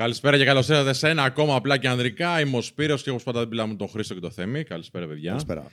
Καλησπέρα 0.00 0.36
και 0.36 0.44
καλώς 0.44 0.68
ήρθατε 0.68 0.92
σε 0.92 1.08
ένα 1.08 1.22
ακόμα 1.22 1.54
απλά 1.54 1.76
και 1.76 1.88
ανδρικά. 1.88 2.40
Είμαι 2.40 2.56
ο 2.56 2.60
Σπύρος 2.60 3.02
και 3.02 3.10
όπω 3.10 3.20
πάντα 3.24 3.46
δεν 3.46 3.64
μου 3.68 3.76
τον 3.76 3.88
Χρήστο 3.88 4.14
και 4.14 4.20
το 4.20 4.30
Θέμη. 4.30 4.64
Καλησπέρα, 4.64 5.06
παιδιά. 5.06 5.30
Καλησπέρα. 5.30 5.64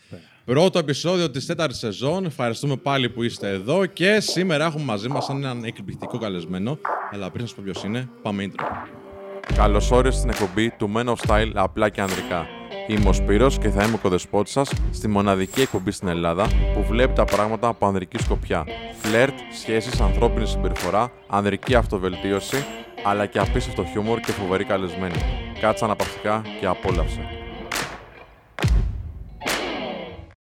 Πρώτο 0.45 0.79
επεισόδιο 0.79 1.31
της 1.31 1.45
τέταρτης 1.45 1.77
σεζόν. 1.77 2.25
Ευχαριστούμε 2.25 2.75
πάλι 2.75 3.09
που 3.09 3.23
είστε 3.23 3.49
εδώ 3.49 3.85
και 3.85 4.19
σήμερα 4.19 4.65
έχουμε 4.65 4.83
μαζί 4.83 5.07
μας 5.07 5.29
έναν 5.29 5.63
εκπληκτικό 5.63 6.17
καλεσμένο. 6.17 6.77
Αλλά 7.11 7.29
πριν 7.29 7.47
σα 7.47 7.55
πω 7.55 7.61
ποιος 7.65 7.83
είναι, 7.83 8.09
πάμε 8.21 8.51
intro. 8.51 8.63
Καλώς 9.55 9.91
όρισες 9.91 10.19
στην 10.19 10.29
εκπομπή 10.29 10.69
του 10.69 10.91
Men 10.95 11.05
of 11.05 11.15
Style 11.27 11.51
απλά 11.53 11.89
και 11.89 12.01
ανδρικά. 12.01 12.47
Είμαι 12.87 13.09
ο 13.09 13.13
Σπύρος 13.13 13.57
και 13.57 13.69
θα 13.69 13.83
είμαι 13.83 13.93
ο 13.93 13.97
κοδεσπότης 13.97 14.53
σας 14.53 14.71
στη 14.91 15.07
μοναδική 15.07 15.61
εκπομπή 15.61 15.91
στην 15.91 16.07
Ελλάδα 16.07 16.47
που 16.73 16.83
βλέπει 16.83 17.13
τα 17.13 17.25
πράγματα 17.25 17.67
από 17.67 17.87
ανδρική 17.87 18.17
σκοπιά. 18.17 18.65
Φλερτ, 19.01 19.33
σχέσεις, 19.59 19.99
ανθρώπινη 19.99 20.47
συμπεριφορά, 20.47 21.11
ανδρική 21.27 21.75
αυτοβελτίωση, 21.75 22.65
αλλά 23.09 23.25
και 23.25 23.39
απίστευτο 23.39 23.85
χιούμορ 23.85 24.19
και 24.19 24.31
φοβερή 24.31 24.63
καλεσμένη. 24.63 25.15
Κάτσε 25.59 25.85
αναπαυτικά 25.85 26.41
και 26.59 26.65
απόλαυσε. 26.65 27.21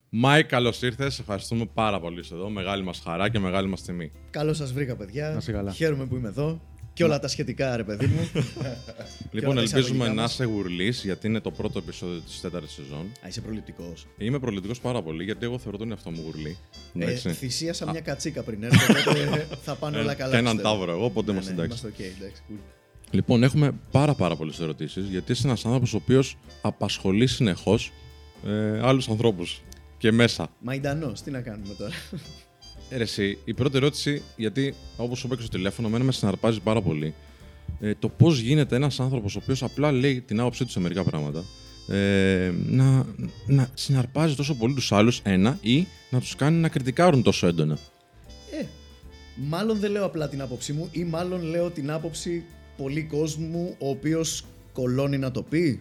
Μάικ, 0.09 0.47
καλώς 0.47 0.83
ήρθες. 0.83 1.19
Ευχαριστούμε 1.19 1.67
πάρα 1.75 2.01
πολύ 2.01 2.25
εδώ. 2.33 2.49
Μεγάλη 2.49 2.83
μας 2.83 3.03
χαρά 3.05 3.29
και 3.29 3.39
μεγάλη 3.39 3.69
μας 3.69 3.83
τιμή. 3.83 4.13
Καλώς 4.31 4.57
σας 4.57 4.73
βρήκα, 4.73 4.97
παιδιά. 4.97 5.31
Να 5.31 5.37
είσαι 5.37 5.53
καλά. 5.53 5.71
Χαίρομαι 5.73 6.07
που 6.07 6.17
είμαι 6.17 6.29
εδώ. 6.29 6.61
Και 6.95 7.05
όλα 7.05 7.19
τα 7.19 7.29
σχετικά, 7.29 7.77
ρε 7.77 7.85
παιδί 7.85 8.07
μου. 8.07 8.29
Λοιπόν, 9.31 9.51
όλα 9.57 9.69
τα 9.71 9.77
ελπίζουμε 9.77 9.79
εισαγωγικά 9.81 10.09
να 10.15 10.23
μας. 10.23 10.33
είσαι 10.33 10.45
γουρλή, 10.45 10.89
γιατί 10.89 11.27
είναι 11.27 11.41
το 11.41 11.51
πρώτο 11.51 11.79
επεισόδιο 11.79 12.21
της 12.21 12.41
τέταρτης 12.41 12.73
σεζόν. 12.73 13.13
Α, 13.25 13.29
είσαι 13.29 13.41
προληπτικός. 13.41 14.07
Είμαι 14.19 14.39
προληπτικός 14.39 14.81
πάρα 14.81 15.03
πολύ, 15.03 15.25
γιατί 15.25 15.45
εγώ 15.45 15.59
θεωρώ 15.59 15.79
τον 15.79 15.91
εαυτό 15.91 16.11
μου 16.11 16.23
γουρλή. 16.25 16.57
Ε, 16.99 17.03
Εντάξει. 17.05 17.33
θυσίασα 17.33 17.91
μια 17.91 18.01
κατσίκα 18.01 18.43
πριν 18.43 18.63
έρθω, 18.63 18.95
οπότε 19.11 19.47
θα 19.65 19.75
πάνε 19.75 19.99
όλα 19.99 20.13
Ε, 20.13 20.15
καλά. 20.15 20.31
και 20.31 20.37
έναν 20.37 20.57
πιστεύω. 20.57 20.75
ταύρο 20.79 20.93
εγώ, 20.93 21.05
οπότε 21.05 21.27
Ναι, 21.27 21.33
είμαστε 21.33 21.55
ναι, 21.55 21.63
εντάξει. 21.63 21.81
Είμαστε 21.87 22.03
οκ, 22.05 22.13
εντάξει. 22.21 22.43
cool. 22.51 22.59
Λοιπόν, 23.11 23.43
έχουμε 23.43 23.73
πάρα 23.91 24.15
πάρα 24.15 24.37
πολλές 24.37 24.61
ερωτήσεις, 24.61 25.07
γιατί 25.07 25.33
είσαι 25.33 25.47
ένας 25.47 25.65
άνθρωπος 25.65 25.95
ο 25.95 25.97
οποίος 25.97 26.37
απασχολεί 26.63 27.27
συνεχώς 27.27 27.93
ε, 28.47 28.81
άλλους 28.83 29.09
ανθρώπους. 29.09 29.63
Και 29.99 30.13
μέσα. 30.13 30.49
Μαϊντανό, 30.61 31.13
τι 31.25 31.31
να 31.31 31.41
κάνουμε 31.41 31.75
τώρα. 31.75 31.93
Ε, 32.93 32.97
ρε, 32.97 33.03
εσύ, 33.03 33.39
η 33.45 33.55
πρώτη 33.55 33.77
ερώτηση, 33.77 34.23
γιατί 34.37 34.75
όπως 34.97 35.19
σου 35.19 35.27
είπα 35.27 35.37
και 35.37 35.43
στο 35.43 35.51
τηλέφωνο, 35.51 35.89
εμένα 35.89 36.05
με 36.05 36.13
συναρπάζει 36.13 36.61
πάρα 36.61 36.81
πολύ. 36.81 37.15
Ε, 37.81 37.95
το 37.99 38.09
πώς 38.09 38.39
γίνεται 38.39 38.77
ένας 38.77 39.01
άνθρωπος 39.01 39.37
ο 39.37 39.39
οποίος 39.43 39.63
απλά 39.63 39.93
λέει 39.93 40.21
την 40.21 40.41
άποψή 40.41 40.65
του 40.65 40.71
σε 40.71 40.81
μερικά 40.81 41.03
πράγματα, 41.05 41.45
ε, 41.89 42.53
να, 42.67 43.07
να 43.47 43.69
συναρπάζει 43.75 44.35
τόσο 44.35 44.55
πολύ 44.55 44.75
τους 44.75 44.93
άλλους, 44.93 45.21
ένα, 45.25 45.59
ή 45.61 45.87
να 46.11 46.21
τους 46.21 46.37
κάνει 46.37 46.57
να 46.57 46.69
κριτικάρουν 46.69 47.23
τόσο 47.23 47.47
έντονα; 47.47 47.79
Ε, 48.61 48.65
μάλλον 49.37 49.79
δεν 49.79 49.91
λέω 49.91 50.05
απλά 50.05 50.29
την 50.29 50.43
άποψή 50.43 50.73
μου 50.73 50.89
ή 50.93 51.05
μάλλον 51.05 51.43
λέω 51.43 51.71
την 51.71 51.91
άποψη 51.91 52.45
πολύ 52.77 53.03
κόσμου 53.03 53.75
ο 53.79 53.89
οποίος 53.89 54.45
κολώνει 54.73 55.19
να 55.19 55.31
το 55.31 55.43
πει. 55.43 55.81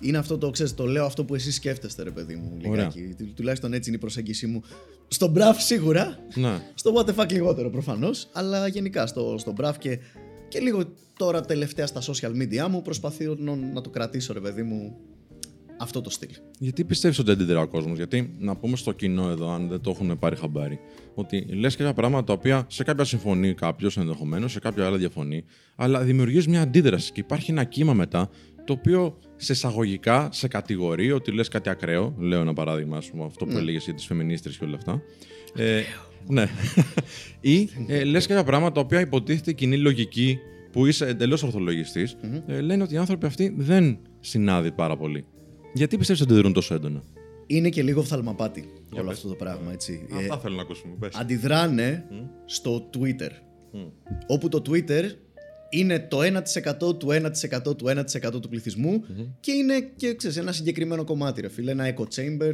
Είναι 0.00 0.18
αυτό 0.18 0.38
το, 0.38 0.50
ξέρεις, 0.50 0.74
το 0.74 0.86
λέω 0.86 1.04
αυτό 1.04 1.24
που 1.24 1.34
εσείς 1.34 1.54
σκέφτεστε, 1.54 2.02
ρε 2.02 2.10
παιδί 2.10 2.34
μου. 2.34 2.56
Ωραία. 2.68 2.92
Λιγάκι. 2.94 3.14
Του- 3.24 3.32
Τουλάχιστον 3.36 3.72
έτσι 3.72 3.88
είναι 3.88 3.98
η 3.98 4.00
προσέγγιση 4.00 4.46
μου. 4.46 4.62
Στον 5.08 5.30
μπραφ 5.30 5.62
σίγουρα, 5.62 6.18
Ναι. 6.34 6.60
Στο 6.74 6.92
what 6.94 7.04
the 7.10 7.14
fuck 7.14 7.32
λιγότερο 7.32 7.70
προφανώς, 7.70 8.28
αλλά 8.32 8.66
γενικά 8.68 9.06
στο, 9.06 9.34
στο 9.38 9.52
Brav 9.60 9.72
και, 9.78 9.98
και 10.48 10.58
λίγο 10.58 10.82
τώρα 11.16 11.40
τελευταία 11.40 11.86
στα 11.86 12.00
social 12.00 12.30
media 12.42 12.68
μου 12.70 12.82
προσπαθώ 12.82 13.34
να, 13.38 13.54
να 13.56 13.80
το 13.80 13.90
κρατήσω 13.90 14.32
ρε 14.32 14.40
παιδί 14.40 14.62
μου 14.62 14.96
αυτό 15.78 16.00
το 16.00 16.10
στυλ. 16.10 16.28
Γιατί 16.58 16.84
πιστεύεις 16.84 17.18
ότι 17.18 17.30
αντιδρά 17.30 17.60
ο 17.60 17.68
κόσμος, 17.68 17.96
Γιατί 17.96 18.34
να 18.38 18.56
πούμε 18.56 18.76
στο 18.76 18.92
κοινό 18.92 19.28
εδώ, 19.28 19.50
αν 19.50 19.68
δεν 19.68 19.80
το 19.80 19.90
έχουν 19.90 20.18
πάρει 20.18 20.36
χαμπάρι, 20.36 20.78
ότι 21.14 21.40
λες 21.40 21.76
κάποια 21.76 21.92
πράγματα 21.94 22.24
τα 22.24 22.32
οποία 22.32 22.64
σε 22.68 22.84
κάποια 22.84 23.04
συμφωνεί 23.04 23.54
κάποιος 23.54 23.96
ενδεχομένως, 23.96 24.52
σε 24.52 24.58
κάποια 24.60 24.86
άλλα 24.86 24.96
διαφωνεί, 24.96 25.44
αλλά 25.76 26.00
δημιουργείς 26.00 26.46
μια 26.46 26.60
αντίδραση 26.60 27.12
και 27.12 27.20
υπάρχει 27.20 27.50
ένα 27.50 27.64
κύμα 27.64 27.92
μετά 27.94 28.30
το 28.64 28.72
οποίο 28.72 29.18
σε 29.40 29.52
εισαγωγικά 29.52 30.28
σε 30.32 30.48
κατηγορεί 30.48 31.12
ότι 31.12 31.32
λες 31.32 31.48
κάτι 31.48 31.68
ακραίο. 31.68 32.14
Λέω 32.18 32.40
ένα 32.40 32.52
παράδειγμα, 32.52 32.96
ας 32.96 33.10
πούμε, 33.10 33.24
αυτό 33.24 33.46
που 33.46 33.56
έλεγες 33.56 33.84
για 33.84 33.94
τις 33.94 34.06
φεμινίστρες 34.06 34.56
και 34.56 34.64
όλα 34.64 34.76
αυτά. 34.76 35.02
Ε, 35.54 35.82
ναι. 36.26 36.46
Ή 37.40 37.68
ε, 37.86 38.04
λες 38.04 38.26
κάποια 38.26 38.44
πράγματα 38.44 38.72
τα 38.74 38.80
οποία 38.80 39.00
υποτίθεται 39.00 39.52
κοινή 39.52 39.76
λογική 39.76 40.38
που 40.72 40.86
είσαι 40.86 41.06
εντελώς 41.06 41.42
ε, 42.46 42.60
λένε 42.60 42.82
ότι 42.82 42.94
οι 42.94 42.96
άνθρωποι 42.96 43.26
αυτοί 43.26 43.54
δεν 43.56 43.98
συνάδει 44.20 44.70
πάρα 44.72 44.96
πολύ. 44.96 45.24
Γιατί 45.74 45.96
πιστεύεις 45.96 46.22
ότι 46.22 46.32
αντιδρούν 46.32 46.52
τόσο 46.52 46.74
έντονα; 46.74 47.02
Είναι 47.46 47.68
και 47.68 47.82
λίγο 47.82 48.02
φθαλμαπάτη 48.02 48.64
όλο 48.94 49.04
πες. 49.08 49.16
αυτό 49.16 49.28
το 49.28 49.34
πράγμα 49.34 49.72
έτσι. 49.72 50.06
Ε, 50.12 50.16
Αυτά 50.16 50.38
θέλω 50.38 50.54
να 50.54 50.62
ακούσουμε. 50.62 50.94
Πες. 50.98 51.14
αντιδράνε 51.14 52.04
στο 52.44 52.90
Twitter. 52.98 53.30
Όπου 54.26 54.48
το 54.48 54.62
Twitter 54.68 55.02
είναι 55.70 55.98
το 55.98 56.18
1% 56.88 56.98
του 56.98 57.08
1% 57.66 57.76
του 57.76 57.86
1% 57.88 58.40
του 58.40 58.48
πληθυσμου 58.48 59.04
και 59.40 59.52
είναι 59.52 59.80
και 59.96 60.14
ξέρεις, 60.14 60.36
ένα 60.36 60.52
συγκεκριμένο 60.52 61.04
κομμάτι, 61.04 61.40
ρε 61.40 61.48
φίλε, 61.48 61.70
ένα 61.70 61.94
echo 61.96 62.02
chamber. 62.02 62.52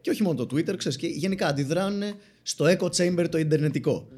Και 0.00 0.10
όχι 0.10 0.22
μόνο 0.22 0.46
το 0.46 0.56
Twitter, 0.56 0.76
ξέρεις, 0.76 0.96
και 0.98 1.06
γενικά 1.06 1.46
αντιδράνε 1.46 2.12
στο 2.42 2.64
echo 2.64 2.86
chamber 2.96 3.26
το 3.30 3.38
ιντερνετικό. 3.38 4.08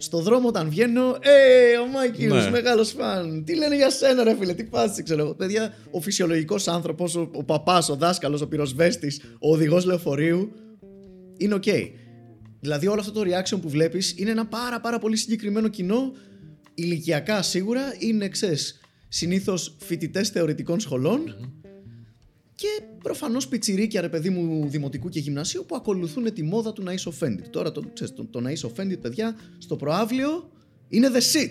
Στο 0.00 0.18
δρόμο 0.20 0.48
όταν 0.48 0.68
βγαίνω, 0.70 1.16
Ε, 1.20 1.76
ο 1.78 1.86
Μάικιους, 1.86 2.44
Ναι. 2.44 2.50
μεγάλος 2.50 2.90
φαν. 2.90 3.44
Τι 3.44 3.54
λένε 3.56 3.76
για 3.76 3.90
σένα, 3.90 4.24
ρε 4.24 4.36
φίλε, 4.36 4.54
τι 4.54 4.64
φάση, 4.64 5.02
ξέρω 5.02 5.22
εγώ. 5.22 5.34
Παιδιά, 5.34 5.74
ο 5.90 6.00
φυσιολογικός 6.00 6.68
άνθρωπος, 6.68 7.14
ο, 7.16 7.30
ο 7.32 7.44
παπάς, 7.44 7.88
ο 7.88 7.94
δάσκαλος, 7.96 8.40
ο 8.40 8.48
πυροσβέστης, 8.48 9.20
ο 9.40 9.52
οδηγός 9.52 9.84
λεωφορείου, 9.84 10.52
είναι 11.36 11.54
οκ. 11.54 11.64
Δηλαδή 12.60 12.86
όλο 12.86 13.00
αυτό 13.00 13.12
το 13.12 13.20
reaction 13.30 13.58
που 13.62 13.68
βλέπεις 13.68 14.14
είναι 14.18 14.30
ένα 14.30 14.46
πάρα 14.46 14.80
πάρα 14.80 14.98
πολύ 14.98 15.16
συγκεκριμένο 15.16 15.68
κοινό 15.68 16.12
ηλικιακά 16.82 17.42
σίγουρα 17.42 17.82
είναι 17.98 18.28
ξέρεις 18.28 18.80
συνήθως 19.08 19.76
φοιτητές 19.78 20.28
θεωρητικών 20.28 20.80
σχολών 20.80 21.50
και 22.54 22.66
προφανώς 23.02 23.48
πιτσιρίκια 23.48 24.00
ρε 24.00 24.08
παιδί 24.08 24.30
μου 24.30 24.68
δημοτικού 24.68 25.08
και 25.08 25.18
γυμνασίου 25.18 25.64
που 25.68 25.76
ακολουθούν 25.76 26.32
τη 26.32 26.42
μόδα 26.42 26.72
του 26.72 26.82
να 26.82 26.92
είσαι 26.92 27.10
offended. 27.18 27.44
Τώρα 27.50 27.72
το, 27.72 27.82
ξέρεις, 27.92 28.14
το, 28.14 28.24
το 28.24 28.40
να 28.40 28.50
είσαι 28.50 28.70
offended 28.74 28.98
παιδιά 29.00 29.36
στο 29.58 29.76
προαύλιο 29.76 30.50
είναι 30.88 31.08
the 31.12 31.16
shit. 31.16 31.50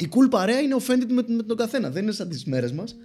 Η 0.00 0.08
cool 0.10 0.30
παρέα 0.30 0.60
είναι 0.60 0.76
offended 0.78 1.08
με, 1.08 1.24
με 1.36 1.42
τον 1.42 1.56
καθένα. 1.56 1.90
Δεν 1.90 2.02
είναι 2.02 2.12
σαν 2.12 2.28
τις 2.28 2.44
μέρες 2.44 2.72
μας. 2.72 2.96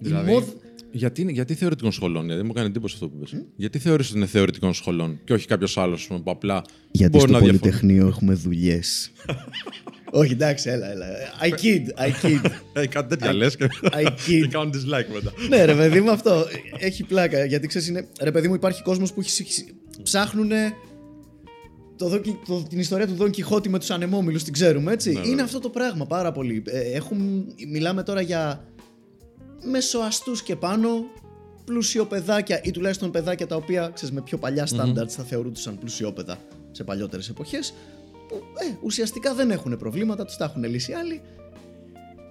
Δηλαδή, 0.00 0.30
Η 0.30 0.32
μόδ- 0.34 0.56
γιατί, 0.90 1.26
γιατί 1.32 1.54
θεωρητικών 1.54 1.92
σχολών, 1.92 2.26
γιατί 2.26 2.42
μου 2.42 2.52
κάνει 2.52 2.66
εντύπωση 2.66 2.94
αυτό 2.94 3.08
που 3.08 3.16
είπες. 3.16 3.44
Γιατί 3.56 3.78
θεωρείς 3.78 4.08
ότι 4.08 4.16
είναι 4.16 4.26
θεωρητικών 4.26 4.74
σχολών 4.74 5.20
και 5.24 5.32
όχι 5.32 5.46
κάποιος 5.46 5.78
άλλος 5.78 6.06
που 6.06 6.22
απλά 6.24 6.62
Γιατί 6.90 7.16
μπορεί 7.16 7.28
στο 7.28 7.38
να 7.38 7.44
διαφωνεί; 7.44 7.58
Πολυτεχνείο 7.58 8.06
έχουμε 8.06 8.34
δουλειές. 8.34 9.12
Όχι, 10.10 10.32
εντάξει, 10.32 10.70
έλα, 10.70 10.90
έλα. 10.90 11.06
I 11.42 11.48
kid, 11.48 12.02
I 12.06 12.26
kid. 12.26 12.50
Ε, 12.72 12.86
κάτι 12.86 13.08
τέτοια 13.08 13.32
λες 13.32 13.56
και, 13.56 13.68
I 13.82 14.06
kid. 14.06 14.12
και 14.26 14.46
κάνουν 14.46 14.72
dislike 14.74 15.12
μετά. 15.14 15.32
ναι, 15.48 15.64
ρε 15.64 15.74
παιδί 15.74 16.00
μου, 16.00 16.10
αυτό 16.10 16.46
έχει 16.78 17.04
πλάκα. 17.04 17.44
Γιατί 17.44 17.66
ξέρεις, 17.66 17.88
είναι. 17.88 18.06
Ρε 18.20 18.32
παιδί 18.32 18.48
μου, 18.48 18.54
υπάρχει 18.54 18.82
κόσμος 18.82 19.12
που 19.12 19.20
έχει, 19.20 19.64
ψάχνουν 20.02 20.50
το, 21.96 22.12
Don- 22.12 22.36
το, 22.46 22.62
την 22.68 22.78
ιστορία 22.78 23.06
του 23.06 23.14
Δον 23.14 23.30
Κιχώτη 23.30 23.68
με 23.68 23.78
τους 23.78 23.90
ανεμόμυλους, 23.90 24.44
την 24.44 24.52
ξέρουμε 24.52 24.92
έτσι. 24.92 25.12
Ναι, 25.12 25.18
είναι 25.18 25.28
βέβαια. 25.28 25.44
αυτό 25.44 25.58
το 25.58 25.68
πράγμα 25.68 26.06
πάρα 26.06 26.32
πολύ. 26.32 26.62
Ε, 26.66 26.80
έχουν, 26.80 27.46
μιλάμε 27.68 28.02
τώρα 28.02 28.20
για 28.20 28.64
μεσοαστούς 29.70 30.42
και 30.42 30.56
πάνω, 30.56 30.88
πλουσιοπαιδάκια 31.64 32.60
ή 32.62 32.70
τουλάχιστον 32.70 33.10
παιδάκια 33.10 33.46
τα 33.46 33.56
οποία 33.56 33.90
ξέρεις, 33.94 34.14
με 34.14 34.20
πιο 34.20 34.38
παλιά 34.38 34.68
standards 34.76 35.08
θα 35.08 35.22
θεωρούνταν 35.22 35.78
πλουσιόπαιδα 35.78 36.38
σε 36.70 36.84
παλιότερες 36.84 37.28
εποχές. 37.28 37.74
Που 38.28 38.34
ε, 38.36 38.76
ουσιαστικά 38.82 39.34
δεν 39.34 39.50
έχουν 39.50 39.76
προβλήματα, 39.76 40.24
τους 40.24 40.36
τα 40.36 40.44
έχουν 40.44 40.64
λύσει 40.64 40.92
άλλοι. 40.92 41.20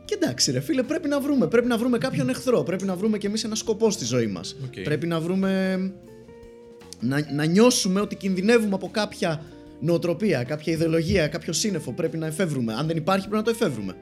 Και 0.06 0.18
εντάξει, 0.22 0.52
ρε 0.52 0.60
φίλε, 0.60 0.84
πρέπει 0.84 1.08
να 1.08 1.20
βρούμε. 1.20 1.48
Πρέπει 1.48 1.68
να 1.68 1.78
βρούμε 1.78 1.98
κάποιον 1.98 2.30
εχθρό. 2.30 2.64
Πρέπει 2.64 2.86
να 2.86 2.96
βρούμε 2.96 3.18
κι 3.18 3.26
εμείς 3.26 3.44
ένα 3.44 3.56
σκοπό 3.56 3.92
στη 3.92 4.06
ζωή 4.06 4.28
μας. 4.28 4.56
Οκ. 4.66 4.82
Πρέπει 4.84 5.08
να 5.08 5.20
βρούμε. 5.20 5.78
Να, 7.00 7.34
να 7.34 7.46
νιώσουμε 7.46 8.02
ότι 8.02 8.16
κινδυνεύουμε 8.16 8.76
από 8.76 8.90
κάποια 8.90 9.44
νοοτροπία, 9.80 10.44
κάποια 10.44 10.74
ιδεολογία, 10.74 11.28
κάποιο 11.28 11.54
σύννεφο. 11.54 11.92
Πρέπει 11.92 12.18
να 12.18 12.26
εφεύρουμε. 12.26 12.74
Αν 12.74 12.88
δεν 12.88 12.98
υπάρχει, 12.98 13.28
πρέπει 13.28 13.48
να 13.48 13.54
το 13.54 13.64
εφεύρουμε. 13.64 13.96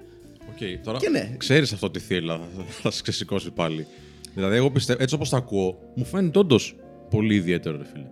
Οκ, 0.50 0.84
τώρα 0.84 0.98
Και 0.98 1.10
ναι. 1.10 1.36
ξέρεις 1.38 1.74
αυτό 1.74 1.92
τη 1.92 2.00
θύελλα, 2.00 2.40
θα, 2.58 2.64
θα 2.82 2.92
σε 2.92 3.02
ξεσηκώσει 3.02 3.52
πάλι. 3.52 3.88
Δηλαδή, 4.34 4.56
εγώ 4.56 4.72
πιστεύω, 4.72 5.04
έτσι 5.04 5.16
όπως 5.16 5.30
τα 5.30 5.38
ακούω, 5.38 5.80
μου 5.96 6.06
φαίνεται 6.06 6.40
όντως 6.40 6.76
πολύ 7.10 7.36
ιδιαίτερο, 7.36 7.78
ρε 7.78 7.86
φίλε. 7.94 8.06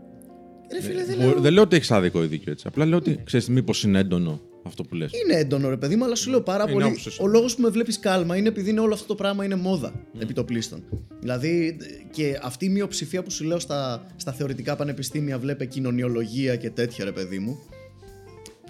Ρε 0.74 0.82
φίλε, 0.82 1.04
δεν 1.06 1.16
Μπο- 1.18 1.24
λέω. 1.28 1.40
δεν 1.40 1.54
λέω 1.54 1.64
ότι 1.64 1.76
έχεις 1.76 1.92
άδικο 1.92 2.24
ή 2.24 2.28
δίκιο 2.28 2.52
έτσι. 2.52 2.66
Απλά 2.68 2.86
λέω 2.86 2.98
ότι 2.98 3.20
ξέρεις 3.24 3.50
μήπως 3.50 3.84
είναι 3.84 4.00
έντονο 4.00 4.42
αυτό 4.64 4.84
που 4.84 4.96
λες. 4.96 5.12
Είναι 5.26 5.40
έντονο 5.40 5.70
ρε 5.70 5.78
παιδί 5.78 5.96
μου, 5.96 6.04
αλλά 6.04 6.16
σου 6.16 6.30
λέω 6.30 6.42
πάρα 6.42 6.64
Είναι 6.64 6.72
πολύ. 6.72 6.86
άποψη 6.86 7.10
σου. 7.10 7.20
Ο 7.24 7.28
λόγος 7.28 7.56
που 7.56 7.62
με 7.62 7.70
βλέπεις 7.70 8.00
κάλμα 8.00 8.38
είναι 8.38 8.48
επειδή 8.48 8.70
είναι 8.70 8.80
όλο 8.80 8.94
αυτό 8.94 9.08
το 9.08 9.16
πράγμα 9.16 9.46
είναι 9.46 9.56
μόδα 9.56 9.94
επί 10.20 10.34
το 10.34 10.44
πλήστον. 10.44 10.84
Δηλαδή 11.20 11.78
και 12.12 12.40
αυτή 12.44 12.66
η 12.66 12.70
μειοψηφία 12.70 13.24
που 13.24 13.32
σου 13.32 13.44
λέω 13.44 13.60
στα, 13.60 14.06
στα 14.16 14.32
θεωρητικά 14.32 14.76
πανεπιστήμια 14.76 15.40
βλέπε 15.40 15.66
κοινωνιολογία 15.66 16.56
και 16.56 16.70
τέτοια 16.70 17.06
ρε 17.06 17.12
παιδί 17.12 17.40
μου. 17.40 17.60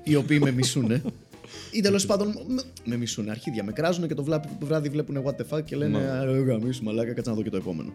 Οι 0.04 0.16
οποίοι 0.16 0.40
με 0.44 0.52
μισούνε. 0.52 1.02
Ή 1.72 1.82
τέλος 1.82 2.06
πάντων 2.06 2.28
με, 2.48 2.62
με 2.86 2.96
μισούνε. 2.98 3.32
Αρχίδια 3.32 3.64
με 3.64 3.72
κράζουν 3.72 4.08
και 4.08 4.14
το 4.14 4.24
βλά- 4.24 4.44
το 4.60 4.66
βράδυ 4.66 4.90
βλέπουν 4.90 5.24
what 5.26 5.32
the 5.32 5.58
fuck 5.58 5.64
και 5.66 5.76
λένε 5.76 5.98
Ναι. 5.98 6.04
Α, 6.10 6.24
ρε, 6.26 6.32
γαμίσου, 6.40 6.84
μαλάκα, 6.84 7.14
κάτσε 7.14 7.30
να 7.30 7.36
δω 7.36 7.42
και 7.42 7.50
το 7.50 7.58
επόμενο. 7.58 7.94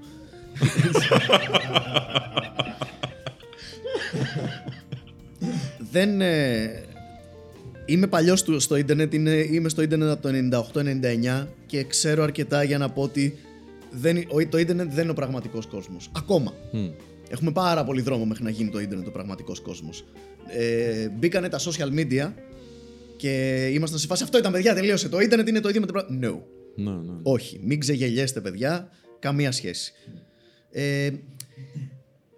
δεν. 5.91 6.21
ε, 6.21 6.83
Είμαι 7.85 8.07
παλιός 8.07 8.45
στο 8.57 8.77
ίντερνετ, 8.77 9.15
είναι, 9.15 9.31
είμαι 9.31 9.69
στο 9.69 9.83
ίντερνετ 9.83 10.09
από 10.09 10.23
το 10.23 10.29
98-99 11.43 11.47
και 11.67 11.85
ξέρω 11.85 12.23
αρκετά 12.23 12.63
για 12.63 12.79
να 12.79 12.91
πω 12.91 13.03
ότι 13.03 13.39
δεν, 13.91 14.17
ο- 14.29 14.47
το 14.49 14.59
ίντερνετ 14.59 14.93
δεν 14.93 15.03
είναι 15.03 15.11
ο 15.11 15.15
πραγματικός 15.15 15.67
κόσμος. 15.67 16.11
Ακόμα. 16.17 16.55
Μμ. 16.73 16.89
Έχουμε 17.29 17.53
πάρα 17.53 17.85
πολύ 17.85 18.01
δρόμο 18.01 18.25
μέχρι 18.25 18.45
να 18.45 18.51
γίνει 18.51 18.71
το 18.71 18.81
ίντερνετ 18.81 19.07
ο 19.07 19.11
πραγματικός 19.11 19.61
κόσμος. 19.61 20.05
Ε, 20.49 21.09
μπήκανε 21.09 21.49
τα 21.49 21.59
social 21.59 21.99
media 21.99 22.33
και 23.17 23.65
ήμασταν 23.73 23.99
σε 23.99 24.07
φάση. 24.07 24.23
Αυτό 24.23 24.39
ήταν 24.39 24.53
παιδιά, 24.53 24.75
τελείωσε. 24.75 25.09
Το 25.09 25.21
ίντερνετ 25.21 25.49
είναι 25.49 25.61
το 25.61 25.69
ίδιο 25.69 25.81
με 25.81 25.87
το 25.87 25.93
πράγμα. 25.93 26.19
No. 26.23 26.39
Ναι, 26.75 26.91
ναι. 26.91 27.13
Όχι, 27.23 27.61
μην 27.65 27.81
ξεγελιέστε, 27.81 28.41
παιδιά. 28.41 28.91
Καμία 29.19 29.53
σχέση. 29.53 29.93
Ε, 30.71 31.11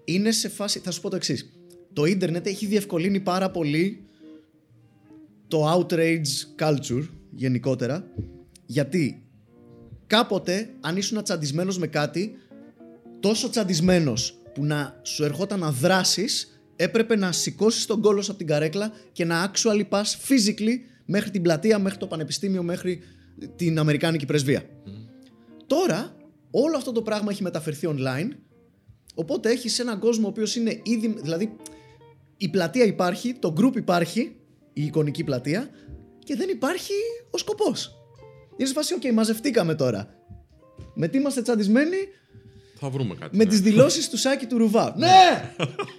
είναι 0.05 0.31
σε 0.32 0.49
φάση. 0.49 0.79
Θα 0.79 0.91
σου 0.91 1.00
πω 1.00 1.11
το 1.11 1.17
εξής. 1.17 1.52
Το 2.00 2.06
ίντερνετ 2.06 2.47
έχει 2.47 2.67
διευκολύνει 2.67 3.20
πάρα 3.20 3.50
πολύ 3.50 4.05
το 5.49 5.73
outrage 5.73 6.62
culture 6.62 7.08
γενικότερα. 7.31 8.06
Γιατί 8.67 9.23
κάποτε, 10.06 10.70
αν 10.81 10.97
ήσουν 10.97 11.23
τσαντισμένος 11.23 11.79
με 11.79 11.87
κάτι, 11.87 12.32
τόσο 13.20 13.50
τσαντισμένος 13.50 14.41
που 14.55 14.64
να 14.64 15.00
σου 15.02 15.25
ερχόταν 15.25 15.58
να 15.58 15.70
δράσεις, 15.70 16.62
έπρεπε 16.76 17.17
να 17.17 17.32
σηκώσεις 17.32 17.87
τον 17.87 18.00
κόλος 18.00 18.25
σου 18.25 18.31
από 18.31 18.38
την 18.38 18.49
καρέκλα 18.49 18.93
και 19.12 19.25
να 19.25 19.50
actually 19.50 19.88
pass 19.88 20.02
physically 20.29 20.75
μέχρι 21.05 21.31
την 21.31 21.43
πλατεία, 21.43 21.79
μέχρι 21.79 21.99
το 21.99 22.06
πανεπιστήμιο, 22.06 22.62
μέχρι 22.62 23.00
την 23.56 23.79
Αμερικάνικη 23.79 24.26
πρεσβεία. 24.26 24.62
Τώρα, 25.67 26.17
όλο 26.50 26.76
αυτό 26.76 26.93
το 26.93 27.02
πράγμα 27.02 27.31
έχει 27.31 27.43
μεταφερθεί 27.43 27.88
online, 27.91 28.31
οπότε 29.14 29.50
έχεις 29.50 29.79
έναν 29.79 29.99
κόσμο 29.99 30.26
ο 30.26 30.31
οποίος 30.31 30.56
είναι 30.56 30.81
ήδη, 30.82 31.17
δηλαδή 31.23 31.56
η 32.42 32.48
πλατεία 32.48 32.84
υπάρχει, 32.84 33.34
το 33.38 33.54
group 33.60 33.76
υπάρχει, 33.76 34.37
η 34.72 34.84
εικονική 34.84 35.25
πλατεία 35.25 35.69
και 36.25 36.37
δεν 36.37 36.48
υπάρχει 36.48 36.92
ο 37.31 37.38
σκοπός. 37.38 37.94
Είναι 38.56 38.69
σε 38.69 38.75
φάση, 38.75 38.94
οκ, 38.94 39.12
μαζευτήκαμε 39.12 39.75
τώρα. 39.75 40.14
Με 40.94 41.08
τι 41.08 41.19
είμαστε 41.19 41.42
τσαντισμένοι, 41.42 41.96
Θα 42.78 42.88
βρούμε 42.90 43.14
κάτι. 43.14 43.37
με 43.37 43.44
ναι. 43.44 43.50
τις 43.50 43.60
δηλώσεις 43.60 44.08
του 44.10 44.16
Σάκη 44.16 44.46
του 44.46 44.58
Ρουβά. 44.58 44.94
ναι! 44.96 45.54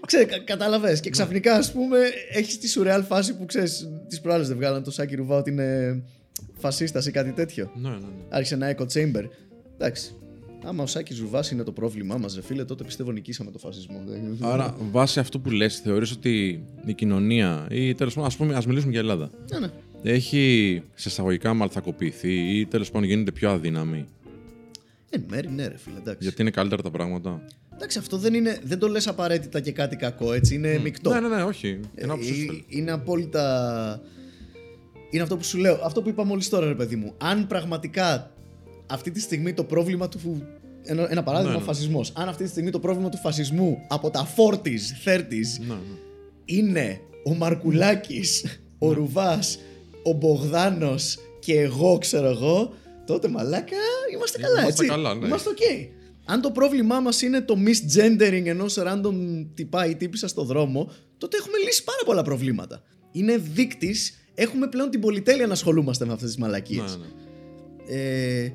Ξέρε-, 0.05 0.23
κα-, 0.23 0.39
κατάλαβες. 0.43 0.99
Και 0.99 1.09
ξαφνικά, 1.09 1.55
ας 1.55 1.71
πούμε, 1.71 1.97
έχεις 2.31 2.57
τη 2.59 2.69
σουρεάλ 2.69 3.03
φάση 3.03 3.37
που 3.37 3.45
ξέρεις, 3.45 3.89
τις 4.07 4.21
προάλλες 4.21 4.47
δεν 4.47 4.57
βγάλαν 4.57 4.83
το 4.83 4.91
Σάκη 4.91 5.15
Ρουβά 5.15 5.35
ότι 5.37 5.49
είναι 5.49 6.01
φασίστας 6.53 7.05
ή 7.05 7.11
κάτι 7.11 7.31
τέτοιο. 7.31 7.71
Ναι, 7.75 7.89
ναι, 7.89 7.95
ναι. 7.95 8.05
Άρχισε 8.29 8.53
ένα 8.53 8.75
echo 8.77 8.85
chamber. 8.93 9.23
Εντάξει. 9.77 10.15
Άμα 10.63 10.83
ο 10.83 10.87
Σάκης 10.87 11.19
Ρουβάς 11.19 11.51
είναι 11.51 11.63
το 11.63 11.71
πρόβλημά 11.71 12.17
μας, 12.17 12.35
ρε 12.35 12.41
φίλε, 12.41 12.65
τότε 12.65 12.83
πιστεύω 12.83 13.11
νικήσαμε 13.11 13.51
το 13.51 13.57
φασισμό. 13.57 14.03
Δεν- 14.07 14.37
Άρα, 14.41 14.75
βάσει 14.91 15.19
αυτού 15.19 15.41
που 15.41 15.49
λες, 15.49 15.79
θεωρείς 15.79 16.11
ότι 16.11 16.63
η 16.85 16.93
κοινωνία 16.93 17.67
ή 17.71 17.93
τέλος 17.95 18.13
πάντων, 18.13 18.29
ας, 18.29 18.35
πούμε, 18.37 18.55
ας 18.55 18.65
μιλήσουμε 18.65 18.91
για 18.91 18.99
Ελλάδα, 18.99 19.29
Ναι, 19.51 19.59
ναι. 19.59 19.67
έχει 20.03 20.81
σε 20.93 21.09
εισαγωγικά 21.09 21.53
μαλθακοποιηθεί 21.53 22.33
ή 22.59 22.65
τέλος 22.65 22.91
πάντων 22.91 23.07
γίνεται 23.07 23.31
πιο 23.31 23.49
αδύναμη. 23.49 24.05
Εν 25.09 25.25
μέρη, 25.29 25.49
ναι, 25.49 25.67
ρε 25.67 25.77
φίλε, 25.77 25.97
εντάξει. 25.97 26.17
Γιατί 26.21 26.41
είναι 26.41 26.51
καλύτερα 26.51 26.81
τα 26.81 26.91
πράγματα. 26.91 27.43
Εντάξει, 27.73 27.97
αυτό 27.97 28.17
δεν, 28.17 28.33
είναι, 28.33 28.59
δεν 28.63 28.79
το 28.79 28.87
λες 28.87 29.07
απαραίτητα 29.07 29.59
και 29.59 29.71
κάτι 29.71 29.95
κακό, 29.95 30.33
έτσι. 30.33 30.55
Είναι 30.55 30.79
μεικτό. 30.83 31.09
Ναι, 31.13 31.19
ναι, 31.19 31.27
ναι, 31.35 31.43
όχι. 31.43 31.79
Ε, 31.95 32.03
Ένα 32.03 32.13
άποψη 32.13 32.33
σου 32.33 32.41
ε, 32.41 32.45
θέλω. 32.45 32.61
είναι 32.67 32.91
απόλυτα. 32.91 34.01
Είναι 35.09 35.23
αυτό 35.23 35.37
που 35.37 35.43
σου 35.43 35.57
λέω. 35.57 35.79
Αυτό 35.83 36.01
που 36.01 36.09
είπα 36.09 36.23
μόλις 36.23 36.49
τώρα, 36.49 36.67
ρε 36.67 36.75
παιδί 36.75 36.95
μου. 36.95 37.13
Αν 37.17 37.47
πραγματικά 37.47 38.31
αυτή 38.91 39.11
τη 39.11 39.19
στιγμή 39.19 39.53
το 39.53 39.63
πρόβλημα 39.63 40.07
του. 40.09 40.19
φου- 40.19 40.43
Ένα, 40.83 41.07
ένα 41.11 41.23
παράδειγμα, 41.23 41.51
Ναι, 41.51 41.57
ο 41.57 41.59
ναι. 41.59 41.65
φασισμός. 41.65 42.11
Αν 42.15 42.27
αυτή 42.29 42.43
τη 42.43 42.49
στιγμή 42.49 42.69
το 42.69 42.79
πρόβλημα 42.79 43.09
του 43.09 43.17
φασισμού 43.17 43.77
από 43.87 44.09
τα 44.09 44.27
40s, 44.35 44.93
30s 45.05 45.59
Ναι, 45.59 45.73
ναι. 45.73 45.75
είναι 46.45 46.99
ο 47.25 47.33
Μαρκουλάκης, 47.33 48.41
Ναι. 48.43 48.51
ο 48.77 48.93
Ρουβάς, 48.93 49.59
ο 50.03 50.11
Μπογδάνος 50.11 51.17
και 51.39 51.59
εγώ, 51.59 51.97
ξέρω 51.97 52.27
εγώ, 52.27 52.73
τότε 53.05 53.27
μαλάκα 53.27 53.75
είμαστε 54.13 54.39
καλά, 54.39 54.61
Είμαστε 54.61 54.83
έτσι. 54.83 54.95
καλά, 54.95 55.15
ναι. 55.15 55.27
Είμαστε 55.27 55.49
οκ. 55.49 55.89
Αν 56.25 56.41
το 56.41 56.51
πρόβλημά 56.51 56.99
μας 56.99 57.21
είναι 57.21 57.41
το 57.41 57.55
misgendering 57.65 58.43
ενός 58.45 58.77
random 58.79 59.45
τυπά 59.53 59.85
ή 59.85 59.95
τύπισσα 59.95 60.27
στο 60.27 60.43
δρόμο, 60.43 60.91
τότε 61.17 61.37
έχουμε 61.37 61.57
λύσει 61.57 61.83
πάρα 61.83 61.99
πολλά 62.05 62.21
προβλήματα. 62.23 62.81
Είναι 63.11 63.37
δείκτης, 63.37 64.13
έχουμε 64.33 64.67
πλέον 64.67 64.89
την 64.89 64.99
πολυτέλεια 65.01 65.47
να 65.47 65.53
ασχολούμαστε 65.53 66.05
με 66.05 66.13
αυτές 66.13 66.27
τις 66.27 66.37
μαλακίες. 66.37 66.97
Ναι, 66.97 67.05
ναι. 67.05 67.99
Ε, 68.43 68.53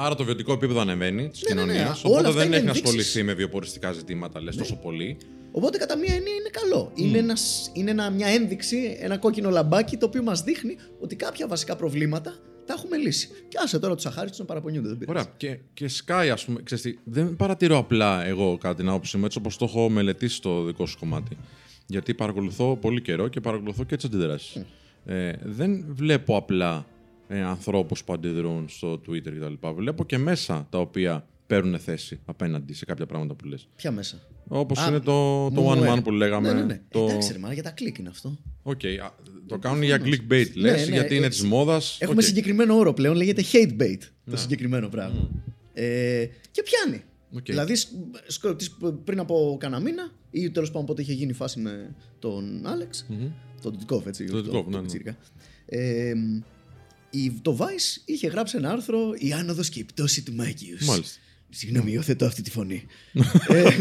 Άρα 0.00 0.14
το 0.14 0.24
βιωτικό 0.24 0.52
επίπεδο 0.52 0.80
ανεβαίνει 0.80 1.28
της 1.28 1.42
Ναι, 1.48 1.54
ναι, 1.54 1.60
ναι. 1.66 1.72
κοινωνίας. 1.72 2.04
Όλα 2.04 2.12
Οπότε 2.14 2.28
αυτά 2.28 2.38
δεν 2.38 2.46
είναι 2.46 2.56
έχει 2.56 2.64
να 2.64 2.70
ενδείξεις. 2.70 2.82
ασχοληθεί 2.96 3.22
με 3.22 3.32
βιοποριστικά 3.34 3.92
ζητήματα, 3.92 4.42
λες 4.42 4.56
τόσο 4.56 4.76
πολύ. 4.76 5.16
Οπότε 5.52 5.78
κατά 5.78 5.96
μία 5.96 6.14
έννοια 6.14 6.32
είναι 6.34 6.50
καλό. 6.50 6.92
Είναι, 6.94 7.18
ένας, 7.18 7.70
είναι 7.72 7.90
ένα, 7.90 8.10
μια 8.10 8.26
ένδειξη, 8.26 8.96
ένα 9.00 9.16
κόκκινο 9.18 9.50
λαμπάκι 9.50 9.96
το 9.96 10.06
οποίο 10.06 10.22
μας 10.22 10.42
δείχνει 10.42 10.76
ότι 11.00 11.16
κάποια 11.16 11.46
βασικά 11.46 11.76
προβλήματα 11.76 12.38
τα 12.66 12.74
έχουμε 12.76 12.96
λύσει. 12.96 13.28
Και 13.48 13.56
άσε 13.62 13.78
τώρα 13.78 13.94
τους 13.94 14.06
αχάριστους 14.06 14.38
να 14.38 14.44
παραπονιούνται. 14.44 14.88
Δεν 14.88 14.98
πειράζει. 14.98 15.18
Ωραία. 15.18 15.32
Και, 15.36 15.58
και 15.74 15.90
Sky, 16.04 16.28
ας 16.32 16.44
πούμε, 16.44 16.60
ξέρεις 16.62 16.84
τι, 16.84 16.94
δεν 17.04 17.36
παρατηρώ 17.36 17.78
απλά 17.78 18.24
εγώ 18.26 18.58
κατά 18.60 18.74
την 18.74 18.88
άποψή 18.88 19.16
μου, 19.16 19.24
έτσι 19.24 19.38
όπως 19.38 19.56
το 19.56 19.64
έχω 19.64 19.88
μελετήσει 19.88 20.34
στο 20.34 20.62
δικό 20.62 20.86
σου 20.86 20.98
κομμάτι. 20.98 21.36
Γιατί 21.86 22.14
παρακολουθώ 22.14 22.76
πολύ 22.76 23.02
καιρό 23.02 23.28
και 23.28 23.40
παρακολουθώ 23.40 23.84
και 23.84 23.96
τις 23.96 24.04
αντιδράσεις. 24.04 24.62
Ε, 25.04 25.32
δεν 25.44 25.84
βλέπω 25.88 26.36
απλά 26.36 26.86
ε, 27.28 27.40
ανθρώπους 27.42 28.04
που 28.04 28.12
αντιδρούν 28.12 28.68
στο 28.68 28.92
Twitter 29.08 29.32
κτλ. 29.40 29.68
Βλέπω 29.74 30.04
και 30.04 30.18
μέσα 30.18 30.66
τα 30.70 30.78
οποία 30.78 31.26
παίρνουν 31.46 31.78
θέση 31.78 32.20
απέναντι 32.24 32.72
σε 32.74 32.84
κάποια 32.84 33.06
πράγματα 33.06 33.34
που 33.34 33.44
λες. 33.44 33.68
Ποια 33.76 33.90
μέσα; 33.90 34.18
Όπως 34.48 34.78
Α, 34.78 34.88
είναι 34.88 34.98
το, 35.00 35.50
το 35.50 35.60
μου, 35.60 35.70
one 35.70 35.82
ε. 35.82 35.92
man 35.92 36.02
που 36.04 36.10
λέγαμε. 36.10 36.52
Ναι, 36.52 36.58
ναι, 36.60 36.64
ναι. 36.64 36.80
Το... 36.90 37.06
Εντάξει, 37.08 37.32
ρε 37.32 37.38
μάνα, 37.38 37.54
για 37.54 37.62
τα 37.62 37.70
κλικ 37.70 37.98
είναι 37.98 38.08
αυτό. 38.08 38.38
Οκ, 38.62 38.80
α, 38.84 39.14
το 39.46 39.58
κάνουν 39.58 39.82
για 39.82 40.00
clickbait, 40.04 40.52
λες, 40.54 40.54
Ναι, 40.56 40.70
ναι, 40.86 40.92
γιατί 40.92 41.16
είναι 41.16 41.26
έτσι. 41.26 41.40
της 41.40 41.48
μόδας. 41.48 41.98
Έχουμε 42.00 42.22
συγκεκριμένο 42.22 42.74
όρο 42.76 42.92
πλέον, 42.92 43.16
λέγεται 43.16 43.42
hate 43.52 43.82
bait 43.82 43.98
το 44.30 44.36
συγκεκριμένο 44.36 44.88
πράγμα. 44.88 45.28
Ε, 45.72 46.26
και 46.50 46.62
πιάνει. 46.62 47.02
Οκ. 47.36 47.44
Δηλαδή, 47.44 47.74
σκ- 47.74 47.90
σκ- 48.26 48.56
τις- 48.56 48.76
πριν 49.04 49.18
από 49.20 49.56
κανένα 49.60 49.82
μήνα, 49.82 50.10
ή 50.30 50.50
τέλος 50.50 50.70
πάντων 50.70 50.86
πότε 50.86 51.02
είχε 51.02 51.12
γίνει 51.12 51.30
η 51.30 51.34
φάση 51.34 51.60
με 51.60 51.94
τον 52.18 52.66
Άλεξ, 52.66 53.06
τον 53.62 53.78
Τιτκόφ, 53.78 54.06
έτσι. 54.06 54.24
Τον 54.24 54.42
Τιτκόφ, 54.42 54.66
ναι, 54.66 54.76
ναι. 54.76 54.82
πιτσίρικα. 54.82 55.16
Ε, 55.66 56.08
η, 56.08 56.42
το 57.42 57.56
Vice 57.60 58.02
είχε 58.04 58.28
γράψει 58.28 58.56
ένα 58.56 58.70
άρθρο 58.70 59.14
«Η 59.18 59.32
άνοδος 59.32 59.68
και 59.68 59.78
η 59.78 59.84
πτώση 59.84 60.22
του 60.22 60.32
Μάκιους». 60.32 60.84
Μάλιστα. 60.84 61.18
Συγγνώμη, 61.50 61.92
υιοθετώ 61.92 62.26
αυτή 62.26 62.42
τη 62.42 62.50
φωνή. 62.50 62.86
ε, 63.48 63.80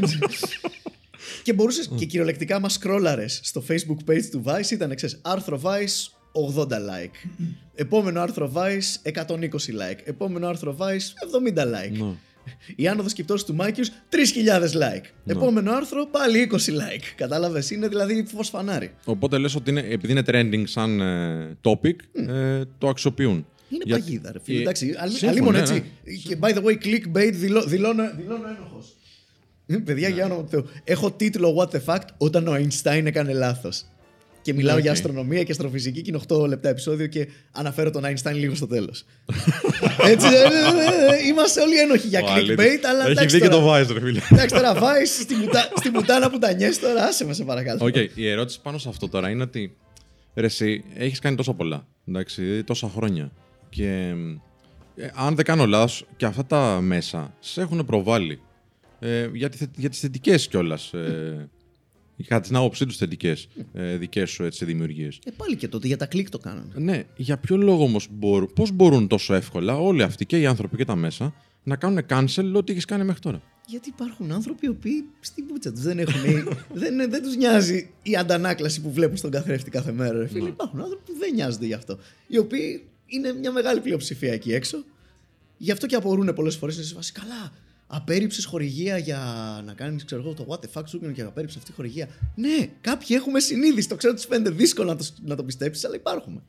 και 1.43 1.53
μπορούσε 1.53 1.89
και 1.97 2.05
κυριολεκτικά 2.05 2.59
μας 2.59 2.73
σκρόλαρες 2.73 3.39
στο 3.43 3.63
facebook 3.69 4.11
page 4.11 4.25
του 4.31 4.43
Vice. 4.45 4.71
Ήταν 4.71 4.95
ξέρεις, 4.95 5.19
άρθρο 5.21 5.61
Vice 5.63 6.17
80 6.55 6.67
like. 6.67 7.29
Επόμενο 7.75 8.21
άρθρο 8.21 8.51
Vice 8.55 9.11
120 9.13 9.37
like. 9.37 9.99
Επόμενο 10.03 10.47
άρθρο 10.47 10.77
Vice 10.79 11.07
70 11.55 11.63
like. 11.63 12.15
Ναι. 12.47 12.73
Η 12.75 12.87
άνοδο 12.87 13.09
και 13.09 13.21
η 13.21 13.23
πτώση 13.23 13.45
τους 13.45 13.55
Μάκιους 13.55 13.89
3.000 14.09 14.61
like. 14.81 15.03
Επόμενο 15.25 15.71
άρθρο 15.71 16.05
πάλι 16.05 16.49
20 16.51 16.55
like. 16.55 17.03
Κατάλαβες. 17.15 17.69
Είναι 17.71 17.87
δηλαδή 17.87 18.25
φως 18.35 18.49
φανάρι. 18.49 18.91
Οπότε 19.05 19.37
λες 19.37 19.55
ότι 19.55 19.69
είναι, 19.69 19.79
επειδή 19.89 20.11
είναι 20.11 20.23
trending 20.27 20.63
σαν 20.65 21.01
ε, 21.01 21.57
topic, 21.61 21.95
ε, 22.29 22.61
το 22.77 22.87
αξιοποιούν. 22.87 23.45
Είναι 23.69 23.83
Για- 23.85 23.97
παγίδα, 23.97 24.31
ρε 24.31 24.39
φίλε. 24.43 24.57
Ε, 24.57 24.61
Εντάξει, 24.61 24.95
αλί- 24.97 25.11
σύμφωνα, 25.11 25.31
αλίμονο 25.31 25.53
ναι, 25.53 25.59
έτσι. 25.59 25.73
ναι. 25.73 26.13
Και 26.13 26.37
by 26.41 26.53
the 26.53 26.63
way, 26.63 26.85
clickbait 26.85 27.31
δηλώ, 27.33 27.63
δηλώνω, 27.63 28.03
δηλώνω 28.17 28.47
ένοχος. 28.57 28.95
Παιδιά, 29.83 30.09
για 30.09 30.25
όνομα 30.25 30.41
του 30.41 30.49
Θεού. 30.49 30.65
Έχω 30.83 31.11
τίτλο 31.11 31.55
What 31.57 31.75
the 31.77 31.81
fuck 31.93 32.07
όταν 32.17 32.47
ο 32.47 32.53
Einstein 32.55 33.01
έκανε 33.05 33.33
λάθος. 33.33 33.85
Και 34.47 34.53
μιλάω 34.53 34.75
Ναι, 34.75 34.81
για 34.81 34.91
οκ. 34.91 34.97
αστρονομία 34.97 35.43
και 35.43 35.51
αστροφυσική 35.51 36.01
και 36.01 36.09
είναι 36.13 36.19
8 36.27 36.47
λεπτά 36.47 36.69
επεισόδιο 36.69 37.07
και 37.07 37.27
αναφέρω 37.51 37.91
τον 37.91 38.03
Einstein 38.05 38.33
λίγο 38.33 38.55
στο 38.55 38.67
τέλος. 38.67 39.03
έτσι. 40.11 40.27
ε, 40.27 40.29
ε, 40.29 41.15
ε, 41.23 41.27
Είμαστε 41.27 41.61
όλοι 41.61 41.79
ένοχοι 41.79 42.07
για 42.07 42.19
Ο 42.23 42.25
clickbait, 42.25 42.59
αλήτης. 42.59 42.85
αλλά 42.85 43.01
Έχει 43.03 43.11
εντάξει 43.11 43.35
δει 43.35 43.41
και 43.41 43.47
τώρα. 43.49 43.83
το 43.85 43.93
Vice, 43.93 43.93
ρε 43.93 43.99
φίλε. 44.05 44.19
Εντάξει 44.31 44.55
τώρα, 44.55 44.73
άι 44.75 45.05
στην, 45.05 45.39
πουτά-, 45.41 45.69
στην 45.75 45.91
πουτάνα 45.91 46.29
που 46.29 46.37
τα 46.39 46.53
'νιες 46.53 46.79
τώρα, 46.79 47.03
άσε 47.03 47.25
με 47.25 47.33
σε 47.33 47.43
παρακαλώ. 47.43 47.79
Οκ, 47.85 47.95
η 48.15 48.27
ερώτηση 48.29 48.61
πάνω 48.61 48.77
σε 48.77 48.89
αυτό 48.89 49.09
τώρα 49.09 49.29
είναι 49.29 49.43
ότι 49.43 49.75
ρε, 50.35 50.45
εσύ 50.45 50.83
έχεις 50.95 51.19
κάνει 51.19 51.35
τόσα 51.35 51.53
πολλά, 51.53 51.87
εντάξει, 52.07 52.41
δηλαδή 52.41 52.63
τόσα 52.63 52.89
χρόνια. 52.95 53.31
Και 53.69 54.13
ε, 54.95 55.07
αν 55.15 55.35
δεν 55.35 55.45
κάνω 55.45 55.65
λάθος, 55.65 56.05
και 56.17 56.25
αυτά 56.25 56.45
τα 56.45 56.79
μέσα 56.81 57.33
σε 57.39 57.61
έχουν 57.61 57.85
προβάλει. 57.85 58.41
Ε, 58.99 59.29
για, 59.33 59.49
τη, 59.49 59.57
θε- 59.57 59.69
για 59.77 59.89
τις 59.89 59.99
θετικές 59.99 60.47
κιόλας. 60.47 60.93
Ε, 60.93 61.49
κατά 62.23 62.47
την 62.47 62.55
άποψή 62.55 62.85
τους 62.85 62.97
θετικές 62.97 63.47
ε, 63.73 63.97
δικές 63.97 64.29
σου 64.29 64.43
έτσι, 64.43 64.65
δημιουργίες. 64.65 65.19
Ε, 65.25 65.31
πάλι 65.37 65.55
και 65.55 65.67
τότε 65.67 65.87
για 65.87 65.97
τα 65.97 66.05
κλικ 66.05 66.29
το 66.29 66.37
κάνανε. 66.37 66.71
Ναι, 66.75 67.03
για 67.15 67.37
ποιο 67.37 67.57
λόγο 67.57 67.83
όμως 67.83 68.07
μπορούν, 68.11 68.49
πώς 68.53 68.71
μπορούν 68.71 69.07
τόσο 69.07 69.33
εύκολα 69.33 69.77
όλοι 69.77 70.03
αυτοί 70.03 70.25
και 70.25 70.39
οι 70.39 70.45
άνθρωποι 70.45 70.77
και 70.77 70.85
τα 70.85 70.95
μέσα 70.95 71.33
να 71.63 71.75
κάνουν 71.75 72.05
cancel 72.09 72.51
ό,τι 72.53 72.71
έχεις 72.71 72.85
κάνει 72.85 73.03
μέχρι 73.03 73.21
τώρα; 73.21 73.41
Γιατί 73.67 73.89
υπάρχουν 73.89 74.31
άνθρωποι 74.31 74.65
οι 74.65 74.69
οποίοι 74.69 75.05
στην 75.19 75.45
πούτσα 75.45 75.71
τους 75.71 75.81
δεν 75.81 75.99
έχουν. 75.99 76.21
δεν, 76.81 77.09
δεν 77.09 77.23
τους 77.23 77.35
νοιάζει 77.35 77.89
η 78.03 78.15
αντανάκλαση 78.15 78.81
που 78.81 78.91
βλέπουν 78.91 79.17
στον 79.17 79.31
καθρέφτη 79.31 79.69
κάθε 79.69 79.91
μέρα. 79.91 80.17
Ρε, 80.17 80.27
φίλε. 80.27 80.43
Ναι. 80.43 80.49
Υπάρχουν 80.49 80.81
άνθρωποι 80.81 81.11
που 81.11 81.17
δεν 81.19 81.33
νοιάζονται 81.33 81.65
γι' 81.65 81.73
αυτό. 81.73 81.97
Οι 82.27 82.37
οποίοι 82.37 82.83
είναι 83.05 83.33
μια 83.33 83.51
μεγάλη 83.51 83.79
πλειοψηφία 83.79 84.33
εκεί 84.33 84.53
έξω. 84.53 84.83
Γι' 85.57 85.71
αυτό 85.71 85.85
και 85.85 85.95
απορούν 85.95 86.33
πολλές 86.33 86.55
φορές. 86.55 86.75
Είναι 86.75 86.85
σε 86.85 86.93
φάση 86.93 87.11
καλά. 87.11 87.51
Απέριψε 87.87 88.47
χορηγία 88.47 88.97
για 88.97 89.19
να 89.65 89.73
κάνεις, 89.73 90.05
ξέρω 90.05 90.21
εγώ, 90.21 90.33
το 90.33 90.45
what 90.49 90.55
the 90.65 90.79
fuck 90.79 90.83
σου 90.87 91.11
και 91.11 91.21
απέριψε 91.21 91.57
αυτή 91.57 91.69
τη 91.69 91.75
χορηγία. 91.75 92.07
Ναι, 92.35 92.69
κάποιοι 92.81 93.07
έχουμε 93.19 93.39
συνείδηση. 93.39 93.87
Το 93.87 93.95
ξέρω 93.95 94.13
ότι 94.13 94.21
σου 94.21 94.27
φαίνεται 94.27 94.49
δύσκολο 94.49 94.87
να 94.89 94.95
το, 94.95 95.07
να 95.25 95.35
το 95.35 95.43
πιστέψεις, 95.43 95.85
αλλά 95.85 95.95
υπάρχουμε. 95.95 96.41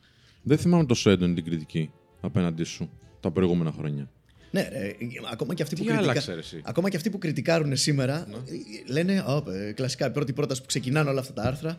Δεν 0.42 0.59
θυμάμαι 0.59 0.85
τόσο 0.87 1.11
έντονη 1.11 1.35
την 1.35 1.45
κριτική 1.45 1.90
απέναντί 2.21 2.64
σου 2.64 2.90
τα 3.21 3.30
προηγούμενα 3.30 3.73
χρόνια. 3.73 4.11
Ναι, 4.50 4.68
ρε, 4.73 4.95
ακόμα, 5.33 5.54
και 5.54 5.62
αυτοί 5.62 5.75
Τι 5.75 5.83
που 5.85 5.90
άλλαξε, 5.90 6.12
κριτικα... 6.12 6.33
ρε, 6.35 6.38
εσύ; 6.40 6.61
ακόμα 6.64 6.90
και 6.90 6.97
αυτοί 6.97 7.11
που 7.11 7.18
κριτικάρουν 7.18 7.76
σήμερα 7.76 8.26
Ναι. 8.30 8.37
ε, 8.37 8.92
λένε, 8.92 9.21
«Ω, 9.21 9.50
ε, 9.50 9.73
κλασικά 9.73 10.07
η 10.07 10.11
πρώτη 10.11 10.33
πρόταση 10.33 10.61
που 10.61 10.66
ξεκινάνε 10.66 11.11
όλα 11.11 11.21
αυτά 11.21 11.33
τα 11.33 11.42
άρθρα. 11.42 11.76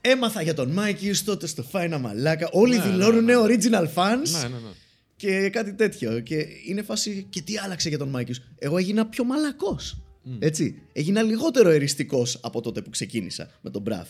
Έμαθα 0.00 0.42
για 0.42 0.54
τον 0.54 0.70
Μάικη 0.70 1.10
τότε 1.24 1.46
στο 1.46 1.62
Φάινα 1.62 1.98
Μαλάκα. 1.98 2.48
Όλοι 2.52 2.76
Ναι, 2.76 2.84
ναι, 2.84 2.90
δηλώνουν 2.90 3.24
ναι. 3.24 3.34
original 3.36 3.86
fans 3.94 4.30
Ναι, 4.32 4.38
ναι, 4.42 4.48
ναι. 4.48 4.70
Και 5.16 5.50
κάτι 5.50 5.72
τέτοιο. 5.74 6.20
Και 6.20 6.46
είναι 6.66 6.82
φάση, 6.82 7.26
και 7.30 7.42
τι 7.42 7.58
άλλαξε 7.58 7.88
για 7.88 7.98
τον 7.98 8.08
Μάικη. 8.08 8.34
Εγώ 8.58 8.76
έγινα 8.76 9.06
πιο 9.06 9.24
μαλακός. 9.24 10.00
Έτσι. 10.38 10.82
Έγινα 10.92 11.22
λιγότερο 11.22 11.68
εριστικός 11.68 12.38
από 12.42 12.60
τότε 12.60 12.82
που 12.82 12.90
ξεκίνησα 12.90 13.50
με 13.60 13.70
τον 13.70 13.82
Μπραφ. 13.82 14.08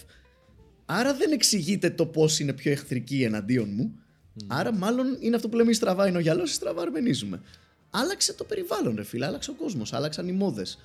Άρα 0.86 1.14
δεν 1.14 1.32
εξηγείται 1.32 1.90
το 1.90 2.06
πώς 2.06 2.40
είναι 2.40 2.52
πιο 2.52 2.72
εχθρική 2.72 3.22
εναντίον 3.22 3.68
μου. 3.76 3.98
Άρα, 4.46 4.74
μάλλον 4.74 5.16
είναι 5.20 5.36
αυτό 5.36 5.48
που 5.48 5.56
λέμε: 5.56 5.70
η 5.70 5.74
στραβά 5.74 6.08
είναι 6.08 6.16
ο 6.16 6.20
γυαλός, 6.20 6.50
η 6.50 6.54
στραβά 6.54 6.82
αρμενίζουμε. 6.82 7.40
Άλλαξε 7.90 8.32
το 8.32 8.44
περιβάλλον, 8.44 8.96
ρε 8.96 9.04
φίλε, 9.04 9.26
άλλαξε 9.26 9.50
ο 9.50 9.54
κόσμος, 9.54 9.92
άλλαξαν 9.92 10.28
οι 10.28 10.32
μόδες. 10.32 10.78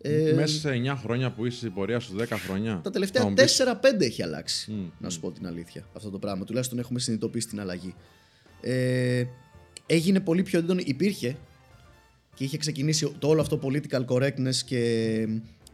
Ε, 0.00 0.32
Μέσα 0.34 0.58
σε 0.58 0.68
9 0.68 0.96
χρόνια 1.02 1.32
που 1.32 1.46
είσαι 1.46 1.56
στην 1.56 1.72
πορεία 1.72 2.00
σου, 2.00 2.16
10 2.18 2.26
χρόνια. 2.28 2.80
τα 2.82 2.90
τελευταία 2.90 3.22
θα 3.22 3.28
μου 3.28 3.34
πεις, 3.34 3.62
4-5 4.00 4.00
έχει 4.00 4.22
αλλάξει. 4.22 4.70
Μμ, 4.72 4.86
να 4.98 5.10
σου 5.10 5.20
πω 5.20 5.30
την 5.30 5.46
αλήθεια. 5.46 5.86
Αυτό 5.92 6.10
το 6.10 6.18
πράγμα. 6.18 6.44
Τουλάχιστον 6.44 6.78
έχουμε 6.78 6.98
συνειδητοποιήσει 6.98 7.48
την 7.48 7.60
αλλαγή. 7.60 7.94
Ε, 8.60 9.24
έγινε 9.86 10.20
πολύ 10.20 10.42
πιο 10.42 10.58
έντονο. 10.58 10.80
Υπήρχε 10.84 11.36
και 12.34 12.44
είχε 12.44 12.56
ξεκινήσει 12.56 13.14
το 13.18 13.28
όλο 13.28 13.40
αυτό 13.40 13.60
political 13.62 14.04
correctness 14.06 14.54
και 14.64 14.80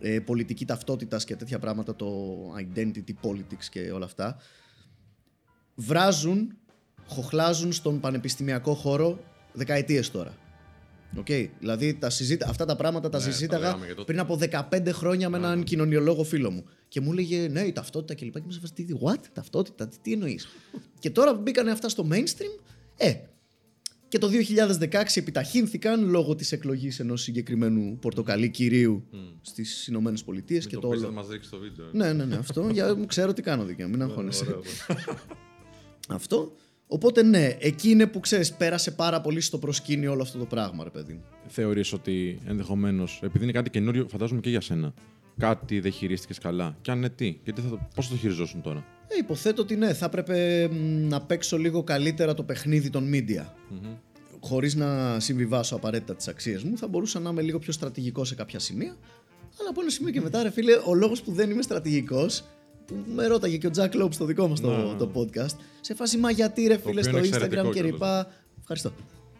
ε, 0.00 0.20
πολιτική 0.20 0.64
ταυτότητα 0.64 1.16
και 1.16 1.36
τέτοια 1.36 1.58
πράγματα, 1.58 1.96
το 1.96 2.36
identity 2.58 3.14
politics 3.22 3.64
και 3.70 3.90
όλα 3.90 4.04
αυτά. 4.04 4.36
Βράζουν, 5.74 6.56
χοχλάζουν 7.06 7.72
στον 7.72 8.00
πανεπιστημιακό 8.00 8.74
χώρο 8.74 9.18
δεκαετίες 9.52 10.10
τώρα. 10.10 10.36
Οκ, 11.18 11.26
Δηλαδή 11.58 11.94
τα 11.94 12.10
συζήτα... 12.10 12.48
αυτά 12.48 12.64
τα 12.64 12.76
πράγματα 12.76 13.08
τα 13.08 13.18
Ναι, 13.18 13.24
τα 13.24 13.30
συζήταγα 13.30 13.64
λέγαμε 13.64 13.86
και 13.86 13.94
τότε. 13.94 14.04
πριν 14.04 14.20
από 14.20 14.38
15 14.70 14.88
χρόνια 14.92 15.28
με 15.28 15.36
έναν 15.36 15.62
κοινωνιολόγο 15.62 16.24
φίλο 16.24 16.50
μου. 16.50 16.64
Και 16.88 17.00
μου 17.00 17.12
έλεγε 17.12 17.48
ναι, 17.48 17.60
η 17.60 17.72
ταυτότητα 17.72 18.14
κλπ. 18.14 18.34
Και 18.34 18.42
μου 18.44 18.50
σε 18.50 18.60
τι, 18.74 18.86
what, 19.02 19.20
ταυτότητα, 19.32 19.88
τι, 19.88 19.96
τι 20.02 20.12
εννοείς; 20.12 20.48
και 20.98 21.10
τώρα 21.10 21.34
που 21.34 21.40
μπήκαν 21.40 21.68
αυτά 21.68 21.88
στο 21.88 22.08
mainstream, 22.10 22.60
ε. 22.96 23.14
Και 24.12 24.18
το 24.18 24.28
2016 24.90 25.02
επιταχύνθηκαν 25.14 26.08
λόγω 26.08 26.34
της 26.34 26.52
εκλογής 26.52 27.00
ενός 27.00 27.22
συγκεκριμένου 27.22 27.98
πορτοκαλί 28.00 28.48
κυρίου 28.48 29.04
στις 29.40 29.86
Ηνωμένες 29.86 30.24
Πολιτείες 30.24 30.66
και 30.66 30.74
το 30.74 30.80
το 30.80 30.88
πεις, 30.88 30.98
όλο. 30.98 31.08
θα 31.08 31.12
μας 31.12 31.28
δείξεις 31.28 31.50
το 31.50 31.58
βίντεο. 31.58 31.86
Ναι, 31.92 32.12
ναι, 32.12 32.24
ναι, 32.24 32.36
αυτό. 32.36 32.68
Για, 32.72 32.96
ξέρω 33.06 33.32
τι 33.32 33.42
κάνω 33.42 33.64
δικαίωμα, 33.64 33.90
μην 33.92 34.02
αγχώνεσαι. 34.02 34.44
Ωραία, 34.44 34.56
ωραία. 34.56 35.18
Αυτό. 36.18 36.52
Οπότε 36.86 37.22
ναι, 37.22 37.56
εκεί 37.58 37.90
είναι 37.90 38.06
που 38.06 38.20
ξέρεις, 38.20 38.52
πέρασε 38.52 38.90
πάρα 38.90 39.20
πολύ 39.20 39.40
στο 39.40 39.58
προσκήνιο 39.58 40.12
όλο 40.12 40.22
αυτό 40.22 40.38
το 40.38 40.44
πράγμα, 40.44 40.84
ρε 40.84 40.90
παιδί 40.90 41.12
μου. 41.12 41.22
Θεωρείς 41.46 41.92
ότι 41.92 42.38
ενδεχομένως, 42.46 43.20
επειδή 43.22 43.44
είναι 43.44 43.52
κάτι 43.52 43.70
καινούριο, 43.70 44.08
φαντάζομαι 44.08 44.40
και 44.40 44.50
για 44.50 44.60
σένα, 44.60 44.94
κάτι 45.38 45.80
δεν 45.80 45.92
χειρίστηκες 45.92 46.38
καλά. 46.38 46.76
Και 46.80 46.90
αν 46.90 46.98
ναι, 46.98 47.08
τι, 47.08 47.32
και 47.44 47.52
τι 47.52 47.60
θα 47.60 47.68
το, 47.68 47.88
πώς 47.94 48.06
θα 48.06 48.12
το 48.12 48.18
χειριζόσουν 48.18 48.62
τώρα; 48.62 48.84
Ε, 49.08 49.14
υποθέτω 49.18 49.62
ότι 49.62 49.76
ναι, 49.76 49.92
θα 49.94 50.04
έπρεπε 50.04 50.68
μ, 50.72 51.08
να 51.08 51.20
παίξω 51.20 51.58
λίγο 51.58 51.82
καλύτερα 51.82 52.34
το 52.34 52.42
παιχνίδι 52.42 52.90
των 52.90 53.10
media. 53.14 53.44
Χωρίς 54.40 54.74
να 54.74 55.20
συμβιβάσω 55.20 55.76
απαραίτητα 55.76 56.14
τις 56.14 56.28
αξίες 56.28 56.62
μου, 56.62 56.76
θα 56.76 56.88
μπορούσα 56.88 57.20
να 57.20 57.30
είμαι 57.30 57.42
λίγο 57.42 57.58
πιο 57.58 57.72
στρατηγικός 57.72 58.28
σε 58.28 58.34
κάποια 58.34 58.58
σημεία. 58.58 58.96
Αλλά 59.60 59.68
από 59.70 59.80
ένα 59.80 59.90
σημείο 59.90 60.12
και 60.12 60.20
μετά, 60.20 60.42
ρε 60.42 60.50
φίλε, 60.50 60.72
ο 60.86 60.94
λόγος 60.94 61.22
που 61.22 61.32
δεν 61.32 61.50
είμαι 61.50 61.62
στρατηγικός, 61.62 62.44
που 62.86 62.94
με 63.14 63.26
ρώταγε 63.26 63.56
και 63.56 63.66
ο 63.66 63.70
Jack 63.76 64.02
Loeb 64.02 64.08
στο 64.12 64.24
δικό 64.24 64.48
μας 64.48 64.60
το, 64.60 64.76
Ναι, 64.76 64.82
ναι. 64.82 64.94
το 64.94 65.10
podcast, 65.14 65.56
σε 65.80 65.94
φάση 65.94 66.18
μα 66.18 66.30
γιατί 66.30 66.66
ρε 66.66 66.76
φίλε 66.78 67.00
οποίο 67.00 67.02
στο 67.02 67.10
είναι 67.10 67.20
Instagram 67.20 67.24
εξαιρετικό 67.26 67.62
και 67.66 67.72
κιόλας. 67.72 67.92
λοιπά. 67.92 68.26
Ευχαριστώ. 68.60 68.92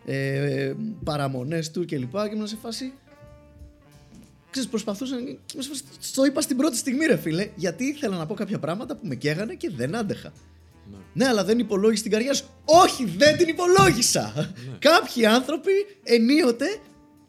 Ε, 0.05 0.73
Παραμονές 1.05 1.71
του 1.71 1.85
και 1.85 1.99
λοιπά. 1.99 2.29
Και 2.29 2.35
ήμουν 2.35 2.47
σε 2.47 2.57
φάση. 2.57 2.93
Ξέρεις, 4.53 4.69
προσπαθούσα. 4.69 5.19
ήμουν 5.19 5.39
σε 5.59 5.69
φάση, 5.69 5.83
Το 6.15 6.25
είπα 6.25 6.41
στην 6.41 6.57
πρώτη 6.57 6.77
στιγμή, 6.77 7.07
ρε 7.07 7.17
φίλε, 7.17 7.51
γιατί 7.55 7.85
ήθελα 7.85 8.17
να 8.17 8.27
πω 8.27 8.35
κάποια 8.35 8.59
πράγματα 8.59 8.97
που 8.97 9.07
με 9.07 9.15
καίγανε 9.15 9.55
και 9.55 9.71
δεν 9.77 9.97
άντεχα. 9.97 10.33
Ναι, 11.13 11.27
αλλά 11.27 11.45
δεν 11.45 11.59
υπολόγισε 11.59 12.03
την 12.03 12.13
καριέρα 12.13 12.35
σου. 12.35 12.45
Όχι, 12.65 13.05
δεν 13.05 13.37
την 13.37 13.49
υπολόγισα. 13.49 14.33
Ναι. 14.37 14.77
Κάποιοι 14.79 15.27
άνθρωποι 15.27 15.71
ενίοτε 16.03 16.67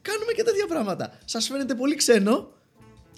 κάνουμε 0.02 0.32
και 0.36 0.44
τέτοια 0.44 0.66
πράγματα. 0.68 1.18
Σας 1.26 1.48
φαίνεται 1.48 1.76
πολύ 1.76 1.96
ξένο. 1.96 2.52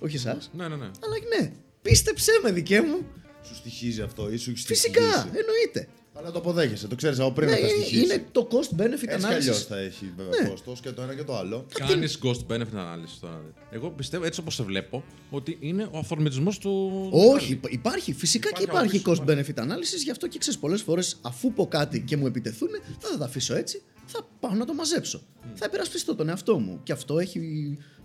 Όχι 0.02 0.16
εσάς. 0.16 0.50
Ναι, 0.54 0.68
ναι, 0.68 0.76
ναι. 0.76 0.86
Αλλά 0.86 1.16
ναι, 1.40 1.52
πίστεψέ 1.82 2.32
με, 2.44 2.52
δικέ 2.52 2.82
μου. 2.82 3.06
Σου 3.48 3.56
στοιχίζει 3.56 4.02
αυτό 4.02 4.32
ή 4.32 4.38
σου 4.38 4.50
έχει 4.52 4.66
Φυσικά, 4.66 5.02
στοιχήσει. 5.02 5.28
εννοείται. 5.38 5.88
Αλλά 6.18 6.32
το 6.32 6.40
αποδέχεσαι, 6.40 6.88
το 6.88 6.96
ξέρεις 6.96 7.20
από 7.20 7.32
πριν 7.32 7.50
Ναι, 7.50 7.56
να 7.56 7.62
τα 7.62 7.68
στοιχίσει. 7.68 8.04
είναι 8.04 8.26
το 8.32 8.48
cost 8.52 8.82
benefit 8.82 8.92
Έτσι 8.92 9.06
κι 9.28 9.34
αλλιώς 9.34 9.62
analysis. 9.64 9.66
θα 9.68 9.78
έχει 9.78 10.14
βέβαια 10.18 10.42
Ναι. 10.42 10.50
κόστος 10.50 10.80
και 10.80 10.92
το 10.92 11.02
ένα 11.02 11.16
και 11.16 11.24
το 11.24 11.38
άλλο. 11.38 11.66
Κάνεις 11.88 12.20
ghost 12.24 12.52
benefit 12.52 12.74
ανάλυση 12.76 13.20
τώρα. 13.22 13.42
δε. 13.70 13.76
Εγώ 13.76 13.90
πιστεύω, 13.90 14.26
έτσι 14.26 14.40
όπως 14.40 14.56
σε 14.56 14.64
βλέπω, 14.64 15.04
ότι 15.30 15.58
είναι 15.60 15.88
ο 15.92 15.98
αυθορμητισμό 15.98 16.52
του. 16.60 16.90
Όχι, 17.12 17.52
υπά- 17.52 17.72
υπάρχει. 17.72 18.14
Φυσικά 18.14 18.52
και 18.52 18.64
Υπάρχει 18.64 18.96
υπάρχει 18.98 19.10
από 19.10 19.24
cost 19.26 19.30
benefit 19.30 19.64
analysis. 19.64 20.04
Γι' 20.04 20.12
αυτό 20.12 20.28
και 20.28 20.38
ξέρεις, 20.38 20.60
πολλές 20.60 20.82
φορές 20.82 21.18
αφού 21.22 21.54
πω 21.54 21.68
κάτι 21.68 22.02
και 22.02 22.18
μου 22.18 22.26
επιτεθούν, 22.28 22.70
δεν 23.00 23.10
θα 23.12 23.18
τα 23.18 23.26
αφήσω 23.26 23.56
έτσι. 23.56 23.82
Θα 24.06 24.28
πάω 24.40 24.54
να 24.54 24.66
το 24.66 24.74
μαζέψω. 24.74 25.22
Θα 25.54 25.66
υπερασπιστώ 25.68 26.16
τον 26.16 26.30
εαυτό 26.30 26.60
μου. 26.60 26.80
Και 26.84 26.92
αυτό 26.92 27.20
έχει 27.20 27.40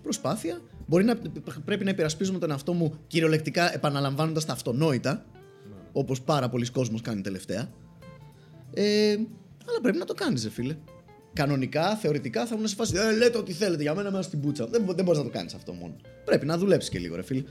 προσπάθεια. 0.02 0.60
Μπορεί 0.86 1.04
να 1.04 1.16
πρέπει 1.64 1.84
να 1.84 1.90
υπερασπίζουμε 1.90 2.38
τον 2.38 2.50
εαυτό 2.50 2.72
μου 2.72 2.94
κυριολεκτικά 3.06 3.74
επαναλαμβάνοντας 3.74 4.44
τα 4.44 4.52
αυτονόητα. 4.52 5.24
Όπως 5.92 6.20
πάρα 6.22 6.48
πολλοί 6.48 6.66
κόσμος 6.70 7.00
κάνει 7.00 7.20
τελευταία. 7.20 7.70
Ε, 8.74 9.12
αλλά 9.68 9.80
πρέπει 9.82 9.98
να 9.98 10.04
το 10.04 10.14
κάνεις, 10.14 10.42
ρε 10.44 10.50
φίλε. 10.50 10.76
Κανονικά, 11.32 11.96
θεωρητικά 11.96 12.46
θα 12.46 12.54
ήμουν 12.54 12.68
σε 12.68 12.74
φάση. 12.74 12.94
Ε, 12.96 13.16
λέτε 13.16 13.38
ό,τι 13.38 13.52
θέλετε 13.52 13.82
για 13.82 13.94
μένα 13.94 14.10
μέσα 14.10 14.22
στην 14.22 14.40
πούτσα. 14.40 14.66
Δεν, 14.66 14.82
μπο- 14.82 14.92
δεν 14.92 15.04
μπορείς 15.04 15.20
να 15.20 15.26
το 15.26 15.30
κάνεις 15.32 15.54
αυτό 15.54 15.72
μόνο. 15.72 15.96
Πρέπει 16.24 16.46
να 16.46 16.58
δουλέψεις 16.58 16.90
και 16.90 16.98
λίγο, 16.98 17.16
ρε 17.16 17.22
φίλε. 17.22 17.42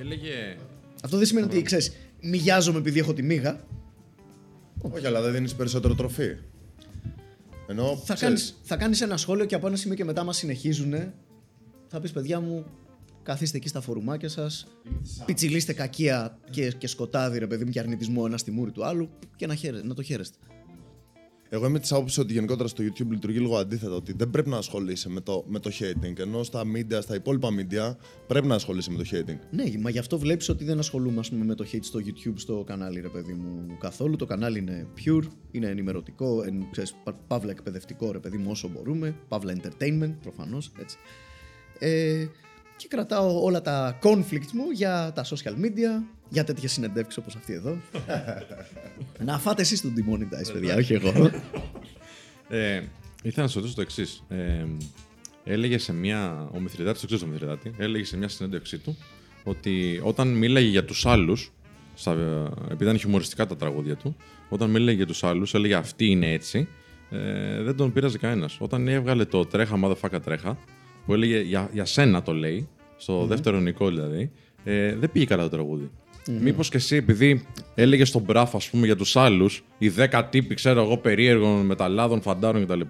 Έλεγε. 0.00 0.56
Αυτό 1.04 1.16
δεν 1.16 1.26
σημαίνει 1.26 1.46
ότι 1.46 1.62
ξέρεις, 1.62 1.92
μοιάζομαι 2.20 2.78
επειδή 2.78 2.98
έχω 2.98 3.12
τη 3.12 3.22
μίγα. 3.22 3.60
Όχι, 4.80 5.06
αλλά 5.06 5.20
δεν 5.22 5.32
δίνεις 5.32 5.54
περισσότερο 5.54 5.94
τροφή. 5.94 6.36
Ενώ 7.66 8.02
Θα 8.04 8.14
ξέρεις, 8.14 8.20
κάνεις, 8.20 8.54
θα 8.62 8.76
κάνεις 8.76 9.00
ένα 9.00 9.16
σχόλιο 9.16 9.44
και 9.44 9.54
από 9.54 9.66
ένα 9.66 9.76
σημείο 9.76 9.96
και 9.96 10.04
μετά 10.04 10.24
μας 10.24 10.36
συνεχίζουν. 10.36 10.94
Θα 11.88 12.00
πεις 12.00 12.12
παιδιά 12.12 12.40
μου, 12.40 12.64
καθίστε 13.22 13.56
εκεί 13.56 13.68
στα 13.68 13.80
φορουμάκια 13.80 14.28
σας, 14.28 14.66
πιτσιλίστε 15.24 15.72
κακία 15.72 16.38
και, 16.50 16.72
και 16.78 16.86
σκοτάδι 16.86 17.38
ρε 17.38 17.46
παιδί 17.46 17.64
μου 17.64 17.70
και 17.70 17.80
αρνητισμό 17.80 18.22
ένα 18.26 18.38
στη 18.38 18.50
μούρη 18.50 18.70
του 18.70 18.84
άλλου 18.84 19.08
και 19.36 19.46
να, 19.46 19.54
χαίρε, 19.54 19.82
να 19.82 19.94
το 19.94 20.02
χαίρεστε. 20.02 20.36
Εγώ 21.52 21.66
είμαι 21.66 21.78
της 21.78 21.92
άποψης 21.92 22.18
ότι 22.18 22.32
γενικότερα 22.32 22.68
στο 22.68 22.84
YouTube 22.84 23.08
λειτουργεί 23.10 23.38
λίγο 23.38 23.56
αντίθετα. 23.56 23.94
Ότι 23.94 24.12
δεν 24.12 24.30
πρέπει 24.30 24.48
να 24.48 24.56
ασχολείσαι 24.56 25.08
με 25.08 25.20
το, 25.20 25.44
με 25.48 25.58
το 25.58 25.70
hating. 25.78 26.18
Ενώ 26.18 26.42
στα 26.42 26.62
media, 26.76 26.98
στα 27.00 27.14
υπόλοιπα 27.14 27.48
media, 27.48 27.96
πρέπει 28.26 28.46
να 28.46 28.54
ασχολείσαι 28.54 28.90
με 28.90 28.96
το 28.96 29.04
hating. 29.12 29.38
Ναι, 29.50 29.64
μα 29.78 29.90
γι' 29.90 29.98
αυτό 29.98 30.18
βλέπεις 30.18 30.48
ότι 30.48 30.64
δεν 30.64 30.78
ασχολούμαι 30.78 31.18
ας 31.18 31.30
πούμε, 31.30 31.44
με 31.44 31.54
το 31.54 31.66
hate 31.72 31.82
στο 31.82 32.00
YouTube 32.04 32.34
στο 32.34 32.64
κανάλι 32.66 33.00
ρε 33.00 33.08
παιδί 33.08 33.32
μου 33.32 33.76
καθόλου. 33.80 34.16
Το 34.16 34.26
κανάλι 34.26 34.58
είναι 34.58 34.86
pure, 35.04 35.24
είναι 35.50 35.66
ενημερωτικό, 35.66 36.42
εν, 36.42 36.66
ξέρεις, 36.70 36.94
πα- 37.04 37.20
παύλα 37.26 37.50
εκπαιδευτικό 37.50 38.12
ρε 38.12 38.18
παιδί 38.18 38.36
μου 38.36 38.50
όσο 38.50 38.68
μπορούμε, 38.68 39.16
παύλα 39.28 39.54
entertainment 39.56 40.14
προφανώς 40.22 40.72
έτσι. 40.80 40.96
Ε, 41.78 42.26
και 42.80 42.88
κρατάω 42.88 43.42
όλα 43.44 43.62
τα 43.62 43.98
conflicts 44.02 44.50
μου 44.52 44.70
για 44.74 45.12
τα 45.14 45.24
social 45.24 45.64
media, 45.64 46.02
για 46.28 46.44
τέτοιες 46.44 46.72
συνεντεύξεις 46.72 47.16
όπως 47.16 47.36
αυτή 47.36 47.52
εδώ. 47.52 47.80
να 49.24 49.38
φάτε 49.38 49.62
εσείς 49.62 49.80
τον 49.80 49.94
demonetize, 49.96 50.52
παιδιά, 50.52 50.76
όχι 50.76 50.92
εγώ. 50.92 51.12
Ε, 52.52 52.82
ήθελα 53.22 53.42
να 53.42 53.48
σου 53.48 53.58
ρωτήσω 53.58 53.74
το 53.74 53.80
εξής. 53.80 54.24
Ε, 54.28 54.64
έλεγε 55.44 55.78
σε 55.78 55.92
μια. 55.92 56.48
Ο 56.54 56.60
Μηθριδάτης, 56.60 57.00
το 57.00 57.06
ξέρει 57.06 57.22
ο 57.24 57.26
Μηθριδάτη, 57.26 57.74
έλεγε 57.78 58.04
σε 58.04 58.16
μια 58.16 58.28
συνέντευξή 58.28 58.78
του 58.78 58.96
ότι 59.44 60.00
όταν 60.04 60.28
μίλαγε 60.28 60.68
για 60.68 60.84
τους 60.84 61.06
άλλους, 61.06 61.52
επειδή 62.64 62.84
ήταν 62.84 62.98
χιουμοριστικά 62.98 63.46
τα 63.46 63.56
τραγούδια 63.56 63.96
του, 63.96 64.16
όταν 64.48 64.70
μίλαγε 64.70 64.96
για 64.96 65.06
τους 65.06 65.24
άλλους, 65.24 65.54
έλεγε 65.54 65.74
Αυτή 65.74 66.06
είναι 66.06 66.32
έτσι, 66.32 66.68
ε, 67.10 67.62
δεν 67.62 67.76
τον 67.76 67.92
πείραζε 67.92 68.18
κανένας. 68.18 68.56
Όταν 68.60 68.88
έβγαλε 68.88 69.24
το 69.24 69.46
τρέχα, 69.46 69.80
motherfucker 69.84 70.20
τρέχα, 70.24 70.58
που 71.10 71.16
έλεγε 71.16 71.40
για, 71.40 71.68
για 71.72 71.84
σένα 71.84 72.22
το 72.22 72.32
λέει, 72.32 72.68
στο 72.96 73.26
δεύτερο 73.26 73.60
νικό 73.60 73.88
δηλαδή, 73.88 74.30
ε, 74.64 74.94
δεν 74.94 75.12
πήγε 75.12 75.24
καλά 75.24 75.42
το 75.42 75.48
τραγούδι. 75.48 75.90
Μήπως 76.40 76.68
και 76.68 76.76
εσύ, 76.76 76.96
επειδή 76.96 77.46
έλεγε 77.74 78.04
στον 78.04 78.22
μπράφ, 78.22 78.54
ας 78.54 78.70
πούμε, 78.70 78.86
για 78.86 78.96
τους 78.96 79.16
άλλους, 79.16 79.64
οι 79.78 79.88
δέκα 79.88 80.28
τύποι, 80.28 80.54
ξέρω 80.54 80.82
εγώ, 80.82 80.96
περίεργων 80.96 81.66
μεταλλάδων, 81.66 82.20
φαντάρων 82.20 82.66
κτλ. 82.66 82.80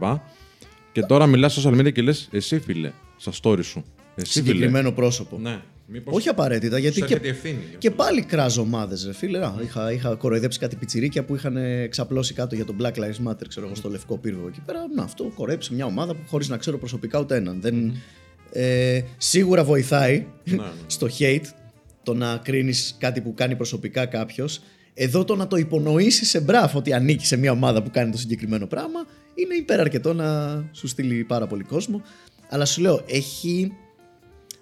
Και 0.92 1.02
τώρα 1.02 1.26
μιλάς 1.26 1.52
στο 1.54 1.70
social 1.70 1.80
media 1.80 1.92
και 1.92 2.02
λες, 2.02 2.28
εσύ 2.32 2.60
φίλε, 2.60 2.92
στα 3.16 3.32
story 3.42 3.64
σου. 3.64 3.84
Εσύ 4.14 4.32
Συγκεκριμένο 4.32 4.92
πρόσωπο. 4.92 5.36
φίλε. 5.36 5.48
Ναι. 5.48 5.60
Μήπως 5.92 6.14
Όχι 6.14 6.28
απαραίτητα, 6.28 6.78
γιατί 6.78 6.98
σου 6.98 7.06
και, 7.06 7.14
έρχεται 7.14 7.26
η 7.28 7.30
ευθύνη. 7.30 7.58
και 7.78 7.90
πάλι 7.90 8.22
κράζω 8.22 8.60
ομάδες, 8.60 9.04
ρε 9.06 9.12
φίλε. 9.12 9.38
Α, 9.38 9.54
είχα, 9.62 9.92
είχα 9.92 10.14
κοροϊδέψει 10.14 10.58
κάτι 10.58 10.76
πιτσιρίκια 10.76 11.24
που 11.24 11.34
είχαν 11.34 11.56
ξαπλώσει 11.88 12.34
κάτω 12.34 12.54
για 12.54 12.64
το 12.64 12.74
Black 12.80 12.92
Lives 12.94 13.28
Matter, 13.28 13.44
ξέρω 13.48 13.66
εγώ, 13.66 13.74
στο 13.74 13.88
λευκό 13.88 14.18
πύργο 14.18 14.46
εκεί 14.48 14.60
πέρα. 14.66 14.78
Να, 14.94 15.02
αυτό 15.02 15.32
κορέψει 15.34 15.74
μια 15.74 15.84
ομάδα 15.84 16.14
που 16.14 16.20
χωρίς 16.28 16.48
να 16.48 16.56
ξέρω 16.56 16.78
προσωπικά 16.78 17.18
ούτε 17.20 17.36
έναν. 17.36 17.60
Δεν, 17.60 17.92
Ε, 18.52 19.00
σίγουρα 19.16 19.64
βοηθάει 19.64 20.26
ναι. 20.44 20.56
στο 20.86 21.08
hate 21.18 21.44
το 22.02 22.14
να 22.14 22.36
κρίνεις 22.36 22.96
κάτι 22.98 23.20
που 23.20 23.34
κάνει 23.34 23.56
προσωπικά 23.56 24.06
κάποιος. 24.06 24.60
Εδώ 24.94 25.24
το 25.24 25.36
να 25.36 25.46
το 25.46 25.56
υπονοήσεις 25.56 26.28
σε 26.28 26.40
μπράφ 26.40 26.74
ότι 26.74 26.92
ανήκει 26.92 27.26
σε 27.26 27.36
μια 27.36 27.52
ομάδα 27.52 27.82
που 27.82 27.90
κάνει 27.90 28.10
το 28.10 28.18
συγκεκριμένο 28.18 28.66
πράγμα 28.66 29.06
είναι 29.34 29.54
υπεραρκετό 29.54 30.12
να 30.12 30.28
σου 30.72 30.86
στείλει 30.86 31.24
πάρα 31.24 31.46
πολύ 31.46 31.62
κόσμο. 31.64 32.02
Αλλά 32.48 32.64
σου 32.64 32.80
λέω, 32.80 33.04
έχει. 33.06 33.72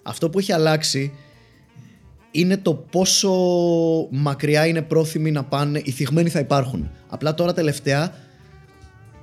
Αυτό 0.09 0.29
που 0.29 0.39
έχει 0.39 0.51
αλλάξει 0.51 1.13
είναι 2.31 2.57
το 2.57 2.73
πόσο 2.73 3.31
μακριά 4.11 4.65
είναι 4.65 4.81
πρόθυμοι 4.81 5.31
να 5.31 5.43
πάνε. 5.43 5.81
Οι 5.83 5.91
θυγμένοι 5.91 6.29
θα 6.29 6.39
υπάρχουν. 6.39 6.91
Απλά 7.07 7.33
τώρα 7.33 7.53
τελευταία 7.53 8.13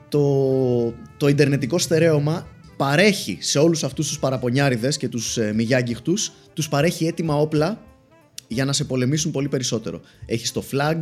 το, 0.08 0.94
το 1.16 1.28
ιντερνετικό 1.28 1.78
στερέωμα 1.78 2.46
παρέχει 2.76 3.38
σε 3.40 3.58
όλους 3.58 3.84
αυτούς 3.84 4.08
τους 4.08 4.18
παραπονιάριδες 4.18 4.96
και 4.96 5.08
τους 5.08 5.36
ε, 5.36 5.52
μηγιάγκυχτους 5.52 6.32
τους 6.52 6.68
παρέχει 6.68 7.06
έτοιμα 7.06 7.34
όπλα 7.34 7.80
για 8.48 8.64
να 8.64 8.72
σε 8.72 8.84
πολεμήσουν 8.84 9.30
πολύ 9.30 9.48
περισσότερο. 9.48 10.00
Έχεις 10.26 10.52
το 10.52 10.64
flag, 10.72 10.98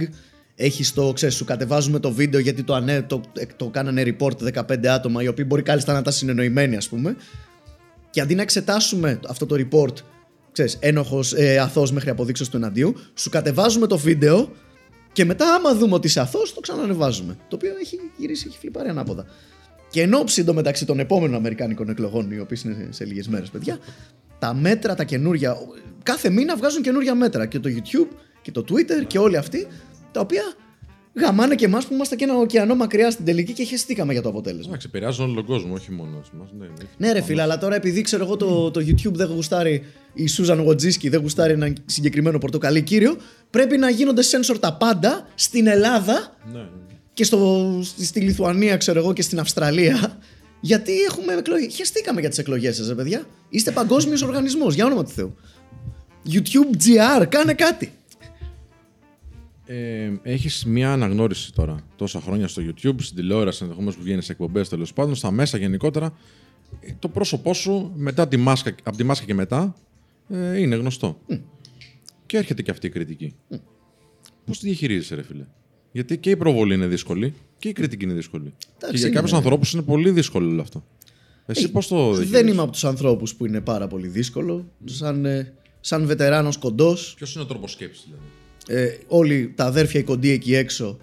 έχεις 0.55 0.93
το, 0.93 1.13
ξέρεις, 1.13 1.35
σου 1.35 1.45
κατεβάζουμε 1.45 1.99
το 1.99 2.13
βίντεο 2.13 2.41
γιατί 2.41 2.63
το, 2.63 2.75
ανέ, 2.75 3.03
το, 3.03 3.21
το 3.57 3.69
κάνανε 3.69 4.03
report 4.07 4.63
15 4.63 4.87
άτομα 4.87 5.23
οι 5.23 5.29
οποίοι 5.29 5.45
μπορεί 5.49 5.63
κάλλιστα 5.63 5.93
να 5.93 6.03
τα 6.03 6.11
συνεννοημένοι 6.11 6.77
ας 6.77 6.89
πούμε 6.89 7.17
και 8.15 8.21
αντί 8.21 8.35
να 8.35 8.43
εξετάσουμε 8.43 9.21
αυτό 9.29 9.47
το 9.47 9.57
report 9.59 9.95
ξέρεις, 10.53 10.77
ένοχος, 10.81 11.33
ε, 11.33 11.59
αθώος 11.59 11.93
μέχρι 11.93 12.11
αποδείξεως 12.11 12.49
του 12.49 12.57
εναντίου 12.57 12.95
σου 13.15 13.31
κατεβάζουμε 13.31 13.87
το 13.87 13.99
βίντεο 13.99 14.53
και 15.13 15.25
μετά 15.25 15.55
άμα 15.55 15.75
δούμε 15.75 15.95
ότι 15.95 16.07
είσαι 16.07 16.21
αθώος 16.21 16.55
το 16.55 16.61
ξανανεβάζουμε 16.61 17.37
το 17.49 17.57
οποίο 17.57 17.71
έχει 17.81 17.99
γυρίσει, 18.17 18.45
έχει 18.49 18.59
φλιπάρει 18.59 18.89
ανάποδα 18.89 19.27
και 19.91 20.03
εν 20.03 20.15
ώψη 20.15 20.41
εντωμεταξύ 20.41 20.85
των 20.85 20.99
επόμενων 20.99 21.35
Αμερικάνικων 21.35 21.89
εκλογών, 21.89 22.31
οι 22.31 22.39
οποίε 22.39 22.57
είναι 22.65 22.89
σε 22.91 23.05
λίγες 23.05 23.29
μέρες, 23.29 23.51
παιδιά, 23.51 23.79
τα 24.39 24.55
μέτρα, 24.55 24.95
τα 24.95 25.05
καινούρια. 25.05 25.57
Κάθε 26.03 26.31
μήνα 26.31 26.57
βγάζουν 26.57 26.83
καινούρια 26.83 27.15
μέτρα. 27.15 27.47
Και 27.47 27.59
το 27.59 27.71
YouTube 27.73 28.17
και 28.43 28.51
το 28.51 28.65
Twitter 28.69 29.07
και 29.07 29.19
όλοι 29.19 29.37
αυτοί, 29.37 29.67
τα 30.13 30.21
οποία 30.21 30.43
γαμάνε 31.15 31.55
και 31.55 31.65
εμάς 31.65 31.87
που 31.87 31.95
είμαστε 31.95 32.17
και 32.17 32.25
ένα 32.25 32.37
ωκεανό 32.37 32.75
μακριά 32.75 33.11
στην 33.11 33.25
τελική 33.25 33.53
και 33.53 33.65
χαιστήκαμε 33.65 34.13
για 34.13 34.23
το 34.23 34.29
αποτέλεσμα. 34.29 34.69
Εντάξει, 34.69 34.87
επηρεάζουν 34.91 35.25
όλο 35.25 35.35
τον 35.35 35.45
κόσμο, 35.45 35.75
όχι 35.75 35.91
μόνο 35.91 36.25
εμά. 36.35 36.49
Ναι, 36.59 36.67
ναι. 36.67 36.73
Ναι, 36.97 37.13
ρε 37.13 37.21
φίλε, 37.21 37.43
αλλά 37.43 37.59
τώρα 37.59 37.75
επειδή 37.75 38.03
ξέρω 38.03 38.25
εγώ 38.25 38.37
το, 38.37 38.71
το 38.71 38.81
YouTube 38.81 39.13
δεν 39.13 39.27
γουστάρει 39.27 39.85
η 40.15 40.27
Σούζαν 40.27 40.61
Γοτζίσκι, 40.61 41.09
δεν 41.09 41.21
γουστάρει 41.21 41.53
ένα 41.53 41.73
συγκεκριμένο 41.87 42.39
πορτοκαλί 42.39 42.83
κύριο, 42.83 43.17
πρέπει 43.51 43.77
να 43.79 43.91
γίνονται 43.91 44.23
sensor 44.23 44.57
τα 44.61 44.77
πάντα 44.77 45.27
στην 45.35 45.67
Ελλάδα 45.67 46.37
ναι, 46.53 46.59
ναι. 46.59 46.67
και 47.13 47.25
στο, 47.25 47.81
στη 47.99 48.21
Λιθουανία, 48.21 48.77
ξέρω 48.77 48.99
εγώ, 48.99 49.13
και 49.13 49.23
στην 49.23 49.39
Αυστραλία. 49.39 50.19
Γιατί 50.61 50.93
έχουμε 51.01 51.33
εκλογές. 51.33 51.75
Χαιστήκαμε 51.77 52.21
για 52.21 52.29
τις 52.29 52.39
εκλογές 52.39 52.77
σας, 52.77 52.89
ρε 52.89 52.95
παιδιά. 52.95 53.27
Είστε 53.49 53.71
παγκόσμιος 53.71 54.23
οργανισμός, 54.23 54.75
για 54.75 54.85
όνομα 54.85 55.05
του 55.05 55.11
Θεού. 55.11 55.37
YouTube 56.31 56.77
GR, 56.77 57.27
κάνε 57.29 57.55
κάτι. 57.55 57.93
Ε, 59.67 60.13
Έχεις 60.23 60.65
μια 60.65 60.93
αναγνώριση 60.93 61.53
τώρα 61.53 61.77
τόσα 61.97 62.21
χρόνια 62.21 62.49
στο 62.49 62.63
YouTube, 62.63 62.95
στην 62.99 63.17
τηλεόραση 63.17 63.59
ενδεχομένως 63.63 63.97
που 63.97 64.03
βγαίνεις 64.03 64.25
σε 64.25 64.33
εκπομπές 64.33 64.69
τέλος 64.69 64.93
πάντων, 64.93 65.15
στα 65.15 65.31
μέσα 65.31 65.59
γενικότερα. 65.59 66.15
Ε, 66.81 66.93
Το 66.99 67.09
πρόσωπό 67.09 67.55
σου 67.55 67.93
μετά 67.97 68.29
τη 68.29 68.37
μάσκα, 68.37 68.75
από 68.83 68.97
τη 68.97 69.05
μάσκα 69.05 69.25
και 69.27 69.35
μετά 69.35 69.75
ε, 70.29 70.59
είναι 70.61 70.77
γνωστό. 70.77 71.19
Και 72.27 72.37
έρχεται 72.37 72.63
και 72.63 72.71
αυτή 72.71 72.87
η 72.87 72.91
κριτική. 72.91 73.35
Πώς 74.47 74.59
τη 74.59 74.67
διαχειρίζεσαι, 74.67 75.15
ρε 75.15 75.23
φίλε; 75.23 75.45
Γιατί 75.93 76.19
και 76.19 76.31
η 76.31 76.37
προβολή 76.37 76.75
είναι 76.75 76.87
δύσκολη 76.87 77.35
και 77.59 77.69
η 77.69 77.73
κριτική 77.73 78.05
είναι 78.05 78.15
δύσκολη. 78.15 78.55
και 78.79 78.87
για 78.91 79.01
είναι, 79.01 79.11
κάποιους 79.15 79.31
ναι. 79.31 79.37
ανθρώπους 79.37 79.73
είναι 79.73 79.83
πολύ 79.83 80.11
δύσκολο 80.11 80.49
όλο 80.49 80.61
αυτό. 80.61 80.85
Εσύ 81.47 81.71
πώς 81.71 81.87
το 81.89 81.97
Δεν 81.97 82.05
διαχειρίζεσαι. 82.15 82.53
είμαι 82.53 82.63
από 82.63 82.71
τους 82.73 82.85
ανθρώπους 82.85 83.35
που 83.35 83.47
είναι 83.47 83.61
πάρα 83.61 83.87
πολύ 83.87 84.07
δύσκολο. 84.09 84.69
Σαν, 84.85 85.25
ε, 85.25 85.53
σαν 85.81 86.07
βετεράνος 86.07 86.57
κοντός, 86.59 87.15
Ποιος 87.17 87.35
είναι 87.35 87.43
ο 87.45 87.47
τρόπος 87.47 87.73
σκέψης, 87.73 88.05
δηλαδή; 88.05 88.23
Ε, 88.69 88.89
όλοι 89.07 89.53
τα 89.57 89.65
αδέρφια 89.65 90.01
οι 90.01 90.03
κοντοί 90.03 90.31
εκεί 90.31 90.55
έξω 90.55 90.99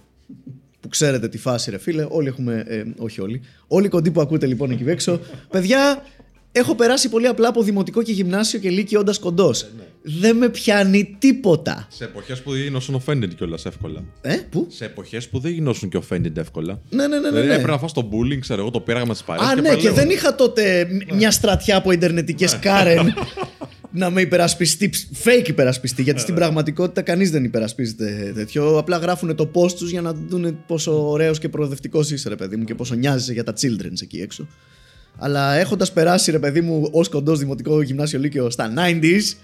που 0.80 0.88
ξέρετε 0.88 1.28
τη 1.28 1.38
φάση 1.38 1.72
ρε 1.72 1.78
φίλε, 1.78 2.06
όλοι 2.10 2.28
έχουμε, 2.28 2.64
ε, 2.68 2.84
όχι 2.98 3.22
όλοι, 3.22 3.42
όλοι 3.68 3.86
οι 3.86 3.90
κοντοί 3.90 4.12
που 4.12 4.22
ακούτε 4.22 4.46
λοιπόν 4.46 4.72
εκεί 4.72 4.84
έξω, 4.88 5.20
παιδιά, 5.50 6.04
έχω 6.52 6.76
περάσει 6.76 7.10
πολύ 7.10 7.28
απλά 7.28 7.48
από 7.48 7.64
δημοτικό 7.64 8.04
και 8.04 8.12
γυμνάσιο 8.12 8.60
και 8.60 8.70
λύκειο 8.70 9.00
όντας 9.00 9.20
κοντός. 9.20 9.68
Δεν 10.04 10.38
με 10.38 10.50
πιάνει 10.50 11.16
τίποτα. 11.20 11.88
Σε 11.90 12.04
εποχές 12.04 12.42
που 12.42 12.52
δεν 12.52 12.62
γινώσουν 12.62 13.04
offended 13.06 13.30
κιόλας 13.36 13.66
εύκολα. 13.66 14.04
Ε, 14.22 14.36
πού; 14.50 14.68
Σε 14.70 14.86
εποχές 14.86 15.28
που 15.28 15.40
δεν 15.40 15.52
γινώσουν 15.52 15.90
και 15.90 16.00
offended 16.10 16.38
εύκολα. 16.38 16.82
Ναι, 16.90 17.08
ναι, 17.08 17.08
ναι, 17.08 17.20
ναι. 17.20 17.30
Δηλαδή 17.30 17.48
ναι. 17.48 17.54
έπρεπε 17.54 17.72
να 17.72 17.78
φας 17.78 17.94
το 17.94 18.10
bullying, 18.12 18.40
ξέρω 18.40 18.62
εγώ, 18.62 18.72
το 18.72 18.80
πήραγμα 18.80 19.14
της 19.14 19.24
παρέας. 19.24 19.50
Α, 19.50 19.56
ναι, 19.56 19.76
και 19.76 19.92
δεν 19.92 20.10
είχα 20.10 20.36
τότε 20.36 20.88
μια 21.14 21.32
στρατιά 21.32 21.78
από 21.78 21.92
ιντερνετικές 21.92 22.60
Κάρεν 22.60 23.14
να 23.92 24.10
με 24.10 24.22
υπερασπιστεί, 24.22 24.90
fake 25.24 25.48
υπερασπιστεί, 25.48 26.02
γιατί 26.02 26.20
στην 26.20 26.36
πραγματικότητα 26.36 27.02
κανείς 27.02 27.32
δεν 27.32 27.44
υπερασπίζεται 27.44 28.32
τέτοιο. 28.36 28.78
Απλά 28.78 28.98
γράφουν 28.98 29.36
το 29.36 29.52
post 29.54 29.72
τους 29.72 29.90
για 29.90 30.02
να 30.02 30.14
δουν 30.14 30.66
πόσο 30.68 31.10
ωραίος 31.10 31.40
και 31.40 31.50
προοδευτικός 31.50 32.12
είσαι, 32.12 32.30
ρε 32.30 32.36
παιδί 32.36 32.56
μου, 32.56 32.64
και 32.64 32.76
πόσο 32.76 32.96
νοιάζεσαι 32.96 33.34
για 33.34 33.44
τα 33.44 33.54
children 33.62 33.92
εκεί 34.02 34.18
έξω. 34.18 34.48
Αλλά 35.18 35.54
έχοντας 35.54 35.92
περάσει, 35.92 36.32
ρε 36.32 36.40
παιδί 36.40 36.62
μου, 36.62 36.90
ως 36.92 37.10
κοντός 37.10 37.40
δημοτικό 37.40 37.82
γυμνάσιο 37.82 38.20
λύκειο 38.20 38.50
στα 38.50 38.74
90s, 38.78 39.36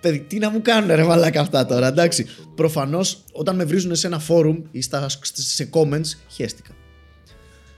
παιδί, 0.00 0.18
τι 0.18 0.38
να 0.38 0.50
μου 0.50 0.62
κάνουν 0.62 0.94
ρε 0.94 1.04
μαλάκα 1.04 1.40
αυτά 1.40 1.66
τώρα, 1.66 1.86
εντάξει. 1.86 2.26
Προφανώς 2.54 3.24
όταν 3.32 3.56
με 3.56 3.64
βρίζουν 3.64 3.94
σε 3.94 4.06
ένα 4.06 4.22
forum 4.28 4.62
ή 4.70 4.80
στα, 4.80 5.06
σε 5.32 5.68
comments, 5.72 6.16
χαίστηκα. 6.28 6.70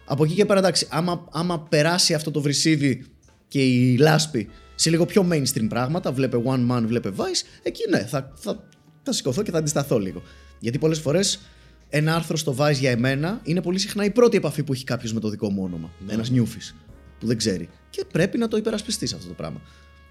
Από 0.04 0.24
εκεί 0.24 0.34
και 0.34 0.44
πέρα, 0.44 0.58
εντάξει, 0.58 0.86
άμα, 0.90 1.28
άμα 1.30 1.60
περάσει 1.60 2.14
αυτό 2.14 2.30
το 2.30 2.40
βρυσίδι 2.40 3.04
και 3.48 3.62
η 3.62 3.96
λάσπη 3.96 4.48
σε 4.76 4.90
λίγο 4.90 5.06
πιο 5.06 5.28
mainstream 5.32 5.66
πράγματα, 5.68 6.12
βλέπε 6.12 6.42
One 6.44 6.70
Man, 6.70 6.82
βλέπε 6.86 7.12
Vice, 7.16 7.46
εκεί 7.62 7.82
ναι, 7.90 7.98
θα, 7.98 8.32
θα, 8.34 8.68
θα 9.02 9.12
σηκωθώ 9.12 9.42
και 9.42 9.50
θα 9.50 9.58
αντισταθώ 9.58 9.98
λίγο. 9.98 10.22
Γιατί 10.60 10.78
πολλές 10.78 10.98
φορές 10.98 11.40
ένα 11.88 12.14
άρθρο 12.14 12.36
στο 12.36 12.56
Vice 12.58 12.74
για 12.78 12.90
εμένα 12.90 13.40
είναι 13.42 13.62
πολύ 13.62 13.78
συχνά 13.78 14.04
η 14.04 14.10
πρώτη 14.10 14.36
επαφή 14.36 14.62
που 14.62 14.72
έχει 14.72 14.84
κάποιος 14.84 15.12
με 15.12 15.20
το 15.20 15.28
δικό 15.28 15.50
μου 15.50 15.62
όνομα. 15.62 15.90
Ένας 16.08 16.30
νιούφης 16.30 16.74
που 17.20 17.26
δεν 17.26 17.36
ξέρει. 17.36 17.68
Και 17.90 18.04
πρέπει 18.12 18.38
να 18.38 18.48
το 18.48 18.56
υπερασπιστείς 18.56 19.12
αυτό 19.12 19.28
το 19.28 19.34
πράγμα. 19.34 19.60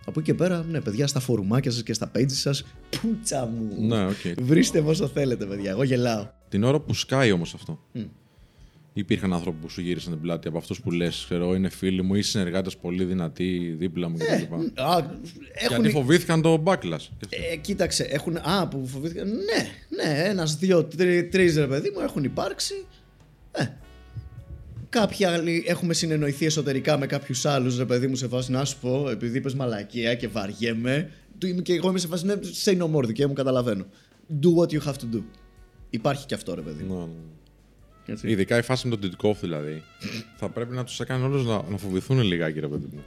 Από 0.07 0.19
εκεί 0.19 0.31
και 0.31 0.37
πέρα, 0.37 0.65
ναι, 0.69 0.81
παιδιά, 0.81 1.07
στα 1.07 1.19
φορουμάκια 1.19 1.71
σας 1.71 1.83
και 1.83 1.93
στα 1.93 2.11
pages 2.15 2.31
σας, 2.31 2.63
πούτσα 3.01 3.45
μου. 3.45 3.87
Ναι, 3.87 4.05
οκ. 4.05 4.41
Βρίστε 4.41 4.81
με 4.81 4.89
όσο 4.89 5.07
θέλετε, 5.07 5.45
παιδιά. 5.45 5.71
Εγώ 5.71 5.83
γελάω. 5.83 6.27
Την 6.49 6.63
ώρα 6.63 6.79
που 6.79 6.93
σκάει 6.93 7.31
όμως 7.31 7.53
αυτό. 7.53 7.79
Υπήρχαν 8.97 9.33
άνθρωποι 9.33 9.57
που 9.61 9.69
σου 9.69 9.81
γύρισαν 9.81 10.11
την 10.11 10.21
πλάτη 10.21 10.47
από 10.47 10.57
αυτούς 10.57 10.81
που 10.81 10.91
λες, 10.91 11.23
ξέρω, 11.25 11.55
είναι 11.55 11.69
φίλοι 11.69 12.01
μου 12.01 12.15
ή 12.15 12.21
συνεργάτες 12.21 12.77
πολύ 12.77 13.03
δυνατοί 13.03 13.75
δίπλα 13.77 14.09
μου 14.09 14.17
κτλ. 14.17 14.53
Α, 14.81 14.97
έχουν, 15.53 15.81
Γιατί 15.81 15.89
φοβήθηκαν 15.89 16.41
το 16.41 16.63
backlash. 16.65 17.07
Ε, 17.29 17.55
κοίταξε, 17.55 18.03
έχουν. 18.03 18.37
Α, 18.37 18.67
που 18.67 18.87
φοβήθηκαν. 18.87 19.27
Ναι, 19.27 19.67
ναι, 19.89 20.23
ένας, 20.23 20.55
δύο, 20.55 20.83
τρει-, 20.83 21.27
τρεις, 21.27 21.57
ρε 21.57 21.67
παιδί 21.67 21.91
μου 21.95 21.99
έχουν 21.99 22.23
υπάρξει. 22.23 22.85
Ε. 23.51 23.65
Κάποιοι 24.89 25.25
άλλοι 25.25 25.63
έχουμε 25.67 25.93
συνεννοηθεί 25.93 26.45
εσωτερικά 26.45 26.97
με 26.97 27.05
κάποιους 27.05 27.45
άλλους, 27.45 27.77
ρε 27.77 27.85
παιδί 27.85 28.07
μου, 28.07 28.15
σε 28.15 28.27
φάση 28.27 28.51
να 28.51 28.65
σου 28.65 28.77
πω, 28.79 29.09
επειδή 29.09 29.37
είπες 29.37 29.53
μαλακία 29.53 30.15
και 30.15 30.27
βαριέμαι. 30.27 31.11
του 31.37 31.47
είμαι 31.47 31.61
Και 31.61 31.73
εγώ 31.73 31.89
είμαι 31.89 31.99
σε 31.99 32.07
φάση, 32.07 32.25
ναι, 32.25 32.33
say 32.63 32.77
no 32.77 32.95
more, 32.95 33.05
δικαίωμα, 33.05 33.29
μου 33.29 33.33
καταλαβαίνω. 33.33 33.85
Do 34.41 34.47
what 34.61 34.69
you 34.69 34.87
have 34.87 34.95
to 34.95 35.15
do. 35.15 35.21
Υπάρχει 35.89 36.25
και 36.25 36.33
αυτό, 36.33 36.55
ρε 36.55 36.61
παιδί 36.61 36.83
μου. 36.83 36.95
Ναι, 36.95 37.01
ναι. 37.01 37.34
Έτσι. 38.05 38.27
Ειδικά 38.29 38.57
η 38.57 38.61
φάση 38.61 38.87
με 38.87 38.97
τον 38.97 39.09
Τιτκόφ 39.09 39.39
δηλαδή. 39.39 39.83
θα 40.39 40.49
πρέπει 40.49 40.75
να 40.75 40.83
τους 40.83 40.99
έκανε 40.99 41.23
όλους 41.25 41.45
να, 41.45 41.61
να 41.69 41.77
φοβηθούν 41.77 42.21
λιγάκι, 42.21 42.59
ρε 42.59 42.67
παιδί 42.67 42.87
μου. 42.93 42.99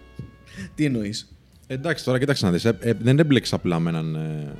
Τι 0.74 0.84
εννοείς; 0.84 1.32
Εντάξει, 1.66 2.04
τώρα 2.04 2.18
κοίταξε 2.18 2.44
να 2.46 2.52
δεις. 2.52 2.66
δεν 3.00 3.18
έμπλεξε 3.18 3.54
απλά 3.54 3.78
με 3.78 3.90
έναν 3.90 4.14
ε, 4.14 4.52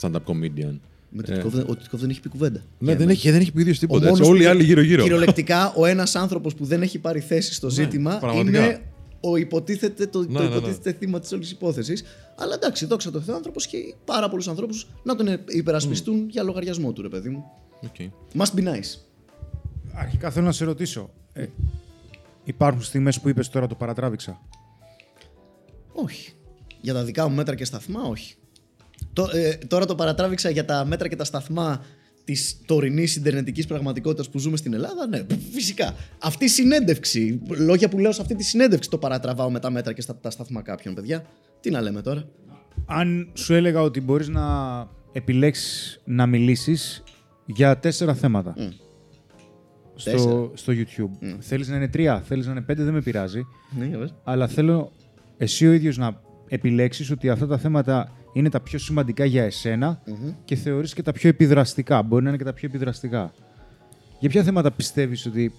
stand-up 0.00 0.24
comedian. 0.26 0.78
Με 1.16 1.22
το 1.22 1.32
Τιτκόφ 1.32 1.52
δεν- 1.54 1.64
Ο 1.68 1.76
Τιτκόφ 1.76 2.00
δεν 2.00 2.10
έχει 2.10 2.20
πει 2.20 2.28
κουβέντα. 2.28 2.62
Ναι, 2.78 2.96
δεν 2.96 3.08
έχει, 3.08 3.30
δεν 3.30 3.40
έχει 3.40 3.52
πει 3.52 3.60
ίδιος 3.60 3.76
Ο 3.76 3.80
τίποτα. 3.80 4.08
Έτσι, 4.08 4.20
μόνος 4.20 4.28
όλοι 4.34 4.40
οι 4.42 4.44
που- 4.44 4.50
άλλοι 4.50 4.64
γύρω-γύρω. 4.64 5.02
Κυριολεκτικά, 5.02 5.72
ο 5.76 5.86
ένας 5.86 6.14
άνθρωπος 6.14 6.54
που 6.54 6.64
δεν 6.64 6.82
έχει 6.82 6.98
πάρει 6.98 7.20
θέση 7.20 7.54
στο 7.54 7.70
ζήτημα 7.70 8.16
πραγματικά. 8.18 8.58
είναι 8.66 8.80
ο 9.20 9.36
υποτίθεται, 9.36 10.06
το, 10.06 10.18
Ναι, 10.20 10.26
το 10.26 10.32
ναι, 10.42 10.48
ναι. 10.48 10.54
υποτίθεται 10.56 10.92
θύμα 10.92 11.20
της 11.20 11.32
όλης 11.32 11.50
υπόθεσης. 11.50 12.04
Αλλά 12.36 12.54
εντάξει, 12.54 12.86
δόξα 12.86 13.10
τω 13.10 13.20
Θεώ, 13.20 13.34
άνθρωπος 13.34 13.66
και 13.66 13.78
πάρα 14.04 14.28
πολλούς 14.28 14.48
ανθρώπους 14.48 14.86
να 15.02 15.16
τον 15.16 15.26
υπερασπιστούν 15.48 16.26
για 16.30 16.42
λογαριασμό 16.42 16.92
του, 16.92 17.02
ρε 17.02 17.08
παιδί 17.08 17.28
μου. 17.28 17.44
Οκ. 17.84 17.94
Must 18.36 18.58
be 18.60 18.62
nice. 18.64 18.98
Αρχικά 19.94 20.30
θέλω 20.30 20.46
να 20.46 20.52
σε 20.52 20.64
ρωτήσω. 20.64 21.10
Ε, 21.32 21.46
υπάρχουν 22.44 22.82
στιγμές 22.82 23.20
που 23.20 23.28
είπες 23.28 23.48
τώρα 23.48 23.66
το 23.66 23.74
παρατράβηξα; 23.74 24.40
Όχι. 25.92 26.32
Για 26.80 26.94
τα 26.94 27.04
δικά 27.04 27.28
μου 27.28 27.34
μέτρα 27.34 27.54
και 27.54 27.64
σταθμά, 27.64 28.02
όχι. 28.02 28.34
Το, 29.12 29.28
ε, 29.32 29.54
τώρα 29.54 29.86
το 29.86 29.94
παρατράβηξα 29.94 30.50
για 30.50 30.64
τα 30.64 30.84
μέτρα 30.84 31.08
και 31.08 31.16
τα 31.16 31.24
σταθμά 31.24 31.84
της 32.24 32.60
τωρινής 32.66 33.16
ιντερνετικής 33.16 33.66
πραγματικότητας 33.66 34.30
που 34.30 34.38
ζούμε 34.38 34.56
στην 34.56 34.74
Ελλάδα. 34.74 35.06
Ναι, 35.06 35.26
φυσικά. 35.52 35.94
Αυτή 36.18 36.44
η 36.44 36.48
συνέντευξη, 36.48 37.40
λόγια 37.48 37.88
που 37.88 37.98
λέω 37.98 38.12
σε 38.12 38.20
αυτή 38.20 38.34
τη 38.34 38.42
συνέντευξη, 38.44 38.90
το 38.90 38.98
παρατραβάω 38.98 39.50
με 39.50 39.60
τα 39.60 39.70
μέτρα 39.70 39.92
και 39.92 40.00
στα, 40.00 40.16
τα 40.16 40.30
σταθμά 40.30 40.62
κάποιων, 40.62 40.94
παιδιά. 40.94 41.26
Τι 41.60 41.70
να 41.70 41.80
λέμε 41.80 42.02
τώρα; 42.02 42.28
Αν 42.86 43.30
σου 43.34 43.54
έλεγα 43.54 43.80
ότι 43.80 44.00
μπορείς 44.00 44.28
να 44.28 44.42
επιλέξεις 45.12 46.00
να 46.04 46.26
μιλήσεις 46.26 47.02
για 47.46 47.78
τέσσερα 47.78 48.14
θέματα 48.14 48.54
στο, 49.94 50.10
Τέσσερα. 50.10 50.50
στο 50.54 50.72
YouTube. 50.76 51.36
Θέλεις 51.38 51.68
να 51.68 51.76
είναι 51.76 51.88
τρία, 51.88 52.20
θέλεις 52.20 52.46
να 52.46 52.52
είναι 52.52 52.60
πέντε, 52.60 52.82
δεν 52.82 52.92
με 52.92 53.02
πειράζει. 53.02 53.46
Ναι, 53.78 53.86
για 53.86 53.98
πες. 53.98 54.14
Αλλά 54.24 54.46
θέλω 54.46 54.92
εσύ 55.36 55.66
ο 55.66 55.72
ίδιος 55.72 55.96
να 55.96 56.20
επιλέξεις 56.48 57.10
ότι 57.10 57.30
αυτά 57.30 57.46
τα 57.46 57.58
θέματα 57.58 58.12
είναι 58.32 58.48
τα 58.48 58.60
πιο 58.60 58.78
σημαντικά 58.78 59.24
για 59.24 59.44
εσενα 59.44 60.02
και 60.44 60.54
θεωρείς 60.54 60.94
και 60.94 61.02
τα 61.02 61.12
πιο 61.12 61.28
επιδραστικά. 61.28 62.02
Μπορεί 62.02 62.22
να 62.22 62.28
είναι 62.28 62.38
και 62.38 62.44
τα 62.44 62.52
πιο 62.52 62.68
επιδραστικά. 62.68 63.32
Για 64.20 64.28
ποια 64.28 64.42
θέματα 64.42 64.70
πιστεύεις 64.70 65.26
ότι 65.26 65.52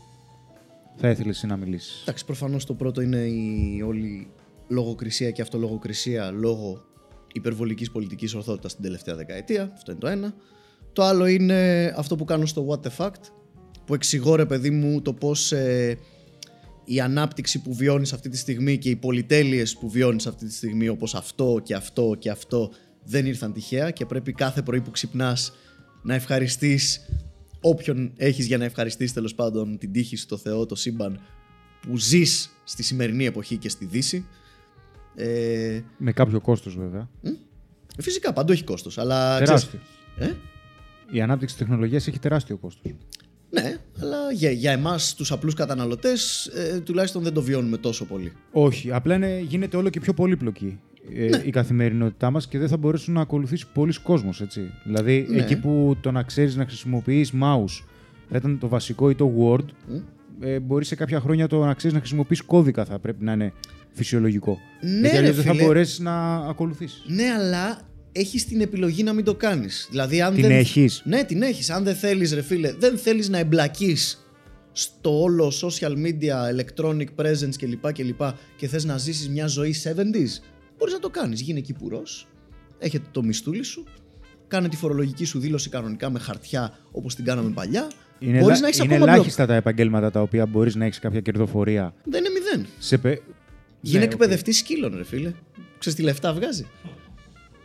θα 0.95 1.09
ήθελες 1.09 1.35
εσύ 1.35 1.47
να 1.47 1.57
μιλήσεις; 1.57 2.01
Εντάξει, 2.01 2.25
προφανώς 2.25 2.65
το 2.65 2.73
πρώτο 2.73 3.01
είναι 3.01 3.17
η 3.17 3.81
όλη 3.85 4.27
λογοκρισία 4.67 5.31
και 5.31 5.41
αυτολογοκρισία 5.41 6.31
λόγω 6.31 6.81
υπερβολικής 7.33 7.91
πολιτικής 7.91 8.33
ορθότητας 8.33 8.73
την 8.73 8.83
τελευταία 8.83 9.15
δεκαετία. 9.15 9.71
Αυτό 9.73 9.91
είναι 9.91 9.99
το 9.99 10.07
ένα. 10.07 10.33
Το 10.93 11.03
άλλο 11.03 11.25
είναι 11.25 11.93
αυτό 11.97 12.15
που 12.15 12.25
κάνω 12.25 12.45
στο 12.45 12.67
What 12.69 12.87
the 12.87 13.05
Fact, 13.05 13.21
που 13.85 13.93
εξηγώ 13.93 14.35
ρε 14.35 14.45
παιδί 14.45 14.69
μου 14.69 15.01
το 15.01 15.13
πώς 15.13 15.51
ε, 15.51 15.97
η 16.85 16.99
ανάπτυξη 16.99 17.61
που 17.61 17.73
βιώνεις 17.73 18.13
αυτή 18.13 18.29
τη 18.29 18.37
στιγμή 18.37 18.77
και 18.77 18.89
οι 18.89 18.95
πολυτέλειες 18.95 19.77
που 19.77 19.89
βιώνεις 19.89 20.27
αυτή 20.27 20.45
τη 20.45 20.53
στιγμή 20.53 20.87
όπως 20.87 21.15
αυτό 21.15 21.59
και 21.63 21.73
αυτό 21.75 22.15
και 22.19 22.29
αυτό 22.29 22.71
δεν 23.03 23.25
ήρθαν 23.25 23.53
τυχαία 23.53 23.91
και 23.91 24.05
πρέπει 24.05 24.31
κάθε 24.31 24.61
πρωί 24.61 24.81
που 24.81 24.91
ξυπνάς 24.91 25.53
να 26.03 26.13
ευχαριστείς 26.13 27.05
όποιον 27.61 28.11
έχεις 28.17 28.45
για 28.45 28.57
να 28.57 28.65
ευχαριστείς 28.65 29.13
τέλος 29.13 29.35
πάντων 29.35 29.77
την 29.77 29.91
τύχη 29.91 30.15
σου, 30.15 30.25
το 30.25 30.37
Θεό, 30.37 30.65
το 30.65 30.75
σύμπαν 30.75 31.19
που 31.81 31.97
ζεις 31.97 32.49
στη 32.63 32.83
σημερινή 32.83 33.25
εποχή 33.25 33.57
και 33.57 33.69
στη 33.69 33.85
Δύση. 33.85 34.25
Ε, 35.15 35.79
Με 35.97 36.11
κάποιο 36.11 36.41
κόστος 36.41 36.75
βέβαια. 36.77 37.09
φυσικά 37.99 38.33
παντού 38.33 38.51
έχει 38.51 38.63
κόστος, 38.63 38.97
αλλά... 38.97 39.37
Τεράστιος. 39.37 39.81
ξέρεις- 40.15 40.35
ε; 40.35 40.37
Η 41.11 41.21
ανάπτυξη 41.21 41.55
της 41.55 41.65
τεχνολογίας 41.65 42.07
έχει 42.07 42.19
τεράστιο 42.19 42.57
κόστος. 42.57 42.93
Ναι, 43.61 43.77
αλλά 44.01 44.17
για, 44.33 44.51
για 44.51 44.71
εμάς 44.71 45.13
τους 45.15 45.31
απλούς 45.31 45.53
καταναλωτές 45.53 46.45
ε, 46.45 46.79
τουλάχιστον 46.79 47.23
δεν 47.23 47.33
το 47.33 47.41
βιώνουμε 47.41 47.77
τόσο 47.77 48.05
πολύ. 48.05 48.31
Όχι, 48.51 48.91
απλά 48.91 49.15
είναι, 49.15 49.39
γίνεται 49.47 49.77
όλο 49.77 49.89
και 49.89 49.99
πιο 49.99 50.13
πολύπλοκη 50.13 50.79
ε, 51.15 51.27
Ναι. 51.27 51.41
η 51.45 51.49
καθημερινότητά 51.49 52.31
μας 52.31 52.47
και 52.47 52.57
δεν 52.59 52.67
θα 52.67 52.77
μπορέσουν 52.77 53.13
να 53.13 53.21
ακολουθήσει 53.21 53.65
πολλοί 53.73 53.93
κόσμος, 54.03 54.41
έτσι. 54.41 54.71
Δηλαδή, 54.83 55.25
Ναι. 55.29 55.41
εκεί 55.41 55.55
που 55.59 55.97
το 56.01 56.11
να 56.11 56.23
ξέρεις 56.23 56.55
να 56.55 56.65
χρησιμοποιείς 56.65 57.31
mouse 57.41 57.83
θα 58.29 58.37
ήταν 58.37 58.59
το 58.59 58.67
βασικό 58.67 59.09
ή 59.09 59.15
το 59.15 59.31
Word, 59.39 59.65
ε, 60.39 60.59
μπορεί 60.59 60.85
σε 60.85 60.95
κάποια 60.95 61.19
χρόνια 61.19 61.47
το 61.47 61.65
να 61.65 61.73
ξέρεις 61.73 61.93
να 61.95 61.99
χρησιμοποιείς 62.01 62.41
κώδικα 62.41 62.85
θα 62.85 62.99
πρέπει 62.99 63.23
να 63.23 63.31
είναι 63.31 63.53
φυσιολογικό. 63.91 64.59
Ναι, 64.81 64.89
Γιατί 64.89 65.07
ρε 65.09 65.17
αλλιώς 65.17 65.35
δεν 65.35 65.45
θα 65.45 65.51
φίλε. 65.51 65.63
μπορέσεις 65.65 65.99
να 65.99 66.35
ακολουθήσεις. 66.35 67.03
Ναι, 67.07 67.23
αλλά 67.37 67.79
έχεις 68.15 68.45
την 68.45 68.61
επιλογή 68.61 69.03
να 69.03 69.13
μην 69.13 69.23
το 69.25 69.35
κάνεις. 69.35 69.87
Δηλαδή, 69.89 70.21
αν 70.21 70.33
Την 70.33 70.41
δεν... 70.41 70.51
έχεις; 70.51 71.01
Ναι, 71.05 71.23
την 71.23 71.41
έχεις. 71.41 71.69
Αν 71.69 71.83
δεν 71.83 71.95
θέλεις, 71.95 72.33
ρε 72.33 72.41
φίλε, 72.41 72.73
δεν 72.79 72.97
θέλεις 72.97 73.29
να 73.29 73.37
εμπλακείς 73.37 74.29
στο 74.71 75.21
όλο 75.21 75.51
social 75.61 75.91
media, 75.91 76.55
electronic 76.55 77.05
presence 77.15 77.55
κλπ. 77.57 77.91
κλπ. 77.93 78.21
και 78.55 78.67
θες 78.67 78.85
να 78.85 78.97
ζήσεις 78.97 79.29
μια 79.29 79.47
ζωή 79.47 79.75
70s, 79.83 80.41
μπορείς 80.77 80.93
να 80.93 80.99
το 80.99 81.09
κάνεις. 81.09 81.41
Γίνε 81.41 81.59
κυπουρός, 81.59 82.27
έχετε 82.79 83.05
το 83.11 83.23
μιστούλι 83.23 83.63
σου, 83.63 83.83
κάνε 84.47 84.69
τη 84.69 84.75
φορολογική 84.75 85.25
σου 85.25 85.39
δήλωση 85.39 85.69
κανονικά 85.69 86.09
με 86.09 86.19
χαρτιά 86.19 86.77
όπως 86.91 87.15
την 87.15 87.25
κάναμε 87.25 87.49
παλιά. 87.49 87.87
Είναι, 88.19 88.31
μπορείς 88.39 88.47
ελα- 88.47 88.59
να 88.59 88.67
έχεις 88.67 88.79
είναι 88.79 88.93
ακόμα 88.95 89.11
blog. 89.11 89.13
ελάχιστα 89.15 89.45
τα 89.45 89.55
επαγγέλματα 89.55 90.11
τα 90.11 90.21
οποία 90.21 90.45
μπορείς 90.45 90.75
να 90.75 90.85
έχεις 90.85 90.99
κάποια 90.99 91.19
κερδοφορία. 91.21 91.93
Δεν 92.03 92.23
είναι 92.25 92.33
μηδέν. 92.39 92.67
Σε 92.79 92.97
πε... 92.97 93.19
Γίνε 93.81 93.99
Ναι, 93.99 94.05
εκπαιδευτής 94.05 94.57
σκύλων, 94.57 94.95
ρε 94.97 95.03
φίλε. 95.03 95.33
Ξέρεις 95.79 95.97
τι 95.97 96.03
λεφτά 96.03 96.33
βγάζει. 96.33 96.65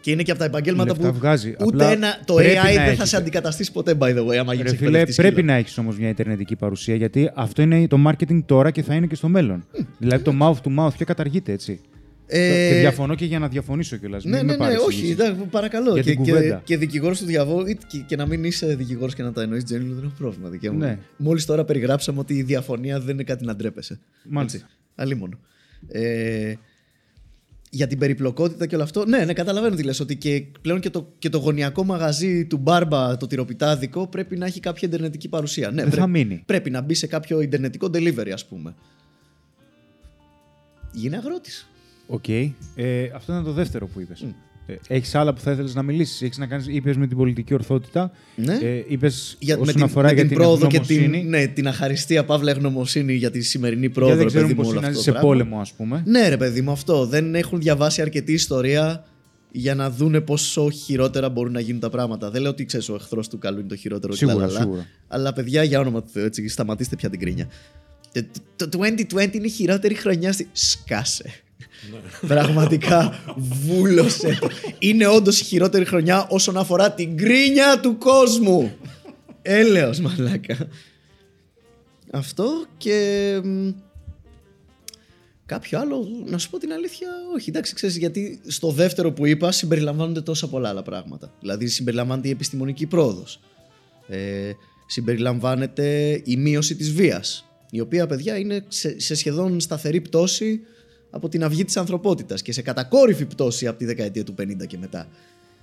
Και 0.00 0.10
είναι 0.10 0.22
και 0.22 0.30
από 0.30 0.40
τα 0.40 0.46
επαγγέλματα 0.46 0.92
Λεφτά 0.92 1.10
που 1.10 1.18
βγάζει. 1.18 1.48
ούτε 1.50 1.64
Απλά 1.64 1.90
ένα, 1.92 2.20
το 2.24 2.34
πρέπει 2.34 2.50
AI 2.52 2.54
να 2.56 2.62
δεν 2.62 2.74
θα 2.74 2.82
έχετε. 2.82 3.06
σε 3.06 3.16
αντικαταστήσει 3.16 3.72
ποτέ, 3.72 3.94
by 3.98 4.16
the 4.16 4.26
way, 4.26 4.34
άμα 4.36 4.54
γίνεις 4.54 4.70
Ρε 4.70 4.76
φίλε, 4.76 4.86
εκπαιδευτής 4.88 5.16
πρέπει 5.16 5.32
σκύλων. 5.34 5.46
να 5.52 5.54
έχεις 5.60 5.78
όμως 5.78 5.98
μια 5.98 6.08
ιντερνετική 6.08 6.56
παρουσία 6.56 6.94
γιατί 6.94 7.30
αυτό 7.34 7.62
είναι 7.62 7.86
το 7.86 7.96
marketing 8.06 8.42
τώρα 8.46 8.70
και 8.70 8.82
θα 8.82 8.94
είναι 8.94 9.06
και 9.06 9.14
στο 9.14 9.28
μέλλον. 9.28 9.64
δηλαδή 9.98 10.24
το 10.24 10.32
mouth 10.40 10.68
to 10.68 10.78
mouth 10.84 10.92
και 10.96 11.04
καταργείται 11.04 11.52
έτσι. 11.52 11.80
Ε, 12.32 12.68
Και 12.72 12.78
διαφωνώ 12.80 13.14
και 13.14 13.24
για 13.24 13.38
να 13.38 13.48
διαφωνήσω 13.48 13.96
κιόλας. 13.96 14.24
Ναι, 14.24 14.42
ναι, 14.42 14.56
ναι, 14.56 14.66
όχι, 14.86 15.10
εντάξει, 15.10 15.40
παρακαλώ. 15.50 15.92
Για 15.92 16.02
και, 16.02 16.10
την 16.14 16.24
και, 16.24 16.32
κουβέντα. 16.32 16.60
και 16.64 16.76
δικηγόρος 16.76 17.18
του 17.18 17.24
διαβόλου, 17.24 17.66
ή 17.66 17.78
και, 17.86 17.98
και 18.06 18.16
να 18.16 18.26
μην 18.26 18.44
είσαι 18.44 18.66
δικηγόρος 18.74 19.14
και 19.14 19.22
να 19.22 19.32
τα 19.32 19.42
εννοείς 19.42 19.64
Τζένιλ, 19.64 19.88
δεν 19.94 20.04
έχω 20.04 20.12
πρόβλημα. 20.18 20.48
Δικαίωμα. 20.48 20.86
Ναι. 20.86 20.98
Μόλις 21.16 21.44
τώρα 21.44 21.64
περιγράψαμε 21.64 22.18
ότι 22.18 22.34
η 22.34 22.42
διαφωνία 22.42 23.00
δεν 23.00 23.14
είναι 23.14 23.22
κάτι 23.22 23.44
να 23.44 23.56
ντρέπεσαι. 23.56 23.98
Μάλιστα. 24.28 24.58
Έτσι. 24.58 24.70
Αλίμονο. 24.94 25.38
Ε, 25.88 26.52
για 27.70 27.87
την 27.87 27.98
περιπλοκότητα 27.98 28.66
και 28.66 28.74
όλο 28.74 28.85
αυτό. 28.85 29.04
Ναι, 29.06 29.24
ναι, 29.24 29.33
καταλαβαίνω 29.33 29.74
τι 29.76 29.83
λες, 29.83 30.00
ότι 30.00 30.16
και 30.16 30.44
πλέον 30.61 30.80
και 30.80 30.90
το, 30.90 31.12
και 31.18 31.28
το 31.28 31.38
γωνιακό 31.38 31.85
μαγαζί 31.85 32.44
του 32.46 32.56
Μπάρμπα, 32.56 33.16
το 33.16 33.26
τυροπιτάδικο, 33.26 34.06
πρέπει 34.06 34.37
να 34.37 34.46
έχει 34.46 34.61
κάποια 34.61 34.88
ιντερνετική 34.88 35.28
παρουσία. 35.28 35.70
Ναι, 35.70 35.74
Δεν 35.83 35.90
πρέ- 35.90 36.00
θα 36.02 36.06
μείνει. 36.06 36.42
Πρέπει 36.46 36.70
να 36.70 36.80
μπει 36.80 36.94
σε 36.94 37.06
κάποιο 37.06 37.40
ιντερνετικό 37.40 37.87
delivery, 37.87 38.30
ας 38.33 38.46
πούμε. 38.46 38.74
Γίνε 40.92 41.16
αγρότης. 41.16 41.68
Οκ. 42.06 42.28
Ε, 42.28 42.50
αυτό 43.14 43.33
ήταν 43.33 43.44
το 43.44 43.52
δεύτερο 43.52 43.87
που 43.87 44.00
είπες. 44.00 44.20
Ε, 44.20 44.35
έχει 44.88 45.16
άλλα 45.16 45.33
που 45.33 45.40
θα 45.40 45.50
ήθελε 45.50 45.70
να 45.74 45.83
μιλήσει. 45.83 46.24
Έχει 46.24 46.40
να 46.40 46.46
κάνει. 46.46 46.64
είπε 46.66 46.94
με 46.96 47.06
την 47.06 47.16
πολιτική 47.16 47.54
ορθότητα. 47.54 48.11
Ναι. 48.37 48.54
Ε, 48.62 48.85
είπε 48.88 49.11
για, 49.38 49.54
όσον 49.54 49.66
με 49.66 49.72
την, 49.72 49.83
αφορά 49.83 50.06
με 50.06 50.12
για 50.12 50.22
την 50.22 50.28
την 50.30 50.38
πρόοδο 50.38 50.66
και 50.66 50.76
ευγνωμοσύνη. 50.76 51.20
την, 51.20 51.28
ναι, 51.28 51.46
την 51.46 51.68
αχαριστία 51.68 52.24
παύλα 52.24 52.50
ευγνωμοσύνη 52.50 53.14
για 53.14 53.30
τη 53.30 53.40
σημερινή 53.40 53.80
γιατί 53.80 53.94
πρόοδο, 53.94 54.14
δεν 54.14 54.22
ρε 54.22 54.28
ξέρουν 54.28 54.46
παιδί 54.48 54.59
μου, 54.61 54.64
πώ 54.64 54.68
όλο 54.68 54.78
είναι 54.78 54.87
να 54.87 54.92
αυτό 54.92 55.00
ζει 55.00 55.06
το 55.06 55.12
σε 55.12 55.18
πράγμα. 55.18 55.28
πόλεμο, 55.28 55.61
α 55.61 55.66
πούμε. 55.76 56.02
Ναι, 56.06 56.28
ρε 56.28 56.37
παιδί 56.37 56.61
μου, 56.61 56.70
αυτό. 56.70 57.06
Δεν 57.06 57.35
έχουν 57.35 57.61
διαβάσει 57.61 58.00
αρκετή 58.02 58.33
ιστορία 58.33 59.04
για 59.52 59.74
να 59.74 59.90
δούνε 59.90 60.20
πόσο 60.20 60.70
χειρότερα 60.70 61.28
μπορούν 61.28 61.52
να 61.52 61.61
γίνουν 61.61 61.80
τα 61.80 61.90
πράγματα. 61.90 62.30
Δεν 62.30 62.42
λέω 62.42 62.50
ότι 62.50 62.64
ξέρει, 62.64 62.85
ο 62.90 62.94
εχθρό 62.94 63.20
του 63.30 63.38
καλού 63.38 63.59
είναι 63.59 63.68
το 63.68 63.76
χειρότερο. 63.76 64.14
Σίγουρα, 64.14 64.37
λαλαλα. 64.37 64.61
σίγουρα. 64.61 64.87
Αλλά 65.09 65.33
παιδιά, 65.33 65.62
για 65.62 65.80
όνομα 65.80 66.02
του 66.02 66.09
Θεού, 66.12 66.24
έτσι, 66.24 66.48
σταματήστε 66.48 66.96
πια 66.96 67.11
την 67.11 67.20
γκρίνια. 67.20 67.48
Ε, 68.12 68.20
Το 68.56 68.68
το 68.68 68.78
2020 68.78 69.35
είναι 69.35 69.46
η 69.46 69.48
χειρότερη 69.48 69.94
χρονιά 69.94 70.33
στη. 70.33 70.48
Σκάσε. 70.52 71.30
Πραγματικά 72.26 73.22
βούλωσε 73.36 74.38
το. 74.40 74.48
Είναι 74.78 75.06
όντως 75.06 75.40
η 75.40 75.44
χειρότερη 75.44 75.84
χρονιά 75.84 76.26
όσον 76.30 76.56
αφορά 76.56 76.92
την 76.92 77.16
κρίνια 77.16 77.80
του 77.80 77.98
κόσμου. 77.98 78.72
Έλεος 79.42 80.00
μαλάκα. 80.00 80.68
Αυτό 82.10 82.66
και 82.76 83.40
μ, 83.44 83.68
κάποιο 85.46 85.78
άλλο, 85.78 86.08
να 86.24 86.38
σου 86.38 86.50
πω 86.50 86.58
την 86.58 86.72
αλήθεια, 86.72 87.08
όχι. 87.34 87.50
Εντάξει, 87.50 87.74
ξέρεις, 87.74 87.96
γιατί 87.96 88.40
στο 88.46 88.70
δεύτερο 88.70 89.12
που 89.12 89.26
είπα 89.26 89.52
συμπεριλαμβάνονται 89.52 90.20
τόσα 90.20 90.48
πολλά 90.48 90.68
άλλα 90.68 90.82
πράγματα. 90.82 91.34
Δηλαδή 91.40 91.66
συμπεριλαμβάνεται 91.66 92.28
η 92.28 92.30
επιστημονική 92.30 92.86
πρόοδος. 92.86 93.40
Ε, 94.08 94.50
συμπεριλαμβάνεται 94.86 96.20
η 96.24 96.36
μείωση 96.36 96.76
της 96.76 96.92
βίας, 96.92 97.44
η 97.70 97.80
οποία, 97.80 98.06
παιδιά, 98.06 98.38
είναι 98.38 98.64
σε, 98.68 99.00
σε 99.00 99.14
σχεδόν 99.14 99.60
σταθερή 99.60 100.00
πτώση 100.00 100.60
από 101.10 101.28
την 101.28 101.44
αυγή 101.44 101.64
της 101.64 101.76
ανθρωπότητας 101.76 102.42
και 102.42 102.52
σε 102.52 102.62
κατακόρυφη 102.62 103.24
πτώση 103.26 103.66
από 103.66 103.78
τη 103.78 103.84
δεκαετία 103.84 104.24
του 104.24 104.34
50 104.40 104.66
και 104.66 104.78
μετά. 104.78 105.06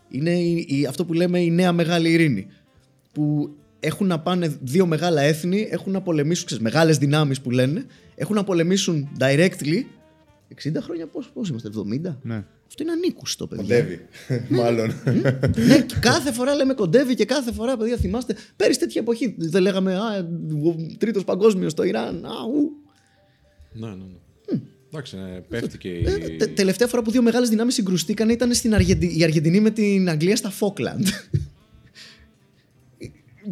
Είναι 0.10 0.31
η, 0.39 0.65
η- 0.69 0.86
αυτό 0.86 1.05
που 1.05 1.13
λέμε 1.13 1.39
η 1.39 1.49
νέα 1.51 1.71
μεγάλη 1.71 2.12
ειρήνη. 2.12 2.47
Που 3.12 3.55
έχουν 3.79 4.07
να 4.07 4.19
πάνε 4.19 4.57
δύο 4.62 4.86
μεγάλα 4.86 5.21
έθνη, 5.21 5.67
έχουν 5.71 5.91
να 5.91 6.01
πολεμήσουν, 6.01 6.45
ξέρεις, 6.45 6.63
μεγάλες 6.63 6.97
δυνάμεις 6.97 7.41
που 7.41 7.51
λένε, 7.51 7.86
έχουν 8.15 8.36
να 8.36 8.43
πολεμήσουν 8.43 9.10
directly 9.19 9.83
60 10.63 10.81
χρόνια, 10.81 11.07
πώς, 11.07 11.29
πώς 11.33 11.49
είμαστε, 11.49 11.69
70? 11.69 12.15
Ναι. 12.21 12.43
Αυτό 12.67 12.83
είναι 12.83 12.91
ανήκουστο, 12.91 13.47
παιδιά. 13.47 13.63
Κοντεύει. 13.63 14.05
Μάλλον. 14.49 14.93
ναι, 15.67 15.81
και 15.81 15.95
κάθε 15.99 16.31
φορά 16.31 16.55
λέμε 16.55 16.73
κοντεύει 16.73 17.15
και 17.15 17.25
κάθε 17.25 17.51
φορά, 17.51 17.77
παιδιά, 17.77 17.97
θυμάστε. 17.97 18.36
Πέρυσι 18.55 18.79
τέτοια 18.79 19.01
εποχή 19.01 19.36
δεν 19.38 19.62
λέγαμε 19.62 19.95
Α, 19.95 20.25
τρίτος 20.97 21.23
παγκόσμιος 21.23 21.71
στο 21.71 21.83
Ιράν. 21.83 22.25
Α, 22.25 22.29
ου. 22.53 22.71
Ναι, 23.73 23.88
ναι, 23.88 23.93
ναι. 23.95 24.03
Εντάξει, 24.91 25.17
ε, 25.36 25.39
πέφτει 25.50 25.78
και 25.78 25.88
η. 25.89 26.04
Ε, 26.08 26.17
τε- 26.38 26.56
τελευταία 26.56 26.88
φορά 26.88 27.02
που 27.02 27.12
δύο 27.12 27.21
μεγάλες 27.21 27.50
δυνάμεις 27.50 27.73
συγκρουστήκαν 27.73 28.30
ήταν 28.30 28.54
στην 28.54 28.73
Αργεντι... 28.73 29.15
η 29.17 29.23
Αργεντινή 29.23 29.60
με 29.60 29.69
την 29.69 30.10
Αγγλία 30.10 30.36
στα 30.36 30.50
Φόκλαντ. 30.50 31.08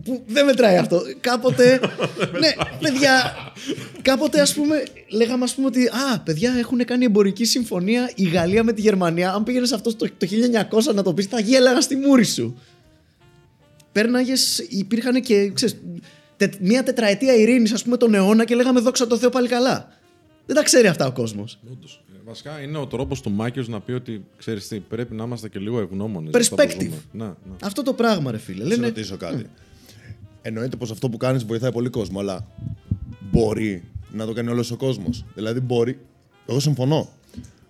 που 0.03 0.23
δεν 0.27 0.45
μετράει 0.45 0.77
αυτό. 0.77 1.01
Κάποτε. 1.19 1.79
ναι, 2.41 2.49
παιδιά. 2.79 3.33
Κάποτε, 4.01 4.41
ας 4.41 4.53
πούμε, 4.53 4.83
λέγαμε 5.09 5.43
ας 5.43 5.55
πούμε 5.55 5.67
ότι. 5.67 5.87
Α, 5.87 6.19
παιδιά, 6.23 6.53
έχουν 6.57 6.85
κάνει 6.85 7.05
εμπορική 7.05 7.45
συμφωνία 7.45 8.11
η 8.15 8.27
Γαλλία 8.27 8.63
με 8.63 8.73
τη 8.73 8.81
Γερμανία. 8.81 9.33
Αν 9.33 9.43
πήγαινες 9.43 9.71
αυτό 9.71 9.95
το, 9.95 10.07
το 10.17 10.27
1900 10.89 10.93
να 10.95 11.03
το 11.03 11.13
πεις, 11.13 11.25
θα 11.25 11.39
γέλαγα 11.39 11.81
στη 11.81 11.95
μούρη 11.95 12.25
σου. 12.25 12.59
Πέρναγες, 13.91 14.59
υπήρχαν 14.69 15.21
και. 15.21 15.51
Ξέρεις, 15.53 15.77
τε, 16.37 16.49
μία 16.59 16.83
τετραετία 16.83 17.35
ειρήνης, 17.35 17.71
ας 17.71 17.83
πούμε, 17.83 17.97
τον 17.97 18.13
αιώνα 18.13 18.45
και 18.45 18.55
λέγαμε 18.55 18.79
δόξα 18.79 19.07
τω 19.07 19.17
Θεώ 19.17 19.29
πάλι 19.29 19.47
καλά. 19.47 19.94
Δεν 20.45 20.55
τα 20.55 20.63
ξέρει 20.63 20.87
αυτά 20.87 21.07
ο 21.07 21.11
κόσμος. 21.11 21.59
Όντως. 21.71 22.03
Ε, 22.15 22.19
Βασικά 22.25 22.61
είναι 22.61 22.77
ο 22.77 22.87
τρόπος 22.87 23.21
του 23.21 23.31
Μάκιος 23.31 23.67
να 23.67 23.79
πει 23.81 23.91
ότι 23.91 24.25
ξέρεις 24.37 24.67
τι, 24.67 24.79
πρέπει 24.79 25.15
να 25.15 25.23
είμαστε 25.23 25.49
και 25.49 25.59
λίγο 25.59 25.79
ευγνώμονες. 25.79 26.33
Perspective. 26.33 26.91
Ναι, 27.11 27.25
ναι. 27.25 27.33
Αυτό 27.63 27.83
το 27.83 27.93
πράγμα, 27.93 28.31
ρε 28.31 28.37
φίλε. 28.37 28.63
Να 28.63 28.69
σε 28.69 28.75
Λένε, 28.75 28.87
ρωτήσω 28.87 29.17
κάτι. 29.17 29.45
Εννοείται 30.41 30.75
πως 30.75 30.91
αυτό 30.91 31.09
που 31.09 31.17
κάνεις 31.17 31.45
βοηθάει 31.45 31.71
πολύ 31.71 31.89
κόσμο, 31.89 32.19
αλλά 32.19 32.47
μπορεί 33.31 33.83
να 34.11 34.25
το 34.25 34.33
κάνει 34.33 34.49
όλος 34.49 34.71
ο 34.71 34.77
κόσμος; 34.77 35.25
Δηλαδή, 35.35 35.59
μπορεί. 35.59 35.99
Εγώ 36.45 36.59
συμφωνώ. 36.59 37.09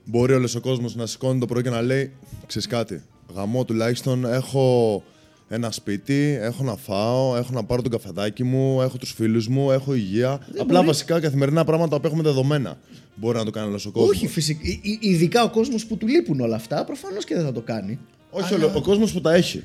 Μπορεί 0.06 0.34
όλος 0.34 0.56
ο 0.56 0.60
κόσμος 0.60 0.96
να 0.96 1.06
σηκώνει 1.06 1.40
το 1.40 1.46
πρωί 1.46 1.64
και 1.64 1.70
να 1.70 1.82
λέει: 1.82 2.12
Ξέρεις 2.48 2.68
κάτι. 2.68 3.04
Γαμό 3.36 3.66
τουλάχιστον 3.66 4.26
έχω 4.26 5.04
ένα 5.48 5.72
σπίτι, 5.72 6.38
έχω 6.42 6.64
να 6.64 6.76
φάω, 6.76 7.36
έχω 7.36 7.50
να 7.54 7.64
πάρω 7.64 7.82
τον 7.82 7.92
καφεδάκι 7.92 8.44
μου, 8.44 8.82
έχω 8.82 8.98
τους 8.98 9.12
φίλους 9.12 9.48
μου, 9.48 9.72
έχω 9.72 9.94
υγεία. 9.94 10.40
Απλά 10.60 10.66
μπορεί. 10.66 10.86
βασικά 10.88 11.20
καθημερινά 11.20 11.64
πράγματα 11.64 12.00
που 12.00 12.08
έχουμε 12.08 12.24
δεδομένα. 12.24 12.78
Μπορεί 13.16 13.38
να 13.38 13.46
το 13.46 13.52
κάνει 13.52 13.68
όλος 13.68 13.86
ο 13.86 13.92
κόσμος. 13.92 14.10
Όχι, 14.16 14.28
φυσικά. 14.28 14.62
Ειδικά 15.00 15.44
ο 15.44 15.50
κόσμος 15.50 15.86
που 15.86 15.98
του 15.98 16.08
λείπουν 16.08 16.40
όλα 16.40 16.56
αυτά, 16.56 16.84
προφανώς 16.86 17.26
και 17.26 17.36
δεν 17.36 17.44
θα 17.44 17.52
το 17.52 17.62
κάνει. 17.62 18.00
Όχι 18.30 18.54
όλο- 18.54 18.72
ο 18.76 18.82
κόσμος 18.82 19.12
που 19.14 19.22
τα 19.22 19.34
έχει. 19.34 19.64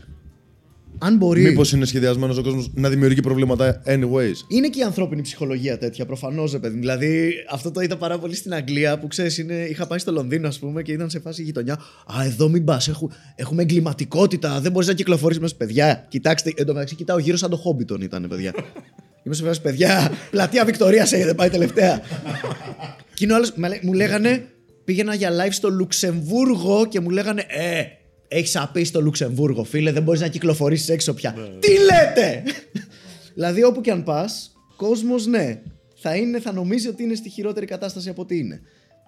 Αν 1.03 1.17
μπορεί. 1.17 1.43
Μήπως 1.43 1.73
είναι 1.73 1.85
σχεδιασμένος 1.85 2.37
ο 2.39 2.43
κόσμος 2.43 2.71
να 2.75 2.89
δημιουργεί 2.89 3.21
προβλήματα 3.21 3.83
anyways; 3.87 4.35
Είναι 4.49 4.69
και 4.69 4.79
η 4.79 4.83
ανθρώπινη 4.83 5.23
ψυχολογία 5.23 5.79
τέτοια, 5.79 6.07
προφανώς, 6.07 6.53
ρε 6.53 6.59
παιδί. 6.59 6.75
μου. 6.75 6.81
Δηλαδή, 6.81 7.33
αυτό 7.51 7.71
το 7.71 7.81
είδα 7.81 7.97
πάρα 7.97 8.19
πολύ 8.19 8.35
στην 8.35 8.55
Αγγλία 8.55 8.99
που 8.99 9.07
ξέρεις, 9.07 9.39
είχα 9.71 9.87
πάει 9.87 9.99
στο 9.99 10.13
Λονδίνο, 10.13 10.49
ας 10.49 10.59
πούμε, 10.59 10.83
και 10.83 10.93
ήταν 10.93 11.11
σε 11.11 11.21
φάση 11.21 11.43
γειτονιά. 11.43 11.73
Α, 12.19 12.25
εδώ 12.25 12.49
μην 12.49 12.65
πας, 12.65 12.91
έχουμε 13.35 13.63
εγκληματικότητα, 13.63 14.61
δεν 14.61 14.73
μπορείς 14.73 14.89
να 14.89 14.95
κυκλοφορήσεις 14.95 15.43
μέσα, 15.43 15.55
παιδιά. 15.57 16.07
Κοιτάξτε, 16.09 16.53
εν 16.57 16.67
τω 16.67 16.73
μεταξύ, 16.73 16.95
κοιτάω 16.95 17.19
γύρω 17.19 17.37
σαν 17.37 17.51
το 17.51 17.57
Χόμπιτον 17.57 18.01
ήταν, 18.01 18.27
παιδιά. 18.29 18.53
Είμαι 19.25 19.35
σε 19.35 19.45
φάση, 19.45 19.61
παιδιά, 19.61 20.13
πλατεία 20.31 20.65
Βικτωρίας 20.65 21.13
έχετε 21.13 21.35
πάει 21.35 21.49
τελευταία. 21.51 22.01
και 23.15 23.25
είναι 23.25 23.33
ο 23.33 23.37
άλλος, 23.37 23.53
με 23.57 23.69
λέ- 23.69 23.83
μου 23.83 23.93
λέγανε, 23.93 24.45
πήγαινα 24.85 25.15
για 25.15 25.31
live 25.31 25.51
στο 25.53 25.71
Λουξεμβούργο 25.71 26.87
και 26.89 27.01
μου 27.01 27.11
λέγανε, 27.11 27.41
Ε, 27.49 27.83
έχεις 28.33 28.57
απεί 28.57 28.85
στο 28.85 29.01
Λουξεμβούργο, 29.01 29.65
φίλε, 29.65 29.93
δεν 29.93 30.03
μπορείς 30.03 30.21
να 30.21 30.29
κυκλοφορήσεις 30.29 30.89
έξω 30.89 31.15
πια. 31.15 31.35
Τι 31.59 31.69
λέτε! 31.69 32.43
δηλαδή, 33.35 33.63
όπου 33.63 33.81
και 33.81 33.91
αν 33.91 34.05
πας, 34.05 34.53
κόσμος 34.77 35.27
ναι, 35.27 35.63
θα, 35.97 36.17
είναι, 36.17 36.41
θα 36.41 36.53
νομίζει 36.53 36.89
ότι 36.89 37.03
είναι 37.03 37.15
στη 37.15 37.29
χειρότερη 37.29 37.67
κατάσταση 37.67 38.09
από 38.09 38.23
ό,τι 38.23 38.39
είναι. 38.39 38.61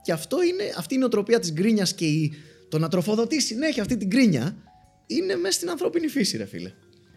Και 0.02 0.12
αυτό 0.12 0.42
είναι, 0.42 0.72
αυτή 0.76 0.94
η 0.94 0.98
νοοτροπία 0.98 1.38
της 1.38 1.52
γκρίνιας 1.52 1.94
και 1.94 2.04
η, 2.04 2.32
το 2.68 2.78
να 2.78 2.88
τροφοδοτεί 2.88 3.40
συνέχεια 3.40 3.82
αυτή 3.82 3.96
την 3.96 4.08
γκρίνια 4.08 4.56
είναι 5.06 5.36
μέσα 5.36 5.52
στην 5.52 5.70
ανθρώπινη 5.70 6.08
φύση, 6.08 6.36
ρε 6.36 6.44
φίλε. 6.44 6.72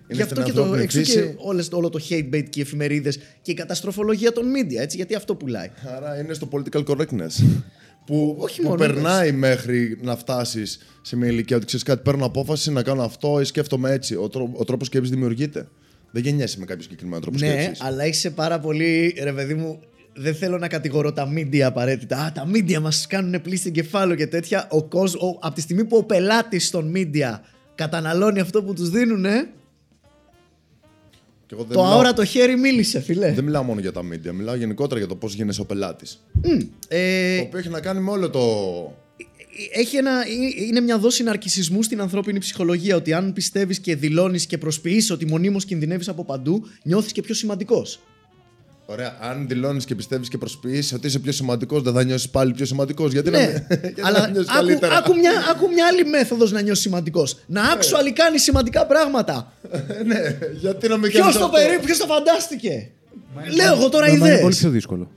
Γι' 0.08 0.22
αυτό 0.22 0.36
στην 0.36 0.46
και, 0.46 0.52
το, 0.52 0.62
ανθρώπινη 0.62 0.84
εξού 0.84 0.98
και 0.98 1.06
φύση. 1.06 1.36
όλες, 1.38 1.70
όλο 1.72 1.90
το 1.90 2.00
hate 2.10 2.34
bait 2.34 2.44
και 2.50 2.60
οι 2.60 2.62
εφημερίδες 2.62 3.20
και 3.42 3.52
η 3.52 3.54
καταστροφολογία 3.54 4.32
των 4.32 4.46
media, 4.56 4.78
έτσι, 4.78 4.96
γιατί 4.96 5.16
αυτό 5.16 5.36
πουλάει. 5.36 5.72
Άρα 5.96 6.20
είναι 6.20 6.34
στο 6.34 6.48
political 6.52 6.84
correctness. 6.86 7.44
Που, 8.06 8.36
Όχι 8.40 8.62
που 8.62 8.68
μόνο, 8.68 8.80
περνάει 8.80 9.32
μέχρι 9.32 9.98
να 10.02 10.16
φτάσεις 10.16 10.80
σε 11.02 11.16
μια 11.16 11.28
ηλικία 11.28 11.56
ότι 11.56 11.66
ξέρεις 11.66 11.86
κάτι, 11.86 12.02
παίρνω 12.04 12.26
απόφαση 12.26 12.72
να 12.72 12.84
κάνω 12.84 13.04
αυτό 13.04 13.40
ή 13.42 13.44
σκέφτομαι 13.44 13.92
έτσι. 13.92 14.16
Ο, 14.16 14.30
τρό, 14.30 14.50
ο 14.54 14.64
τρόπος 14.64 14.88
σκέψης 14.88 15.12
δημιουργείται. 15.12 15.68
Δεν 16.12 16.24
γεννιέσαι 16.24 16.60
με 16.60 16.66
κάποιο 16.66 16.84
συγκεκριμένο 16.84 17.22
τρόπο 17.22 17.38
Ναι, 17.38 17.48
σκέψης. 17.62 17.82
αλλά 17.84 18.06
είσαι 18.06 18.30
πάρα 18.30 18.60
πολύ, 18.60 19.16
ρε 19.24 19.34
παιδί 19.34 19.54
μου, 19.54 19.80
δεν 20.16 20.36
θέλω 20.36 20.58
να 20.58 20.68
κατηγορώ 20.68 21.14
τα 21.14 21.34
media 21.34 21.60
απαραίτητα. 21.60 22.18
Α, 22.18 22.32
τα 22.32 22.48
media 22.54 22.80
μας 22.80 23.08
κάνουν 23.08 23.42
πλήση 23.42 23.68
εγκεφάλου 23.68 24.16
και 24.16 24.28
τέτοια. 24.28 24.68
Ο 24.72 24.84
κόσμος, 24.84 25.22
ο, 25.24 25.38
από 25.42 25.56
τη 25.56 25.62
στιγμή 25.62 25.86
που 25.86 25.98
ο 25.98 26.04
πελάτης 26.04 26.70
των 26.70 26.94
media 26.96 27.40
καταναλώνει 27.76 28.40
αυτό 28.40 28.64
που 28.64 28.74
τους 28.74 28.90
δίνουν, 28.90 29.26
Και 31.48 31.54
εγώ 31.54 31.64
δεν 31.64 31.74
το 31.76 31.80
μιλάω- 31.82 31.96
αόρατο 31.96 32.26
χέρι 32.26 32.58
μίλησε, 32.58 33.02
φιλέ. 33.02 33.32
Δεν 33.32 33.44
μιλάω 33.44 33.64
μόνο 33.64 33.80
για 33.80 33.92
τα 33.92 34.02
media, 34.02 34.32
μιλάω 34.34 34.56
γενικότερα 34.56 35.00
για 35.00 35.08
το 35.10 35.16
πώς 35.16 35.34
γίνεσαι 35.34 35.62
ο 35.62 35.66
πελάτης. 35.66 36.24
Ε, 36.88 37.38
Το 37.38 37.44
οποίο 37.44 37.60
έχει 37.60 37.70
να 37.70 37.80
κάνει 37.80 38.00
με 38.02 38.10
όλο 38.12 38.30
το. 38.30 38.42
έχει 39.74 39.96
ένα, 39.98 40.12
ε- 40.22 40.64
είναι 40.68 40.80
μια 40.80 40.98
δόση 41.00 41.24
ναρκισισμού 41.24 41.84
στην 41.84 42.02
ανθρώπινη 42.02 42.40
ψυχολογία 42.40 42.96
ότι 42.96 43.14
αν 43.14 43.34
πιστεύεις 43.34 43.80
και 43.80 43.96
δηλώνεις 43.96 44.46
και 44.46 44.58
προσποιείς 44.58 45.12
ότι 45.12 45.26
μονίμως 45.26 45.66
κινδυνεύεις 45.66 46.08
από 46.08 46.24
παντού, 46.26 46.64
νιώθεις 46.84 47.12
και 47.12 47.22
πιο 47.22 47.34
σημαντικός. 47.34 48.00
Ωραία, 48.86 49.18
αν 49.22 49.48
δηλώνεις 49.48 49.86
και 49.86 49.96
πιστεύεις 49.96 50.28
και 50.30 50.38
προσποιείς 50.38 50.94
ότι 50.94 51.08
είσαι 51.08 51.20
πιο 51.20 51.32
σημαντικός, 51.32 51.82
δεν 51.82 51.94
θα 51.94 52.04
νιώσεις 52.04 52.30
πάλι 52.30 52.54
πιο 52.54 52.66
σημαντικός. 52.66 53.12
Γιατί 53.12 53.30
να, 53.30 53.40
Ναι, 53.40 53.46
μην- 53.48 53.80
γιατί 53.82 54.02
να 54.02 54.08
αλλά 54.08 54.22
μην 54.24 54.32
νιώσεις 54.32 54.50
άκου, 54.50 54.66
καλύτερα; 54.66 54.98
άκου, 54.98 55.16
μια, 55.16 55.32
άκου 55.52 55.68
μια 55.74 55.86
άλλη 55.88 56.06
μέθοδος 56.06 56.52
να 56.52 56.62
νιώσεις 56.62 56.84
σημαντικός. 56.84 57.38
Να 57.48 57.62
actually 57.74 58.12
κάνεις 58.14 58.44
σημαντικά 58.44 58.86
πράγματα. 58.86 59.54
ναι, 60.10 60.38
γιατί 60.60 60.88
να 60.88 60.98
μην 60.98 61.10
Ποιος 61.10 61.22
κάνεις 61.22 61.38
το 61.38 61.46
αυτό; 61.46 61.58
περί, 61.58 61.80
ποιος 61.86 61.98
το 61.98 62.06
φαντάστηκε; 62.06 62.90
Λέω 63.56 63.74
εγώ 63.76 63.90
τώρα 63.90 64.06
Μα- 64.08 64.12
μα 64.12 64.18
Είναι 64.18 64.28
ιδέες. 64.28 64.42
πολύ 64.42 64.56
πιο 64.56 64.70
δύσκολο. 64.70 65.12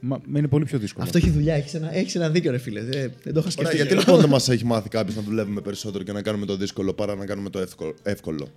Μα, 0.00 0.20
μα 0.26 0.38
είναι 0.38 0.48
πολύ 0.48 0.64
πιο 0.64 0.78
δύσκολο. 0.78 1.04
Αυτό 1.04 1.18
έχει 1.18 1.30
δουλειά, 1.30 1.54
έχεις 1.54 1.74
ένα, 1.74 1.94
έχεις 1.96 2.14
ένα 2.14 2.28
δίκιο 2.30 2.50
ρε 2.50 2.58
φίλε. 2.58 2.80
Δεν, 2.82 3.12
δεν 3.22 3.32
το 3.34 3.40
είχα 3.40 3.50
σκεφτεί. 3.50 3.74
Ωραία, 3.74 3.86
γιατί 3.86 3.94
λοιπόν 3.94 4.20
δεν 4.20 4.28
μας 4.34 4.48
έχει 4.48 4.64
μάθει 4.64 4.88
κάποιος 4.88 5.16
να 5.16 5.22
δουλεύουμε 5.22 5.60
περισσότερο 5.60 6.04
και 6.04 6.12
να 6.12 6.22
κάνουμε 6.22 6.46
το 6.46 6.56
δύσκολο 6.56 6.92
παρά 6.92 7.14
να 7.14 7.26
κάνουμε 7.26 7.50
το 7.50 7.58
εύκολο; 8.02 8.48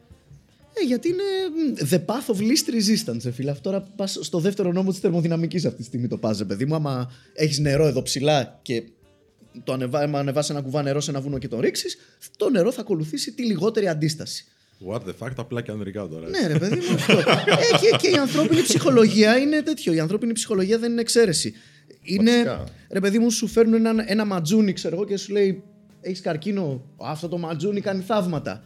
Εύκολο. 0.74 0.84
Ε, 0.84 0.86
γιατί 0.88 1.08
είναι 1.08 1.24
μ, 1.54 1.90
the 1.90 2.06
path 2.06 2.36
of 2.36 2.40
least 2.40 2.70
resistance, 2.74 3.20
ρε 3.24 3.32
φίλε. 3.32 3.52
Αυτό 3.52 3.70
τώρα 3.70 3.88
πας 3.96 4.18
στο 4.22 4.40
δεύτερο 4.40 4.72
νόμο 4.72 4.92
της 4.92 5.00
θερμοδυναμικής 5.00 5.66
αυτή 5.66 5.78
τη 5.78 5.84
στιγμή 5.84 6.08
το 6.08 6.18
πας, 6.18 6.38
ρε 6.38 6.46
παιδί 6.46 6.66
μου. 6.66 6.76
Άμα 6.76 7.12
έχεις 7.34 7.60
νερό 7.60 7.86
εδώ 7.88 8.02
ψηλά 8.02 8.60
και 8.62 8.84
το 9.64 9.74
ανεβά, 9.74 10.00
άμα 10.00 10.20
ανεβάσει 10.20 10.52
ένα 10.52 10.62
κουβά 10.62 10.82
νερό 10.84 11.02
σε 11.02 11.10
ένα 11.12 11.22
βουνό 11.22 11.38
και 11.38 11.48
το 11.48 11.60
ρίξεις, 11.60 11.98
το 12.38 12.50
νερό 12.50 12.72
θα 12.72 12.82
ακολουθήσει 12.82 13.32
τη 13.34 13.44
λιγότερη 13.44 13.88
αντίσταση. 13.88 14.46
What 14.88 15.00
the 15.00 15.14
fuck, 15.20 15.32
απλά 15.36 15.62
και 15.62 15.72
ανδρικά 15.72 16.08
τώρα. 16.08 16.30
Ναι, 16.30 16.48
ρε 16.48 16.60
παιδί 16.60 16.76
μου, 16.76 16.94
αυτό. 16.94 17.18
ε, 17.18 17.24
και, 17.82 17.98
και 18.00 18.10
η 18.10 18.18
ανθρώπινη 18.18 18.62
ψυχολογία 18.62 19.38
είναι 19.38 19.62
τέτοιο. 19.62 19.94
Η 19.94 20.00
ανθρώπινη 20.00 20.34
ψυχολογία 20.34 20.78
δεν 20.80 20.92
είναι 20.92 21.02
εξαίρεση. 21.02 21.54
Είναι, 22.02 22.32
Βασικά. 22.32 22.64
ρε 22.92 23.00
παιδί 23.00 23.20
μου, 23.20 23.32
σου 23.32 23.48
φέρνουν 23.48 23.86
ένα, 23.86 24.04
ένα 24.08 24.26
ματζούνι, 24.26 24.74
ξέρω 24.74 24.96
εγώ, 24.96 25.06
και 25.06 25.18
σου 25.18 25.32
λέει: 25.32 25.64
Έχεις 26.02 26.22
καρκίνο. 26.22 26.84
Αυτό 26.98 27.28
το 27.28 27.38
ματζούνι 27.38 27.82
κάνει 27.82 28.02
θαύματα. 28.02 28.64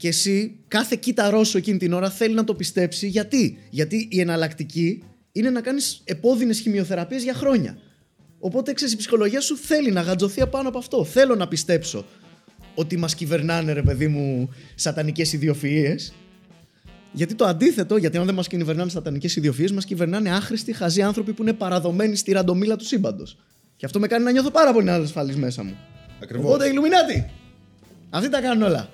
Και 0.00 0.08
εσύ, 0.08 0.56
κάθε 0.68 0.96
κύτταρό 1.00 1.44
σου 1.44 1.56
εκείνη 1.58 1.78
την 1.78 1.92
ώρα 1.92 2.10
θέλει 2.10 2.34
να 2.34 2.44
το 2.44 2.54
πιστέψει. 2.54 3.08
Γιατί, 3.08 3.58
Γιατί 3.70 4.08
η 4.10 4.20
εναλλακτική 4.20 5.02
είναι 5.32 5.50
να 5.50 5.60
κάνεις 5.60 6.00
επώδυνες 6.04 6.60
χημειοθεραπείες 6.60 7.22
για 7.22 7.34
χρόνια. 7.34 7.78
Οπότε 8.38 8.72
ξέρεις, 8.72 8.94
η 8.94 8.96
ψυχολογία 8.96 9.40
σου 9.40 9.56
θέλει 9.56 9.90
να 9.90 10.00
γατζωθεί 10.00 10.40
απάνω 10.40 10.68
από 10.68 10.78
αυτό. 10.78 11.04
Θέλω 11.04 11.34
να 11.34 11.48
πιστέψω 11.48 12.04
ότι 12.74 12.96
μας 12.96 13.14
κυβερνάνε, 13.14 13.72
ρε 13.72 13.82
παιδί 13.82 14.08
μου, 14.08 14.50
σατανικές 14.74 15.38
ιδιοφυΐες. 15.38 16.12
Γιατί 17.12 17.34
το 17.34 17.44
αντίθετο, 17.44 17.96
γιατί 17.96 18.16
αν 18.16 18.24
δεν 18.26 18.34
μας 18.34 18.46
κυβερνάνε 18.46 18.90
σατανικές 18.90 19.40
ιδιοφυΐες, 19.42 19.70
μας 19.70 19.84
κυβερνάνε 19.84 20.30
άχρηστοι, 20.30 20.72
χαζοί 20.72 21.02
άνθρωποι 21.02 21.32
που 21.32 21.42
είναι 21.42 21.52
παραδομένοι 21.52 22.16
στη 22.16 22.32
ραντομήλα 22.32 22.76
του 22.76 22.84
σύμπαντος. 22.84 23.38
Και 23.76 23.86
αυτό 23.86 23.98
με 23.98 24.06
κάνει 24.06 24.24
να 24.24 24.30
νιώθω 24.30 24.50
πάρα 24.50 24.72
πολύ 24.72 24.90
ανασφαλή 24.90 25.36
μέσα 25.36 25.62
μου. 25.62 25.76
Ακριβώς. 26.22 26.46
Οπότε 26.46 26.68
Ιλουμινάτι! 26.68 27.30
Αυτοί 28.10 28.28
τα 28.28 28.40
κάνουν 28.40 28.62
όλα. 28.62 28.90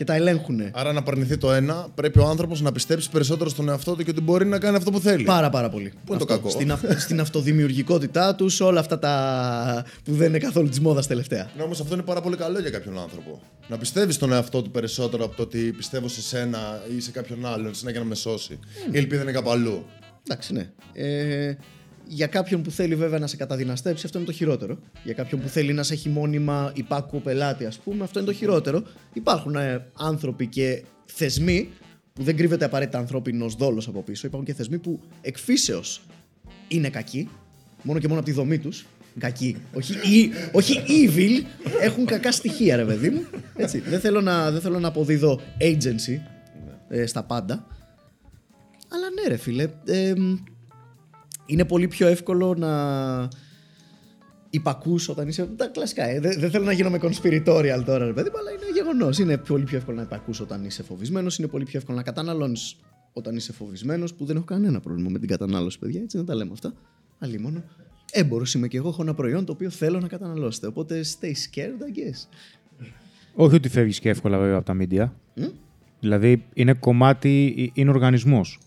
Και 0.00 0.06
τα 0.06 0.14
ελέγχουν. 0.14 0.60
Άρα 0.72 0.92
να 0.92 1.02
παρνηθεί 1.02 1.36
το 1.36 1.52
ένα, 1.52 1.88
πρέπει 1.94 2.18
ο 2.18 2.24
άνθρωπος 2.26 2.60
να 2.60 2.72
πιστέψει 2.72 3.10
περισσότερο 3.10 3.50
στον 3.50 3.68
εαυτό 3.68 3.94
του 3.94 4.04
και 4.04 4.10
ότι 4.10 4.20
μπορεί 4.20 4.46
να 4.46 4.58
κάνει 4.58 4.76
αυτό 4.76 4.90
που 4.90 5.00
θέλει. 5.00 5.24
Πάρα 5.24 5.50
πάρα 5.50 5.68
πολύ. 5.68 5.92
Πού 6.04 6.12
είναι 6.12 6.18
το 6.18 6.24
κακό; 6.24 6.50
Στην, 6.50 6.72
αυ- 6.72 6.98
στην 6.98 7.20
αυτοδημιουργικότητά 7.20 8.34
τους, 8.34 8.60
όλα 8.60 8.80
αυτά 8.80 8.98
τα 8.98 9.84
που 10.04 10.12
δεν 10.14 10.28
είναι 10.28 10.38
καθόλου 10.38 10.68
της 10.68 10.80
μόδας 10.80 11.06
τελευταία. 11.06 11.50
Ναι, 11.56 11.62
όμως 11.62 11.80
αυτό 11.80 11.94
είναι 11.94 12.02
πάρα 12.02 12.20
πολύ 12.20 12.36
καλό 12.36 12.58
για 12.58 12.70
κάποιον 12.70 12.98
άνθρωπο. 12.98 13.40
Να 13.68 13.78
πιστεύεις 13.78 14.14
στον 14.14 14.32
εαυτό 14.32 14.62
του 14.62 14.70
περισσότερο 14.70 15.24
από 15.24 15.36
το 15.36 15.42
ότι 15.42 15.58
πιστεύω 15.58 16.08
σε 16.08 16.22
σένα 16.22 16.82
ή 16.96 17.00
σε 17.00 17.10
κάποιον 17.10 17.46
άλλον, 17.46 17.74
σε 17.74 17.80
ένα 17.82 17.90
για 17.90 18.00
να 18.00 18.06
με 18.06 18.14
σώσει. 18.14 18.58
Η 18.90 18.98
ελπίδα 18.98 19.22
είναι 19.22 19.32
κάπου 19.32 19.50
αλλού. 19.50 19.84
Εντάξει, 20.28 20.52
ναι. 20.52 20.70
Ε, 20.92 21.56
για 22.12 22.26
κάποιον 22.26 22.62
που 22.62 22.70
θέλει 22.70 22.94
βέβαια 22.94 23.18
να 23.18 23.26
σε 23.26 23.36
καταδυναστέψει, 23.36 24.06
αυτό 24.06 24.18
είναι 24.18 24.26
το 24.26 24.32
χειρότερο. 24.32 24.78
Για 25.04 25.14
κάποιον 25.14 25.40
που 25.40 25.48
θέλει 25.48 25.72
να 25.72 25.82
σε 25.82 25.94
έχει 25.94 26.08
μόνιμα 26.08 26.72
υπάκουο 26.74 27.20
πελάτη, 27.20 27.64
ας 27.64 27.78
πούμε, 27.78 28.04
αυτό 28.04 28.18
είναι 28.18 28.28
το 28.28 28.34
χειρότερο. 28.34 28.82
Υπάρχουν 29.12 29.54
ε, 29.54 29.86
άνθρωποι 29.96 30.46
και 30.46 30.82
θεσμοί 31.04 31.68
που 32.12 32.22
δεν 32.22 32.36
κρύβεται 32.36 32.64
απαραίτητα 32.64 32.98
ανθρώπινος 32.98 33.54
δόλος 33.54 33.88
από 33.88 34.02
πίσω. 34.02 34.26
Υπάρχουν 34.26 34.48
και 34.48 34.54
θεσμοί 34.54 34.78
που 34.78 35.00
εκφύσεω 35.20 35.80
είναι 36.68 36.88
κακοί, 36.88 37.28
μόνο 37.82 37.98
και 37.98 38.08
μόνο 38.08 38.20
από 38.20 38.28
τη 38.28 38.34
δομή 38.34 38.58
τους. 38.58 38.86
Κακοί. 39.18 39.56
όχι, 39.72 39.92
ή, 39.92 40.30
όχι 40.52 40.82
evil, 40.88 41.44
έχουν 41.82 42.04
κακά 42.04 42.32
στοιχεία, 42.32 42.76
ρε 42.76 42.84
παιδί 42.84 43.10
μου. 43.10 43.24
Έτσι. 43.56 43.78
Δεν, 43.78 44.00
θέλω 44.00 44.20
να, 44.20 44.50
δεν 44.50 44.60
θέλω 44.60 44.78
να 44.78 44.88
αποδίδω 44.88 45.40
agency 45.60 46.20
ε, 46.88 47.06
στα 47.06 47.22
πάντα. 47.22 47.66
Αλλά 48.88 49.06
ναι, 49.10 49.28
ρε 49.28 49.36
φίλε. 49.36 49.68
εμ, 49.84 50.36
είναι 51.50 51.64
πολύ 51.64 51.88
πιο 51.88 52.06
εύκολο 52.06 52.54
να 52.54 53.28
υπακούς 54.50 55.08
όταν 55.08 55.28
είσαι. 55.28 55.48
Τα 55.56 55.66
κλασικά. 55.66 56.04
Ε. 56.08 56.20
Δεν, 56.20 56.40
δεν 56.40 56.50
θέλω 56.50 56.64
να 56.64 56.72
γίνω 56.72 56.90
με 56.90 56.98
conspiratorial 57.02 57.82
τώρα, 57.84 58.06
ρε 58.06 58.12
παιδί 58.12 58.30
μου, 58.30 58.38
αλλά 58.38 58.50
είναι 58.50 58.70
γεγονός. 58.74 59.18
Είναι 59.18 59.36
πολύ 59.36 59.64
πιο 59.64 59.76
εύκολο 59.76 59.96
να 59.96 60.02
υπακούς 60.02 60.40
όταν 60.40 60.64
είσαι 60.64 60.82
φοβισμένος. 60.82 61.38
Είναι 61.38 61.48
πολύ 61.48 61.64
πιο 61.64 61.78
εύκολο 61.78 61.96
να 61.96 62.02
καταναλώνεις 62.02 62.76
όταν 63.12 63.36
είσαι 63.36 63.52
φοβισμένος. 63.52 64.14
Που 64.14 64.24
δεν 64.24 64.36
έχω 64.36 64.44
κανένα 64.44 64.80
πρόβλημα 64.80 65.10
με 65.10 65.18
την 65.18 65.28
κατανάλωση, 65.28 65.78
παιδιά. 65.78 66.00
Έτσι 66.02 66.16
δεν 66.16 66.26
τα 66.26 66.34
λέμε 66.34 66.50
αυτά. 66.52 66.72
Αλλή 67.18 67.38
μόνο. 67.38 67.62
Έμπορος 68.12 68.54
είμαι 68.54 68.68
και 68.68 68.76
εγώ. 68.76 68.88
Έχω 68.88 69.02
ένα 69.02 69.14
προϊόν 69.14 69.44
το 69.44 69.52
οποίο 69.52 69.70
θέλω 69.70 70.00
να 70.00 70.08
καταναλώσετε. 70.08 70.66
Οπότε 70.66 71.00
stay 71.20 71.26
scared, 71.26 71.58
I 71.58 71.98
guess. 71.98 72.26
Όχι 73.34 73.54
ότι 73.54 73.68
φεύγεις 73.68 74.00
και 74.00 74.08
εύκολα 74.08 74.38
βέβαια 74.38 74.56
από 74.56 74.66
τα 74.66 74.76
media. 74.80 75.08
Δηλαδή 76.00 76.44
είναι 76.54 76.72
κομμάτι, 76.74 77.54
ε, 77.58 77.80
είναι 77.80 77.90
οργανισμός. 77.90 78.58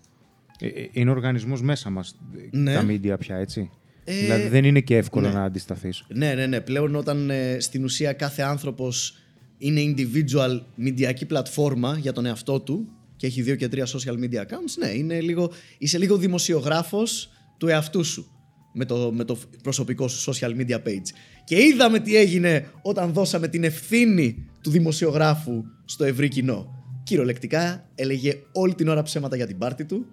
Είναι 0.91 1.09
οργανισμός 1.09 1.61
μέσα 1.61 1.89
μας 1.89 2.15
Ναι. 2.51 2.73
τα 2.73 2.85
media 2.87 3.15
πια, 3.19 3.35
έτσι. 3.35 3.69
Ε, 4.03 4.19
δηλαδή 4.19 4.47
δεν 4.47 4.63
είναι 4.65 4.79
και 4.79 4.97
εύκολο 4.97 5.27
ναι. 5.27 5.33
να 5.33 5.43
αντισταθείς. 5.43 6.03
Ναι, 6.07 6.33
ναι, 6.33 6.45
ναι. 6.45 6.61
Πλέον 6.61 6.95
όταν 6.95 7.29
ε, 7.29 7.57
στην 7.59 7.83
ουσία 7.83 8.13
κάθε 8.13 8.41
άνθρωπος 8.41 9.17
είναι 9.57 9.81
individual 9.81 10.61
μηντιακή 10.75 11.25
πλατφόρμα 11.25 11.97
για 11.97 12.13
τον 12.13 12.25
εαυτό 12.25 12.59
του 12.59 12.87
και 13.15 13.27
έχει 13.27 13.41
δύο 13.41 13.55
και 13.55 13.67
τρία 13.67 13.85
social 13.85 14.13
media 14.23 14.39
accounts, 14.39 14.73
ναι, 14.79 14.87
είναι 14.87 15.21
λίγο, 15.21 15.51
είσαι 15.77 15.97
λίγο 15.97 16.17
δημοσιογράφος 16.17 17.29
του 17.57 17.67
εαυτού 17.67 18.03
σου. 18.03 18.27
με 18.73 18.85
το, 18.85 19.11
με 19.13 19.23
το 19.23 19.37
προσωπικό 19.63 20.07
σου 20.07 20.33
social 20.33 20.49
media 20.59 20.75
page. 20.75 21.09
Και 21.43 21.61
είδαμε 21.61 21.99
τι 21.99 22.15
έγινε 22.15 22.65
όταν 22.81 23.13
δώσαμε 23.13 23.47
την 23.47 23.63
ευθύνη 23.63 24.47
του 24.61 24.69
δημοσιογράφου 24.69 25.63
στο 25.85 26.03
ευρύ 26.03 26.27
κοινό. 26.27 26.67
Κυριολεκτικά 27.03 27.89
έλεγε 27.95 28.37
όλη 28.51 28.73
την 28.75 28.87
ώρα 28.87 29.01
ψέματα 29.01 29.35
για 29.35 29.47
την 29.47 29.57
πάρτη 29.57 29.85
του. 29.85 30.05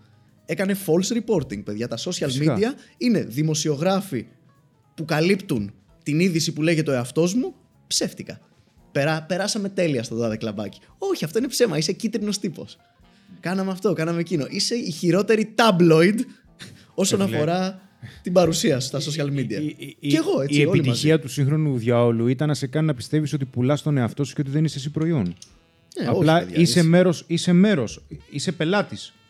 Έκανε 0.50 0.76
false 0.86 1.16
reporting, 1.16 1.64
παιδιά. 1.64 1.88
Τα 1.88 1.96
social 1.98 2.10
Φυσικά. 2.10 2.56
media 2.58 2.74
είναι 2.98 3.20
δημοσιογράφοι 3.22 4.26
που 4.94 5.04
καλύπτουν 5.04 5.72
την 6.02 6.20
είδηση 6.20 6.52
που 6.52 6.62
λέγεται 6.62 6.90
ο 6.90 6.94
εαυτός 6.94 7.34
μου 7.34 7.54
ψεύτικα. 7.86 8.40
Περά, 8.92 9.22
περάσαμε 9.22 9.68
τέλεια 9.68 10.02
στο 10.02 10.14
δάδε 10.16 10.36
κλαμπάκι. 10.36 10.80
Όχι, 10.98 11.24
αυτό 11.24 11.38
είναι 11.38 11.48
ψέμα. 11.48 11.78
Είσαι 11.78 11.92
κίτρινος 11.92 12.38
τύπος. 12.38 12.78
Κάναμε 13.40 13.70
αυτό, 13.70 13.92
κάναμε 13.92 14.20
εκείνο. 14.20 14.46
Είσαι 14.48 14.74
η 14.74 14.90
χειρότερη 14.90 15.54
tabloid 15.56 16.14
όσον 16.94 17.20
Ε, 17.20 17.24
φίλε. 17.24 17.36
αφορά 17.36 17.80
την 18.22 18.32
παρουσία 18.32 18.80
σου 18.80 18.86
στα 18.86 18.98
social 19.00 19.26
media. 19.38 19.50
Η- 19.76 19.96
η- 20.00 20.08
και 20.08 20.16
εγώ, 20.16 20.40
έτσι, 20.40 20.60
η 20.60 20.66
όλοι 20.66 20.78
επιτυχία 20.80 21.10
μαζί. 21.10 21.22
του 21.22 21.28
σύγχρονου 21.32 21.78
διαόλου 21.78 22.26
ήταν 22.26 22.48
να 22.48 22.54
σε 22.54 22.66
κάνει 22.66 22.86
να 22.86 22.94
πιστεύεις 22.94 23.32
ότι 23.32 23.44
πουλάς 23.44 23.82
τον 23.82 23.96
εαυτό 23.96 24.24
σου 24.24 24.34
και 24.34 24.40
ότι 24.40 24.50
δεν 24.50 24.64
είσαι 24.64 24.78
εσύ 24.78 24.90
προϊόν. 24.90 25.34
Ε, 25.96 26.06
Απλά 26.06 26.36
όχι, 26.36 26.44
παιδιά, 26.44 26.60
είσαι 26.60 26.82
μέρος, 26.82 27.24
είσαι 27.26 27.52
μέρος, 27.52 28.04
είσαι 28.30 28.52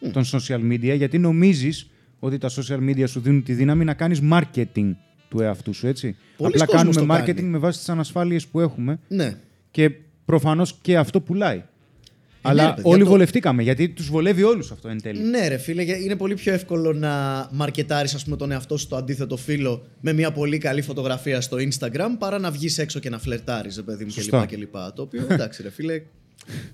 πελάτης 0.01 0.31
των 0.31 0.41
social 0.41 0.73
media 0.73 0.97
γιατί 0.97 1.19
νομίζεις 1.19 1.91
ότι 2.19 2.39
τα 2.39 2.49
social 2.51 2.79
media 2.89 3.05
σου 3.09 3.21
δίνουν 3.21 3.43
τη 3.43 3.53
δύναμη 3.53 3.85
να 3.85 3.95
κάνεις 3.95 4.21
marketing 4.33 4.93
του 5.29 5.41
εαυτού 5.41 5.73
σου, 5.75 5.87
έτσι. 5.87 6.17
Πολλοί 6.37 6.53
Απλά 6.55 6.65
κόσμος 6.67 6.97
κάνουμε 6.97 7.15
το 7.15 7.23
marketing 7.23 7.35
κάνει. 7.37 7.49
με 7.49 7.59
βάση 7.59 7.79
τις 7.79 7.89
ανασφάλειες 7.89 8.47
που 8.47 8.61
έχουμε 8.61 8.99
Ναι. 9.09 9.37
και 9.71 9.91
προφανώς 10.25 10.79
και 10.83 10.97
αυτό 10.99 11.21
πουλάει. 11.21 11.63
Αλλά 12.43 12.63
ναι, 12.63 12.69
ρε 12.69 12.75
παιδιά, 12.75 12.91
όλοι 12.91 13.03
το- 13.05 13.09
βολευτήκαμε 13.11 13.63
γιατί 13.63 13.89
τους 13.89 14.09
βολεύει 14.11 14.43
όλους 14.43 14.71
αυτό 14.71 14.89
εν 14.89 15.03
τέλει. 15.03 15.21
Ναι, 15.23 15.49
ρε 15.49 15.57
φίλε, 15.57 15.83
για- 15.83 15.97
είναι 15.97 16.17
πολύ 16.17 16.35
πιο 16.35 16.53
εύκολο 16.53 16.93
να 16.93 17.49
μαρκετάρεις 17.53 18.15
ας 18.15 18.25
πούμε 18.25 18.37
τον 18.37 18.51
εαυτό 18.51 18.77
σου 18.77 18.85
στο 18.85 18.97
αντίθετο 18.97 19.37
φύλλο 19.37 19.87
με 20.01 20.13
μια 20.13 20.33
πολύ 20.33 20.59
καλή 20.59 20.83
φωτογραφία 20.83 21.41
στο 21.41 21.57
Instagram 21.57 22.09
παρά 22.19 22.39
να 22.39 22.51
βγεις 22.51 22.79
έξω 22.79 22.99
και 23.01 23.11
να 23.11 23.19
φλερτάρεις, 23.19 23.77
ρε 23.77 23.83
παιδί 23.83 24.05
μου 24.05 24.11
Σωστά. 24.11 24.47
κλπ. 24.47 24.59
κλπ. 24.59 24.73
Το 24.95 25.03
οποίο 25.03 25.27
εντάξει, 25.29 25.63
ρε 25.63 25.71
φίλε, 25.71 26.03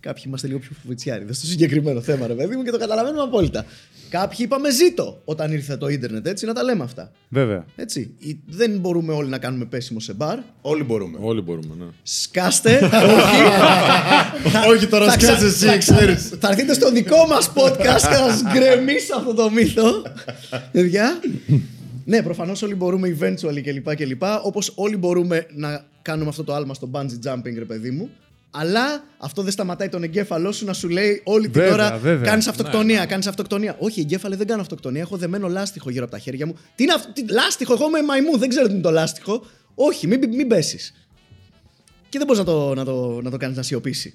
κάποιοι 0.00 0.22
είμαστε 0.26 0.46
λίγο 0.46 0.58
πιο 0.58 0.70
φουβιτσιάριδες 0.82 1.36
στο 1.36 1.46
συγκεκριμένο 1.46 2.00
θέμα, 2.00 2.26
ρε 2.26 2.34
παιδί 2.34 2.56
μου, 2.56 2.62
και 2.62 2.70
το 2.70 2.78
καταλαβαίνουμε 2.78 3.22
απόλυτα. 3.22 3.64
Κάποιοι 4.10 4.38
είπαμε 4.40 4.70
ζήτω 4.70 5.20
όταν 5.24 5.52
ήρθε 5.52 5.76
το 5.76 5.88
ίντερνετ, 5.88 6.26
έτσι, 6.26 6.46
να 6.46 6.52
τα 6.52 6.62
λέμε 6.62 6.84
αυτά. 6.84 7.10
Βέβαια. 7.28 7.64
Έτσι. 7.76 8.14
Η- 8.18 8.38
Δεν 8.46 8.78
μπορούμε 8.78 9.12
όλοι 9.12 9.28
να 9.28 9.38
κάνουμε 9.38 9.64
πέσιμο 9.64 10.00
σε 10.00 10.12
μπαρ. 10.12 10.38
Όλοι 10.60 10.82
μπορούμε. 10.82 11.18
Όλοι 11.20 11.40
μπορούμε, 11.40 11.74
ναι. 11.78 11.84
Σκάστε, 12.02 12.78
όχι. 12.84 14.68
Όχι 14.68 14.86
τώρα 14.86 15.10
Θα 15.10 15.16
ξα- 15.16 15.26
σκέφτεσαι 15.26 15.54
εσύ, 15.54 15.66
θα 15.66 15.76
ξα- 15.78 15.94
ξέρεις. 15.94 16.28
Θα 16.40 16.48
έρθετε 16.48 16.74
στο 16.74 16.90
δικό 16.92 17.26
μας 17.26 17.52
podcast 17.54 18.00
και 18.00 18.14
θα 18.14 18.30
σας 18.30 18.42
γκρεμίσω 18.52 19.16
αυτό 19.16 19.34
το 19.34 19.50
μύθο. 19.50 20.02
Παιδιά. 20.72 21.20
ναι, 22.04 22.22
προφανώς 22.22 22.62
όλοι 22.62 22.74
μπορούμε 22.74 23.16
eventually 23.20 23.60
κλπ. 23.62 23.94
κλπ. 23.96 24.22
Όπως 24.42 24.72
όλοι 24.74 24.96
μπορούμε 24.96 25.46
να 25.54 25.84
κάνουμε 26.02 26.28
αυτό 26.28 26.44
το 26.44 26.54
άλμα 26.54 26.74
στο 26.74 26.88
bungee 26.92 27.28
jumping, 27.32 27.54
ρε 27.58 27.64
παιδί 27.64 27.90
μου. 27.90 28.10
Αλλά 28.58 29.04
αυτό 29.18 29.42
δεν 29.42 29.52
σταματάει 29.52 29.88
τον 29.88 30.02
εγκέφαλό 30.02 30.52
σου 30.52 30.64
να 30.64 30.72
σου 30.72 30.88
λέει 30.88 31.20
όλη 31.24 31.48
την 31.48 31.52
Βέβαια, 31.52 31.72
ώρα 31.72 31.98
βέβαια. 31.98 32.30
κάνεις 32.30 32.46
αυτοκτονία, 32.46 33.06
κάνεις 33.06 33.26
αυτοκτονία. 33.26 33.76
Όχι, 33.78 34.00
εγκέφαλε 34.00 34.36
δεν 34.36 34.46
κάνω 34.46 34.60
αυτοκτονία. 34.60 35.00
Έχω 35.00 35.16
δεμένο 35.16 35.48
λάστιχο 35.48 35.90
γύρω 35.90 36.04
από 36.04 36.12
τα 36.12 36.18
χέρια 36.18 36.46
μου. 36.46 36.56
Τι 36.74 36.82
είναι 36.82 36.92
αυτό, 36.92 37.12
τι, 37.12 37.24
λάστιχο, 37.32 37.72
εγώ 37.72 37.86
είμαι 37.86 38.02
μαϊμού, 38.02 38.38
δεν 38.38 38.48
ξέρω 38.48 38.66
τι 38.66 38.72
είναι 38.72 38.82
το 38.82 38.90
λάστιχο. 38.90 39.44
Όχι, 39.74 40.06
μην, 40.06 40.34
μην 40.34 40.48
πέσεις. 40.48 41.08
Και 42.08 42.18
δεν 42.18 42.26
μπορείς 42.26 42.38
να 42.38 42.46
το, 42.46 42.74
να 42.74 42.84
το, 42.84 43.20
να 43.22 43.30
το 43.30 43.36
κάνεις 43.36 43.56
να 43.56 43.62
σιωπήσει 43.62 44.14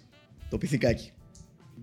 το 0.49 0.58
πυθικάκι. 0.58 1.12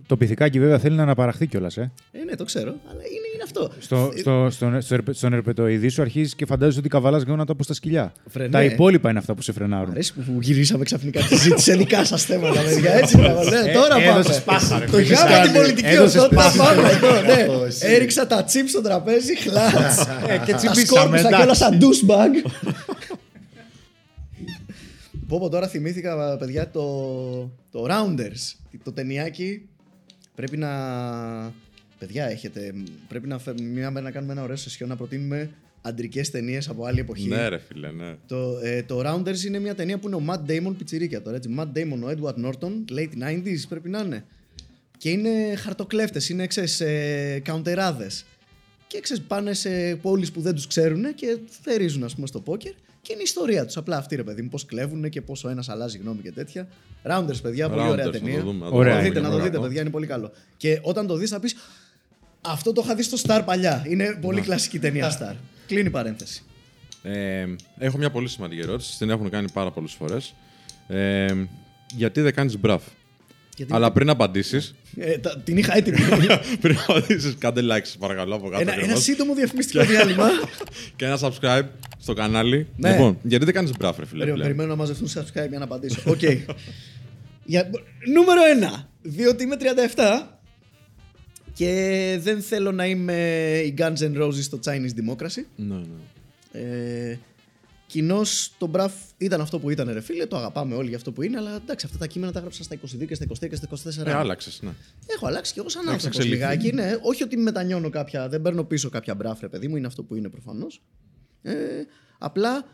Το 0.09 0.17
πυθικάκι 0.17 0.59
βέβαια 0.59 0.79
θέλει 0.79 0.95
να 0.95 1.03
αναπαραχθεί 1.03 1.47
κιόλας. 1.47 1.77
Ε. 1.77 1.91
Ε, 2.11 2.23
ναι, 2.23 2.35
το 2.35 2.43
ξέρω, 2.43 2.69
αλλά 2.89 3.01
είναι, 3.01 3.27
είναι 3.33 3.43
αυτό. 3.43 3.71
Στο, 3.79 4.11
στο, 4.17 4.47
στον, 4.51 4.81
στο, 4.81 4.93
ερπε- 4.93 5.15
στον 5.15 5.33
ερπετοειδή 5.33 5.89
σου 5.89 6.01
αρχίζει 6.01 6.35
και 6.35 6.45
φαντάζεσαι 6.45 6.79
ότι 6.79 6.89
καβαλάς 6.89 7.23
γόνατα 7.23 7.51
από 7.51 7.65
τα 7.65 7.73
σκυλιά. 7.73 8.11
Φρενέ. 8.29 8.49
Τα 8.49 8.63
υπόλοιπα 8.63 9.09
είναι 9.09 9.19
αυτά 9.19 9.33
που 9.33 9.41
σε 9.41 9.51
φρενάρουν. 9.51 9.87
Μ' 9.87 9.91
αρέσει 9.91 10.13
που, 10.13 10.21
που 10.21 10.37
γυρίσαμε 10.41 10.83
ξαφνικά 10.83 11.19
τη 11.21 11.25
συζήτηση 11.27 11.63
σε 11.71 11.75
δικά 11.77 12.05
σας 12.05 12.23
θέματα, 12.25 12.61
παιδιά. 12.61 12.93
Έτσι, 12.93 13.17
μπράβο, 13.17 13.43
ναι, 13.43 13.71
τώρα 13.73 13.87
πάμε. 13.95 14.05
έδωσες 14.05 14.43
πάσα, 14.43 14.79
ρε, 14.79 14.85
Το 14.85 14.91
φίλε. 14.97 15.13
είχαμε 15.13 15.43
την 15.43 15.53
πολιτική 15.53 15.87
Έδωσες 15.87 16.21
ορθότητα. 16.21 16.41
πάσα. 16.43 16.63
Πάμε 16.63 16.89
εδώ, 16.89 17.21
ναι. 17.21 17.31
Αυτό, 17.31 17.63
εσύ. 17.65 17.85
Έριξα 17.87 18.27
τα 18.27 18.43
τσίπ 18.43 18.67
στο 18.67 18.81
τραπέζι, 18.81 19.37
χλάτς. 19.37 20.05
και 20.45 20.51
Τα 20.51 20.57
τσιμπήσαμε, 20.57 20.85
σκόρπισα 20.85 21.27
εντάξει. 21.27 21.35
κιόλας 21.35 21.57
σαν 21.57 21.79
douchebag. 21.81 22.49
Πω 25.27 25.39
πω 25.39 25.49
τώρα 25.49 25.67
θυμήθηκα, 25.67 26.37
παιδιά, 26.37 26.69
το, 26.71 26.81
το 27.71 27.85
Rounders. 27.89 28.53
Το 28.83 28.91
ταινιάκι 28.91 29.68
πρέπει 30.39 30.57
να... 30.57 30.71
Παιδιά, 31.99 32.25
έχετε... 32.25 32.73
Πρέπει 33.07 33.27
να, 33.27 33.37
φε- 33.39 33.59
μια 33.59 33.91
μέρα 33.91 34.05
να 34.05 34.11
κάνουμε 34.11 34.33
ένα 34.33 34.43
ωραίο 34.43 34.55
σεσιό 34.55 34.87
να 34.87 34.95
προτείνουμε 34.95 35.49
αντρικές 35.81 36.29
ταινίες 36.29 36.69
από 36.69 36.85
άλλη 36.85 36.99
εποχή. 36.99 37.27
Ναι, 37.27 37.47
ρε 37.47 37.57
φίλε, 37.57 37.91
ναι. 37.91 38.15
Το, 38.27 38.59
ε, 38.63 38.83
το 38.83 39.01
Rounders 39.05 39.43
είναι 39.45 39.59
μια 39.59 39.75
ταινία 39.75 39.97
που 39.97 40.07
είναι 40.07 40.15
ο 40.15 40.23
Matt 40.27 40.49
Damon 40.49 40.73
πιτσιρίκια 40.77 41.21
τώρα. 41.21 41.35
Έτσι. 41.35 41.55
Matt 41.59 41.77
Damon, 41.77 41.99
ο 42.03 42.09
Edward 42.09 42.45
Norton, 42.45 42.71
late 42.91 43.29
90s 43.29 43.67
πρέπει 43.69 43.89
να 43.89 43.99
είναι. 43.99 44.25
Και 44.97 45.09
είναι 45.09 45.55
χαρτοκλέφτες, 45.55 46.29
είναι 46.29 46.47
ξέρεις, 46.47 46.79
ε, 46.79 47.41
καουντεράδες. 47.43 48.25
Και 48.87 48.99
ξέρεις, 48.99 49.23
πάνε 49.23 49.53
σε 49.53 49.95
πόλεις 49.95 50.31
που 50.31 50.41
δεν 50.41 50.53
τους 50.53 50.67
ξέρουν 50.67 51.15
και 51.15 51.37
θερίζουν 51.61 52.03
ας 52.03 52.15
πούμε 52.15 52.27
στο 52.27 52.39
πόκερ 52.39 52.73
και 53.09 53.15
είναι 53.15 53.23
η 53.23 53.27
ιστορία 53.27 53.65
τους. 53.65 53.77
Απλά 53.77 53.97
αυτή 53.97 54.15
ρε 54.15 54.23
παιδί 54.23 54.41
μου, 54.41 54.49
πώς 54.49 54.65
κλέβουν 54.65 55.09
και 55.09 55.21
πώς 55.21 55.43
ο 55.43 55.49
ένας 55.49 55.69
αλλάζει 55.69 55.97
γνώμη 55.97 56.21
και 56.21 56.31
τέτοια. 56.31 56.67
Rounders 57.03 57.41
παιδιά, 57.41 57.69
πολύ 57.69 57.81
Rounders, 57.81 57.89
ωραία 57.91 58.05
να 58.05 58.11
το 58.11 58.19
ταινία. 58.19 58.39
δούμε, 58.41 58.65
να 58.65 58.69
το 58.69 58.75
Ωραία. 58.75 58.93
Να 58.93 58.99
το 58.99 59.05
είναι, 59.05 59.13
δείτε, 59.13 59.19
να 59.21 59.29
το 59.29 59.35
ωραίο. 59.35 59.45
δείτε 59.47 59.59
παιδιά, 59.59 59.81
είναι 59.81 59.89
πολύ 59.89 60.07
καλό. 60.07 60.31
Και 60.57 60.79
όταν 60.81 61.07
το 61.07 61.15
δεις 61.15 61.29
θα 61.29 61.39
πεις 61.39 61.55
αυτό 62.41 62.71
το 62.73 62.81
είχα 62.85 62.95
δει 62.95 63.03
στο 63.03 63.17
Star 63.27 63.41
παλιά. 63.45 63.85
Είναι 63.87 64.17
πολύ 64.21 64.41
κλασική 64.41 64.79
ταινία 64.79 65.11
Star. 65.19 65.35
Κλείνει 65.67 65.87
η 65.87 65.91
παρένθεση. 65.91 66.43
Ε, 67.03 67.45
έχω 67.77 67.97
μια 67.97 68.09
πολύ 68.11 68.27
σημαντική 68.27 68.61
ερώτηση. 68.61 68.97
Την 68.97 69.09
έχουν 69.09 69.29
κάνει 69.29 69.51
πάρα 69.51 69.71
πολλές 69.71 69.91
φορές. 69.93 70.33
Ε, 70.87 71.33
γιατί 71.95 72.21
δεν 72.21 72.33
κάνεις 72.33 72.59
μπραφ; 72.59 72.83
Γιατί- 73.59 73.73
Αλλά 73.75 73.91
πριν 73.91 74.09
απαντήσεις, 74.09 74.75
Ε, 74.97 75.17
τα- 75.17 75.37
την 75.43 75.57
είχα 75.57 75.77
έτοιμη. 75.77 75.97
πριν 76.61 76.77
απαντήσεις, 76.87 77.35
κάντε 77.37 77.61
like, 77.61 77.83
σας 77.83 77.97
παρακαλώ 77.99 78.35
από 78.35 78.49
κάτω. 78.49 78.61
ένα, 78.61 78.71
ένα 78.71 78.81
ακριβώς. 78.81 79.03
σύντομο 79.03 79.33
διαφημιστικό 79.33 79.83
διάλειμμα. 79.83 80.27
Και 80.95 81.05
ένα 81.05 81.19
subscribe 81.21 81.63
στο 81.99 82.13
κανάλι. 82.13 82.67
Ναι. 82.77 82.91
Λοιπόν, 82.91 83.17
γιατί 83.23 83.45
δεν 83.45 83.53
κάνεις 83.53 83.71
Μπραφ, 83.79 83.97
ρε 83.99 84.05
φίλε. 84.05 84.19
Περι- 84.19 84.33
πλέον; 84.33 84.47
Περιμένω 84.47 84.69
να 84.69 84.75
μαζευτούν 84.75 85.07
subscribe 85.07 85.49
για 85.49 85.57
να 85.57 85.63
απαντήσω. 85.63 86.01
Οκ. 86.05 86.21
Για... 87.45 87.69
Νούμερο 88.13 88.41
1. 88.79 88.85
Διότι 89.01 89.43
είμαι 89.43 89.55
37 89.59 90.27
και 91.53 92.17
δεν 92.21 92.41
θέλω 92.41 92.71
να 92.71 92.85
είμαι 92.85 93.13
η 93.65 93.73
Guns 93.77 93.97
N' 93.97 94.21
Roses 94.23 94.41
στο 94.41 94.59
Chinese 94.65 94.99
Democracy. 94.99 95.43
Ναι, 95.55 95.75
ναι. 95.75 96.61
Ε, 96.61 97.19
Κοίτα 97.89 98.21
το 98.57 98.67
Μπραφ 98.67 98.93
ήταν 99.17 99.41
αυτό 99.41 99.59
που 99.59 99.69
ήταν, 99.69 99.91
ρε 99.91 100.01
φίλε. 100.01 100.25
Το 100.25 100.37
αγαπάμε 100.37 100.75
όλοι 100.75 100.87
για 100.87 100.97
αυτό 100.97 101.11
που 101.11 101.21
είναι, 101.21 101.37
αλλά 101.37 101.55
εντάξει, 101.55 101.85
αυτά 101.85 101.97
τα 101.97 102.07
κείμενα 102.07 102.31
τα 102.31 102.37
έγραψα 102.37 102.63
στα 102.63 102.75
22 102.75 103.05
και 103.07 103.15
στα 103.15 103.25
23 103.25 103.49
και 103.49 103.55
στα 103.55 103.67
24. 104.03 104.05
Ε, 104.05 104.13
άλλαξες, 104.13 104.59
ναι. 104.61 104.69
Έχω 105.05 105.27
αλλάξει 105.27 105.53
κι 105.53 105.59
εγώ 105.59 105.69
σαν 105.69 105.81
Έχεις 105.87 105.93
άνθρωπος 105.93 106.17
εξελιχθεί. 106.19 106.45
λιγάκι. 106.45 106.75
Ναι, 106.75 106.97
όχι 107.01 107.23
ότι 107.23 107.37
μετανιώνω 107.37 107.89
κάποια, 107.89 108.29
δεν 108.29 108.41
παίρνω 108.41 108.63
πίσω 108.63 108.89
κάποια 108.89 109.15
μπραφ, 109.15 109.39
ρε 109.39 109.47
παιδί 109.47 109.67
μου, 109.67 109.75
είναι 109.75 109.87
αυτό 109.87 110.03
που 110.03 110.15
είναι 110.15 110.29
προφανώς. 110.29 110.81
Ε, 111.41 111.53
απλά, 112.17 112.65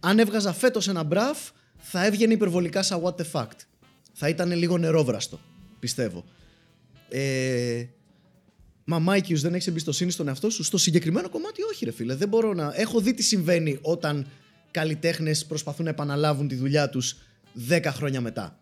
αν 0.00 0.18
έβγαζα 0.18 0.52
φέτος 0.52 0.88
ένα 0.88 1.02
μπραφ, 1.02 1.38
θα 1.78 2.06
έβγαινε 2.06 2.32
υπερβολικά 2.32 2.82
σαν 2.82 3.02
What 3.04 3.14
the 3.14 3.24
Fact. 3.32 3.58
Θα 4.12 4.28
ήταν 4.28 4.52
λίγο 4.52 4.78
νερόβραστο, 4.78 5.40
πιστεύω. 5.78 6.24
Ε, 7.08 7.84
Μα 8.84 8.98
Μάικιου, 8.98 9.38
δεν 9.38 9.54
έχεις 9.54 9.66
εμπιστοσύνη 9.66 10.10
στον 10.10 10.28
εαυτό 10.28 10.50
σου; 10.50 10.62
Στο 10.62 10.78
συγκεκριμένο 10.78 11.28
κομμάτι, 11.28 11.62
όχι, 11.62 11.84
ρε 11.84 11.90
φίλε. 11.90 12.14
Δεν 12.14 12.28
μπορώ 12.28 12.54
να. 12.54 12.72
Έχω 12.76 13.00
δει 13.00 13.14
τι 13.14 13.22
συμβαίνει 13.22 13.78
όταν 13.82 14.26
καλλιτέχνες 14.70 15.44
προσπαθούν 15.46 15.84
να 15.84 15.90
επαναλάβουν 15.90 16.48
τη 16.48 16.54
δουλειά 16.54 16.88
τους 16.88 17.16
10 17.68 17.80
χρόνια 17.86 18.20
μετά. 18.20 18.58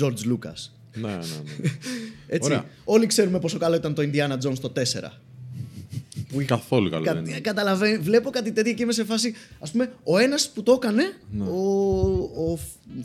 George 0.00 0.04
Lucas. 0.32 0.70
ναι, 0.94 1.08
ναι, 1.08 1.16
ναι. 1.16 1.20
Έτσι. 2.36 2.50
Ωραία. 2.50 2.64
Όλοι 2.84 3.06
ξέρουμε 3.06 3.40
πόσο 3.40 3.58
καλό 3.58 3.74
ήταν 3.76 3.94
το 3.94 4.02
Indiana 4.12 4.32
Jones 4.46 4.58
το 4.60 4.72
4. 4.76 4.82
Που 6.28 6.40
είχα- 6.40 6.54
Καθόλου 6.56 6.90
καλό 6.90 7.04
Κα- 7.04 7.14
δεν 7.14 7.24
είναι. 7.24 7.40
καταλαβαίνω, 7.40 8.02
βλέπω 8.02 8.30
κάτι 8.30 8.52
τέτοιο 8.52 8.72
και 8.72 8.82
είμαι 8.82 8.92
σε 8.92 9.04
φάση. 9.04 9.34
Α 9.58 9.70
πούμε, 9.70 9.92
ο 10.04 10.18
ένας 10.18 10.50
που 10.50 10.62
το 10.62 10.72
έκανε, 10.72 11.02
Ναι. 11.32 11.44
ο, 11.44 11.56
ο 12.52 12.58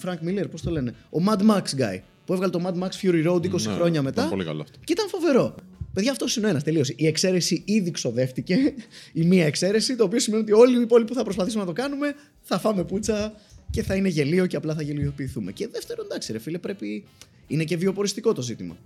Frank 0.06 0.28
Miller, 0.28 0.46
πώς 0.52 0.62
το 0.62 0.72
λένε, 0.72 0.94
ο 1.10 1.18
Mad 1.28 1.40
Max 1.50 1.62
guy, 1.62 2.00
που 2.26 2.34
έβγαλε 2.34 2.52
το 2.52 2.62
Mad 2.66 2.84
Max 2.84 2.90
Fury 3.02 3.28
Road 3.28 3.36
20 3.36 3.52
Ναι, 3.52 3.74
χρόνια 3.74 3.90
ήταν 3.90 4.04
μετά. 4.04 4.28
πολύ 4.28 4.44
καλό 4.46 4.62
αυτό. 4.62 4.80
Και 4.84 4.94
ήταν 4.94 5.08
φοβερό. 5.10 5.56
Παιδιά, 5.94 6.12
αυτός 6.12 6.36
είναι 6.36 6.46
ο 6.46 6.50
ένας. 6.50 6.64
Τελείωσε. 6.64 6.94
Η 6.98 7.08
εξαίρεση 7.08 7.62
ήδη 7.66 7.92
ξοδεύτηκε. 7.92 8.74
Η 9.14 9.22
μία 9.24 9.46
εξαίρεση, 9.46 9.96
το 9.96 10.04
οποίο 10.04 10.20
σημαίνει 10.20 10.44
ότι 10.44 10.52
όλοι 10.52 10.78
οι 10.78 10.82
υπόλοιποι 10.82 11.10
που 11.10 11.16
θα 11.16 11.24
προσπαθήσουμε 11.24 11.64
να 11.64 11.68
το 11.68 11.82
κάνουμε 11.82 12.16
θα 12.42 12.60
φάμε 12.60 12.84
πούτσα 12.84 13.34
και 13.72 13.84
θα 13.84 13.96
είναι 13.96 14.08
γελίο 14.08 14.46
και 14.46 14.56
απλά 14.56 14.74
θα 14.76 14.82
γελιοποιηθούμε. 14.82 15.52
Και 15.52 15.68
δεύτερον, 15.68 16.06
εντάξει, 16.06 16.32
ρε 16.32 16.40
φίλε, 16.40 16.58
πρέπει. 16.58 17.04
Είναι 17.48 17.64
και 17.64 17.78
βιοποριστικό 17.78 18.34
το 18.34 18.42
ζήτημα. 18.42 18.78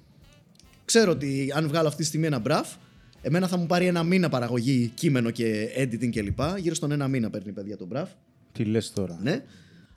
Ξέρω 0.86 1.12
ότι 1.12 1.52
αν 1.56 1.67
βγάλω 1.67 1.88
αυτή 1.88 2.02
τη 2.02 2.08
στιγμή 2.08 2.25
ένα 2.25 2.40
μπραφ, 2.40 2.75
εμένα 3.21 3.48
θα 3.48 3.58
μου 3.58 3.65
πάρει 3.65 3.86
ένα 3.86 4.04
μήνα 4.04 4.29
παραγωγή, 4.29 4.92
κείμενο 4.96 5.32
και 5.32 5.69
editing 5.77 6.10
κλπ. 6.10 6.40
Γύρω 6.58 6.75
στον 6.75 6.92
ένα 6.92 7.08
μήνα 7.08 7.29
παίρνει 7.29 7.52
παιδιά 7.52 7.77
το 7.77 7.86
μπραφ. 7.86 8.10
Τι 8.52 8.63
λες 8.63 8.92
τώρα; 8.92 9.19
Ναι, 9.21 9.44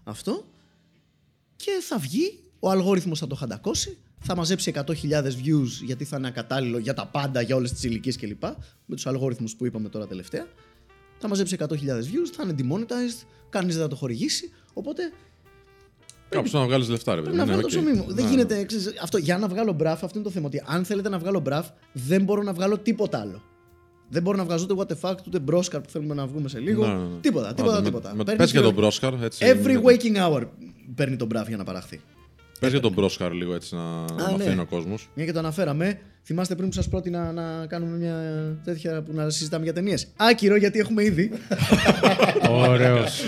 αυτό. 0.05 0.45
Και 1.57 1.71
θα 1.81 1.99
βγει, 1.99 2.39
ο 2.59 2.71
αλγόριθμος 2.71 3.19
θα 3.19 3.27
το 3.27 3.35
χαντακώσει, 3.35 3.97
θα 4.21 4.37
μαζέψει 4.37 4.73
100.000 4.75 4.83
views 5.23 5.69
γιατί 5.85 6.05
θα 6.05 6.17
είναι 6.17 6.27
ακατάλληλο 6.27 6.79
για 6.79 6.95
τα 6.95 7.07
πάντα, 7.07 7.41
για 7.41 7.57
όλες 7.57 7.73
τις 7.73 7.85
ηλικίες 7.85 8.17
κλπ. 8.17 8.43
Με 8.87 8.95
τους 8.95 9.07
αλγόριθμους 9.07 9.55
που 9.57 9.67
είπαμε 9.67 9.89
τώρα 9.89 10.07
τελευταία. 10.07 10.47
θα 11.19 11.29
μαζέψει 11.29 11.57
100.000 11.59 11.65
views, 11.67 12.29
θα 12.37 12.43
είναι 12.43 12.55
demonetized, 12.59 13.27
κανείς 13.49 13.75
δεν 13.75 13.83
θα 13.83 13.89
το 13.89 13.97
χορηγήσει. 13.97 14.53
Οπότε 14.73 15.03
Κάπου 16.29 16.49
να 16.53 16.65
βγάλεις 16.65 16.89
λεφτά, 16.89 17.15
ρε 17.15 17.21
παιδί. 17.23 17.37
πρέπει 17.37 17.49
να 17.51 17.57
Ναι, 17.57 17.61
βγάλω 17.63 17.69
το 17.75 17.79
οκ. 17.79 17.85
ψωμί 17.95 18.07
μου. 18.07 18.15
Δεν 18.15 18.25
Ναι, 18.25 18.31
γίνεται. 18.31 18.65
ξέρεις, 18.65 18.93
αυτό, 19.03 19.19
για 19.19 19.39
να 19.39 19.49
βγάλω 19.49 19.73
μπραφ, 19.73 20.05
αυτό 20.05 20.19
είναι 20.19 20.27
το 20.27 20.33
θέμα. 20.33 20.47
Ότι 20.47 20.63
αν 20.67 20.85
θέλετε 20.85 21.09
να 21.09 21.19
βγάλω 21.19 21.41
μπραφ, 21.41 21.69
δεν 21.93 22.23
μπορώ 22.23 22.43
να 22.43 22.53
βγάλω 22.53 22.79
τίποτα 22.79 23.21
άλλο. 23.21 23.43
Δεν 24.11 24.23
μπορώ 24.23 24.37
να 24.37 24.45
βγάζω 24.45 24.67
ούτε 24.71 24.75
what 24.79 24.93
the 24.93 25.11
fuck, 25.11 25.17
ούτε 25.27 25.39
Μπρόσκαρ 25.39 25.81
που 25.81 25.91
θέλουμε 25.91 26.15
να 26.15 26.27
βγούμε 26.27 26.49
σε 26.49 26.59
λίγο. 26.59 26.87
Ναι, 26.87 26.93
ναι, 26.93 26.99
ναι. 27.03 27.21
Τίποτα, 27.21 27.55
τίποτα, 27.55 27.73
Άντε, 27.73 27.83
με- 27.83 27.89
τίποτα. 27.89 28.15
με- 28.15 28.25
Παίρνεις 28.25 28.43
Πες 28.43 28.51
για 28.51 28.61
και- 28.61 28.67
τον 28.67 28.75
Μπρόσκαρ, 28.75 29.23
έτσι. 29.23 29.45
Every 29.49 29.73
με- 29.73 29.81
waking 29.85 30.17
hour 30.33 30.43
παίρνει 30.95 31.17
τον 31.17 31.27
μπραφ 31.27 31.49
για 31.49 31.57
να 31.57 31.65
παραχθεί. 31.65 32.01
Πες 32.61 32.71
για 32.71 32.81
τον 32.81 32.93
Μπρόσκαρ 32.93 33.33
λίγο 33.33 33.55
έτσι 33.55 33.75
να 33.75 33.81
ναι. 34.27 34.33
μαθαίνει 34.33 34.61
ο 34.61 34.67
κόσμος. 34.71 35.09
Μια 35.15 35.25
και 35.25 35.33
το 35.33 35.39
αναφέραμε, 35.39 35.99
θυμάστε 36.25 36.55
πριν 36.55 36.69
που 36.69 36.75
σας 36.75 36.89
πρότεινα 36.89 37.33
να 37.33 37.67
κάνουμε 37.67 37.97
μια 37.97 38.15
τέτοια 38.65 39.03
που 39.03 39.13
να 39.15 39.31
συζητάμε 39.31 39.65
για 39.65 39.73
ταινίες. 39.73 40.07
Άκυρο 40.17 40.57
γιατί 40.57 40.79
έχουμε 40.79 41.05
ήδη. 41.05 41.31
Ωραίος. 42.69 43.21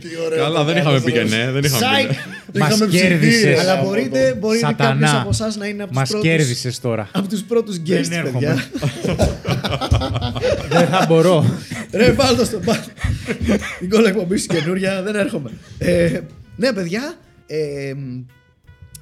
Τι 0.00 0.08
ωραίο 0.26 0.38
Καλά, 0.38 0.58
το 0.58 0.64
δεν 0.64 0.76
είχαμε 0.76 1.00
πει 1.00 1.12
και 1.12 1.18
κάνεις, 1.18 1.32
ναι, 1.32 1.50
δεν 1.50 1.64
είχαμε 1.64 1.84
Σάικ! 1.84 2.08
πει. 2.08 2.14
ναι. 2.52 2.60
Μας 2.60 2.68
Είχαμε 2.70 2.90
κέρδισες. 2.92 3.36
ψηφίσει. 3.40 3.60
Αλλά 3.60 3.72
από 3.72 3.84
μπορείτε, 3.84 4.28
το- 4.30 4.36
μπορείτε 4.36 4.66
Σατανά. 4.66 4.94
κάποιος 5.06 5.20
από 5.20 5.28
εσάς 5.28 5.56
να 5.56 5.66
είναι 5.66 5.82
από 5.82 5.90
τους 5.90 6.00
Μας 6.00 6.08
πρώτου. 6.10 6.24
κέρδισες 6.24 6.80
τώρα. 6.80 7.08
Από 7.12 7.28
τους 7.28 7.42
πρώτους 7.42 7.76
guests, 7.76 7.82
Δεν 8.08 8.12
έρχομαι. 8.12 8.32
παιδιά. 8.32 8.56
Δεν 10.68 10.86
θα 10.86 11.04
μπορώ. 11.08 11.44
Ρε, 11.92 12.12
βάλτε 12.12 12.44
στο 12.44 12.60
μπάτι. 12.64 12.90
Η 13.80 13.86
κόλλα 13.86 14.08
εκπομπή 14.08 14.36
σου 14.36 14.46
καινούρια, 14.46 15.02
δεν 15.02 15.14
έρχομαι. 15.14 15.50
Ε, 15.78 16.20
ναι, 16.56 16.72
παιδιά. 16.72 17.14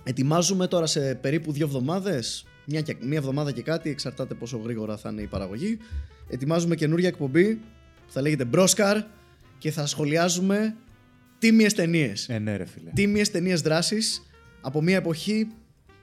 Ε, 0.04 0.10
ετοιμάζουμε 0.10 0.66
τώρα 0.66 0.86
σε 0.86 1.14
περίπου 1.14 1.52
δύο 1.52 1.66
εβδομάδες. 1.66 2.46
Μια, 2.66 2.80
και- 2.80 2.96
μία 3.00 3.18
εβδομάδα 3.18 3.52
και 3.52 3.62
κάτι, 3.62 3.90
εξαρτάται 3.90 4.34
πόσο 4.34 4.56
γρήγορα 4.56 4.96
θα 4.96 5.10
είναι 5.10 5.22
η 5.22 5.26
παραγωγή. 5.26 5.78
Ετοιμάζουμε 6.28 6.74
καινούρια 6.74 7.08
εκπομπή 7.08 7.54
που 8.06 8.12
θα 8.12 8.20
λέγεται 8.20 8.44
Μπρόσκαρ 8.44 9.02
και 9.58 9.70
θα 9.70 9.86
σχολιάζουμε 9.86 10.76
τίμιες 11.38 11.74
ταινίες. 11.74 12.28
Ε, 12.28 12.38
ναι, 12.38 12.56
ρε 12.56 12.64
φίλε. 12.64 12.90
Τίμιες 12.94 13.30
ταινίες 13.30 13.60
δράσης 13.60 14.22
από 14.60 14.82
μια 14.82 14.96
εποχή 14.96 15.46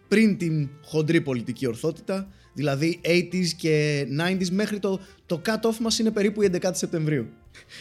πριν 0.07 0.37
την 0.37 0.69
χοντρή 0.83 1.21
πολιτική 1.21 1.67
ορθότητα, 1.67 2.27
δηλαδή 2.53 2.99
80s 3.05 3.47
και 3.57 4.05
90s 4.19 4.49
μέχρι 4.49 4.79
το, 4.79 4.99
το 5.25 5.41
cut-off 5.45 5.75
μας 5.81 5.99
είναι 5.99 6.11
περίπου 6.11 6.41
η 6.41 6.49
11η 6.61 6.69
Σεπτεμβρίου. 6.73 7.27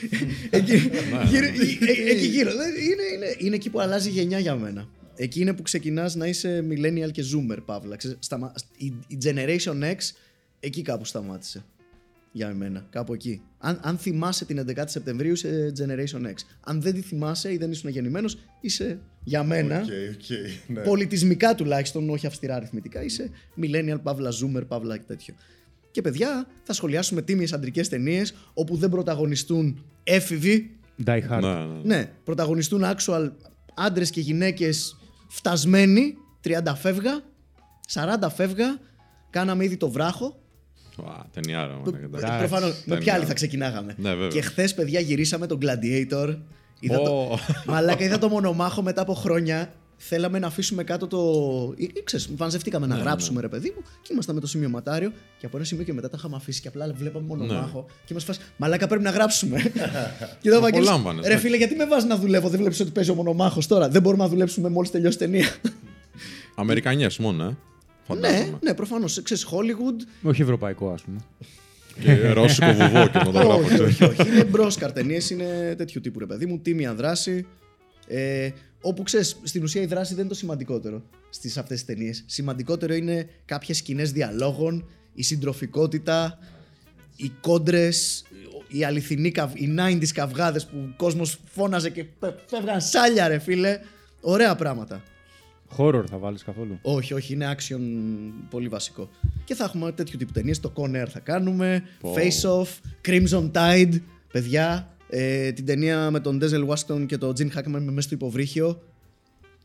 εκεί, 0.50 0.76
γύρω, 1.26 1.46
ε, 1.46 1.50
ε, 2.08 2.10
εκεί 2.10 2.26
γύρω. 2.26 2.50
Δεν- 2.50 2.68
Είναι, 2.74 3.02
είναι, 3.14 3.34
είναι 3.38 3.54
εκεί 3.54 3.70
που 3.70 3.80
αλλάζει 3.80 4.08
η 4.08 4.12
γενιά 4.12 4.38
για 4.38 4.54
μένα. 4.54 4.88
Εκεί 5.22 5.40
είναι 5.40 5.52
που 5.54 5.62
ξεκινάς 5.62 6.14
να 6.14 6.26
είσαι 6.26 6.64
millennial 6.70 7.10
και 7.12 7.22
zoomer, 7.32 7.58
Παύλα. 7.64 7.96
Ξέρεις, 7.96 8.16
σταμα- 8.20 8.52
η, 8.76 8.86
η 9.06 9.18
Generation 9.24 9.82
X 9.82 9.96
εκεί 10.60 10.82
κάπου 10.82 11.04
σταμάτησε. 11.04 11.64
Για 12.32 12.48
εμένα, 12.48 12.86
κάπου 12.90 13.14
εκεί. 13.14 13.42
Αν, 13.58 13.80
αν 13.82 13.98
θυμάσαι 13.98 14.44
την 14.44 14.64
11η 14.66 14.84
Σεπτεμβρίου, 14.86 15.32
είσαι 15.32 15.72
Generation 15.78 16.26
X. 16.26 16.34
Αν 16.60 16.80
δεν 16.80 16.94
τη 16.94 17.00
θυμάσαι 17.00 17.52
ή 17.52 17.56
δεν 17.56 17.70
ήσουν 17.70 17.90
γεννημένος, 17.90 18.38
είσαι 18.60 18.98
για 19.24 19.42
μένα 19.44 19.76
Οκ, 19.80 19.84
οκ, 19.84 20.38
ναι. 20.66 20.80
πολιτισμικά 20.80 21.54
τουλάχιστον, 21.54 22.10
όχι 22.10 22.26
αυστηρά 22.26 22.54
αριθμητικά, 22.54 23.02
είσαι 23.02 23.30
millennial, 23.62 23.98
παύλα 24.02 24.30
zoomer, 24.30 24.62
παύλα 24.68 24.96
και 24.96 25.04
τέτοιο. 25.06 25.34
Και 25.90 26.02
παιδιά, 26.02 26.46
θα 26.62 26.72
σχολιάσουμε 26.72 27.22
τίμιες 27.22 27.52
αντρικές 27.52 27.88
ταινίες 27.88 28.34
όπου 28.54 28.76
δεν 28.76 28.90
πρωταγωνιστούν 28.90 29.84
έφηβοι, 30.04 30.76
Die 31.06 31.20
Hard. 31.30 31.40
Ναι, 31.40 31.54
ναι. 31.54 31.80
ναι, 31.96 32.10
πρωταγωνιστούν 32.24 32.82
actual 32.84 33.30
άντρες 33.74 34.10
και 34.10 34.20
γυναίκες 34.20 34.94
φτασμένοι, 35.30 36.14
30 36.44 36.74
φεύγα, 36.76 37.20
40 37.94 38.28
φεύγα, 38.34 38.78
κάναμε 39.30 39.64
ήδη 39.64 39.76
το 39.76 39.90
βράχο. 39.90 40.38
Α, 41.06 41.12
Ταινιάρα. 41.32 41.80
μάνα, 41.84 41.98
εντάξει. 41.98 42.38
Προφανώς, 42.38 42.70
με 42.70 42.74
Ταινία. 42.84 42.98
ποια 42.98 43.14
άλλη 43.14 43.24
θα 43.24 43.34
ξεκινάγαμε. 43.34 43.94
Ναι, 43.98 44.10
βέβαια. 44.10 44.28
και 44.28 44.40
χθες, 44.40 44.74
παιδιά, 44.74 45.00
γυρίσαμε 45.00 45.46
τον 45.46 45.58
Gladiator. 45.62 46.36
Είδα 46.80 47.02
το... 47.02 47.10
Ω. 47.10 47.38
Μαλάκα, 47.66 48.04
είδα 48.04 48.18
το 48.18 48.28
μονομάχο 48.28 48.82
μετά 48.82 49.02
από 49.02 49.14
χρόνια. 49.14 49.72
Θέλαμε 50.02 50.38
να 50.38 50.46
αφήσουμε 50.46 50.84
κάτω 50.84 51.06
το. 51.06 51.18
ή- 51.76 51.90
ή 51.94 52.02
ξέρεις, 52.04 52.28
βανζευτήκαμε 52.36 52.86
Ναι, 52.86 52.94
να 52.94 53.00
γράψουμε, 53.00 53.40
ρε 53.40 53.48
παιδί 53.48 53.72
μου, 53.76 53.82
και 54.02 54.08
ήμασταν 54.12 54.34
με 54.34 54.40
το 54.40 54.46
σημειωματάριο. 54.46 55.12
Και 55.38 55.46
από 55.46 55.56
ένα 55.56 55.66
σημείο 55.66 55.84
και 55.84 55.92
μετά 55.92 56.08
τα 56.08 56.16
είχαμε 56.18 56.36
αφήσει 56.36 56.60
και 56.60 56.68
απλά 56.68 56.92
βλέπαμε 56.92 57.26
μονομάχο. 57.26 57.86
Και 58.04 58.14
μας 58.14 58.24
φάσει. 58.24 58.40
Μαλάκα, 58.56 58.86
πρέπει 58.86 59.02
να 59.02 59.10
γράψουμε. 59.10 59.62
και 60.40 60.48
εδώ 60.48 60.60
Βαγγέλης, 60.60 60.88
Απολάμβανες, 60.88 61.26
Ρε 61.26 61.34
ναι. 61.34 61.40
φίλε, 61.40 61.56
γιατί 61.56 61.74
με 61.74 61.86
βάζεις 61.86 62.08
να 62.08 62.16
δουλεύω, 62.16 62.48
δεν 62.48 62.58
βλέπεις 62.60 62.80
ότι 62.80 62.90
παίζει 62.90 63.10
ο 63.10 63.14
μονομάχο 63.14 63.60
τώρα. 63.68 63.88
Δεν 63.88 64.02
μπορούμε 64.02 64.22
να 64.22 64.28
δουλέψουμε 64.28 64.68
μόλις 64.68 64.90
τελειώσει 64.90 65.16
η 65.16 65.18
ταινία. 65.20 65.48
Αμερικανιές 66.54 67.18
μόνο, 67.18 67.42
ε. 67.44 67.46
ναι, 67.46 67.54
Φαντάζομαι. 68.06 68.58
ναι, 68.62 68.74
προφανώς. 68.74 69.22
Ξέρεις, 69.22 69.46
Hollywood. 69.50 70.06
Όχι 70.22 70.42
ευρωπαϊκό, 70.42 70.90
ας 70.90 71.02
πούμε. 71.02 71.18
Και 72.04 72.28
ρώσικο 72.32 72.72
βουβό 72.72 73.08
και 73.08 73.18
να 73.18 73.24
το 73.24 73.30
γράφω. 73.30 73.52
όχι, 73.58 73.80
όχι, 73.80 74.04
όχι. 74.04 74.28
Είναι 74.28 74.44
μπρόσκαρ 74.44 74.92
ταινίε, 74.92 75.20
είναι 75.30 75.74
τέτοιου 75.78 76.00
τύπου 76.00 76.18
ρε 76.18 76.26
παιδί 76.26 76.46
μου. 76.46 76.58
Τίμια 76.58 76.94
δράση. 76.94 77.46
Ε, 78.06 78.48
όπου 78.80 79.02
ξέρεις, 79.02 79.36
στην 79.42 79.62
ουσία 79.62 79.82
η 79.82 79.86
δράση 79.86 80.10
δεν 80.14 80.20
είναι 80.20 80.32
το 80.32 80.38
σημαντικότερο 80.38 81.02
στις 81.30 81.58
αυτές 81.58 81.84
τις 81.84 81.94
ταινίες. 81.94 82.24
Σημαντικότερο 82.26 82.94
είναι 82.94 83.28
κάποιες 83.44 83.76
σκηνές 83.76 84.12
διαλόγων, 84.12 84.88
η 85.14 85.22
συντροφικότητα, 85.22 86.38
οι 87.16 87.32
κόντρες, 87.40 88.24
οι 88.68 88.84
αληθινοί 88.84 89.30
καυ... 89.30 89.48
οι 89.54 89.74
90s 89.78 90.06
καυγάδες 90.06 90.66
που 90.66 90.76
ο 90.78 90.94
κόσμος 90.96 91.40
φώναζε 91.44 91.90
και 91.90 92.04
πε- 92.04 92.38
φεύγαν 92.46 92.80
σάλια, 92.80 93.28
ρε 93.28 93.38
φίλε. 93.38 93.80
Ωραία 94.20 94.56
πράγματα. 94.56 95.02
Horror 95.76 96.04
θα 96.10 96.18
βάλεις 96.18 96.42
καθόλου; 96.42 96.78
Όχι, 96.82 97.14
όχι, 97.14 97.32
είναι 97.32 97.54
action 97.56 97.80
πολύ 98.50 98.68
βασικό. 98.68 99.10
Και 99.44 99.54
θα 99.54 99.64
έχουμε 99.64 99.92
τέτοιου 99.92 100.18
τύπου 100.18 100.32
ταινίες. 100.32 100.60
Το 100.60 100.72
Con 100.76 101.02
Air 101.02 101.08
θα 101.08 101.18
κάνουμε. 101.20 101.82
Πω. 102.00 102.14
Face 102.14 102.60
Off, 102.60 102.68
Crimson 103.08 103.50
Tide, 103.52 104.00
παιδιά. 104.32 104.88
Ε, 105.10 105.52
την 105.52 105.64
ταινία 105.64 106.10
με 106.10 106.20
τον 106.20 106.40
Denzel 106.42 106.66
Washington 106.66 107.06
και 107.06 107.18
τον 107.18 107.32
Gene 107.38 107.58
Hackman 107.58 107.80
μέσα 107.80 108.00
στο 108.00 108.14
υποβρύχιο. 108.14 108.82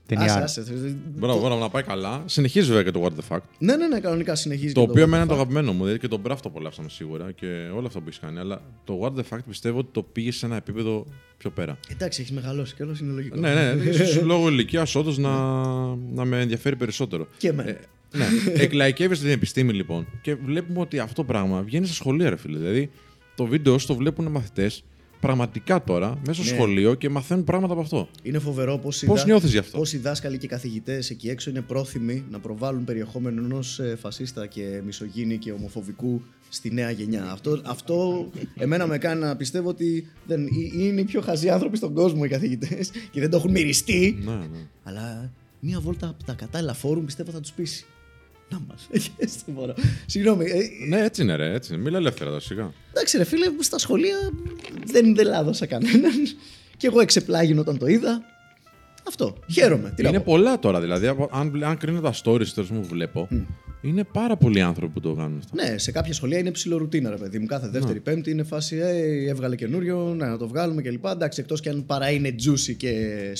Ταινιά. 0.06 0.36
Άσε, 0.36 0.60
άσε. 0.60 0.98
Μπράβο, 1.16 1.40
μπράβο, 1.40 1.60
να 1.60 1.70
πάει 1.70 1.84
καλά. 1.84 2.24
Συνεχίζει 2.26 2.68
βέβαια 2.68 2.84
και 2.84 2.92
το 2.92 3.04
What 3.04 3.10
the 3.10 3.36
Fuck. 3.36 3.40
Ναι, 3.60 3.76
ναι, 3.76 3.88
ναι, 3.88 4.00
κανονικά 4.00 4.36
συνεχίζει. 4.36 4.74
Το 4.74 4.84
και 4.84 4.90
οποίο 4.90 5.04
εμένα 5.04 5.18
είναι 5.18 5.28
το 5.28 5.34
αγαπημένο 5.34 5.72
μου. 5.74 5.80
Δηλαδή 5.80 6.00
και 6.00 6.08
τον 6.08 6.20
Μπράφ 6.20 6.42
το 6.42 6.50
απολαύσαμε 6.50 6.90
σίγουρα 6.90 7.32
και 7.32 7.46
όλα 7.76 7.88
αυτά 7.88 8.00
που 8.00 8.06
έχεις 8.08 8.20
κάνει. 8.20 8.40
Αλλά 8.40 8.62
το 8.84 9.00
What 9.02 9.20
the 9.20 9.36
Fuck 9.36 9.40
πιστεύω 9.48 9.80
ότι 9.80 9.88
το 9.92 10.04
πήγες 10.04 10.36
σε 10.36 10.46
ένα 10.46 10.56
επίπεδο 10.56 11.06
πιο 11.38 11.50
πέρα. 11.50 11.78
Εντάξει, 11.92 12.22
έχεις 12.22 12.34
μεγαλώσει 12.34 12.76
κιόλας, 12.76 13.00
είναι 13.00 13.14
λογικό. 13.14 13.40
ναι, 13.40 13.54
ναι, 13.54 13.84
ίσως 13.90 14.22
λόγω 14.22 14.50
ηλικίας 14.50 14.96
όντως 14.96 15.18
να, 15.18 15.32
να 15.96 16.26
με 16.26 16.42
ενδιαφέρει 16.42 16.76
περισσότερο. 16.76 17.28
Και 17.38 17.48
εμένα. 17.48 17.78
ναι. 18.12 18.26
Εκλαϊκεύεσαι 18.64 19.22
την 19.22 19.32
επιστήμη 19.32 19.74
λοιπόν 19.74 20.08
και 20.22 20.36
βλέπουμε 20.36 20.80
ότι 20.80 21.00
αυτό 21.00 21.16
το 21.16 21.24
πράγμα 21.24 21.62
βγαίνει 21.62 21.86
στα 21.86 21.96
σχολεία, 21.96 22.30
ρε 22.30 22.36
φίλε. 22.36 22.58
Δηλαδή 22.58 22.90
το 23.36 23.46
βίντεο 23.46 23.78
σου 23.78 23.88
το 23.88 23.96
βλέπουν 23.96 24.28
μαθητές 24.28 24.84
πραγματικά 25.26 25.84
τώρα 25.84 26.20
μέσα 26.28 26.44
στο 26.44 26.52
Ναι. 26.52 26.58
σχολείο 26.58 26.94
και 26.94 27.10
μαθαίνουν 27.10 27.44
πράγματα 27.44 27.74
από 27.74 27.82
αυτό. 27.82 28.08
Είναι 28.24 28.40
φοβερό 28.40 28.78
πώς 28.78 29.02
οι, 29.02 29.06
Πώς 29.06 29.20
δα- 29.20 29.26
νιώθεις 29.26 29.52
γι' 29.52 29.58
αυτό; 29.58 29.78
πώς 29.78 29.94
οι 29.94 29.98
δάσκαλοι 29.98 30.38
και 30.38 30.48
καθηγητές 30.48 31.10
εκεί 31.10 31.30
έξω 31.30 31.50
είναι 31.50 31.62
πρόθυμοι 31.62 32.24
να 32.32 32.40
προβάλλουν 32.40 32.84
περιεχόμενο 32.84 33.42
ενός 33.44 33.80
φασίστα 34.00 34.48
και 34.48 34.82
μισογίνη 34.86 35.38
και 35.38 35.52
ομοφοβικού 35.52 36.22
στη 36.50 36.74
νέα 36.74 36.92
γενιά. 36.92 37.32
Αυτό, 37.32 37.62
αυτό 37.66 38.30
εμένα 38.58 38.88
με 38.88 38.98
κάνει 38.98 39.22
να 39.22 39.36
πιστεύω 39.36 39.70
ότι 39.70 40.08
δεν, 40.28 40.46
ε- 40.46 40.84
είναι 40.84 41.02
οι 41.02 41.04
πιο 41.04 41.22
χαζοί 41.22 41.50
άνθρωποι 41.50 41.78
στον 41.78 41.94
κόσμο 41.94 42.22
οι 42.26 42.28
καθηγητές 42.28 42.92
και 43.12 43.20
δεν 43.20 43.30
το 43.30 43.38
έχουν 43.38 43.52
μυριστεί. 43.52 44.18
Ναι, 44.26 44.32
ναι. 44.32 44.68
Αλλά 44.84 45.32
μία 45.60 45.80
βόλτα 45.80 46.08
από 46.08 46.24
τα 46.24 46.34
κατάλληλα 46.34 46.74
φόρουμ 46.74 47.06
πιστεύω 47.06 47.32
θα 47.32 47.40
τους 47.40 47.52
πείσει. 47.52 47.86
Να 48.60 48.62
μας. 48.68 48.88
δεν 49.46 49.56
μπορώ. 49.56 49.74
Συγγνώμη. 50.06 50.46
ε, 50.46 50.58
ναι, 50.88 51.02
έτσι 51.04 51.22
είναι, 51.22 51.36
ρε. 51.36 51.54
Έτσι. 51.54 51.74
είναι. 51.74 51.84
Μίλα 51.84 51.98
ελεύθερα 51.98 52.30
τώρα, 52.30 52.42
σιγά. 52.42 52.74
Εντάξει, 52.94 53.18
ρε 53.18 53.24
φίλε, 53.24 53.46
στα 53.60 53.78
σχολεία 53.78 54.18
δεν, 54.86 55.16
δεν 55.16 55.26
λάδωσα 55.28 55.66
κανέναν. 55.66 56.12
Και 56.78 56.88
εγώ 56.88 57.00
εξεπλάγινο 57.00 57.62
όταν 57.62 57.78
το 57.78 57.88
είδα. 57.88 58.22
Αυτό. 59.08 59.36
Χαίρομαι. 59.52 59.94
Τι 59.96 60.04
να 60.04 60.10
είναι 60.10 60.18
πω. 60.18 60.24
πολλά 60.26 60.60
τώρα. 60.60 60.82
Δηλαδή, 60.82 61.08
από- 61.08 61.30
αν, 61.32 61.64
αν 61.64 61.78
κρίνω 61.78 62.00
τα 62.02 62.14
stories 62.24 62.48
τέλος 62.48 62.70
μου 62.70 62.80
που 62.80 62.88
βλέπω, 62.88 63.28
είναι 63.82 64.04
πάρα 64.04 64.38
πολλοί 64.38 64.62
άνθρωποι 64.62 64.94
που 64.94 65.00
το 65.00 65.14
κάνουν 65.14 65.38
αυτό. 65.38 65.56
Ναι, 65.56 65.78
σε 65.78 65.92
κάποια 65.92 66.14
σχολεία 66.14 66.38
είναι 66.38 66.52
ψηλορουτίνα, 66.52 67.10
ρε 67.10 67.18
παιδί 67.18 67.40
μου. 67.40 67.46
Κάθε 67.46 67.68
δεύτερη 67.68 68.00
Πέμπτη 68.00 68.32
είναι 68.32 68.44
φάση, 68.44 68.76
ε, 68.78 69.30
έβγαλε 69.30 69.56
καινούριο, 69.56 70.14
ναι, 70.18 70.26
να 70.26 70.38
το 70.38 70.48
βγάλουμε 70.48 70.82
κλπ. 70.82 71.06
Εντάξει, 71.06 71.40
εκτός 71.42 71.60
και 71.62 71.70
αν 71.70 71.86
παρά 71.86 72.10
είναι 72.12 72.36
juicy 72.46 72.76
και 72.78 72.94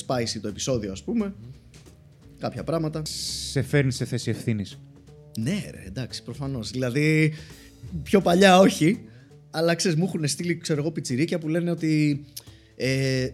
spicy 0.06 0.40
το 0.42 0.48
επεισόδιο, 0.48 0.92
ας 0.92 1.04
πούμε. 1.04 1.34
Κάποια 2.40 2.64
πράγματα. 2.64 3.02
Σε 3.50 3.62
φέρνει 3.62 3.92
σε 3.92 4.06
θέση 4.06 4.30
ευθύνης. 4.30 4.80
Ναι, 5.40 5.64
ρε, 5.72 5.84
εντάξει, 5.88 6.24
προφανώς. 6.24 6.72
Δηλαδή, 6.72 7.34
πιο 8.04 8.22
παλιά 8.22 8.60
όχι, 8.60 9.00
αλλά 9.52 9.76
ξέρεις, 9.76 9.98
μου 9.98 10.06
έχουν 10.06 10.28
στείλει, 10.28 10.58
ξέρω 10.58 10.82
εγώ, 10.82 10.92
πιτσιρίκια 10.92 11.40
που 11.40 11.48
λένε 11.48 11.72
ότι 11.72 12.26
ε, 12.76 13.28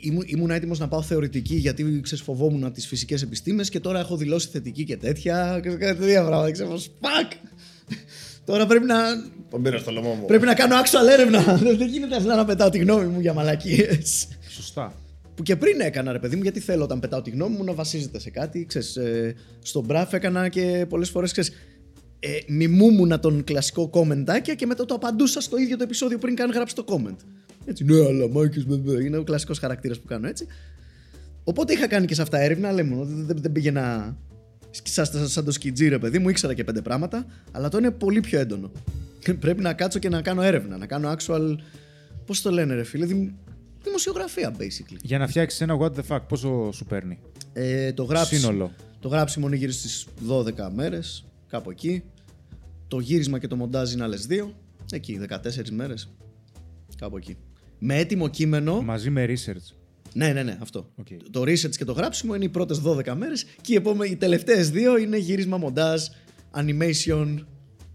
ήμουν, 0.00 0.22
ήμουν 0.26 0.50
έτοιμος 0.50 0.78
να 0.78 0.88
πάω 0.88 1.02
θεωρητική 1.02 1.54
γιατί 1.54 2.00
ξέρεις, 2.02 2.24
φοβόμουν 2.24 2.72
τις 2.72 2.86
φυσικές 2.86 3.22
επιστήμες 3.22 3.68
και 3.68 3.80
τώρα 3.80 3.98
έχω 3.98 4.16
δηλώσει 4.16 4.48
θετική 4.48 4.84
και 4.84 4.96
τέτοια. 4.96 5.60
Και 5.62 5.68
κάτι 5.68 6.00
τέτοια 6.00 6.24
πράγματα. 6.24 6.50
Ξέρω, 6.50 6.76
fuck! 6.76 7.32
Τώρα 8.44 8.66
πρέπει 8.66 8.84
να, 8.84 8.96
Τον 9.50 9.62
πήρα 9.62 9.78
στο 9.78 9.90
λαιμό 9.90 10.14
μου. 10.14 10.26
πρέπει 10.26 10.44
να 10.44 10.54
κάνω 10.54 10.74
actual 10.76 11.12
έρευνα. 11.12 11.56
Δεν 11.56 11.76
δεν 11.76 11.88
γίνεται 11.88 12.16
απλά 12.16 12.36
να 12.36 12.44
πετάω 12.44 12.70
τη 12.70 12.78
γνώμη 12.78 13.06
μου 13.06 13.20
για 13.20 13.32
μαλακίες. 13.32 14.28
Σωστά. 14.48 14.94
Που 15.36 15.42
και 15.42 15.56
πριν 15.56 15.80
έκανα, 15.80 16.12
ρε 16.12 16.18
παιδί 16.18 16.36
μου, 16.36 16.42
γιατί 16.42 16.60
θέλω 16.60 16.84
όταν 16.84 17.00
πετάω 17.00 17.22
τη 17.22 17.30
γνώμη 17.30 17.56
μου 17.56 17.64
να 17.64 17.72
βασίζεται 17.72 18.18
σε 18.18 18.30
κάτι. 18.30 18.64
Ξέρεις, 18.64 18.96
ε, 18.96 19.34
στον 19.62 19.84
μπραφ 19.84 20.12
έκανα 20.12 20.48
και 20.48 20.86
πολλές 20.88 21.10
φορές 21.10 21.32
ξέρεις, 21.32 21.50
ε, 22.20 22.28
μιμούμουνα 22.46 23.20
τον 23.20 23.44
κλασικό 23.44 23.88
κομμεντάκια 23.88 24.54
και 24.54 24.66
μετά 24.66 24.84
το 24.84 24.94
απαντούσα 24.94 25.40
στο 25.40 25.56
ίδιο 25.56 25.76
το 25.76 25.82
επεισόδιο 25.82 26.18
πριν 26.18 26.34
καν 26.34 26.50
γράψει 26.50 26.74
το 26.74 26.84
comment. 26.88 27.16
Έτσι, 27.64 27.84
ναι, 27.84 28.04
αλλά 28.06 28.28
Μάκης, 28.28 28.66
είναι 29.04 29.16
ο 29.16 29.24
κλασικός 29.24 29.58
χαρακτήρας 29.58 29.98
που 30.00 30.06
κάνω 30.06 30.28
έτσι. 30.28 30.46
Οπότε 31.44 31.72
είχα 31.72 31.86
κάνει 31.86 32.06
και 32.06 32.14
σε 32.14 32.22
αυτά 32.22 32.38
έρευνα, 32.38 32.72
λέμε, 32.72 32.96
δεν, 32.96 33.26
δεν, 33.26 33.36
δεν 33.40 33.52
πήγαινα 33.52 34.16
σαν, 34.70 35.06
σαν, 35.06 35.28
σαν 35.28 35.44
το 35.44 35.50
σκιτζί, 35.50 35.88
ρε 35.88 35.98
παιδί 35.98 36.18
μου, 36.18 36.28
ήξερα 36.28 36.54
και 36.54 36.64
πέντε 36.64 36.82
πράγματα, 36.82 37.26
αλλά 37.52 37.68
το 37.68 37.78
είναι 37.78 37.90
πολύ 37.90 38.20
πιο 38.20 38.38
έντονο. 38.38 38.70
Πρέπει 39.40 39.62
να 39.62 39.72
κάτσω 39.72 39.98
και 39.98 40.08
να 40.08 40.22
κάνω 40.22 40.42
έρευνα, 40.42 40.76
να 40.76 40.86
κάνω 40.86 41.14
actual. 41.18 41.56
Πώς 42.26 42.42
το 42.42 42.50
λένε, 42.50 42.74
ρε 42.74 42.82
φίλε, 42.84 43.06
δημ- 43.06 43.30
δημοσιογραφία 43.86 44.54
basically. 44.58 44.96
Για 45.02 45.18
να 45.18 45.26
φτιάξεις 45.26 45.60
ένα 45.60 45.76
what 45.80 45.90
the 45.92 46.02
fuck, 46.08 46.20
πόσο 46.28 46.70
σου 46.72 46.84
παίρνει; 46.84 47.18
Ε, 47.52 47.92
το, 47.92 48.02
γράψιμο, 48.04 48.40
Σύνολο. 48.40 48.70
το 49.00 49.08
γράψιμο 49.08 49.46
είναι 49.46 49.56
γύρω 49.56 49.72
στις 49.72 50.06
12 50.28 50.70
μέρες, 50.74 51.24
κάπου 51.48 51.70
εκεί. 51.70 52.02
Το 52.88 52.98
γύρισμα 52.98 53.38
και 53.38 53.46
το 53.46 53.56
μοντάζ 53.56 53.92
είναι 53.92 54.02
άλλες 54.02 54.26
2. 54.30 54.48
Εκεί, 54.92 55.18
14 55.28 55.70
μέρες. 55.70 56.08
Κάπου 56.96 57.16
εκεί. 57.16 57.36
Με 57.78 57.96
έτοιμο 57.98 58.28
κείμενο. 58.28 58.82
Μαζί 58.82 59.10
με 59.10 59.24
research. 59.28 59.74
Ναι, 60.12 60.32
ναι, 60.32 60.42
ναι, 60.42 60.58
αυτό. 60.62 60.90
Οκ. 60.94 61.06
Το 61.30 61.40
research 61.40 61.76
και 61.76 61.84
το 61.84 61.92
γράψιμο 61.92 62.34
είναι 62.34 62.44
οι 62.44 62.48
πρώτες 62.48 62.82
12 62.84 63.12
μέρες 63.16 63.44
και 63.60 63.72
οι, 63.72 63.76
επόμε... 63.76 64.06
οι 64.06 64.16
τελευταίες 64.16 64.70
δύο 64.70 64.96
είναι 64.98 65.16
γύρισμα, 65.16 65.56
μοντάζ, 65.56 66.02
animation, 66.54 67.36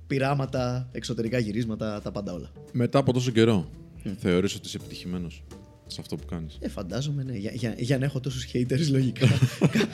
πειράματα, 0.08 0.90
εξωτερικά 0.92 1.38
γυρίσματα, 1.38 2.02
τα 2.02 2.12
πάντα 2.12 2.34
όλα. 2.34 2.52
Μετά 2.72 3.00
από 3.00 3.14
τόσο 3.14 3.32
καιρό, 3.32 3.70
θεωρείς 4.18 4.56
ότι 4.56 4.68
είσαι 4.68 4.78
επιτυχημένος; 4.78 5.44
Σε 5.92 6.02
αυτό 6.02 6.16
που 6.16 6.26
κάνεις. 6.26 6.58
Ε, 6.60 6.70
φαντάζομαι, 6.70 7.24
ναι. 7.24 7.38
Για, 7.38 7.52
για, 7.54 7.74
για 7.78 7.98
να 7.98 8.06
έχω 8.06 8.20
τόσους 8.20 8.48
haters, 8.54 8.90
λογικά. 8.90 9.28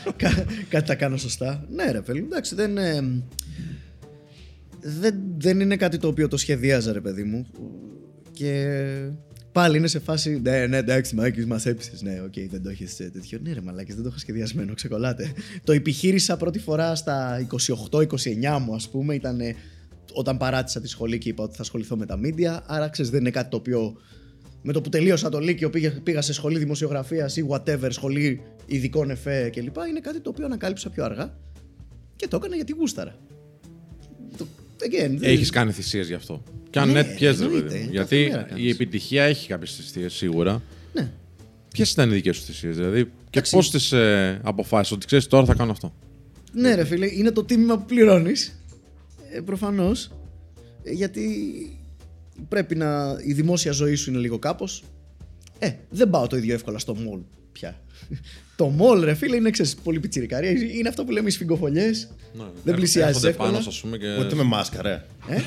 κα, 0.05 0.13
κα, 0.33 0.45
κάτι 0.69 0.87
τα 0.87 0.95
κάνω 0.95 1.17
σωστά. 1.17 1.65
Ναι, 1.69 1.91
ρε 1.91 2.01
παιδί 2.01 2.19
μου, 2.19 2.25
εντάξει, 2.25 2.55
δεν. 2.55 2.77
ε, 2.77 3.21
δεν, 4.81 5.15
δεν 5.37 5.59
είναι 5.59 5.75
κάτι 5.75 5.97
το 5.97 6.07
οποίο 6.07 6.27
το 6.27 6.37
σχεδίαζα, 6.37 6.93
ρε 6.93 7.01
παιδί 7.01 7.23
μου. 7.23 7.47
Και 8.31 8.79
πάλι 9.51 9.77
είναι 9.77 9.87
σε 9.87 9.99
φάση. 9.99 10.39
Ναι, 10.43 10.67
ναι, 10.67 10.77
εντάξει, 10.77 11.15
Μάικιους, 11.15 11.45
μας 11.45 11.65
έπεισες. 11.65 12.01
Ναι, 12.01 12.21
οκ, 12.25 12.33
δεν 12.49 12.63
το 12.63 12.69
έχεις 12.69 12.95
τέτοιο. 12.95 13.39
Ναι, 13.43 13.53
ρε 13.53 13.61
μαλάκα, 13.61 13.93
δεν 13.93 14.01
το 14.01 14.07
έχω 14.09 14.17
σχεδιασμένο, 14.17 14.73
ξεκολλάτε. 14.73 15.31
το 15.63 15.71
επιχείρησα 15.71 16.37
πρώτη 16.37 16.59
φορά 16.59 16.95
στα 16.95 17.47
28-29 17.91 18.05
μου, 18.65 18.75
ας 18.75 18.89
πούμε. 18.89 19.15
Ήταν 19.15 19.39
όταν 20.13 20.37
παράτησα 20.37 20.81
τη 20.81 20.87
σχολή 20.87 21.17
και 21.17 21.29
είπα 21.29 21.43
ότι 21.43 21.55
θα 21.55 21.61
ασχοληθώ 21.61 21.97
με 21.97 22.05
τα 22.05 22.19
media. 22.23 22.59
Άρα 22.65 22.89
ξέρεις, 22.89 23.11
δεν 23.11 23.19
είναι 23.19 23.29
κάτι 23.29 23.49
το 23.49 23.57
οποίο 23.57 23.97
με 24.67 24.73
το 24.73 24.81
που 24.81 24.89
τελείωσα 24.89 25.29
το 25.29 25.39
Λύκειο 25.39 25.69
πήγα, 25.69 25.93
πήγα 26.03 26.21
σε 26.21 26.33
σχολή 26.33 26.57
δημοσιογραφίας 26.59 27.37
ή 27.37 27.45
whatever, 27.49 27.87
σχολή 27.89 28.41
ειδικών 28.65 29.09
εφέ 29.09 29.49
κλπ. 29.49 29.75
Είναι 29.89 29.99
κάτι 30.01 30.19
το 30.19 30.29
οποίο 30.29 30.45
ανακάλυψα 30.45 30.89
πιο 30.89 31.03
αργά 31.03 31.37
και 32.15 32.27
το 32.27 32.35
έκανα 32.37 32.55
γιατί 32.55 32.73
γούσταρα. 32.77 33.15
Το, 34.37 34.47
again, 34.79 35.09
δεν- 35.17 35.19
Έχεις 35.31 35.49
κάνει 35.49 35.71
θυσίες 35.71 36.07
γι' 36.07 36.13
αυτό. 36.13 36.43
Και 36.69 36.79
αν 36.79 36.87
Ναι, 36.87 36.93
ναι, 37.01 37.03
ποιες, 37.03 37.37
ρε 37.39 37.43
εννοείται. 37.45 37.67
παιδί 37.67 37.79
μου. 37.83 37.91
Κάθε 37.93 38.15
Γιατί 38.15 38.29
μέρα 38.31 38.43
κάνεις. 38.43 38.63
η 38.65 38.69
επιτυχία 38.69 39.23
έχει 39.23 39.47
κάποιες 39.47 39.75
θυσίες 39.75 40.13
σίγουρα. 40.13 40.61
Ναι. 40.93 41.11
Ποιες 41.73 41.91
ήταν 41.91 42.09
οι 42.11 42.13
δικές 42.13 42.35
σου 42.35 42.43
θυσίες, 42.43 42.75
δηλαδή, 42.75 43.03
και 43.03 43.09
Εντάξει. 43.29 43.51
πώς 43.55 43.71
τις 43.71 43.91
ε, 43.91 44.39
αποφάσισες 44.43 44.95
ότι 44.97 45.05
ξέρεις 45.05 45.27
τώρα 45.27 45.45
θα 45.45 45.53
κάνω 45.53 45.71
αυτό; 45.71 45.93
ναι, 46.53 46.75
ρε 46.75 46.85
φίλε, 46.85 47.13
είναι 47.13 47.31
το 47.31 47.43
τίμημα 47.43 47.77
που 47.77 47.85
πληρώνεις. 47.85 48.61
Ε, 49.31 49.39
Προφανώς. 49.41 50.11
γιατί 50.83 51.21
πρέπει 52.49 52.75
να. 52.75 53.15
η 53.25 53.33
δημόσια 53.33 53.71
ζωή 53.71 53.95
σου 53.95 54.09
είναι 54.09 54.19
λίγο 54.19 54.39
κάπως. 54.39 54.83
Ε, 55.59 55.71
δεν 55.89 56.09
πάω 56.09 56.27
το 56.27 56.37
ίδιο 56.37 56.53
εύκολα 56.53 56.79
στο 56.79 56.95
μολ 56.95 57.19
πια. 57.51 57.81
το 58.55 58.65
μολ, 58.67 59.03
ρε 59.03 59.13
φίλε, 59.13 59.35
είναι 59.35 59.49
ξέρεις, 59.49 59.75
πολύ 59.75 59.99
πιτσιρικαρία. 59.99 60.51
Είναι 60.51 60.89
αυτό 60.89 61.03
που 61.05 61.11
λέμε 61.11 61.27
οι 61.27 61.31
σφιγγοφολιές. 61.31 62.07
δεν 62.63 62.75
πλησιάζεις 62.75 63.07
Έρχονται 63.09 63.27
εύκολα. 63.29 63.49
πάνω, 63.51 63.63
ας 63.67 63.79
πούμε, 63.79 63.97
και... 63.97 64.17
Ούτε 64.19 64.35
με 64.35 64.43
μάσκα, 64.43 64.81
ρε. 64.81 65.03
Ε; 65.29 65.41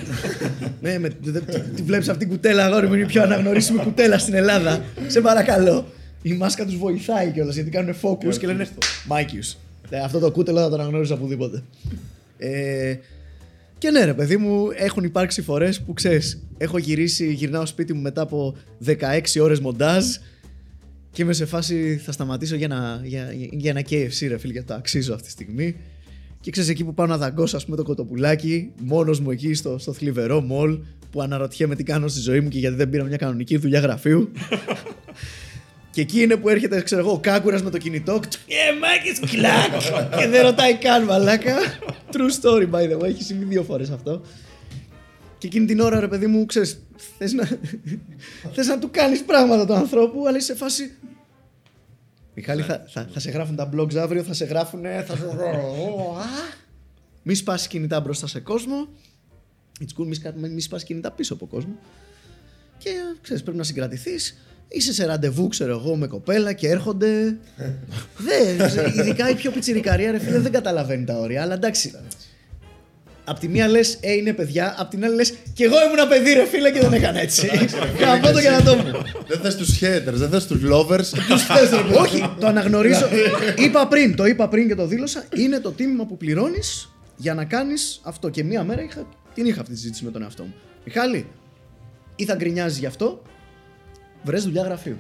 ναι, 0.81 0.99
με, 0.99 1.11
δε- 1.23 1.41
δε- 1.41 1.59
τη 1.59 1.83
βλέπεις 1.83 2.09
αυτή 2.09 2.25
την 2.25 2.35
κούτελα, 2.35 2.65
αγόρι 2.65 2.87
μου, 2.87 2.95
είναι 2.95 3.03
η 3.03 3.07
πιο 3.07 3.23
αναγνωρίσιμη 3.23 3.79
κούτελα 3.79 4.19
στην 4.19 4.35
Ελλάδα. 4.35 4.85
Σε 5.07 5.21
παρακαλώ. 5.21 5.87
Η 6.23 6.33
μάσκα 6.33 6.65
τους 6.65 6.77
βοηθάει 6.77 7.31
κιόλας 7.31 7.55
γιατί 7.55 7.71
κάνουν 7.71 7.95
focus 8.03 8.37
και 8.39 8.47
λένε 8.47 8.69
Μάικιους. 9.07 9.57
αυτό 10.05 10.19
το 10.19 10.31
κούτελο 10.31 10.61
θα 10.61 10.69
το 10.69 10.75
αναγνώριζα 10.75 11.15
οπουδήποτε. 11.15 11.63
Ε, 12.39 12.97
και 13.81 13.91
ναι, 13.91 14.05
ρε 14.05 14.15
παιδί 14.15 14.37
μου, 14.37 14.69
έχουν 14.75 15.05
υπάρξει 15.05 15.43
φορές 15.43 15.81
που 15.81 15.93
ξέρεις, 15.93 16.47
έχω 16.59 16.79
γυρίσει, 16.79 17.33
γυρνάω 17.33 17.67
σπίτι 17.67 17.93
μου 17.93 18.01
μετά 18.01 18.23
από 18.23 18.57
16 18.87 18.95
ώρες 19.41 19.61
μοντάζ 19.61 20.05
και 21.11 21.23
είμαι 21.23 21.33
σε 21.33 21.47
φάση 21.47 22.01
θα 22.05 22.13
σταματήσω 22.13 22.57
για 22.57 22.65
ένα, 22.71 23.01
για, 23.05 23.33
για 23.51 23.71
ένα 23.71 23.81
KFC, 23.81 24.29
ρε 24.29 24.39
φίλε, 24.39 24.53
γιατί 24.53 24.67
το 24.67 24.75
αξίζω 24.75 25.15
αυτή 25.15 25.25
τη 25.25 25.31
στιγμή. 25.31 25.77
Και 26.41 26.51
ξέρεις 26.51 26.71
εκεί 26.71 26.85
που 26.85 26.95
πάω 26.95 27.07
να 27.07 27.17
δαγκώσω, 27.17 27.57
ας 27.57 27.65
πούμε, 27.65 27.77
το 27.77 27.83
κοτοπουλάκι, 27.83 28.73
μόνος 28.81 29.21
μου 29.21 29.31
εκεί 29.31 29.55
στο, 29.55 29.79
στο 29.79 29.93
θλιβερό 29.93 30.41
μολ, 30.41 30.79
που 31.11 31.23
αναρωτιέμαι 31.23 31.75
τι 31.75 31.83
κάνω 31.83 32.09
στη 32.09 32.21
ζωή 32.21 32.41
μου 32.41 32.49
και 32.49 32.59
γιατί 32.59 32.77
δεν 32.77 32.89
πήρα 32.89 33.05
μια 33.05 33.17
κανονική 33.17 33.57
δουλειά 33.57 33.81
γραφείου. 33.81 34.31
Και 35.91 36.01
εκεί 36.01 36.23
είναι 36.23 36.37
που 36.37 36.49
έρχεται, 36.49 36.83
ξέρω 36.83 37.01
εγώ, 37.01 37.13
ο 37.13 37.19
κάκουρας 37.19 37.63
με 37.63 37.71
το 37.71 37.79
κινητό. 37.79 38.13
Ε, 38.13 38.79
μάκης, 38.81 39.31
κλακ! 39.31 39.83
και 40.19 40.29
δεν 40.29 40.43
ρωτάει 40.43 40.75
καν, 40.75 41.05
μαλάκα. 41.05 41.57
True 42.13 42.43
story, 42.43 42.71
by 42.71 42.93
the 42.93 42.99
way, 42.99 43.05
έχει 43.05 43.23
συμβεί 43.23 43.45
δύο 43.45 43.63
φορές 43.63 43.91
αυτό. 43.91 44.23
Και 45.39 45.47
εκείνη 45.47 45.67
την 45.67 45.81
ώρα, 45.81 46.01
ρε 46.01 46.09
παιδί 46.09 46.27
μου, 46.27 46.47
ξέρεις, 46.47 46.83
θες 47.19 47.33
να, 47.33 47.49
θες 48.55 48.67
να 48.67 48.79
του 48.79 48.89
κάνεις 48.91 49.23
πράγματα 49.23 49.67
του 49.67 49.75
ανθρώπου, 49.75 50.27
αλλά 50.27 50.37
είσαι 50.37 50.47
σε 50.47 50.55
φάση. 50.55 50.93
Μιχάλη, 52.35 52.63
θα, 52.63 52.85
θα, 52.89 53.09
θα 53.13 53.21
σε 53.21 53.31
γράφουν 53.31 53.57
τα 53.57 53.71
blogs 53.75 53.97
αύριο, 53.97 54.23
θα 54.23 54.33
σε 54.33 54.45
γράφουν. 54.45 54.83
Θα 55.07 55.17
σε... 55.17 55.25
Α, 55.25 56.25
μη 57.23 57.35
σπάσει 57.35 57.69
κινητά 57.69 58.01
μπροστά 58.01 58.27
σε 58.27 58.41
κόσμο. 58.41 58.89
It's 59.81 60.01
cool, 60.01 60.07
μη, 60.07 60.15
σκα- 60.15 60.37
μη 60.37 60.61
σπάσει 60.61 60.85
κινητά 60.85 61.11
πίσω 61.11 61.35
από 61.35 61.47
κόσμο. 61.47 61.79
Και 62.79 62.91
ξέρεις, 63.23 63.43
πρέπει 63.43 63.59
να 63.59 63.65
συγκρατηθείς. 63.65 64.39
Είσαι 64.73 64.93
σε 64.93 65.05
ραντεβού, 65.07 65.49
ξέρω 65.49 65.73
εγώ, 65.73 65.97
με 65.97 66.07
κοπέλα 66.07 66.53
και 66.53 66.69
έρχονται. 66.69 67.37
δεν, 68.17 68.69
ειδικά 68.99 69.31
η 69.31 69.35
πιο 69.35 69.51
πιτσιρικαρία, 69.51 70.11
ρε 70.11 70.19
φίλε, 70.19 70.39
δεν 70.39 70.53
καταλαβαίνει 70.53 71.05
τα 71.05 71.19
όρια. 71.19 71.43
Αλλά 71.43 71.55
εντάξει. 71.55 71.95
Απ' 73.25 73.39
τη 73.39 73.49
μία 73.49 73.69
λες, 73.69 73.99
Ε, 74.01 74.13
είναι 74.13 74.33
παιδιά. 74.33 74.75
Απ' 74.79 74.91
την 74.91 75.05
άλλη 75.05 75.15
λες, 75.15 75.35
Κι 75.55 75.63
εγώ 75.63 75.75
ήμουν 75.83 76.09
παιδί, 76.09 76.33
ρε 76.33 76.47
φίλε, 76.47 76.71
και 76.71 76.81
δεν 76.81 76.93
έκανα 76.93 77.21
έτσι. 77.21 77.51
Καμπό 77.99 78.31
το 78.33 78.39
για 78.39 78.51
να 78.51 78.63
το 78.63 78.77
μου. 78.77 78.91
Δεν 79.29 79.39
θες 79.41 79.57
τους 79.57 79.79
haters, 79.81 80.13
δεν 80.15 80.29
θες 80.31 80.47
τους 80.47 80.61
lovers. 80.73 81.05
Τους 81.29 81.43
Θες, 81.43 81.71
ρε 81.71 81.83
παιδί. 81.83 81.95
Όχι, 81.99 82.31
το 82.41 82.47
αναγνωρίζω. 82.47 83.09
είπα 83.57 83.87
πριν, 83.89 84.17
το 84.17 84.25
είπα 84.27 84.49
πριν 84.49 84.69
και 84.69 84.75
το 84.75 84.87
δήλωσα. 84.87 85.25
Είναι 85.37 85.61
το 85.61 85.71
τίμημα 85.71 86.07
που 86.07 86.17
πληρώνεις 86.17 86.93
για 87.17 87.35
να 87.35 87.45
κάνεις 87.45 88.01
αυτό. 88.03 88.29
Και 88.29 88.45
μία 88.45 88.65
μέρα 88.65 88.83
είχα, 88.83 89.07
την 89.35 89.47
είχα 89.47 89.61
αυτή 89.61 89.73
τη 89.73 89.79
συζήτηση 89.79 90.05
με 90.05 90.11
τον 90.11 90.23
εαυτό 90.23 90.43
μου. 90.43 90.55
Μιχάλη, 90.85 91.27
ή 92.17 92.25
θα 92.25 92.35
γκρινιάζεις 92.35 92.79
γι' 92.79 92.87
αυτό, 92.87 93.23
βρες 94.23 94.45
δουλειά 94.45 94.63
γραφείου. 94.63 94.97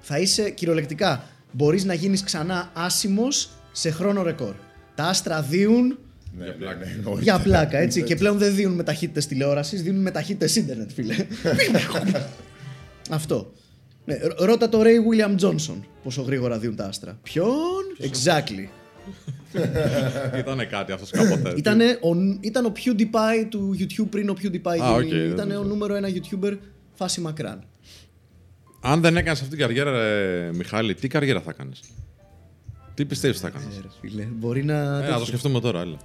Θα 0.00 0.18
είσαι 0.18 0.50
κυριολεκτικά. 0.50 1.24
Μπορείς 1.52 1.84
να 1.84 1.94
γίνεις 1.94 2.22
ξανά 2.22 2.70
άσημος 2.74 3.50
σε 3.72 3.90
χρόνο 3.90 4.22
ρεκόρ. 4.22 4.54
Τα 4.94 5.04
άστρα 5.04 5.42
δίουν 5.42 5.98
Ναι, 6.38 6.44
ναι, 6.44 6.52
ναι, 6.74 6.92
εννοείται. 6.96 7.22
για 7.22 7.38
πλάκα, 7.38 7.78
έτσι. 7.78 8.02
και 8.02 8.16
πλέον 8.16 8.38
δεν 8.38 8.54
δίνουν 8.54 8.74
με 8.74 8.82
ταχύτητες 8.82 9.20
τηλεόρασης, 9.20 9.82
δίνουν 9.82 10.02
με 10.02 10.10
ταχύτητες 10.10 10.60
ίντερνετ, 10.60 10.90
φίλε. 10.92 11.14
Αυτό. 13.10 13.52
Ναι, 14.04 14.14
ρ- 14.14 14.40
ρώτα 14.40 14.68
το 14.68 14.80
Ray 14.82 14.84
William 14.84 15.40
Johnson 15.44 15.76
πόσο 16.02 16.22
γρήγορα 16.22 16.58
δίνουν 16.58 16.76
τα 16.76 16.84
άστρα. 16.86 17.18
Ποιον; 17.22 17.82
Exactly. 18.00 18.68
Ήταν 20.38 20.68
κάτι 20.68 20.92
αυτός 20.92 21.10
κάποτε. 21.10 21.52
Ήτανε 21.56 21.84
ο, 22.00 22.08
ήταν 22.40 22.64
ο 22.64 22.72
PewDiePie 22.76 23.46
του 23.48 23.76
YouTube 23.78 24.06
πριν 24.10 24.28
ο 24.30 24.34
PewDiePie 24.42 24.78
Α, 24.82 25.02
γίνει. 25.02 25.22
οκ, 25.26 25.32
ήταν 25.32 25.48
δεν 25.48 25.56
ο 25.56 25.62
νούμερο 25.64 25.94
ένα 25.94 26.08
YouTuber 26.08 26.56
φάση 26.94 27.20
μακράν. 27.20 27.64
Αν 28.80 29.00
δεν 29.00 29.16
έκανες 29.16 29.38
αυτή 29.38 29.50
την 29.50 29.58
καριέρα, 29.58 29.90
ρε, 29.90 30.50
Μιχάλη, 30.52 30.94
τι 30.94 31.08
καριέρα 31.08 31.40
θα 31.40 31.52
κάνεις; 31.52 31.80
Τι 32.94 33.04
πιστεύεις 33.04 33.40
θα 33.40 33.48
κάνεις; 33.50 33.76
Ε, 33.76 33.80
ρε 33.82 33.88
φίλε, 34.00 34.22
μπορεί 34.24 34.64
να. 34.64 35.04
Ε, 35.04 35.10
να 35.10 35.18
το 35.18 35.24
σκεφτούμε 35.24 35.60
τώρα, 35.60 35.80
έλα. 35.80 35.96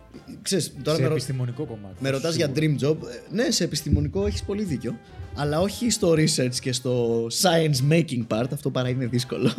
Ξέρεις, 0.41 0.73
τώρα 0.84 0.95
σε 0.95 1.01
με, 1.01 1.07
ρω- 1.07 1.15
επιστημονικό 1.15 1.65
κομμάτι. 1.65 1.95
με 1.99 2.09
ρωτάς 2.09 2.36
για 2.36 2.51
Σίγουρα. 2.55 2.76
dream 2.78 2.84
job. 2.89 3.07
Ε, 3.07 3.34
Ναι, 3.36 3.51
σε 3.51 3.63
επιστημονικό 3.63 4.26
έχεις 4.26 4.43
πολύ 4.43 4.63
δίκιο. 4.63 4.99
Αλλά 5.36 5.59
όχι 5.59 5.89
στο 5.89 6.11
research 6.11 6.55
και 6.61 6.71
στο 6.73 7.26
science 7.41 7.91
making 7.91 8.28
part. 8.28 8.45
Αυτό 8.53 8.69
παρά 8.71 8.89
είναι 8.89 9.05
δύσκολο. 9.05 9.51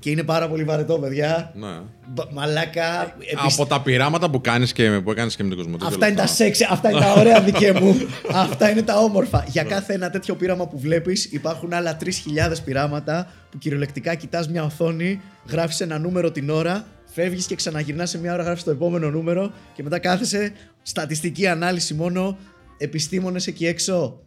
Και 0.00 0.10
είναι 0.10 0.22
πάρα 0.22 0.48
πολύ 0.48 0.64
βαρετό, 0.64 0.98
παιδιά. 0.98 1.52
Ναι. 1.54 1.66
Μπα- 2.08 2.32
Μαλάκα. 2.32 3.02
επισ- 3.18 3.60
Από 3.60 3.66
τα 3.66 3.80
πειράματα 3.82 4.30
που 4.30 4.40
κάνεις 4.40 4.72
και 4.72 5.00
που 5.04 5.10
έκανες 5.10 5.36
και 5.36 5.42
με 5.42 5.48
τον 5.48 5.58
κοσμοτέ. 5.58 5.84
Αυτά 5.86 6.06
είναι 6.06 6.16
τα 6.16 6.26
σεξ, 6.26 6.60
αυτά 6.70 6.90
είναι 6.90 7.00
τα 7.00 7.12
ωραία 7.12 7.40
δικέ 7.40 7.72
μου. 7.72 7.96
αυτά 8.32 8.70
είναι 8.70 8.82
τα 8.82 8.98
όμορφα. 8.98 9.44
Για 9.48 9.62
κάθε 9.62 9.92
ένα 9.94 10.10
τέτοιο 10.10 10.34
πείραμα 10.34 10.66
που 10.68 10.78
βλέπεις, 10.78 11.24
υπάρχουν 11.24 11.72
άλλα 11.72 11.96
3.000 11.96 12.62
πειράματα 12.64 13.32
που 13.50 13.58
κυριολεκτικά 13.58 14.14
κοιτάς 14.14 14.48
μια 14.48 14.64
οθόνη, 14.64 15.20
γράφεις 15.48 15.80
ένα 15.80 15.98
νούμερο 15.98 16.30
την 16.30 16.50
ώρα, 16.50 16.86
φεύγεις 17.04 17.46
και 17.46 17.54
ξαναγυρνάς 17.54 18.10
σε 18.10 18.18
μια 18.18 18.32
ώρα, 18.34 18.42
γράφεις 18.42 18.64
το 18.64 18.70
επόμενο 18.70 19.10
νούμερο 19.10 19.52
και 19.74 19.82
μετά 19.82 19.98
κάθεσαι 19.98 20.52
στατιστική 20.82 21.46
ανάλυση 21.46 21.94
μόνο. 21.94 22.38
Επιστήμονες 22.78 23.46
εκεί 23.46 23.66
έξω. 23.66 24.20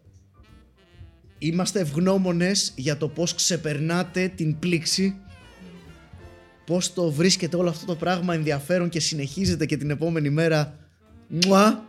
Είμαστε 1.38 1.80
ευγνώμονες 1.80 2.72
για 2.76 2.98
το 2.98 3.08
πώς 3.08 3.36
ξεπερνάτε 3.36 4.32
την 4.36 4.60
πλήξη 4.60 5.16
πώς 6.66 6.94
το 6.94 7.12
βρίσκεται 7.12 7.56
όλο 7.56 7.70
αυτό 7.70 7.86
το 7.86 7.96
πράγμα 7.96 8.34
ενδιαφέρον 8.34 8.90
και 8.90 9.00
συνεχίζεται 9.00 9.66
και 9.66 9.78
την 9.78 9.90
επόμενη 9.90 10.30
μέρα 10.30 10.78
μουά. 11.28 11.86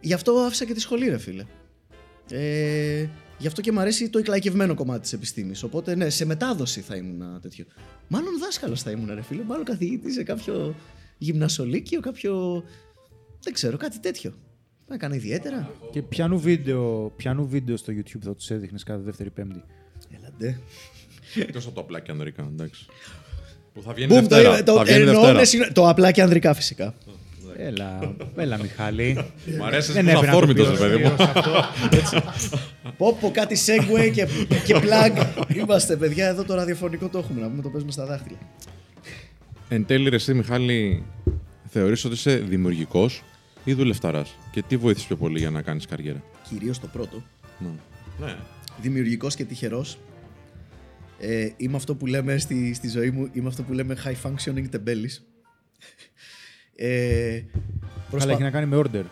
Γι' 0.00 0.12
αυτό 0.12 0.32
άφησα 0.32 0.64
και 0.64 0.74
τη 0.74 0.80
σχολή 0.80 1.08
ρε 1.08 1.18
φίλε. 1.18 1.44
Ε, 2.30 3.08
Γι' 3.38 3.46
αυτό 3.46 3.60
και 3.60 3.72
μου 3.72 3.80
αρέσει 3.80 4.08
το 4.10 4.18
εκλαϊκευμένο 4.18 4.74
κομμάτι 4.74 5.00
της 5.00 5.12
επιστήμης. 5.12 5.62
Οπότε 5.62 5.94
ναι, 5.94 6.10
σε 6.10 6.24
μετάδοση 6.24 6.80
θα 6.80 6.96
ήμουν 6.96 7.22
ένα 7.22 7.40
τέτοιο. 7.40 7.64
Μάλλον 8.08 8.38
δάσκαλος 8.38 8.82
θα 8.82 8.90
ήμουν, 8.90 9.14
ρε 9.14 9.22
φίλε. 9.22 9.42
Μάλλον 9.42 9.64
καθηγητή 9.64 10.12
σε 10.12 10.22
κάποιο 10.22 10.74
γυμνασολίκιο, 11.18 12.00
κάποιο. 12.00 12.64
Δεν 13.42 13.52
ξέρω, 13.52 13.76
κάτι 13.76 14.00
τέτοιο. 14.00 14.34
Να 14.86 14.94
έκανα 14.94 15.14
ιδιαίτερα. 15.14 15.70
Και 15.90 16.02
πιανού 16.02 16.38
βίντεο, 16.38 17.12
πιανού 17.16 17.48
βίντεο 17.48 17.76
στο 17.76 17.92
YouTube 17.92 18.22
θα 18.22 18.34
τους 18.34 18.50
έδειχνες 18.50 18.82
κάθε 18.82 19.02
δεύτερη 19.02 19.30
Πέμπτη; 19.30 19.64
Έλαντε. 20.10 20.60
Εκτός 21.34 21.66
από 21.66 21.74
το 21.74 21.80
απλά 21.80 22.00
και 22.00 22.10
ανδρικά, 22.10 22.42
εντάξει. 22.42 22.86
Που 23.74 23.82
θα 23.82 23.92
βγαίνει 23.92 24.14
Μπουμ, 24.14 24.26
Δευτέρα. 24.26 24.56
το, 24.56 24.64
το, 24.64 24.76
θα 24.76 24.82
βγαίνει 24.84 24.98
εννοώ, 24.98 25.14
Δευτέρα. 25.14 25.38
ναι, 25.38 25.44
συγγνώμη, 25.44 25.72
το 25.72 25.88
απλά 25.88 26.10
και 26.10 26.22
ανδρικά 26.22 26.54
φυσικά. 26.54 26.94
Έλα, 27.56 28.14
έλα 28.36 28.58
Μιχάλη. 28.62 29.24
Μ' 29.58 29.62
αρέσει 29.64 29.92
Δεν 29.92 30.04
που 30.04 30.10
έπρεπε 30.10 30.26
να 30.26 30.32
το 30.32 30.36
αφόρμητος, 30.36 30.66
ρε 30.66 30.72
πεις 30.72 30.80
παιδί 30.80 31.02
μου. 31.02 31.14
αυτό. 31.18 31.64
Πω 32.96 33.16
πω 33.20 33.30
κάτι 33.30 33.56
segue 33.66 34.10
και, 34.12 34.26
και 34.64 34.74
plug. 34.76 35.26
Είμαστε 35.56 35.96
παιδιά, 35.96 36.26
εδώ 36.26 36.44
το 36.44 36.54
ραδιοφωνικό 36.54 37.08
το 37.08 37.18
έχουμε, 37.18 37.40
να 37.40 37.48
πούμε 37.48 37.62
το 37.62 37.68
παίζουμε 37.68 37.92
στα 37.92 38.06
δάχτυλα. 38.06 38.38
Εν 39.68 39.86
τέλει, 39.86 40.08
ρε, 40.08 40.16
εσύ, 40.16 40.34
Μιχάλη, 40.34 41.04
θεωρείς 41.68 42.04
ότι 42.04 42.14
είσαι 42.14 42.36
δημιουργικός 42.36 43.22
ή 43.64 43.72
δουλευταράς; 43.74 44.36
Και 44.50 44.62
τι 44.62 44.76
βοήθησες 44.76 45.06
πιο 45.06 45.16
πολύ 45.16 45.38
για 45.38 45.50
να 45.50 45.62
κάνεις 45.62 45.86
καριέρα; 45.86 46.22
Κυρίως 46.48 46.80
το 46.80 46.86
πρώτο. 46.92 47.22
Ναι. 47.58 47.68
ναι. 48.26 48.34
Δημιουργικός 48.80 49.34
και 49.34 49.44
τυχερός. 49.44 49.98
Ε, 51.18 51.48
είμαι 51.56 51.76
αυτό 51.76 51.94
που 51.94 52.06
λέμε 52.06 52.38
στη, 52.38 52.74
στη 52.74 52.88
ζωή 52.88 53.10
μου, 53.10 53.28
είμαι 53.32 53.48
αυτό 53.48 53.62
που 53.62 53.72
λέμε 53.72 53.96
high 54.04 54.28
functioning 54.30 54.64
τεμπέλης. 54.70 55.24
Ε, 56.76 57.40
προσπα- 58.10 58.24
Αλλά 58.28 58.32
έχει 58.32 58.42
να 58.42 58.50
κάνει 58.50 58.66
με 58.66 58.82
order. 58.84 59.02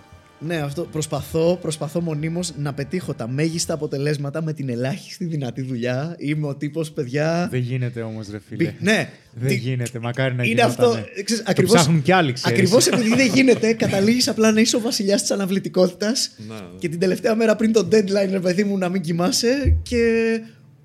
Ναι, 0.47 0.57
αυτό. 0.57 0.83
Προσπαθώ, 0.83 1.59
προσπαθώ 1.63 2.01
μονίμως 2.01 2.53
να 2.57 2.73
πετύχω 2.75 3.15
τα 3.15 3.29
μέγιστα 3.29 3.75
αποτελέσματα 3.75 4.43
με 4.43 4.53
την 4.53 4.69
ελάχιστη 4.69 5.25
δυνατή 5.25 5.63
δουλειά. 5.63 6.15
Είμαι 6.19 6.47
ο 6.47 6.57
τύπος, 6.57 6.91
παιδιά... 6.93 7.49
Δεν 7.51 7.61
γίνεται 7.61 8.03
όμως, 8.03 8.29
ρε 8.31 8.39
φίλε. 8.49 8.65
Μπι- 8.65 8.81
Ναι, 8.83 9.11
Δεν 9.35 9.49
τι- 9.49 9.55
γίνεται. 9.55 9.99
Μακάρι 9.99 10.35
να 10.35 10.45
Είναι 10.45 10.63
γινότανε. 10.63 10.89
αυτό. 11.01 11.09
Ξέρεις, 11.25 11.43
Το 11.45 11.51
ακριβώς, 11.51 11.75
ψάχνουν 11.75 12.03
κι 12.03 12.13
άλλοι, 12.13 12.33
ξέρεις. 12.33 12.59
ακριβώς 12.59 12.87
επειδή 12.87 13.15
δεν 13.15 13.27
γίνεται, 13.35 13.73
καταλήγεις 13.73 14.29
απλά 14.29 14.53
να 14.53 14.61
είσαι 14.61 14.77
ο 14.77 14.81
βασιλιάς 14.81 15.21
της 15.21 15.31
αναβλητικότητας 15.31 16.31
Ναι, 16.49 16.55
ναι. 16.55 16.61
και 16.79 16.89
την 16.89 16.99
τελευταία 16.99 17.35
μέρα 17.35 17.57
πριν 17.57 17.73
το 17.73 17.89
deadline, 17.93 18.31
ρε 18.31 18.41
παιδί 18.41 18.65
μου, 18.65 18.79
να 18.79 18.89
μην 18.89 19.03
κοιμάσαι 19.03 19.77
και 19.83 20.05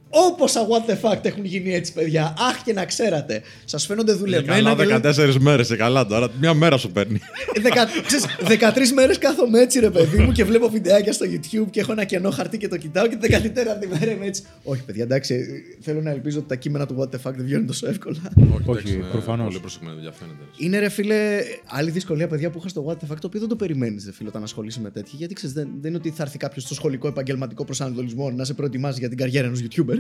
όποσα 0.10 0.68
what 0.68 0.90
the 0.92 0.96
fuck 1.10 1.20
έχουν 1.26 1.46
γίνει 1.46 1.74
έτσι, 1.74 1.94
παιδιά. 1.94 2.34
Αχ 2.50 2.64
και 2.64 2.74
να 2.74 2.86
ξέρατε. 2.86 3.42
Σας 3.66 3.86
φαίνονται 3.86 4.14
δουλεμένα. 4.14 4.76
και 4.76 4.84
λέτε, 4.86 5.14
14 5.30 5.36
μέρες, 5.40 5.76
καλά 5.78 6.06
τώρα. 6.06 6.30
Μια 6.40 6.54
μέρα 6.54 6.78
σου 6.78 6.92
παίρνει. 6.92 7.20
Δεκα- 7.62 7.88
ξέρεις, 8.06 8.26
13 8.40 8.92
μέρες 8.96 9.18
κάθομαι 9.18 9.60
έτσι, 9.60 9.80
ρε 9.80 9.90
παιδί 9.90 10.18
μου, 10.18 10.32
και 10.32 10.44
βλέπω 10.44 10.70
βιντεάκια 10.70 11.14
στο 11.14 11.26
YouTube 11.30 11.68
και 11.72 11.80
έχω 11.80 11.92
ένα 11.92 12.04
κενό 12.04 12.30
χαρτί 12.30 12.58
και 12.58 12.68
το 12.68 12.78
κοιτάω 12.78 13.08
και 13.08 13.16
την 13.16 13.36
13η 13.36 13.88
μέρα 14.00 14.12
είμαι 14.12 14.26
έτσι. 14.26 14.44
Όχι, 14.64 14.84
παιδιά, 14.84 15.04
εντάξει, 15.04 15.46
θέλω 15.82 16.02
να 16.02 16.10
ελπίζω 16.12 16.40
ότι 16.40 16.48
τα 16.48 16.56
κείμενα 16.56 16.86
του 16.86 16.96
What 17.00 17.16
the 17.16 17.30
fuck 17.30 17.34
δεν 17.36 17.46
βγαίνουν 17.46 17.68
τόσο 17.68 17.88
εύκολα. 17.88 18.18
εντάξει, 18.62 18.94
είναι 18.94 19.06
προφανώς. 19.12 19.48
Πολύ 19.48 19.60
προσεκμένη 19.60 19.96
δουλειά 19.96 20.12
φαίνεται. 20.12 20.38
Είναι 20.58 20.80
ρε 20.80 20.90
φίλε, 20.90 21.40
άλλη 21.66 21.92
δυσκολία, 21.92 22.28
παιδιά 22.28 22.50
που 22.50 22.58
είχα 22.60 22.68
στο 22.68 22.86
What 22.88 22.94
the 22.94 23.12
fuck, 23.14 23.18
το 23.22 23.28
οποίο 23.28 23.40
δεν 23.40 23.50
το 23.50 23.56
περιμένεις, 23.56 24.06
ρε 24.06 24.12
φίλε, 24.14 24.30
όταν 24.30 24.44
ασχολείσαι 24.44 24.80
με 24.82 24.90
τέτοια. 24.90 25.14
Γιατί 25.18 25.34
ξέρεις, 25.34 25.56
δεν, 25.56 25.68
δεν 25.82 25.90
είναι 25.90 25.98
ότι 26.00 26.10
θα 26.10 26.24
έρθει 26.24 26.38
κάποιος 26.38 26.64
στο 26.64 26.74
σχολικό 26.74 27.08
επαγγελματικό 27.08 27.66
προσανατολισμό 27.66 28.32
να 28.32 28.44
σε 28.44 28.54
προετοιμάζει 28.54 29.00
για 29.00 29.10
την 29.10 29.18
καριέρα 29.18 29.48
ενός 29.48 29.62
YouTuber. 29.64 29.97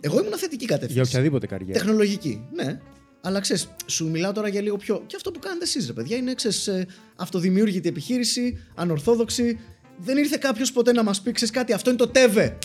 Εγώ 0.00 0.18
ήμουν 0.20 0.36
θετική 0.38 0.64
Για 0.64 0.74
κατεύθυνση. 0.76 1.10
οποιαδήποτε 1.10 1.46
καριέρα. 1.46 1.72
Τεχνολογική, 1.72 2.46
ναι. 2.54 2.80
Αλλά 3.20 3.40
ξέρεις, 3.40 3.68
σου 3.86 4.10
μιλάω 4.10 4.32
τώρα 4.32 4.48
για 4.48 4.60
λίγο 4.60 4.76
πιο. 4.76 5.02
Και 5.06 5.16
αυτό 5.16 5.30
που 5.30 5.38
κάνετε 5.38 5.64
εσείς, 5.64 5.86
ρε 5.86 5.92
παιδιά, 5.92 6.16
είναι 6.16 6.34
ξέρεις, 6.34 6.66
ε, 6.66 6.86
αυτοδημιούργητη 7.16 7.88
επιχείρηση, 7.88 8.58
ανορθόδοξη. 8.74 9.58
Δεν 9.96 10.16
ήρθε 10.16 10.36
κάποιος 10.40 10.72
ποτέ 10.72 10.92
να 10.92 11.02
μας 11.02 11.20
πει, 11.20 11.32
ξέρεις 11.32 11.54
κάτι, 11.54 11.72
αυτό 11.72 11.90
είναι 11.90 11.98
το 11.98 12.08
ΤΕΒΕ. 12.08 12.58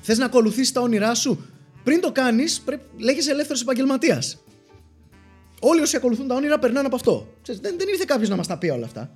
Θες 0.00 0.18
να 0.18 0.24
ακολουθήσεις 0.24 0.72
τα 0.72 0.80
όνειρά 0.80 1.14
σου. 1.14 1.44
Πριν 1.84 2.00
το 2.00 2.12
κάνεις, 2.12 2.64
λέγεσαι 2.98 3.30
ελεύθερος 3.30 3.62
επαγγελματίας. 3.62 4.42
Όλοι 5.60 5.80
όσοι 5.80 5.96
ακολουθούν 5.96 6.28
τα 6.28 6.34
όνειρα 6.34 6.58
περνάνε 6.58 6.86
από 6.86 6.96
αυτό. 6.96 7.34
Ξέρεις, 7.42 7.60
δεν, 7.60 7.74
δεν 7.78 7.88
ήρθε 7.88 8.04
κάποιος 8.06 8.28
να 8.28 8.36
μας 8.36 8.46
τα 8.46 8.58
πει 8.58 8.68
όλα 8.68 8.84
αυτά. 8.84 9.10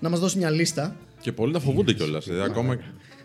Να 0.00 0.08
μας 0.08 0.20
δώσει 0.20 0.38
μια 0.38 0.50
λίστα. 0.50 0.96
Και 1.20 1.32
πολλοί 1.32 1.52
τα 1.52 1.60
φοβούνται 1.60 1.92
κιόλας. 1.92 2.26
Ακόμα. 2.28 2.78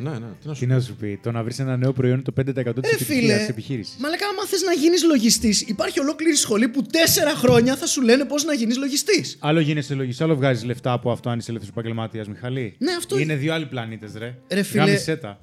Ναι, 0.03 0.09
ναι, 0.09 0.17
τι 0.41 0.47
να 0.47 0.53
σου 0.53 0.59
Τι 0.59 0.65
να 0.65 0.79
σου 0.79 0.95
πει, 0.95 1.19
το 1.23 1.31
να 1.31 1.43
βρεις 1.43 1.59
ένα 1.59 1.77
νέο 1.77 1.93
προϊόν 1.93 2.15
είναι 2.15 2.23
το 2.23 2.33
5% 2.41 2.81
της 2.81 2.91
Ε, 2.91 2.95
επιτυχία 2.95 3.05
φίλε, 3.21 3.37
της 3.37 3.47
επιχείρησης. 3.47 3.95
μα 3.99 4.09
λέγα, 4.09 4.25
άμα 4.31 4.45
θες 4.47 4.61
να 4.61 4.73
γίνεις 4.73 5.03
λογιστής, 5.03 5.61
υπάρχει 5.61 5.99
ολόκληρη 5.99 6.35
σχολή 6.35 6.67
που 6.67 6.81
τέσσερα 6.81 7.29
χρόνια 7.35 7.75
θα 7.75 7.85
σου 7.85 8.01
λένε 8.01 8.25
πώς 8.25 8.43
να 8.43 8.53
γίνεις 8.53 8.77
λογιστής. 8.77 9.37
Άλλο 9.39 9.59
γίνεσαι 9.59 9.93
λογιστής, 9.93 10.21
άλλο 10.21 10.35
βγάζεις 10.35 10.63
λεφτά 10.63 10.91
από 10.91 11.11
αυτό 11.11 11.29
αν 11.29 11.37
είσαι 11.37 11.49
ελεύθερος 11.49 11.77
επαγγελματίας, 11.77 12.27
Μιχαλή. 12.27 12.75
Ναι, 12.77 12.91
αυτό 12.97 13.19
Είναι 13.19 13.35
δύο 13.35 13.53
άλλοι 13.53 13.65
πλανήτες, 13.65 14.11
ρε. 14.17 14.35
Ρε, 14.49 14.63
φίλε, 14.63 14.83
Γάμισέ 14.83 15.15
τα. 15.15 15.39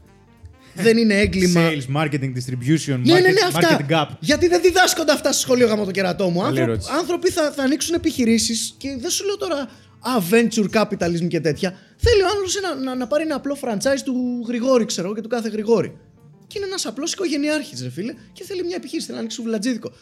Δεν 0.74 0.96
είναι 0.96 1.14
έγκλημα. 1.14 1.60
Sales, 1.70 1.96
marketing, 1.96 2.32
distribution, 2.38 2.98
Ναι, 3.04 3.12
ναι, 3.12 3.20
ναι, 3.20 3.30
market, 3.30 3.54
αυτά. 3.54 3.86
marketing 3.88 3.92
gap. 3.92 4.06
Γιατί 4.20 4.48
δεν 4.48 4.60
διδάσκονται 4.62 5.12
αυτά 5.12 5.32
στο 5.32 5.40
σχολείο 5.40 5.66
γάμο 5.66 5.84
το 5.84 5.90
κερατό 5.90 6.28
μου. 6.28 6.38
Καλή 6.40 6.48
Άνθρωπ- 6.48 6.68
ερώτηση. 6.68 6.90
άνθρωποι 6.98 7.30
θα, 7.30 7.52
θα 7.56 7.62
ανοίξουν 7.62 7.94
επιχειρήσεις 7.94 8.74
και 8.76 8.96
δεν 9.00 9.10
σου 9.10 9.24
λέω 9.26 9.36
τώρα 9.36 9.68
adventure 10.02 10.70
capitalism 10.70 11.28
και 11.28 11.40
τέτοια. 11.40 11.74
Θέλει 11.96 12.22
ο 12.22 12.26
άνθρωπο 12.26 12.74
να, 12.76 12.84
να, 12.84 12.94
να 12.94 13.06
πάρει 13.06 13.22
ένα 13.22 13.34
απλό 13.34 13.56
franchise 13.60 14.00
του 14.04 14.44
Γρηγόρη, 14.46 14.84
ξέρω 14.84 15.06
εγώ, 15.06 15.16
και 15.16 15.22
του 15.22 15.28
κάθε 15.28 15.48
Γρηγόρη. 15.48 15.98
Και 16.46 16.58
είναι 16.58 16.66
ένας 16.66 16.86
απλός 16.86 17.12
οικογενειάρχης, 17.12 17.82
ρε 17.82 17.90
φίλε, 17.90 18.14
και 18.32 18.44
θέλει 18.44 18.64
μια 18.64 18.76
επιχείρηση, 18.76 19.06
θέλει 19.06 19.16
να 19.16 19.18
ανοίξει 19.18 19.36
σουβλατζίδικο. 19.36 19.92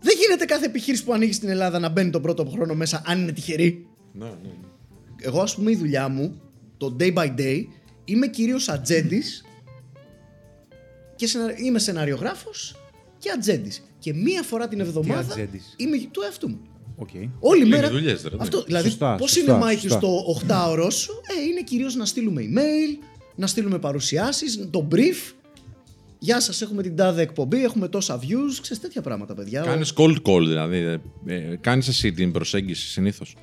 Δεν 0.00 0.16
γίνεται 0.20 0.44
κάθε 0.44 0.66
επιχείρηση 0.66 1.04
που 1.04 1.12
ανοίγεις 1.12 1.36
στην 1.36 1.48
Ελλάδα 1.48 1.78
να 1.78 1.88
μπαίνει 1.88 2.10
τον 2.10 2.22
πρώτο 2.22 2.44
χρόνο 2.44 2.74
μέσα, 2.74 3.02
αν 3.06 3.20
είναι 3.20 3.32
τυχερή. 3.32 3.86
Ναι, 4.12 4.24
ναι. 4.24 4.30
ναι. 4.42 4.68
Εγώ, 5.20 5.40
ας 5.40 5.54
πούμε, 5.54 5.70
η 5.70 5.76
δουλειά 5.76 6.08
μου, 6.08 6.40
το 6.76 6.96
day 7.00 7.14
by 7.14 7.34
day, 7.38 7.64
είμαι 8.04 8.26
κυρίως 8.26 8.68
ατζέντης 8.68 9.44
και 11.16 11.26
σενα... 11.26 11.58
είμαι 11.58 11.78
σεναριογράφος 11.78 12.76
και 13.18 13.30
ατζέντης. 13.30 13.82
Και 13.98 14.14
μία 14.14 14.42
φορά 14.42 14.68
την 14.68 14.80
εβδομάδα 14.80 15.20
ατζέντης; 15.20 15.74
είμαι 15.76 15.96
του 16.10 16.22
εαυτού 16.22 16.48
μου. 16.48 16.60
Οκ. 16.96 17.08
Όλη 17.38 17.60
Είναι 17.66 17.76
μέρα. 17.76 17.90
δουλειές, 17.90 18.22
ρε, 18.22 18.36
Αυτό, 18.38 18.56
ναι. 18.58 18.64
δηλαδή, 18.64 18.88
Σωστά, 18.88 19.14
πώς 19.14 19.30
σωστά, 19.30 19.50
είναι, 19.52 19.60
Μάικιους, 19.60 19.82
σωστά. 19.82 19.98
στο 19.98 20.36
8ωρο 20.48 20.90
σου, 20.92 21.12
ε, 21.38 21.42
είναι 21.50 21.62
κυρίως 21.62 21.94
να 21.94 22.04
στείλουμε 22.04 22.42
email, 22.42 22.98
να 23.34 23.46
στείλουμε 23.46 23.78
παρουσιάσεις, 23.78 24.68
το 24.70 24.88
brief. 24.92 25.34
Γεια 26.18 26.40
σας, 26.40 26.62
έχουμε 26.62 26.82
την 26.82 26.96
τάδε 26.96 27.22
εκπομπή, 27.22 27.64
έχουμε 27.64 27.88
τόσα 27.88 28.18
views, 28.20 28.58
ξέρεις 28.60 28.80
τέτοια 28.82 29.02
πράγματα, 29.02 29.34
παιδιά. 29.34 29.62
Κάνεις 29.62 29.92
cold 29.96 30.16
call 30.22 30.40
δηλαδή. 30.46 30.76
Ε, 30.76 31.00
ε, 31.26 31.56
Κάνεις 31.60 31.88
εσύ 31.88 32.12
την 32.12 32.32
προσέγγιση 32.32 32.86
συνήθως; 32.88 33.36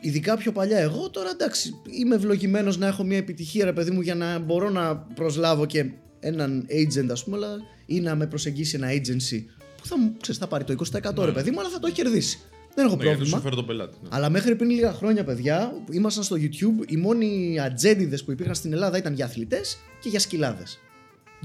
ειδικά 0.00 0.36
πιο 0.36 0.52
παλιά 0.52 0.78
εγώ, 0.78 1.10
τώρα 1.10 1.30
εντάξει, 1.30 1.74
είμαι 2.00 2.14
ευλογημένος 2.14 2.78
να 2.78 2.86
έχω 2.86 3.04
μια 3.04 3.16
επιτυχία 3.16 3.64
ρε 3.64 3.72
παιδί 3.72 3.90
μου 3.90 4.00
για 4.00 4.14
να 4.14 4.38
μπορώ 4.38 4.70
να 4.70 4.96
προσλάβω 4.96 5.66
και 5.66 5.90
έναν 6.20 6.66
agent 6.68 7.08
ας 7.10 7.24
πούμε, 7.24 7.36
αλλά, 7.36 7.56
ή 7.86 8.00
να 8.00 8.14
με 8.14 8.26
προσεγγίσει 8.26 8.76
ένα 8.76 8.88
agency 8.88 9.44
που 9.76 9.86
θα 9.86 9.98
μου, 9.98 10.14
ξέρεις, 10.20 10.40
θα 10.40 10.46
πάρει 10.46 10.64
το 10.64 10.72
20% 10.72 11.24
ρε 11.24 11.32
παιδί 11.32 11.50
μου, 11.50 11.60
αλλά 11.60 11.68
θα 11.68 11.78
το 11.78 11.86
έχει 11.86 11.96
κερδίσει. 11.96 12.38
Δεν 12.74 12.86
έχω 12.86 12.96
Ναι, 12.96 13.02
γιατί 13.02 13.16
πρόβλημα. 13.16 13.36
σου 13.36 13.42
φέρει 13.42 13.54
τον 13.56 13.66
πελάτη. 13.66 13.96
ναι. 14.02 14.08
Αλλά 14.12 14.30
μέχρι 14.30 14.56
πριν 14.56 14.70
λίγα 14.70 14.92
χρόνια, 14.92 15.24
παιδιά, 15.24 15.72
που 15.86 15.92
ήμασταν 15.92 16.24
στο 16.24 16.36
YouTube, 16.36 16.84
οι 16.90 16.96
μόνοι 16.96 17.60
ατζέντιδες 17.60 18.24
που 18.24 18.30
υπήρχαν 18.32 18.54
στην 18.54 18.72
Ελλάδα 18.72 18.98
ήταν 18.98 19.14
για 19.14 19.24
αθλητές 19.24 19.78
και 20.00 20.08
για 20.08 20.18
σκυλάδες. 20.20 20.78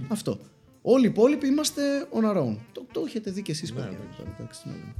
Αυτό. 0.07 0.39
Όλοι 0.81 1.05
οι 1.05 1.09
υπόλοιποι 1.09 1.47
είμαστε 1.47 1.81
on 2.13 2.23
our 2.31 2.37
own. 2.41 2.55
Το, 2.71 2.85
το 2.91 3.03
έχετε 3.07 3.31
δει 3.31 3.41
κι 3.41 3.51
εσείς, 3.51 3.73
παιδιά. 3.73 3.97
τώρα, 4.17 4.35
εντάξει, 4.39 4.61
τι 4.61 4.67
να 4.69 4.73
λέμε. 4.75 4.93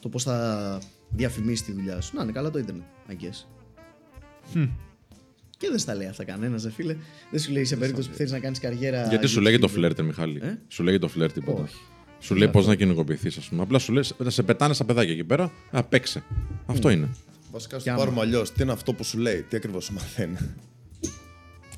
Το 0.00 0.08
πώς 0.08 0.22
θα 0.22 0.78
διαφημίσει 1.10 1.64
τη 1.64 1.72
δουλειά 1.72 2.00
σου. 2.00 2.16
Να 2.16 2.22
είναι 2.22 2.32
καλά 2.32 2.50
το 2.50 2.58
Ιντερνετ, 2.58 2.84
I 3.08 3.12
guess. 3.12 3.44
Και 5.58 5.68
δεν 5.70 5.78
στα 5.78 5.94
λέει 5.94 6.06
αυτά 6.06 6.24
κανένας, 6.24 6.62
δε 6.62 6.70
φίλε. 6.70 6.96
Δεν 7.30 7.40
σου 7.40 7.52
λέει 7.52 7.64
σε 7.64 7.76
περίπτωση 7.76 8.08
που 8.10 8.14
θέλεις 8.14 8.32
να 8.32 8.38
κάνεις 8.38 8.58
καριέρα. 8.58 9.06
Γιατί 9.08 9.26
σου 9.26 9.40
λέγει 9.40 9.58
το 9.58 9.66
YouTuber. 9.66 9.74
φλερτ, 9.74 10.00
Μιχάλη. 10.00 10.40
Ε; 10.42 10.58
Σου 10.68 10.82
λέγει 10.82 10.98
το 10.98 11.08
φλερτ 11.08 11.32
τίποτα. 11.34 11.62
Όχι. 11.62 11.74
Σου 12.24 12.34
λέει 12.34 12.48
πώς 12.48 12.66
να 12.66 12.74
κοινωνικοποιηθεί, 12.74 13.28
ας 13.28 13.48
πούμε. 13.48 13.62
Απλά 13.62 13.78
σου 13.78 13.92
λέει, 13.92 14.02
σε 14.26 14.42
πετάνε 14.42 14.74
στα 14.74 14.84
παιδάκια 14.84 15.12
εκεί 15.12 15.24
πέρα. 15.24 15.52
Α, 15.70 15.82
παίξε. 15.82 16.22
Αυτό 16.66 16.90
είναι. 16.90 17.08
Βασικά, 17.52 17.74
Κι 17.76 17.80
στο 17.82 17.90
άμα. 17.90 17.98
πάρουμε 17.98 18.20
αλλιώς. 18.20 18.52
Τι 18.52 18.62
είναι 18.62 18.72
αυτό 18.72 18.92
που 18.92 19.04
σου 19.04 19.18
λέει, 19.18 19.42
τι 19.48 19.56
ακριβώς 19.56 19.84
σου 19.84 19.92
μαθαίνει. 19.92 20.36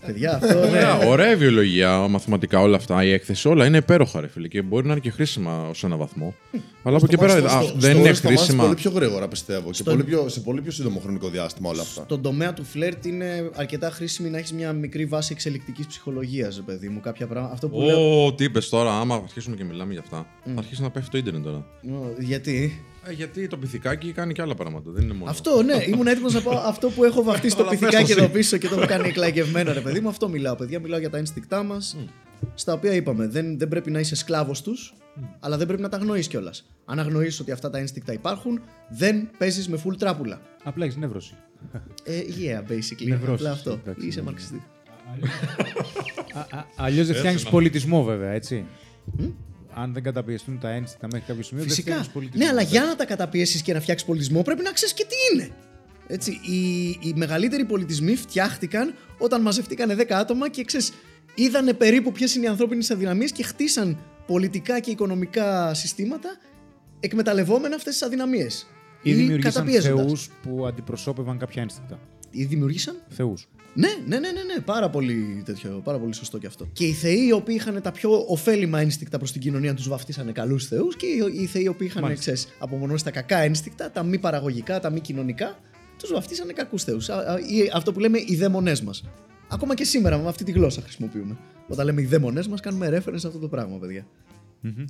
Παιδιά, 0.06 0.34
αυτό 0.42 0.58
ναι. 0.58 0.66
Ωραία, 0.66 0.96
ωραία 0.98 1.30
η 1.32 1.36
βιολογία, 1.36 1.98
μαθηματικά 1.98 2.60
όλα 2.60 2.76
αυτά, 2.76 3.04
η 3.04 3.12
έκθεση, 3.12 3.48
όλα 3.48 3.66
είναι 3.66 3.76
υπέροχα, 3.76 4.20
ρε 4.20 4.28
φίλε. 4.28 4.48
Και 4.48 4.62
μπορεί 4.62 4.86
να 4.86 4.92
είναι 4.92 5.00
και 5.00 5.10
χρήσιμα 5.10 5.68
ω 5.68 5.70
ένα 5.82 5.96
βαθμό. 5.96 6.34
Αλλά 6.82 6.96
από 6.96 7.06
εκεί 7.06 7.16
πέρα 7.16 7.32
Στο- 7.32 7.44
α, 7.46 7.62
στο- 7.62 7.72
δεν 7.78 7.90
στο- 7.90 8.00
είναι 8.00 8.12
στο 8.12 8.28
μάθεις 8.28 8.40
χρήσιμα. 8.40 8.62
πολύ 8.62 8.74
πιο 8.74 8.90
γρήγορα 8.90 9.28
πιστεύω. 9.28 9.68
Και 9.70 9.74
Στο- 9.74 9.90
πολύ 9.90 10.04
πιο, 10.04 10.28
σε 10.28 10.40
πολύ 10.40 10.60
πιο 10.60 10.70
σύντομο 10.72 11.00
χρονικό 11.00 11.28
διάστημα 11.28 11.68
όλα 11.70 11.82
αυτά. 11.82 12.02
Στον 12.04 12.22
τομέα 12.22 12.52
του 12.52 12.64
φλερτ 12.64 13.04
είναι 13.04 13.50
αρκετά 13.54 13.90
χρήσιμη 13.90 14.28
να 14.30 14.38
έχεις 14.38 14.52
μια 14.52 14.72
μικρή 14.72 15.04
βάση 15.04 15.32
εξελικτικής 15.32 15.86
ψυχολογίας, 15.86 16.62
παιδί 16.66 16.88
μου. 16.88 17.00
Κάποια 17.00 17.26
πράγματα. 17.26 17.52
Αυτό 17.52 17.68
που 17.68 17.80
λέω. 17.80 18.24
Ω, 18.26 18.34
τι 18.34 18.44
είπες 18.44 18.68
τώρα, 18.68 18.98
άμα 19.00 19.14
αρχίσουμε 19.14 19.56
και 19.56 19.64
μιλάμε 19.64 19.92
για 19.92 20.00
αυτά, 20.04 20.26
θα 20.44 20.52
αρχίσει 20.58 20.82
να 20.82 20.90
πέφτει 20.90 21.10
το 21.10 21.18
ίντερνετ 21.18 21.44
τώρα. 21.44 21.56
Ω, 21.90 22.14
Γιατί; 22.18 22.84
Ε, 23.08 23.12
γιατί 23.12 23.46
το 23.48 23.56
πυθικάκι 23.56 24.12
κάνει 24.12 24.32
και 24.32 24.42
άλλα 24.42 24.54
πράγματα. 24.54 24.90
Δεν 24.90 25.02
είναι 25.04 25.12
μόνο. 25.14 25.30
Αυτό, 25.30 25.62
ναι, 25.62 25.84
ήμουν 25.86 26.06
έτοιμος 26.06 26.32
να 26.34 26.40
πω 26.40 26.50
αυτό 26.50 26.88
που 26.90 27.04
έχω 27.04 27.22
βαφτίσει 27.22 27.50
στο 27.52 27.60
Αλλά 27.62 27.70
πες 27.70 27.78
πυθικάκι 27.78 28.06
το 28.06 28.12
εδώ 28.12 28.22
εσύ. 28.24 28.32
πίσω 28.32 28.56
και 28.56 28.68
το 28.68 28.74
έχω 28.76 28.86
κάνει 28.86 29.08
εκλαγευμένο, 29.08 29.72
ρε 29.72 29.80
παιδί 29.80 30.00
μου. 30.00 30.08
Αυτό 30.08 30.28
μιλάω, 30.28 30.54
παιδιά. 30.54 30.80
Μιλάω 30.80 30.98
για 30.98 31.10
τα 31.10 31.18
ένστικτά 31.18 31.62
μας. 31.62 31.96
Στα 32.54 32.72
οποία 32.72 32.92
είπαμε, 32.94 33.26
δεν, 33.26 33.58
δεν 33.58 33.68
πρέπει 33.68 33.90
να 33.90 33.98
είσαι 34.00 34.16
σκλάβος 34.16 34.62
τους, 34.62 34.94
αλλά 35.40 35.56
δεν 35.56 35.66
πρέπει 35.66 35.82
να 35.82 35.88
τα 35.88 35.96
αγνοείς 35.96 36.28
κιόλας. 36.28 36.66
Αν 36.84 36.98
αγνοείς 36.98 37.40
ότι 37.40 37.50
αυτά 37.52 37.70
τα 37.70 37.78
ένστικτα 37.78 38.12
υπάρχουν, 38.12 38.60
δεν 38.88 39.28
παίζεις 39.38 39.68
με 39.68 39.80
full 39.84 39.96
τράπουλα. 39.98 40.40
Απλά 40.64 40.84
έχεις 40.84 40.96
νεύρωση. 40.96 41.34
Ε, 42.04 42.12
yeah, 42.20 42.70
basically. 42.72 43.08
Νευρώσεις, 43.08 43.46
Απλά 43.46 43.50
αυτό. 43.50 43.70
εντάξει, 43.70 44.06
Είσαι 44.06 44.18
ναι. 44.18 44.24
μαρξιστή. 44.24 44.62
Αλλιώς 46.76 47.06
δεν 47.06 47.16
φτιάχνεις 47.16 47.42
πολιτισμό, 47.42 48.02
βέβαια, 48.04 48.30
έτσι. 48.30 48.64
Αν 49.78 49.92
δεν 49.92 50.02
καταπιεστούν 50.02 50.58
τα 50.58 50.70
ένστικτα 50.70 51.06
μέχρι 51.12 51.26
κάποιο 51.26 51.42
σημείο, 51.42 51.62
δεν 51.64 51.72
Φυσικά. 51.72 51.90
φτιάχνεις 51.90 52.12
πολιτισμό. 52.12 52.44
Ναι, 52.44 52.50
αλλά 52.50 52.62
για 52.62 52.82
να 52.84 52.96
τα 52.96 53.04
καταπιέσεις 53.04 53.62
και 53.62 53.72
να 53.72 53.80
φτιάξεις 53.80 54.06
πολιτισμό 54.06 54.42
πρέπει 54.42 54.62
να 54.62 54.72
ξέρεις 54.72 54.94
και 54.94 55.06
τι 55.08 55.14
είναι. 55.34 55.50
Έτσι, 56.06 56.30
οι, 56.30 56.88
οι 56.88 57.12
μεγαλύτεροι 57.14 57.64
πολιτισμοί 57.64 58.16
φτιάχτηκαν 58.16 58.94
όταν 59.18 59.42
μαζευτήκανε 59.42 59.94
10 59.98 60.04
άτομα 60.10 60.48
και 60.48 60.64
ξέρεις, 60.64 60.92
είδανε 61.34 61.72
περίπου 61.72 62.12
ποιες 62.12 62.34
είναι 62.34 62.44
οι 62.44 62.48
ανθρώπινες 62.48 62.90
αδυναμίες 62.90 63.32
και 63.32 63.42
χτίσαν 63.42 63.98
πολιτικά 64.26 64.80
και 64.80 64.90
οικονομικά 64.90 65.74
συστήματα 65.74 66.28
εκμεταλλευόμενα 67.00 67.74
αυτές 67.74 67.92
τις 67.92 68.02
αδυναμίες. 68.02 68.66
Ή 69.02 69.14
δημιουργήσαν 69.14 69.66
θεούς 69.66 70.30
που 70.42 70.66
αντιπροσώπευαν 70.66 71.38
κάποια 71.38 71.62
ένστικτα. 71.62 71.98
Ή 72.30 72.44
δημιουργήσαν. 72.44 72.96
Θεούς. 73.08 73.48
Ναι, 73.76 73.88
ναι, 74.06 74.18
ναι, 74.18 74.30
ναι, 74.32 74.42
ναι. 74.42 74.60
Πάρα, 74.64 74.90
πολύ 74.90 75.42
τέτοιο, 75.44 75.80
πάρα 75.84 75.98
πολύ 75.98 76.14
σωστό 76.14 76.38
και 76.38 76.46
αυτό. 76.46 76.68
Και 76.72 76.84
οι 76.84 76.92
θεοί 76.92 77.26
οι 77.26 77.32
οποίοι 77.32 77.56
είχαν 77.58 77.82
τα 77.82 77.92
πιο 77.92 78.24
ωφέλιμα 78.28 78.80
ένστικτα 78.80 79.18
προς 79.18 79.32
την 79.32 79.40
κοινωνία 79.40 79.74
τους 79.74 79.88
βαφτίσανε 79.88 80.32
καλούς 80.32 80.66
θεούς 80.66 80.96
και 80.96 81.06
οι, 81.06 81.40
οι 81.40 81.46
θεοί 81.46 81.62
οι 81.62 81.68
οποίοι 81.68 81.86
είχαν 81.90 82.02
Μάλιστα. 82.02 82.22
ξέρεις, 82.22 82.56
απομονώσει 82.58 83.04
τα 83.04 83.10
κακά 83.10 83.38
ένστικτα, 83.38 83.90
τα 83.90 84.02
μη 84.02 84.18
παραγωγικά, 84.18 84.80
τα 84.80 84.90
μη 84.90 85.00
κοινωνικά, 85.00 85.58
τους 85.98 86.12
βαφτίσανε 86.12 86.52
κακούς 86.52 86.84
θεούς. 86.84 87.08
Ή 87.48 87.70
αυτό 87.74 87.92
που 87.92 88.00
λέμε 88.00 88.18
οι 88.26 88.36
δαίμονές 88.36 88.82
μας. 88.82 89.04
Ακόμα 89.48 89.74
και 89.74 89.84
σήμερα 89.84 90.18
με 90.18 90.28
αυτή 90.28 90.44
τη 90.44 90.52
γλώσσα 90.52 90.80
χρησιμοποιούμε. 90.82 91.36
Όταν 91.68 91.86
λέμε 91.86 92.00
οι 92.00 92.04
δαίμονές 92.04 92.48
μας, 92.48 92.60
κάνουμε 92.60 92.88
reference 92.88 93.14
σε 93.14 93.26
αυτό 93.26 93.38
το 93.38 93.48
πράγμα, 93.48 93.78
παιδιά. 93.78 94.06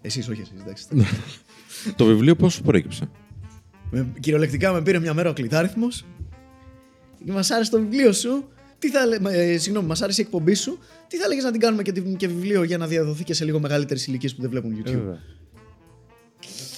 Εσείς, 0.02 0.28
όχι 0.28 0.40
εσείς, 0.40 0.60
εντάξει. 0.60 0.86
Το 1.96 2.04
βιβλίο 2.04 2.36
πώς 2.36 2.52
σου 2.52 2.62
προέκυψε; 2.62 3.08
με, 3.90 4.12
κυριολεκτικά 4.20 4.72
με 4.72 4.82
πήρε 4.82 4.98
μια 4.98 5.14
μέρα 5.14 5.30
ο 5.30 5.32
κλητάριθμο 5.32 5.88
και 7.24 7.32
μας 7.32 7.50
άρεσε 7.50 7.70
το 7.70 7.78
βιβλίο 7.78 8.12
σου. 8.12 8.48
Τι 8.78 8.90
θα, 8.90 9.06
λέ- 9.06 9.26
ε, 9.26 9.58
συγγνώμη, 9.58 9.86
μας 9.86 10.02
άρεσε 10.02 10.20
η 10.20 10.24
εκπομπή 10.24 10.54
σου. 10.54 10.78
Τι 11.08 11.16
θα 11.16 11.24
έλεγε 11.24 11.40
να 11.42 11.50
την 11.50 11.60
κάνουμε 11.60 11.82
και, 11.82 11.92
τη- 11.92 12.00
και 12.16 12.28
βιβλίο 12.28 12.62
για 12.62 12.78
να 12.78 12.86
διαδοθεί 12.86 13.24
και 13.24 13.34
σε 13.34 13.44
λίγο 13.44 13.60
μεγαλύτερες 13.60 14.06
ηλικίες 14.06 14.34
που 14.34 14.40
δεν 14.40 14.50
βλέπουν 14.50 14.72
Ε, 14.72 14.74
YouTube. 14.78 14.84
βέβαια. 14.92 15.18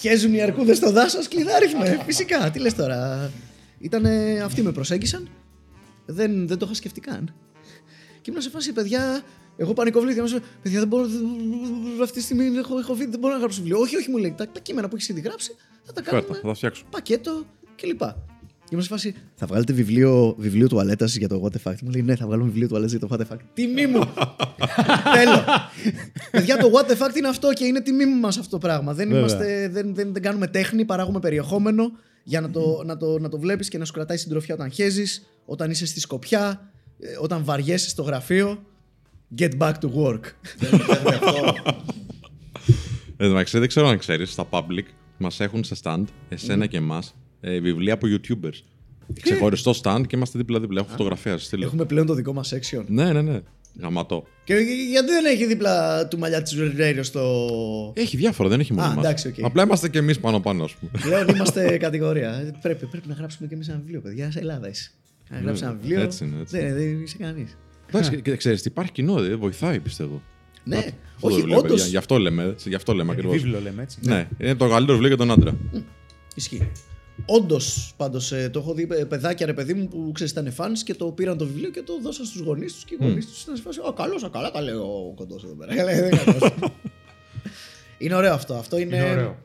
Χέζουν 0.01 0.35
οι 0.35 0.43
αρκούδες 0.43 0.77
στο 0.77 0.91
δάσος, 0.93 1.29
κλειδάριθμε. 1.29 2.03
Φυσικά, 2.05 2.51
τι 2.51 2.59
λες 2.59 2.75
τώρα. 2.75 3.31
Ήτανε, 3.79 4.41
αυτοί 4.45 4.63
με 4.63 4.73
προσέγγισαν. 4.73 5.29
Δεν, 6.07 6.49
δεν 6.49 6.59
το 6.59 6.65
είχα 6.67 6.75
σκεφτεί 6.75 7.01
καν. 7.01 7.35
Και 8.21 8.31
ήμουν 8.31 8.43
σε 8.43 8.51
φάση, 8.51 8.73
παιδιά, 8.73 9.21
εγώ 9.57 9.73
πανικοβλήθηκα. 9.73 10.23
Μέσα, 10.23 10.41
παιδιά, 10.63 10.79
δεν 10.79 10.89
μπορώ. 10.89 11.07
δεν- 11.07 12.03
αυτή 12.03 12.19
τη 12.19 12.25
στιγμή 12.25 12.57
έχω, 12.57 12.79
έχω 12.79 12.93
βίντεο, 12.95 13.11
δεν 13.11 13.21
μπορώ 13.21 13.33
να 13.35 13.39
γράψω 13.39 13.59
βιβλίο. 13.61 13.79
Όχι, 13.81 13.97
όχι, 13.97 14.11
μου 14.11 14.17
λέει. 14.17 14.35
Τα, 14.37 14.49
τα 14.49 14.61
κείμενα 14.61 14.89
που 14.89 14.97
έχεις 14.97 15.09
ήδη 15.09 15.21
γράψει 15.21 15.55
θα 15.85 15.93
τα 15.93 16.03
κάνουμε 16.03 16.23
Φέρτα, 16.27 16.41
θα 16.41 16.49
τα 16.49 16.55
φτιάξω. 16.55 16.85
πακέτο 16.91 17.45
κλπ. 17.77 18.01
Και 18.69 18.75
είμαστε 18.75 18.99
σε 18.99 19.09
φάση, 19.09 19.23
θα 19.35 19.47
βγάλετε 19.47 19.73
βιβλίο, 19.73 20.35
βιβλίο 20.39 20.69
τουαλέτας 20.69 21.17
για 21.17 21.29
το 21.29 21.43
What 21.45 21.57
the 21.57 21.71
Fact. 21.71 21.77
Μου 21.83 21.91
λέει, 21.91 22.03
Ναι, 22.03 22.17
θα 22.17 22.27
βγάλουμε 22.27 22.49
βιβλίο 22.49 22.69
τουαλέτας 22.69 22.97
για 22.97 23.09
το 23.09 23.09
What 23.11 23.21
the 23.21 23.35
Fact. 23.35 23.41
Τιμή 23.55 23.87
μου! 23.87 23.99
Τέλο. 25.19 25.45
Παιδιά, 26.31 26.57
το 26.57 26.71
What 26.75 26.91
the 26.91 27.07
Fact 27.07 27.17
είναι 27.17 27.29
αυτό 27.29 27.53
και 27.53 27.65
είναι 27.65 27.81
τιμή 27.81 28.07
μας 28.07 28.39
αυτό 28.39 28.51
το 28.51 28.59
πράγμα. 28.59 28.95
Δεν, 28.95 29.07
Βέβαια. 29.07 29.21
είμαστε, 29.21 29.69
δεν, 29.69 29.95
δεν, 29.95 30.13
δεν 30.13 30.23
κάνουμε 30.23 30.47
τέχνη, 30.47 30.85
παράγουμε 30.85 31.19
περιεχόμενο 31.19 31.93
για 32.23 32.41
να 32.41 32.51
το, 32.51 32.83
να 32.85 32.97
το, 32.97 33.19
να 33.19 33.29
το 33.29 33.39
βλέπεις 33.39 33.69
και 33.69 33.79
να 33.79 33.85
σου 33.85 33.93
κρατάει 33.93 34.17
συντροφιά 34.17 34.55
όταν 34.55 34.71
χέζεις, 34.71 35.29
όταν 35.45 35.71
είσαι 35.71 35.87
στη 35.87 36.01
σκοπιά, 36.01 36.71
ε, 37.01 37.07
όταν 37.21 37.45
βαριέσαι 37.45 37.89
στο 37.89 38.03
γραφείο. 38.03 38.63
Get 39.39 39.51
back 39.59 39.73
to 39.73 39.89
work. 39.95 40.21
Δεν 40.59 40.81
παίρνει 40.87 41.15
αυτό. 41.15 41.55
Εν 43.17 43.27
τω 43.27 43.33
μεταξύ, 43.33 43.59
δεν 43.59 43.69
ξέρω 43.69 43.89
αν 43.89 43.99
ξέρεις, 43.99 44.33
στα 44.33 44.49
Public 44.51 44.85
μας 45.19 45.41
έχουν 45.41 45.65
σε 45.65 45.77
stand, 45.83 46.05
εσένα 46.29 46.67
και 46.67 46.77
εμάς, 46.77 47.15
ε, 47.41 47.59
βιβλία 47.61 47.95
από 47.95 48.07
YouTubers. 48.11 48.61
Ξεχωριστό 49.23 49.73
stand 49.83 50.03
και 50.07 50.17
είμαστε 50.17 50.39
δίπλα-δίπλα. 50.39 50.81
Έχω 50.81 50.89
φωτογραφία, 50.91 51.33
σας 51.33 51.45
στείλω. 51.45 51.65
Έχουμε 51.65 51.85
πλέον 51.85 52.07
το 52.07 52.15
δικό 52.15 52.33
μας 52.33 52.53
section. 52.55 52.85
Ναι, 52.87 53.13
ναι, 53.13 53.23
ναι. 53.23 53.41
Γαμάτο. 53.81 54.25
Και 54.45 54.55
γιατί 54.91 55.11
δεν 55.11 55.25
έχει 55.25 55.47
δίπλα 55.47 56.07
του 56.09 56.19
μαλλιά 56.19 56.43
της 56.43 56.57
Radio 56.59 56.99
στο. 57.01 57.93
Έχει 57.97 58.17
διάφορα, 58.17 58.49
δεν 58.49 58.61
έχει 58.61 58.73
μόνο 58.73 58.87
Α, 58.87 58.91
εμάς. 58.93 59.05
εντάξει, 59.05 59.29
οκ. 59.29 59.35
Απλά 59.43 59.63
είμαστε 59.63 59.89
και 59.89 59.99
εμείς 59.99 60.21
πάνω-πάνω, 60.21 60.65
ας 60.65 60.73
πούμε. 60.75 60.91
Πλέον 61.01 61.29
είμαστε 61.35 61.77
κατηγορία. 61.79 62.33
Ε, 62.35 62.55
Πρέπει, 62.63 62.87
πρέπει 62.87 63.09
να 63.09 63.15
γράψουμε 63.15 63.49
και 63.49 63.55
εμείς 63.55 63.69
ένα 63.69 63.79
βιβλίο, 63.79 64.01
παιδιά. 64.01 64.31
Σε 64.31 64.39
Ελλάδα 64.39 64.69
είσαι. 64.69 64.91
Να 65.31 65.39
γράψεις 65.41 65.63
ένα 65.63 65.79
βιβλίο. 65.81 66.01
έτσι 66.01 66.25
είναι, 66.25 66.41
έτσι 66.41 66.59
Δεν, 66.59 66.75
δεν 66.75 67.03
είσαι 67.03 67.17
κανείς. 67.19 67.57
Εντάξει, 67.89 68.11
και- 68.11 68.17
και 68.17 68.37
ξέρεις, 68.37 68.65
υπάρχει 68.65 68.93
κοινό, 68.93 69.15
δεν 69.15 69.39
βοηθάει 69.39 69.81
πιστεύω. 69.81 70.23
Ναι, 70.65 70.77
Αυτό 70.77 70.91
το 71.21 71.27
όχι, 71.27 71.37
βιβλίο, 71.37 71.57
όντως. 71.59 71.71
παιδιά, 71.71 71.87
Γι' 71.87 71.97
αυτό 71.97 72.19
λέμε, 72.19 72.45
έτσι, 72.45 72.69
γι' 72.69 72.75
αυτό 72.75 72.93
λέμε 72.95 73.13
ακριβώς. 73.13 73.37
Βίβλο 73.43 73.61
λέμε 73.61 73.83
έτσι. 73.83 73.99
Ναι, 74.03 74.29
είναι 74.39 74.55
το 74.55 74.69
καλύτερο 74.69 74.93
βιβλίο 74.99 75.09
για 75.09 75.17
τον 75.17 75.31
άντρα. 75.31 75.57
Ισχύει. 76.35 76.69
Όντως, 77.27 77.95
πάντως, 77.97 78.29
το 78.51 78.59
έχω 78.59 78.75
δει 78.75 78.89
ε, 78.91 79.05
παιδάκια 79.05 79.47
ρε 79.47 79.53
παιδί 79.53 79.75
μου 79.75 79.89
που 79.89 80.11
ξέρεις 80.15 80.33
ήταν 80.33 80.55
fans 80.57 80.79
και 80.85 80.95
το 80.95 81.07
πήραν 81.07 81.37
το 81.39 81.47
βιβλίο 81.47 81.71
και 81.71 81.83
το 81.83 82.01
δώσαν 82.03 82.27
στους 82.27 82.41
γονείς 82.41 82.73
τους 82.73 82.85
και 82.85 82.97
οι 83.01 83.05
γονείς 83.05 83.27
τους 83.27 83.43
ήταν 83.43 83.57
σε 83.57 83.63
φάση. 83.63 83.81
Α, 83.81 83.93
καλό, 83.97 84.15
α, 84.27 84.29
καλά 84.33 84.51
τα 84.51 84.61
λέει 84.61 84.75
ο 84.75 85.13
κοντός 85.17 85.45
εδώ 85.45 85.55
πέρα. 85.55 85.85
Λέει, 85.85 86.01
«Δεν 86.01 86.19
καλός». 86.25 86.55
είναι 87.99 88.15
ωραίο 88.15 88.35
αυτό. 88.35 88.55
Αυτό 88.55 88.79
είναι, 88.79 88.97
Είναι 88.97 89.11
ωραίο. 89.11 89.39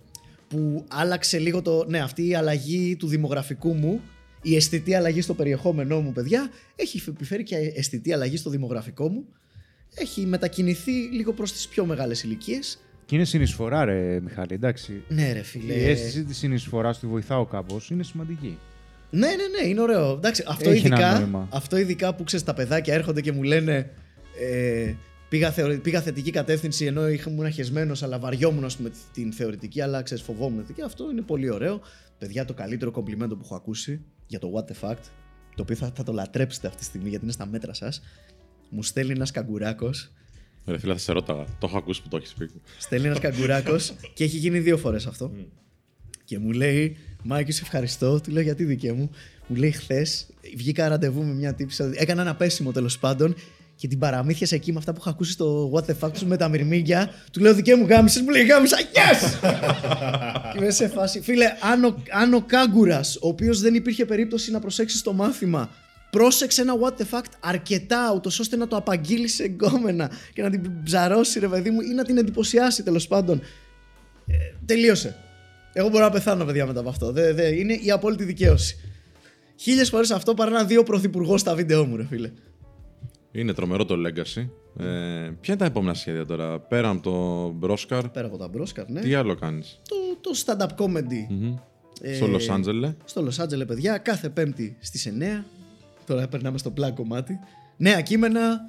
που 0.48 0.86
άλλαξε 0.88 1.40
λίγο 1.40 1.62
το. 1.62 1.86
Ναι, 1.88 2.00
αυτή 2.00 2.28
η 2.28 2.36
αλλαγή 2.36 2.96
του 2.96 3.08
δημογραφικού 3.08 3.74
μου, 3.74 4.02
η 4.42 4.56
αισθητή 4.56 4.96
αλλαγή 4.96 5.22
στο 5.22 5.34
περιεχόμενό 5.34 6.02
μου, 6.02 6.12
παιδιά, 6.12 6.50
έχει 6.76 7.04
επιφέρει 7.08 7.44
και 7.44 7.56
αισθητή 7.56 8.14
αλλαγή 8.14 8.38
στο 8.38 8.50
δημογραφικό 8.50 9.10
μου. 9.10 9.26
Έχει 9.96 10.26
μετακινηθεί 10.26 10.92
λίγο 10.92 11.34
προς 11.34 11.52
τις 11.52 11.68
πιο 11.68 11.86
μεγάλες 11.86 12.24
ηλικίες. 12.24 12.83
Και 13.06 13.16
είναι 13.16 13.24
συνεισφορά, 13.26 13.86
ρε 13.86 14.20
Μιχάλη, 14.20 14.54
εντάξει. 14.54 15.04
Ναι, 15.08 15.32
ρε 15.34 15.42
φίλε. 15.44 15.74
Η 15.74 15.84
αίσθηση 15.90 16.24
τη 16.24 16.34
συνεισφοράς 16.34 17.00
του 17.00 17.10
βοηθάω 17.10 17.46
κάπως 17.46 17.90
είναι 17.90 18.04
σημαντική. 18.04 18.58
Ναι, 19.10 19.28
ναι, 19.28 19.34
ναι, 19.62 19.68
είναι 19.68 19.82
ωραίο. 19.82 20.12
Εντάξει, 20.12 20.44
αυτό, 20.48 20.70
Έχει 20.70 20.86
ένα 20.86 20.96
ειδικά, 21.00 21.20
νόημα. 21.20 21.48
αυτό 21.52 21.78
ειδικά 21.78 22.16
που 22.16 22.24
ξέρεις, 22.24 22.46
τα 22.46 22.54
παιδάκια 22.54 22.94
έρχονται 22.94 23.22
και 23.22 23.32
μου 23.32 23.44
λένε. 23.44 23.90
Ε, 24.40 24.94
πήγα, 25.30 25.52
θεωρη- 25.52 25.80
πήγα 25.82 26.02
θετική 26.02 26.32
κατεύθυνση 26.32 26.86
ενώ 26.86 27.08
ήμουν 27.10 27.52
χεσμένο, 27.52 27.96
αλλά 28.02 28.20
βαριόμουν 28.20 28.64
ας 28.66 28.76
πούμε, 28.78 28.92
την 29.14 29.34
θεωρητική, 29.34 29.82
αλλά 29.82 30.02
ξέρεις, 30.02 30.24
φοβόμουν. 30.24 30.66
Και 30.76 30.82
αυτό 30.84 31.10
είναι 31.12 31.22
πολύ 31.22 31.50
ωραίο. 31.52 31.82
Παιδιά, 32.18 32.46
το 32.46 32.54
καλύτερο 32.54 32.92
κομπλιμέντο 32.92 33.36
που 33.36 33.42
έχω 33.46 33.56
ακούσει 33.56 34.02
για 34.28 34.40
το 34.40 34.52
What 34.56 34.72
the 34.72 34.90
Fact, 34.90 35.04
το 35.56 35.62
οποίο 35.62 35.76
θα, 35.76 35.92
θα 35.96 36.04
το 36.04 36.12
λατρέψετε 36.14 36.68
αυτή 36.68 36.80
τη 36.80 36.86
στιγμή 36.86 37.10
γιατί 37.10 37.24
είναι 37.24 37.34
στα 37.34 37.46
μέτρα 37.46 37.74
σας. 37.74 38.02
Μου 38.70 38.84
στέλνει 38.84 39.12
ένας 39.12 39.32
καγκουράκος. 39.32 40.12
Ρε 40.66 40.78
φίλε, 40.78 40.94
θα 40.94 41.00
σε 41.00 41.12
ρώταγα. 41.12 41.44
Το 41.44 41.68
έχω 41.68 41.78
ακούσει 41.78 42.02
που 42.02 42.08
το 42.08 42.18
έχεις 42.18 42.34
πει. 42.34 42.50
Στέλνει 42.78 43.08
ένα 43.08 43.20
καγκουράκος 43.20 43.94
και 44.14 44.24
έχει 44.24 44.38
γίνει 44.38 44.60
δύο 44.60 44.78
φορές 44.78 45.06
αυτό. 45.06 45.32
Και 46.26 46.40
μου 46.40 46.52
λέει, 46.52 46.98
Μάικη, 47.24 47.52
σε 47.52 47.62
ευχαριστώ. 47.64 48.22
Του 48.22 48.32
λέω 48.32 48.42
γιατί 48.42 48.64
δικαί 48.64 48.92
μου. 48.92 49.10
Μου 49.48 49.56
λέει, 49.56 49.72
χθες 49.72 50.28
βγήκα 50.56 50.88
ραντεβού 50.88 51.24
με 51.24 51.34
μια 51.34 51.54
τύψη. 51.54 51.92
Έκανα 51.94 52.22
ένα 52.22 52.36
πέσιμο 52.36 52.72
τέλος 52.72 53.00
πάντων 53.00 53.36
και 53.76 53.88
την 53.88 54.00
παραμύθια 54.00 54.48
εκεί 54.52 54.72
με 54.72 54.78
αυτά 54.78 54.94
που 54.94 55.00
είχα 55.02 55.10
ακούσει 55.10 55.32
στο 55.32 55.72
What 55.74 55.92
the 55.92 55.94
fuck 56.00 56.12
τους 56.12 56.24
με 56.24 56.38
τα 56.38 56.48
μυρμήγκια. 56.48 57.10
Του 57.32 57.40
λέω 57.40 57.54
δικαί 57.54 57.76
μου 57.76 57.86
γάμισες, 57.88 58.22
μου 58.22 58.30
λέει 58.30 58.46
γάμισα. 58.46 58.78
Yes! 58.78 59.50
και 60.54 60.58
είμαι 60.58 60.70
σε 60.70 60.88
φάση. 60.88 61.22
Φίλε, 61.22 61.46
αν 61.72 61.84
ο, 61.84 62.04
αν 62.12 62.34
ο 62.34 62.42
κάγκουρας, 62.42 63.16
ο 63.16 63.28
οποίος 63.28 63.62
δεν 63.62 63.74
υπήρχε 63.74 64.06
περίπτωση 64.06 64.52
να 64.52 64.60
προσέξει 64.60 65.04
το 65.04 65.14
μάθημα, 65.14 65.70
πρόσεξε 66.14 66.62
ένα 66.62 66.74
what 66.82 67.02
the 67.02 67.18
fact 67.18 67.32
αρκετά, 67.40 68.14
ούτως 68.16 68.40
ώστε 68.40 68.56
να 68.56 68.68
το 68.68 68.76
απαγγείλεις 68.76 69.34
σε 69.34 69.44
εγκόμενα 69.44 70.12
και 70.34 70.42
να 70.42 70.50
την 70.50 70.84
ψαρώσει, 70.84 71.40
ρε 71.40 71.48
παιδί 71.48 71.70
μου, 71.70 71.82
ή 71.82 71.94
να 71.94 72.04
την 72.04 72.18
εντυπωσιάσει 72.18 72.84
τέλος 72.84 73.08
πάντων. 73.08 73.42
Ε, 74.28 74.36
τελείωσε. 74.66 75.16
Εγώ 75.74 75.90
μπορώ 75.90 76.04
να 76.04 76.10
πεθάνω, 76.12 76.46
παιδιά, 76.46 76.66
μετά 76.66 76.80
από 76.80 76.90
αυτό. 76.90 77.12
Δε, 77.12 77.34
δε, 77.34 77.56
είναι 77.56 77.74
η 77.74 77.92
απόλυτη 77.92 78.24
δικαίωση. 78.24 78.78
Χίλιες 79.56 79.90
φορές 79.90 80.12
αυτό 80.12 80.34
παρά 80.34 80.52
να 80.52 80.64
δει 80.64 80.78
ο 80.78 80.84
πρωθυπουργός 80.84 81.42
στα 81.42 81.56
βίντεο 81.56 81.86
μου, 81.86 81.96
ρε 81.96 82.06
φίλε. 82.06 82.32
Είναι 83.32 83.54
τρομερό 83.54 83.86
το 83.86 83.96
Legacy. 83.96 84.48
Ε, 84.78 84.86
ποια 85.42 85.54
είναι 85.54 85.58
τα 85.58 85.66
επόμενα 85.66 85.94
σχέδια 85.94 86.26
τώρα, 86.26 86.60
πέρα 86.60 86.90
από 86.90 87.02
το 87.02 87.48
Μπρόσκαρ, 87.50 88.10
Πέρα 88.10 88.28
από 88.28 88.38
τα 88.38 88.48
μπρόσκαρ, 88.48 88.90
ναι. 88.90 89.02
τι 89.02 89.14
άλλο 89.14 89.36
κάνεις; 89.36 89.82
Το, 89.88 89.96
το 90.22 90.32
stand-up 90.46 90.84
comedy 90.84 91.52
ε, 92.02 92.14
Στο 92.14 92.28
Λος 92.28 92.50
Άντζελε. 92.50 92.96
στο 93.06 93.22
Λος 93.22 93.40
Άντζελε, 93.40 93.66
παιδιά, 93.66 93.98
κάθε 93.98 94.30
Πέμπτη 94.30 94.78
στις 94.80 95.14
9. 95.20 95.44
Τώρα 96.06 96.28
περνάμε 96.28 96.58
στο 96.58 96.72
πλάκ 96.72 96.96
κομμάτι. 96.96 97.40
Νέα 97.78 98.02
κείμενα, 98.02 98.60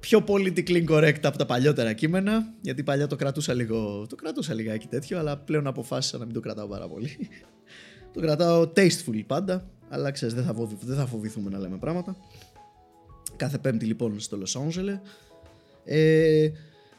πιο 0.00 0.24
politically 0.26 0.88
correct 0.88 1.20
από 1.22 1.38
τα 1.38 1.46
παλιότερα 1.46 1.92
κείμενα, 1.92 2.54
γιατί 2.60 2.82
παλιά 2.82 3.06
το 3.06 3.16
κρατούσα 3.16 3.54
λίγο, 3.54 4.06
το 4.08 4.16
κρατούσα 4.16 4.54
λιγάκι 4.54 4.86
τέτοιο, 4.86 5.18
αλλά 5.18 5.36
πλέον 5.36 5.66
αποφάσισα 5.66 6.18
να 6.18 6.24
μην 6.24 6.34
το 6.34 6.40
κρατάω 6.40 6.66
πάρα 6.66 6.88
πολύ. 6.88 7.28
το 8.12 8.20
κρατάω 8.20 8.72
tasteful 8.76 9.22
πάντα, 9.26 9.70
αλλά 9.88 10.10
ξέρεις, 10.10 10.34
δεν 10.34 10.44
θα, 10.44 10.54
φοβη- 10.54 10.84
δεν 10.84 10.96
θα 10.96 11.06
φοβηθούμε 11.06 11.50
να 11.50 11.58
λέμε 11.58 11.76
πράγματα. 11.76 12.16
Κάθε 13.36 13.58
Πέμπτη 13.58 13.84
λοιπόν 13.84 14.20
στο 14.20 14.36
Λος 14.36 14.56
Άντζελε. 14.56 15.00
Ε, 15.84 16.48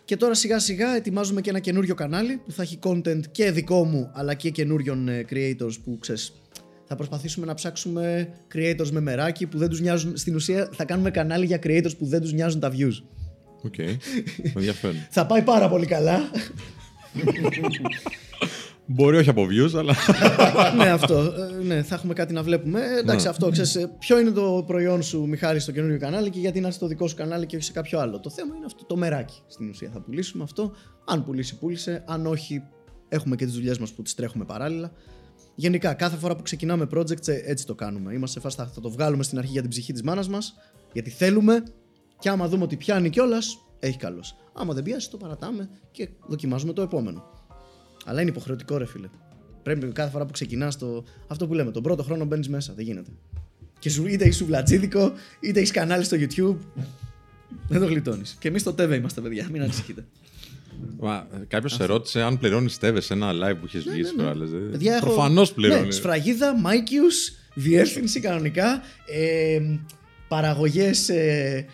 και 0.06 0.18
τώρα 0.18 0.34
σιγά 0.34 0.60
σιγά 0.60 0.96
ετοιμάζουμε 0.96 1.42
και 1.42 1.50
ένα 1.50 1.60
καινούριο 1.60 1.96
κανάλι 1.96 2.42
που 2.46 2.52
θα 2.52 2.62
έχει 2.62 2.80
content 2.84 3.22
και 3.32 3.52
δικό 3.52 3.84
μου 3.84 4.10
αλλά 4.14 4.34
και 4.34 4.50
καινούριων 4.50 5.08
ε, 5.08 5.26
creators 5.30 5.74
που 5.84 5.98
ξέρεις 6.00 6.34
θα 6.88 6.96
προσπαθήσουμε 6.96 7.46
να 7.46 7.54
ψάξουμε 7.54 8.34
creators 8.56 8.90
με 8.92 9.00
μεράκι 9.00 9.48
που 9.48 9.58
δεν 9.58 9.70
τους 9.70 9.82
νοιάζουν 9.82 10.18
στην 10.18 10.36
ουσία 10.36 10.70
θα 10.74 10.86
κάνουμε 10.86 11.12
κανάλι 11.12 11.46
για 11.46 11.60
creators 11.64 11.98
που 11.98 12.06
δεν 12.06 12.22
τους 12.22 12.34
νοιάζουν 12.34 12.60
τα 12.60 12.72
views 12.72 13.04
Οκ. 13.66 13.78
Με 13.78 14.52
ενδιαφέρον. 14.56 14.96
θα 15.10 15.26
πάει 15.26 15.42
πάρα 15.42 15.70
πολύ 15.70 15.86
καλά 15.86 16.20
Μπορεί 18.86 19.18
όχι 19.18 19.30
από 19.30 19.48
views, 19.50 19.78
αλλά. 19.78 19.96
ναι, 20.78 20.90
αυτό. 20.90 21.20
Ε, 21.20 21.64
ναι, 21.64 21.84
θα 21.84 21.96
έχουμε 21.96 22.14
κάτι 22.14 22.34
να 22.34 22.44
βλέπουμε. 22.44 22.80
Ε, 22.80 23.00
εντάξει, 23.00 23.24
Ναι. 23.24 23.30
αυτό. 23.30 23.50
Ξέρεις, 23.50 23.76
ε, 23.76 23.92
ποιο 24.00 24.20
είναι 24.20 24.32
το 24.32 24.64
προϊόν 24.68 25.04
σου, 25.04 25.26
Μιχάλη, 25.28 25.60
στο 25.60 25.72
καινούριο 25.72 26.00
κανάλι 26.00 26.30
και 26.30 26.40
γιατί 26.40 26.60
να 26.60 26.68
είσαι 26.68 26.78
στο 26.78 26.88
δικό 26.88 27.08
σου 27.08 27.16
κανάλι 27.16 27.46
και 27.46 27.56
όχι 27.56 27.66
σε 27.66 27.72
κάποιο 27.72 28.00
άλλο. 28.00 28.20
Το 28.20 28.30
θέμα 28.30 28.56
είναι 28.56 28.66
αυτό 28.66 28.86
το 28.86 28.96
μεράκι. 28.96 29.42
Στην 29.48 29.70
ουσία 29.70 29.90
θα 29.94 30.02
πουλήσουμε 30.02 30.44
αυτό. 30.44 30.72
Αν 31.06 31.24
πουλήσει, 31.24 31.58
πούλησε. 31.58 32.04
Αν 32.08 32.26
όχι, 32.26 32.64
έχουμε 33.10 33.36
και 33.36 33.46
τις 33.46 33.54
δουλειές 33.54 33.78
μας 33.78 33.92
που 33.92 34.02
τις 34.02 34.14
τρέχουμε 34.14 34.46
παράλληλα. 34.46 34.92
Γενικά, 35.56 35.94
κάθε 35.94 36.18
φορά 36.18 36.36
που 36.36 36.42
ξεκινάμε 36.42 36.88
projects, 36.94 37.28
ε, 37.28 37.42
έτσι 37.46 37.66
το 37.66 37.76
κάνουμε. 37.76 38.14
Είμαστε 38.14 38.40
σε 38.40 38.46
φάση, 38.46 38.56
θα 38.56 38.72
θα 38.74 38.82
το 38.82 38.90
βγάλουμε 38.90 39.24
στην 39.24 39.38
αρχή 39.38 39.52
για 39.52 39.62
την 39.62 39.70
ψυχή 39.70 39.94
της 39.94 40.02
μάνας 40.02 40.30
μας, 40.30 40.56
γιατί 40.94 41.10
θέλουμε. 41.10 41.64
Και 42.20 42.30
άμα 42.30 42.48
δούμε 42.48 42.64
ότι 42.64 42.76
πιάνει 42.76 43.10
κιόλας, 43.10 43.58
έχει 43.80 43.98
καλώ. 43.98 44.24
Άμα 44.54 44.74
δεν 44.74 44.84
πιάσει, 44.84 45.10
το 45.10 45.18
παρατάμε 45.18 45.70
και 45.92 46.10
δοκιμάζουμε 46.28 46.74
το 46.74 46.82
επόμενο. 46.82 47.24
Αλλά 48.06 48.22
είναι 48.22 48.30
υποχρεωτικό, 48.30 48.78
ρε 48.78 48.86
φίλε. 48.86 49.10
Πρέπει 49.64 49.88
κάθε 49.88 50.10
φορά 50.10 50.26
που 50.26 50.32
ξεκινάς 50.32 50.78
το. 50.78 51.04
Αυτό 51.28 51.48
που 51.48 51.54
λέμε, 51.54 51.72
τον 51.72 51.84
πρώτο 51.84 52.04
χρόνο 52.04 52.26
μπαίνεις 52.26 52.50
μέσα. 52.50 52.74
Δεν 52.74 52.86
γίνεται. 52.86 53.12
Και 53.80 53.90
σου, 53.90 54.08
είτε 54.08 54.24
έχεις 54.24 54.38
σουβλατζίδικο, 54.38 55.12
είτε 55.40 55.60
έχεις 55.60 55.72
κανάλι 55.72 56.04
στο 56.04 56.18
YouTube. 56.20 56.84
Δεν 57.68 57.80
το 57.80 57.86
γλιτώνεις. 57.86 58.36
Και 58.40 58.48
εμείς 58.48 58.62
στο 58.62 58.72
TV 58.72 58.92
είμαστε, 58.92 59.22
παιδιά. 59.22 59.48
Μην 59.52 59.62
ανησυχείτε. 59.62 60.06
Κάποιος 61.48 61.74
σε 61.74 61.86
ρώτησε 61.86 62.22
αν 62.22 62.38
πληρώνεις 62.40 62.78
ΤΕΒΕ 62.78 63.06
σε 63.06 63.14
ένα 63.14 63.32
live 63.32 63.58
που 63.60 63.66
είχες 63.66 63.84
βγει 63.84 64.02
ναι, 64.02 64.08
τι 64.10 64.16
ναι. 64.16 64.22
προάλλες. 64.24 64.46
Παιδιά, 64.46 64.96
έχω- 64.96 65.06
Προφανώς 65.06 65.54
πληρώνεις. 65.54 65.86
Ναι, 65.86 65.92
σφραγίδα, 65.92 66.58
Μάικιους, 66.60 67.32
διεύθυνση 67.54 68.20
κανονικά. 68.20 68.82
Ε, 69.06 69.60
Παραγωγές 70.28 71.10
ε, 71.10 71.66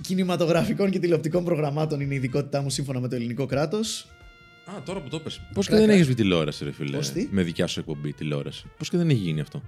κινηματογραφικών 0.00 0.90
και 0.90 0.98
τηλεοπτικών 0.98 1.44
προγραμμάτων 1.44 2.00
είναι 2.00 2.12
η 2.12 2.16
ειδικότητά 2.16 2.62
μου 2.62 2.70
σύμφωνα 2.70 3.00
με 3.00 3.08
το 3.08 3.14
ελληνικό 3.14 3.46
κράτος. 3.46 4.06
Α, 4.64 4.82
τώρα 4.84 5.00
που 5.00 5.08
το 5.08 5.18
πες. 5.20 5.40
Πώς 5.54 5.64
και 5.66 5.70
Κράκα. 5.72 5.86
δεν 5.86 5.94
έχεις 5.94 6.06
βγει 6.06 6.14
τηλεόραση, 6.14 6.64
ρε 6.64 6.72
φίλε. 6.72 6.96
Πώς 6.96 7.10
τι; 7.10 7.28
Με 7.30 7.42
δικιά 7.42 7.66
σου 7.66 7.80
εκπομπή 7.80 8.12
τηλεόραση. 8.12 8.64
Πώς 8.78 8.88
και 8.88 8.96
δεν 8.96 9.10
έχει 9.10 9.18
γίνει 9.18 9.40
αυτό; 9.40 9.62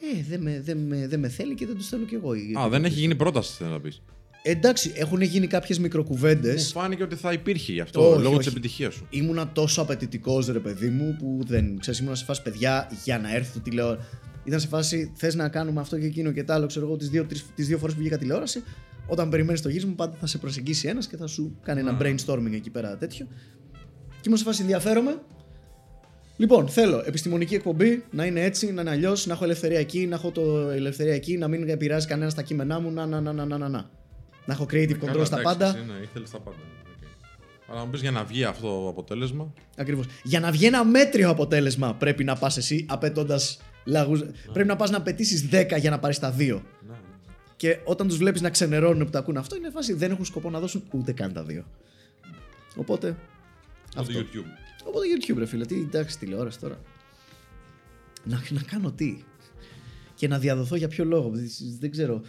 Ε, 0.00 0.22
δεν 0.28 0.40
με, 0.42 0.60
δεν, 0.64 0.78
με, 0.78 1.06
δεν 1.08 1.20
με 1.20 1.28
θέλει 1.28 1.54
και 1.54 1.66
δεν 1.66 1.76
τους 1.76 1.88
θέλω 1.88 2.04
κι 2.04 2.14
εγώ. 2.14 2.30
Α, 2.64 2.68
δεν 2.68 2.84
έχει 2.84 2.98
γίνει 2.98 3.14
πρόταση, 3.14 3.52
θέλω 3.58 3.70
να 3.70 3.80
πεις. 3.80 4.02
Εντάξει, 4.42 4.92
έχουν 4.94 5.20
γίνει 5.20 5.46
κάποιες 5.46 5.78
μικροκουβέντες. 5.78 6.72
Μου 6.74 6.80
φάνηκε 6.80 7.02
ότι 7.02 7.16
θα 7.16 7.32
υπήρχε 7.32 7.72
γι' 7.72 7.80
αυτό 7.80 8.10
Όχι, 8.10 8.22
λόγω 8.22 8.34
όχι. 8.34 8.44
τη 8.44 8.50
επιτυχίας 8.50 8.94
σου. 8.94 9.06
Ήμουνα 9.10 9.52
τόσο 9.52 9.82
απαιτητικός, 9.82 10.46
ρε 10.46 10.58
παιδί 10.58 10.88
μου, 10.88 11.16
που 11.18 11.40
δεν 11.46 11.78
ξέρεις, 11.78 12.00
ήμουνα 12.00 12.14
σε 12.14 12.24
φάση 12.24 12.42
παιδιά 12.42 12.90
για 13.04 13.18
να 13.18 13.34
έρθω 13.34 13.60
τηλεόραση. 13.60 14.06
Ήταν 14.44 14.60
σε 14.60 14.68
φάση 14.68 15.12
θες 15.16 15.34
να 15.34 15.48
κάνουμε 15.48 15.80
αυτό 15.80 15.98
και 15.98 16.06
εκείνο 16.06 16.32
και 16.32 16.42
τ' 16.42 16.50
άλλο, 16.50 16.66
ξέρω 16.66 16.86
εγώ, 16.86 16.96
τις 16.96 17.08
δύο, 17.08 17.24
τρεις, 17.24 17.44
τις 17.54 17.66
δύο 17.66 17.78
φορές 17.78 17.94
που 17.94 18.00
βγήκα 18.00 18.18
τηλεόραση. 18.18 18.62
Όταν 19.06 19.28
περιμένεις 19.28 19.60
το 19.62 19.68
γύρισμα, 19.68 19.92
πάντα 19.96 20.16
θα 20.20 20.26
σε 20.26 20.38
προσεγγίσει 20.38 20.88
ένας 20.88 21.06
και 21.06 21.16
θα 21.16 21.26
σου 21.26 21.58
κάνει 21.62 21.80
ένα 21.80 21.98
brainstorming 22.00 22.52
εκεί 22.52 22.70
πέρα 22.70 22.96
τέτοιο. 22.96 23.26
Και 24.10 24.26
ήμουν 24.26 24.38
σε 24.38 24.44
φάση 24.44 24.60
ενδιαφέρομαι. 24.62 25.22
Λοιπόν, 26.36 26.68
θέλω 26.68 27.02
επιστημονική 27.06 27.54
εκπομπή 27.54 28.04
να 28.10 28.24
είναι 28.24 28.44
έτσι, 28.44 28.72
να 28.72 28.80
είναι 28.80 28.90
αλλιώς, 28.90 29.26
να 29.26 29.32
έχω 29.32 29.44
ελευθερία 29.44 29.78
εκεί, 29.78 30.06
να 30.06 30.14
έχω 30.14 30.30
το 30.30 30.68
ελευθερία 30.70 31.14
εκεί, 31.14 31.36
να 31.36 31.48
μην 31.48 31.68
επηρεάζει 31.68 32.06
κανένας 32.06 32.32
στα 32.32 32.42
κείμενά 32.42 32.80
μου, 32.80 32.90
να, 32.90 33.06
να, 33.06 33.20
να, 33.20 33.32
να, 33.32 33.46
να, 33.46 33.68
να, 33.68 33.90
να. 34.46 34.54
Να 34.54 34.54
έχω 34.54 34.66
creative 34.70 34.98
control 35.04 35.26
στα 35.26 35.42
πάντα. 35.42 35.72
Ναι, 35.72 36.02
ήθελε 36.02 36.26
τα 36.32 36.40
πάντα. 36.40 36.56
Οκ. 36.56 37.08
Αλλά 37.68 37.84
μου 37.84 37.90
πεις 37.90 38.00
για 38.00 38.10
να 38.10 38.24
βγει 38.24 38.44
αυτό 38.44 38.66
το 38.66 38.88
αποτέλεσμα. 38.88 39.52
Ακριβώς. 39.76 40.06
Για 40.22 40.40
να 40.40 40.50
βγει 40.50 40.66
ένα 40.66 40.84
μέτριο 40.84 41.30
αποτέλεσμα 41.30 41.94
πρέπει 41.94 42.24
να 42.24 42.36
πας 42.36 42.56
εσύ 42.56 42.86
απαιτώντας 42.88 43.60
λαγούς. 43.84 44.18
Πρέπει 44.52 44.68
να 44.68 44.76
πας 44.76 44.90
να 44.90 44.96
απαιτήσεις 44.96 45.48
10 45.50 45.78
για 45.78 45.90
να 45.90 45.98
πάρεις 45.98 46.18
τα 46.18 46.32
2. 46.32 46.36
Ναι, 46.36 46.54
ναι. 46.88 46.94
Και 47.56 47.78
όταν 47.84 48.08
τους 48.08 48.16
βλέπεις 48.16 48.40
να 48.40 48.50
ξενερώνουν 48.50 49.04
που 49.04 49.10
τα 49.10 49.18
ακούν 49.18 49.36
αυτό, 49.36 49.56
είναι 49.56 49.70
φάση 49.70 49.92
δεν 49.92 50.10
έχουν 50.10 50.24
σκοπό 50.24 50.50
να 50.50 50.60
δώσουν 50.60 50.82
ούτε 50.90 51.12
καν 51.12 51.32
τα 51.32 51.44
2. 51.48 51.64
Οπότε. 52.76 53.16
Από 53.96 54.12
το 54.12 54.18
YouTube. 54.18 54.46
Οπότε 54.84 55.06
YouTube, 55.16 55.38
ρε 55.38 55.46
φίλε. 55.46 55.66
Τι 55.66 55.74
εντάξει, 55.74 56.18
τηλεόραση 56.18 56.58
τώρα. 56.58 56.80
Να, 58.24 58.42
να 58.50 58.62
κάνω 58.62 58.92
τι; 58.92 59.24
Και 60.14 60.28
να 60.28 60.38
διαδοθώ 60.38 60.76
για 60.76 60.88
ποιο 60.88 61.04
λόγο. 61.04 61.32
Δεν 61.78 61.90
ξέρω. 61.90 62.22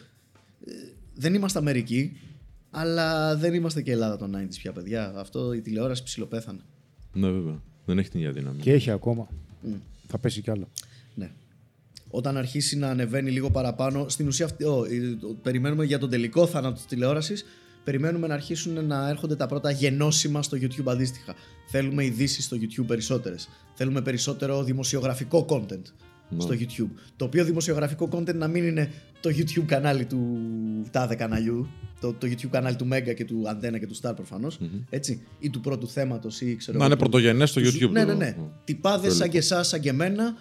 Ε, 1.21 1.27
Δεν 1.27 1.33
είμαστε 1.33 1.59
Αμερική, 1.59 2.17
αλλά 2.71 3.35
δεν 3.35 3.53
είμαστε 3.53 3.81
και 3.81 3.91
Ελλάδα 3.91 4.17
των 4.17 4.35
90s 4.35 4.55
πια, 4.57 4.71
παιδιά. 4.71 5.13
Αυτό 5.15 5.53
η 5.53 5.61
τηλεόραση 5.61 6.03
ψιλοπέθανε. 6.03 6.59
Ναι, 7.13 7.29
βέβαια. 7.29 7.61
Δεν 7.85 7.99
έχει 7.99 8.09
την 8.09 8.19
ίδια 8.19 8.31
δύναμη. 8.31 8.61
Και 8.61 8.71
έχει 8.73 8.91
ακόμα. 8.91 9.27
Μμ. 9.61 9.73
Θα 10.07 10.17
πέσει 10.17 10.41
κι 10.41 10.51
άλλο. 10.51 10.67
Ναι. 11.15 11.31
Όταν 12.09 12.37
αρχίσει 12.37 12.77
να 12.77 12.89
ανεβαίνει 12.89 13.31
λίγο 13.31 13.51
παραπάνω, 13.51 14.09
στην 14.09 14.27
ουσία 14.27 14.45
αυτή, 14.45 14.63
ο, 14.63 14.85
η- 14.89 15.15
το- 15.15 15.27
περιμένουμε 15.41 15.85
για 15.85 15.99
τον 15.99 16.09
τελικό 16.09 16.47
θάνατο 16.47 16.73
της 16.75 16.85
τηλεόρασης, 16.85 17.45
περιμένουμε 17.83 18.27
να 18.27 18.33
αρχίσουν 18.33 18.85
να 18.85 19.09
έρχονται 19.09 19.35
τα 19.35 19.47
πρώτα 19.47 19.71
γενώσιμα 19.71 20.41
στο 20.43 20.57
YouTube 20.61 20.85
αντίστοιχα. 20.87 21.35
Θέλουμε 21.69 22.05
ειδήσεις 22.05 22.45
στο 22.45 22.57
YouTube 22.61 22.85
περισσότερες. 22.87 23.49
Θέλουμε 23.73 24.01
περισσότερο 24.01 24.63
δημοσιογραφικό 24.63 25.45
content 25.49 25.67
Ναι. 25.69 26.10
Στο 26.37 26.53
YouTube. 26.59 26.89
Το 27.15 27.25
οποίο 27.25 27.45
δημοσιογραφικό 27.45 28.09
content 28.11 28.35
να 28.35 28.47
μην 28.47 28.63
είναι 28.63 28.91
το 29.21 29.29
YouTube 29.29 29.65
κανάλι 29.65 30.05
του 30.05 30.37
τάδε 30.91 31.15
καναλιού, 31.15 31.67
το, 31.99 32.13
το 32.13 32.27
YouTube 32.27 32.49
κανάλι 32.51 32.75
του 32.75 32.87
Mega 32.91 33.13
και 33.15 33.25
του 33.25 33.43
Antenna 33.47 33.79
και 33.79 33.87
του 33.87 33.95
Star 34.01 34.11
προφανως 34.15 34.59
έτσι, 34.89 35.21
ή 35.39 35.49
του 35.49 35.59
πρώτου 35.61 35.87
θέματος 35.87 36.41
ή 36.41 36.55
ξέρω 36.55 36.77
Να 36.77 36.83
εγώ, 36.83 36.93
είναι 36.93 37.03
του- 37.03 37.09
πρωτογενές 37.09 37.49
στο 37.49 37.61
τους- 37.61 37.75
YouTube. 37.83 37.89
Ναι, 37.91 38.03
ναι, 38.03 38.11
το- 38.11 38.17
ναι. 38.17 38.35
Τυπάδες 38.63 39.15
σαν 39.15 39.29
και 39.29 39.37
εσάς, 39.37 39.67
σαν 39.67 39.79
και 39.79 39.89
εμένα, 39.89 40.35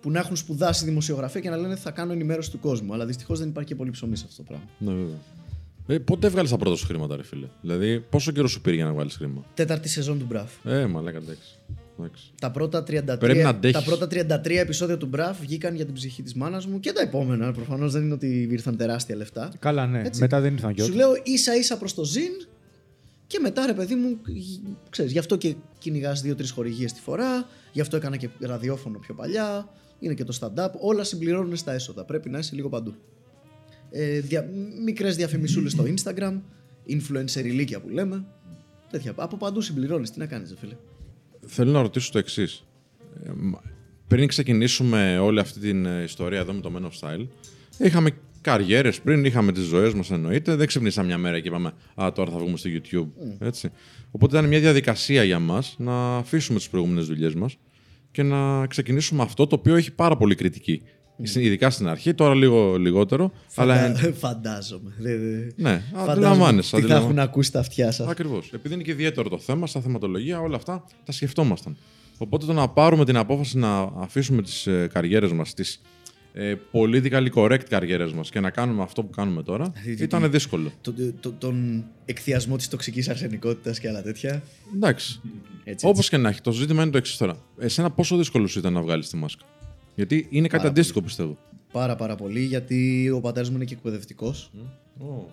που 0.00 0.10
να 0.10 0.18
έχουν 0.18 0.36
σπουδάσει 0.36 0.84
δημοσιογραφία 0.84 1.40
και 1.40 1.50
να 1.50 1.56
λένε 1.56 1.76
θα 1.76 1.90
κάνω 1.90 2.12
ενημέρωση 2.12 2.50
του 2.50 2.58
κόσμου. 2.58 2.92
Αλλά 2.94 3.06
δυστυχώς 3.06 3.38
δεν 3.38 3.48
υπάρχει 3.48 3.68
και 3.68 3.74
πολύ 3.74 3.90
ψωμί 3.90 4.16
σε 4.16 4.24
αυτό 4.28 4.42
το 4.42 4.48
πράγμα. 4.48 4.66
Ναι, 4.78 4.92
βέβαια. 5.02 5.18
Ε, 5.86 5.98
πότε 5.98 6.26
έβγαλε 6.26 6.48
τα 6.48 6.56
πρώτα 6.56 6.76
σου 6.76 6.86
χρήματα, 6.86 7.16
ρε 7.16 7.22
φίλε; 7.22 7.46
Δηλαδή, 7.60 8.00
πόσο 8.00 8.32
καιρό 8.32 8.48
σου 8.48 8.60
πήρε 8.60 8.76
για 8.76 8.84
να 8.84 8.92
βγάλεις 8.92 9.14
χρήμα; 9.16 9.44
Τέταρτη 9.54 9.88
σεζόν 9.88 10.18
του 10.18 10.24
Μπραφ. 10.28 10.52
Ε, 10.64 10.86
μαλάκα, 10.86 11.16
εντάξει. 11.18 11.48
εντάξει. 11.68 11.79
Τα 12.40 12.50
πρώτα 12.50 12.82
33, 12.82 13.18
Πρέπει 13.18 13.38
να 13.42 13.48
αντέχεις. 13.48 13.78
τα 13.78 13.84
πρώτα 13.84 14.06
33 14.06 14.60
επεισόδια 14.60 14.96
του 14.96 15.06
Μπραφ 15.06 15.40
βγήκαν 15.40 15.74
για 15.74 15.84
την 15.84 15.94
ψυχή 15.94 16.22
της 16.22 16.34
μάνας 16.34 16.66
μου 16.66 16.80
και 16.80 16.92
τα 16.92 17.00
επόμενα. 17.00 17.52
Προφανώς 17.52 17.92
δεν 17.92 18.02
είναι 18.02 18.14
ότι 18.14 18.48
ήρθαν 18.50 18.76
τεράστια 18.76 19.16
λεφτά. 19.16 19.52
Καλά, 19.58 19.86
ναι. 19.86 20.02
Έτσι. 20.04 20.20
Μετά 20.20 20.40
δεν 20.40 20.52
ήρθαν 20.52 20.74
κι 20.74 20.80
Σου 20.82 20.86
όλα. 20.94 20.96
λέω 20.96 21.20
ίσα 21.22 21.56
ίσα 21.56 21.78
προς 21.78 21.94
το 21.94 22.04
ζήν 22.04 22.30
και 23.26 23.38
μετά 23.38 23.66
ρε 23.66 23.72
παιδί 23.74 23.94
μου, 23.94 24.18
ξέρεις, 24.90 25.12
γι' 25.12 25.18
αυτό 25.18 25.36
και 25.36 25.54
κυνηγάς 25.78 26.20
δύο-τρεις 26.22 26.50
χορηγίες 26.50 26.92
τη 26.92 27.00
φορά, 27.00 27.48
γι' 27.72 27.80
αυτό 27.80 27.96
έκανα 27.96 28.16
και 28.16 28.28
ραδιόφωνο 28.40 28.98
πιο 28.98 29.14
παλιά, 29.14 29.68
είναι 29.98 30.14
και 30.14 30.24
το 30.24 30.38
stand-up. 30.40 30.70
Όλα 30.80 31.04
συμπληρώνουν 31.04 31.56
στα 31.56 31.72
έσοδα. 31.72 32.04
Πρέπει 32.04 32.28
να 32.30 32.38
είσαι 32.38 32.54
λίγο 32.54 32.68
παντού. 32.68 32.94
Ε, 33.90 34.20
δια, 34.20 34.48
μικρές 34.84 35.16
διαφημισούλες 35.16 35.72
στο 35.72 35.84
Instagram, 35.84 36.40
influencer 36.88 37.44
ηλίκια 37.44 37.80
που 37.80 37.88
λέμε. 37.88 38.24
Τέτοια. 38.90 39.12
Από 39.16 39.36
παντού 39.36 39.60
συμπληρώνεις. 39.60 40.10
Τι 40.10 40.18
να 40.18 40.26
κάνεις, 40.26 40.54
φίλε. 40.58 40.76
Θέλω 41.46 41.70
να 41.70 41.82
ρωτήσω 41.82 42.12
το 42.12 42.18
εξής. 42.18 42.64
πριν 44.08 44.28
ξεκινήσουμε 44.28 45.18
όλη 45.18 45.38
αυτή 45.40 45.60
την 45.60 45.86
ε, 45.86 46.02
ιστορία 46.02 46.38
εδώ 46.38 46.52
με 46.52 46.60
το 46.60 46.72
Men 46.76 46.82
of 46.82 47.08
Style, 47.08 47.26
είχαμε 47.78 48.10
καριέρες 48.40 49.00
πριν, 49.00 49.24
είχαμε 49.24 49.52
τις 49.52 49.64
ζωές 49.64 49.94
μας 49.94 50.10
εννοείται. 50.10 50.54
Δεν 50.54 50.66
ξυπνήσαμε 50.66 51.06
μια 51.06 51.18
μέρα 51.18 51.40
και 51.40 51.48
είπαμε 51.48 51.72
Α, 52.02 52.12
τώρα 52.12 52.30
θα 52.30 52.38
βγούμε 52.38 52.56
στο 52.56 52.70
YouTube. 52.72 53.08
Έτσι. 53.38 53.70
Οπότε 54.10 54.36
ήταν 54.36 54.48
μια 54.48 54.60
διαδικασία 54.60 55.24
για 55.24 55.38
μας 55.38 55.74
να 55.78 56.16
αφήσουμε 56.16 56.58
τις 56.58 56.68
προηγούμενες 56.68 57.06
δουλειές 57.06 57.34
μας 57.34 57.56
και 58.10 58.22
να 58.22 58.66
ξεκινήσουμε 58.66 59.22
αυτό 59.22 59.46
το 59.46 59.56
οποίο 59.56 59.76
έχει 59.76 59.92
πάρα 59.92 60.16
πολύ 60.16 60.34
κριτική. 60.34 60.82
Ειδικά 61.34 61.70
στην 61.70 61.88
αρχή, 61.88 62.14
τώρα 62.14 62.34
λίγο 62.34 62.76
λιγότερο. 62.78 63.32
Αλλά. 63.54 63.76
Φαντα... 63.76 64.12
Φαντάζομαι. 64.26 64.92
Δε- 64.98 65.16
δε- 65.16 65.50
Ναι, 65.56 65.82
Φαντάζομαι 65.92 66.12
αντιλαμβάνεσαι. 66.12 66.76
Τι 66.76 66.82
θα 66.82 66.94
έχουν 66.96 67.18
ακούσει 67.18 67.52
τα 67.52 67.58
αυτιά 67.60 67.90
σας. 67.90 68.08
Ακριβώς. 68.08 68.50
Επειδή 68.54 68.74
είναι 68.74 68.82
και 68.82 68.90
ιδιαίτερο 68.90 69.28
το 69.28 69.38
θέμα, 69.38 69.66
στα 69.66 69.80
θεματολογία, 69.80 70.40
όλα 70.40 70.56
αυτά 70.56 70.84
τα 71.04 71.12
σκεφτόμασταν. 71.12 71.76
Οπότε 72.18 72.46
το 72.46 72.52
να 72.52 72.68
πάρουμε 72.68 73.04
την 73.04 73.16
απόφαση 73.16 73.58
να 73.58 73.80
αφήσουμε 73.80 74.42
τις 74.42 74.66
ε, 74.66 74.88
καριέρες 74.92 75.32
μας, 75.32 75.54
τις 75.54 75.80
ε, 76.32 76.54
politically 76.72 77.28
correct 77.34 77.62
καριέρες 77.68 78.12
μας 78.12 78.30
και 78.30 78.40
να 78.40 78.50
κάνουμε 78.50 78.82
αυτό 78.82 79.02
που 79.02 79.10
κάνουμε 79.10 79.42
τώρα, 79.42 79.72
τι- 79.84 80.02
ήταν 80.02 80.30
δύσκολο. 80.30 80.72
Το, 80.80 80.94
το- 81.20 81.32
τον 81.32 81.84
εκθιασμό 82.04 82.56
της 82.56 82.68
τοξικής 82.68 83.08
αρσενικότητας 83.08 83.78
και 83.80 83.88
άλλα 83.88 84.02
τέτοια. 84.02 84.42
Εντάξει. 84.74 85.20
Έτσι, 85.64 85.86
Όπως 85.86 86.08
και 86.08 86.16
να 86.16 86.28
έχει, 86.28 86.40
το 86.40 86.52
ζήτημα 86.52 86.82
είναι 86.82 86.90
το 86.90 86.98
εξής 86.98 87.16
τώρα. 87.16 87.36
Εσένα 87.58 87.90
πόσο 87.90 88.16
δύσκολος 88.16 88.50
σου 88.50 88.58
ήταν 88.58 88.72
να 88.72 88.80
βγάλεις 88.82 89.08
τη 89.08 89.16
μάσκα; 89.16 89.44
Γιατί 90.00 90.26
είναι 90.30 90.48
κάτι 90.48 90.56
Πάρα 90.56 90.68
αντίστοιχο, 90.68 91.02
πιστεύω. 91.02 91.38
Πάρα 91.72 91.96
πάρα 91.96 92.14
πολύ 92.14 92.40
γιατί 92.40 93.10
ο 93.10 93.20
πατέρας 93.20 93.50
μου 93.50 93.56
είναι 93.56 93.64
και 93.64 93.74
εκπαιδευτικός. 93.74 94.52
Ω. 94.98 95.30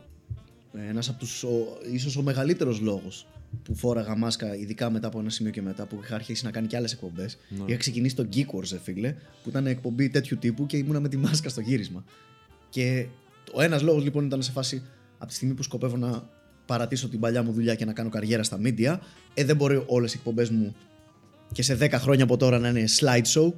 Ένας 0.89 1.09
από 1.09 1.19
τους 1.19 1.45
ίσως 1.91 2.17
ο 2.17 2.21
μεγαλύτερος 2.21 2.79
λόγος 2.79 3.27
που 3.63 3.75
φόραγα 3.75 4.17
μάσκα, 4.17 4.55
ειδικά 4.55 4.89
μετά 4.89 5.07
από 5.07 5.19
ένα 5.19 5.29
σημείο 5.29 5.51
και 5.51 5.61
μετά 5.61 5.85
που 5.85 5.99
είχα 6.03 6.15
αρχίσει 6.15 6.45
να 6.45 6.51
κάνει 6.51 6.67
και 6.67 6.75
άλλες 6.75 6.93
εκπομπές. 6.93 7.37
Είχα 7.65 7.77
ξεκινήσει 7.77 8.15
το 8.15 8.27
Geek 8.33 8.45
Wars, 8.45 8.71
ε, 8.73 8.77
φίλε, 8.83 9.15
που 9.43 9.49
ήταν 9.49 9.67
εκπομπή 9.67 10.09
τέτοιου 10.09 10.37
τύπου 10.37 10.65
και 10.65 10.77
ήμουνα 10.77 10.99
με 10.99 11.09
τη 11.09 11.17
μάσκα 11.17 11.49
στο 11.49 11.61
γύρισμα. 11.61 12.03
Και 12.69 13.05
ο 13.53 13.61
ένας 13.61 13.81
λόγος 13.81 14.03
λοιπόν 14.03 14.25
ήταν 14.25 14.41
σε 14.41 14.51
φάση 14.51 14.83
από 15.17 15.27
τη 15.27 15.33
στιγμή 15.33 15.53
που 15.53 15.63
σκοπεύω 15.63 15.97
να 15.97 16.29
παρατήσω 16.65 17.09
την 17.09 17.19
παλιά 17.19 17.43
μου 17.43 17.51
δουλειά 17.51 17.75
και 17.75 17.85
να 17.85 17.93
κάνω 17.93 18.09
καριέρα 18.09 18.43
στα 18.43 18.59
media, 18.63 18.97
ε, 19.33 19.43
δεν 19.43 19.55
μπορεί 19.55 19.83
όλες 19.87 20.13
οι 20.13 20.15
εκπομπές 20.17 20.49
μου 20.49 20.75
και 21.51 21.61
σε 21.61 21.77
10 21.81 21.91
χρόνια 21.91 22.23
από 22.23 22.37
τώρα 22.37 22.59
να 22.59 22.69
είναι 22.69 22.83
slideshow. 22.99 23.51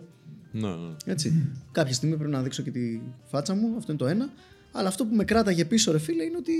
Ναι, 0.52 0.68
ναι. 0.68 0.96
Έτσι. 1.06 1.52
Κάποια 1.72 1.94
στιγμή 1.94 2.16
πρέπει 2.16 2.32
να 2.32 2.42
δείξω 2.42 2.64
και 2.64 2.72
τη 2.72 3.02
φάτσα 3.24 3.54
μου, 3.56 3.76
αυτό 3.78 3.92
είναι 3.92 4.02
το 4.02 4.08
ένα. 4.08 4.30
Αλλά 4.72 4.88
αυτό 4.88 5.06
που 5.06 5.16
με 5.16 5.24
κράταγε 5.24 5.66
πίσω, 5.66 5.92
ρε 5.92 6.00
φίλε, 6.00 6.24
είναι 6.24 6.38
ότι 6.38 6.54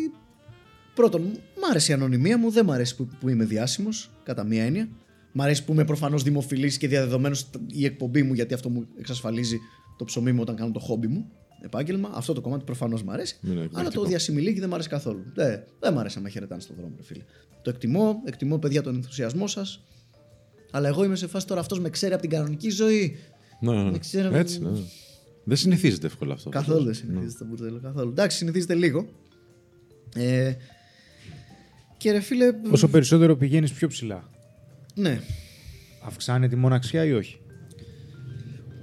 πρώτον, 0.96 1.22
μ' 1.32 1.66
άρεσε 1.70 1.92
η 1.92 1.96
ανωνυμία 1.96 2.38
μου, 2.38 2.52
δεν 2.52 2.66
μ' 2.66 2.72
αρέσει 2.72 2.96
που, 2.96 3.10
που 3.20 3.30
είμαι 3.30 3.46
διάσημος, 3.46 4.12
κατά 4.24 4.44
μία 4.44 4.64
έννοια. 4.64 4.86
Μ' 5.32 5.40
Μ' 5.40 5.42
αρέσει 5.42 5.66
που 5.66 5.72
είμαι 5.72 5.86
προφανώς 5.86 6.24
δημοφιλής 6.24 6.78
και 6.78 6.88
διαδεδομένος 6.88 7.50
η 7.68 7.86
εκπομπή 7.86 8.24
μου, 8.24 8.34
γιατί 8.34 8.54
αυτό 8.54 8.70
μου 8.70 8.88
εξασφαλίζει 9.00 9.60
το 9.98 10.06
ψωμί 10.06 10.32
μου 10.32 10.42
όταν 10.42 10.56
κάνω 10.56 10.72
το 10.72 10.80
χόμπι 10.80 11.08
μου. 11.08 11.32
Επάγγελμα. 11.62 12.12
Αυτό 12.14 12.34
το 12.34 12.42
κομμάτι 12.42 12.64
προφανώς 12.64 13.04
μ' 13.04 13.10
αρέσει. 13.10 13.40
Είναι 13.44 13.54
αλλά 13.54 13.64
εκπληκτικό. 13.64 14.02
το 14.02 14.08
διασημιλίκι 14.08 14.60
δεν 14.60 14.70
μ' 14.70 14.74
αρέσει 14.74 14.90
καθόλου. 14.90 15.24
Δεν, 15.34 15.64
δεν 15.80 15.94
μ' 15.94 16.00
αρέσει 16.00 16.18
να 16.18 16.24
με 16.24 16.30
χαιρετάνε 16.30 16.62
στον 16.62 16.76
δρόμο, 16.76 16.94
ρε 16.98 17.04
φίλε. 17.04 17.24
Το 17.62 17.70
εκτιμώ, 17.70 18.22
εκτιμώ 18.26 18.58
παιδιά 18.58 18.82
τον 18.82 18.96
ενθουσιασμό 18.96 19.48
σας. 19.48 19.84
Αλλά 20.72 20.88
εγώ 20.88 21.04
είμαι 21.04 21.16
σε 21.16 21.28
φάση 21.28 21.48
τώρα 21.48 21.60
αυτός 21.60 21.80
με 21.80 21.90
ξέρει 21.90 22.14
από 22.14 22.22
την 22.22 22.32
κανονική 22.32 22.70
ζωή. 22.70 23.18
Ναι, 23.60 23.72
ναι, 23.72 23.84
ναι. 23.84 23.90
Δεν 23.92 24.00
ξέρω- 24.00 24.36
Έτσι, 24.36 24.60
ναι. 24.60 24.70
Δεν 25.44 25.58
συνηθίζεται 25.58 26.08
εύκολα 26.08 26.34
αυτό. 26.34 26.50
Καθόλου 26.50 26.78
δεν 26.78 26.88
Ναι. 26.88 26.94
συνηθίζεται 26.94 27.38
το 27.38 27.46
μπουρδέλο. 27.46 27.80
Καθόλου. 27.84 28.10
Εντάξει, 28.10 28.38
συνηθίζεται 28.38 28.74
λίγο. 28.76 29.08
Ε, 30.16 30.54
και 31.98 32.12
ρε 32.12 32.20
φίλε. 32.20 32.52
Όσο 32.72 32.88
περισσότερο 32.88 33.36
πηγαίνεις 33.36 33.72
πιο 33.72 33.88
ψηλά, 33.88 34.30
Ναι. 34.96 35.20
αυξάνεται 36.06 36.56
η 36.56 36.60
μοναξιά 36.60 37.06
ή 37.06 37.14
όχι; 37.14 37.40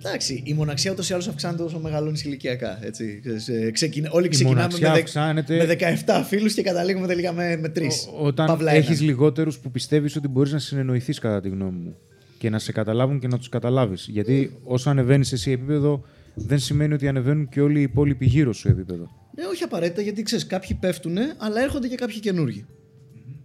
Εντάξει, 0.05 0.43
η 0.47 0.55
μοναξιά 0.55 0.93
ούτως 0.93 1.11
ή 1.11 1.13
άλλως 1.13 1.29
αυξάνεται 1.29 1.63
όσο 1.63 1.79
μεγαλώνεις 1.79 2.25
ηλικιακά. 2.25 2.79
Έτσι. 2.85 3.21
Ξέρεις, 3.21 3.49
ε, 3.49 3.71
ξεκινά- 3.71 4.13
όλοι 4.13 4.27
Η 4.27 4.29
ξεκινάμε 4.29 4.57
μοναξιά 4.61 4.89
με, 4.89 4.95
δε- 4.95 5.01
αυξάνεται- 5.01 5.59
με 5.59 5.65
17 5.67 6.23
φίλους 6.25 6.55
και 6.55 6.63
καταλήγουμε 6.63 7.07
τελικά 7.07 7.33
με, 7.33 7.57
με 7.57 7.69
3. 7.69 8.07
Ο- 8.19 8.27
Όταν 8.27 8.67
έχεις 8.67 9.01
λιγότερους 9.01 9.59
που 9.59 9.71
πιστεύεις 9.71 10.17
ότι 10.17 10.29
μπορείς 10.29 10.53
να 10.53 10.59
συνεννοηθείς, 10.59 11.19
κατά 11.19 11.41
τη 11.41 11.49
γνώμη 11.49 11.79
μου, 11.79 11.97
και 12.39 12.51
να 12.51 12.59
σε 12.59 12.73
καταλάβουν 12.73 13.19
και 13.19 13.29
να 13.29 13.39
τους 13.39 13.49
καταλάβεις. 13.49 14.07
Γιατί 14.11 14.57
όσο 14.65 14.91
ανεβαίνεις 14.91 15.33
εσύ 15.33 15.51
επίπεδο, 15.51 16.05
δεν 16.35 16.59
σημαίνει 16.59 16.95
ότι 16.95 17.09
ανεβαίνουν 17.09 17.49
και 17.49 17.61
όλοι 17.61 17.79
οι 17.79 17.83
υπόλοιποι 17.83 18.27
γύρω 18.27 18.53
σου 18.53 18.69
επίπεδο. 18.69 19.11
Ναι, 19.35 19.45
όχι 19.45 19.63
απαραίτητα 19.63 20.03
γιατί 20.03 20.23
ξέρεις, 20.23 20.47
κάποιοι 20.47 20.77
πέφτουν, 20.81 21.17
αλλά 21.37 21.61
έρχονται 21.63 21.89
και 21.89 21.95
κάποιοι 21.95 22.21
καινούργοι. 22.21 22.67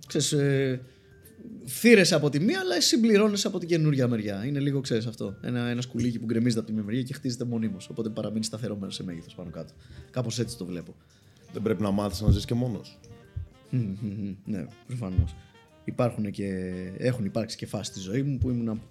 Ξέρεις, 0.07 0.31
ε, 0.31 0.81
θύρεσαι 1.65 2.15
από 2.15 2.29
τη 2.29 2.39
μία, 2.39 2.59
αλλά 2.59 2.81
συμπληρώνει 2.81 3.41
από 3.43 3.59
την 3.59 3.67
καινούργια 3.67 4.07
μεριά. 4.07 4.45
Είναι 4.45 4.59
λίγο, 4.59 4.81
ξέρεις 4.81 5.05
αυτό. 5.05 5.37
Ένα, 5.41 5.67
ένα 5.69 5.81
σκουλίκι 5.81 6.19
που 6.19 6.25
γκρεμίζεται 6.25 6.59
από 6.59 6.67
τη 6.67 6.73
μία 6.73 6.83
μεριά 6.83 7.01
και 7.01 7.13
χτίζεται 7.13 7.43
μονίμως. 7.43 7.89
Οπότε 7.89 8.09
παραμένεις 8.09 8.45
σταθερωμένο 8.45 8.91
σε 8.91 9.03
μέγεθος 9.03 9.35
πάνω 9.35 9.49
κάτω. 9.49 9.73
Κάπως 10.11 10.39
έτσι 10.39 10.57
το 10.57 10.65
βλέπω. 10.65 10.95
Δεν 11.53 11.61
πρέπει 11.61 11.81
να 11.81 11.91
μάθεις 11.91 12.21
να 12.21 12.31
ζεις 12.31 12.45
και 12.45 12.53
μόνος. 12.53 12.99
Μμμ, 13.69 13.81
μμμ, 13.81 14.11
μμμ. 14.11 14.35
Ναι, 14.45 14.65
προφανώς. 14.87 15.35
Υπάρχουν 15.85 16.31
και 16.31 16.71
έχουν 16.97 17.25
υπάρξει 17.25 17.57
και 17.57 17.65
φάσεις 17.65 17.87
στη 17.87 17.99
ζωή 17.99 18.21
μου 18.21 18.37
που 18.37 18.49
ήμουν 18.49 18.81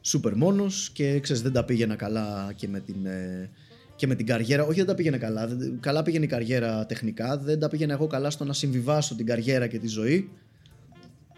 σούπερ 0.00 0.36
μόνος 0.36 0.90
και 0.92 1.20
ξέρεις, 1.20 1.42
δεν 1.42 1.52
τα 1.52 1.64
πήγαινα 1.64 1.96
καλά 1.96 2.52
και 2.56 2.68
με 2.68 2.80
την, 2.80 3.06
ε, 3.06 3.50
και 3.96 4.06
με 4.06 4.14
την 4.14 4.26
καριέρα. 4.26 4.62
Όχι, 4.64 4.76
δεν 4.76 4.86
τα 4.86 4.94
πήγαινε 4.94 5.18
καλά. 5.18 5.46
Δεν- 5.46 5.80
Καλά 5.80 6.02
πήγαινε 6.02 6.24
η 6.24 6.28
καριέρα 6.28 6.86
τεχνικά. 6.86 7.38
Δεν 7.38 7.58
τα 7.58 7.68
πήγαινα 7.68 7.92
εγώ 7.92 8.06
καλά 8.06 8.30
στο 8.30 8.44
να 8.44 8.52
συμβιβάσω 8.52 9.14
την 9.14 9.26
καριέρα 9.26 9.66
και 9.66 9.78
τη 9.78 9.86
ζωή. 9.88 10.30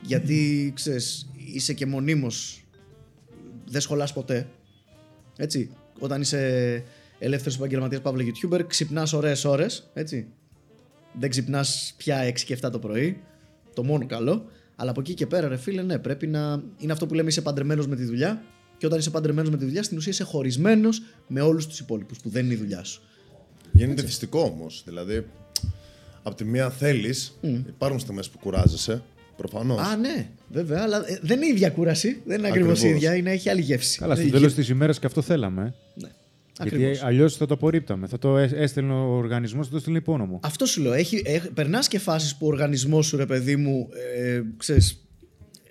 Γιατί 0.02 0.72
ξέρεις, 0.74 1.30
είσαι 1.54 1.72
και 1.72 1.86
μονίμως 1.86 2.64
δεν 3.66 3.80
σχολάς 3.80 4.12
ποτέ. 4.12 4.48
Έτσι. 5.36 5.70
Όταν 5.98 6.20
είσαι 6.20 6.82
ελεύθερος 7.18 7.56
επαγγελματίας 7.56 8.00
παύλα 8.00 8.24
YouTuber, 8.24 8.60
ξυπνάς 8.66 9.12
ωραίες 9.12 9.44
ώρες. 9.44 9.90
Έτσι. 9.94 10.26
Δεν 11.18 11.30
ξυπνάς 11.30 11.94
πια 11.96 12.18
6 12.18 12.44
και 12.44 12.52
7 12.52 12.70
το 12.70 12.78
πρωί. 12.78 13.20
Το 13.74 13.84
μόνο 13.84 14.06
καλό. 14.06 14.46
Αλλά 14.80 14.90
από 14.90 15.00
εκεί 15.00 15.14
και 15.14 15.26
πέρα, 15.26 15.48
ρε 15.48 15.56
φίλε, 15.56 15.82
ναι, 15.82 15.98
πρέπει 15.98 16.26
να. 16.26 16.62
Είναι 16.78 16.92
αυτό 16.92 17.06
που 17.06 17.14
λέμε 17.14 17.28
είσαι 17.28 17.40
παντρεμένος 17.42 17.86
με 17.86 17.96
τη 17.96 18.04
δουλειά. 18.04 18.42
Και 18.78 18.86
όταν 18.86 18.98
είσαι 18.98 19.10
παντρεμένος 19.10 19.50
με 19.50 19.56
τη 19.56 19.64
δουλειά, 19.64 19.82
στην 19.82 19.96
ουσία 19.96 20.12
είσαι 20.12 20.24
χωρισμένος 20.24 21.02
με 21.26 21.40
όλους 21.40 21.66
τους 21.66 21.78
υπόλοιπους 21.80 22.18
που 22.18 22.28
δεν 22.28 22.44
είναι 22.44 22.54
η 22.54 22.56
δουλειά 22.56 22.84
σου. 22.84 23.02
Γίνεται 23.72 24.02
θυστικό 24.02 24.40
όμως. 24.40 24.82
Δηλαδή, 24.86 25.26
από 26.22 26.36
τη 26.36 26.44
μία 26.44 26.70
θέλεις, 26.70 27.38
υπάρχουν 27.68 27.98
στιγμές 28.00 28.28
που 28.28 28.38
κουράζεσαι. 28.38 29.02
Προφανώς. 29.36 29.80
Α, 29.80 29.96
ναι, 29.96 30.28
βέβαια, 30.48 30.82
αλλά 30.82 31.08
ε, 31.08 31.18
δεν 31.22 31.36
είναι 31.36 31.46
η 31.46 31.48
ίδια 31.50 31.70
κούραση. 31.70 32.22
Δεν 32.24 32.38
είναι 32.38 32.48
ακριβώς 32.48 32.78
Ακριβώς. 32.78 32.96
ίδια, 32.96 33.14
είναι, 33.14 33.30
έχει 33.30 33.48
άλλη 33.48 33.60
γεύση. 33.60 33.98
Καλά, 33.98 34.14
στο 34.14 34.22
Έχει- 34.22 34.32
τέλος 34.32 34.54
της 34.54 34.68
ημέρας 34.68 34.98
και 34.98 35.06
αυτό 35.06 35.22
θέλαμε. 35.22 35.74
Ε. 36.60 36.64
Ναι. 36.64 36.68
Γιατί 36.70 36.84
Ακριβώς. 36.84 37.02
αλλιώς 37.08 37.36
θα 37.36 37.46
το 37.46 37.54
απορρίπταμε. 37.54 38.06
Θα 38.06 38.18
το 38.18 38.38
έ- 38.38 38.52
έστελνε 38.52 38.92
ο 38.92 39.16
οργανισμός, 39.16 39.64
θα 39.66 39.70
το 39.70 39.76
έστελνε 39.76 39.98
υπόνομο. 39.98 40.40
Αυτό 40.42 40.66
σου 40.66 40.82
λέω. 40.82 40.92
Έχει, 40.92 41.22
έχ, 41.24 41.48
περνάς 41.48 41.88
και 41.88 41.98
φάσεις 41.98 42.36
που 42.36 42.46
ο 42.46 42.48
οργανισμός 42.48 43.06
σου, 43.06 43.16
ρε 43.16 43.26
παιδί 43.26 43.56
μου, 43.56 43.88
ε, 44.16 44.42
ξέρεις, 44.56 44.90
ε, 44.90 45.70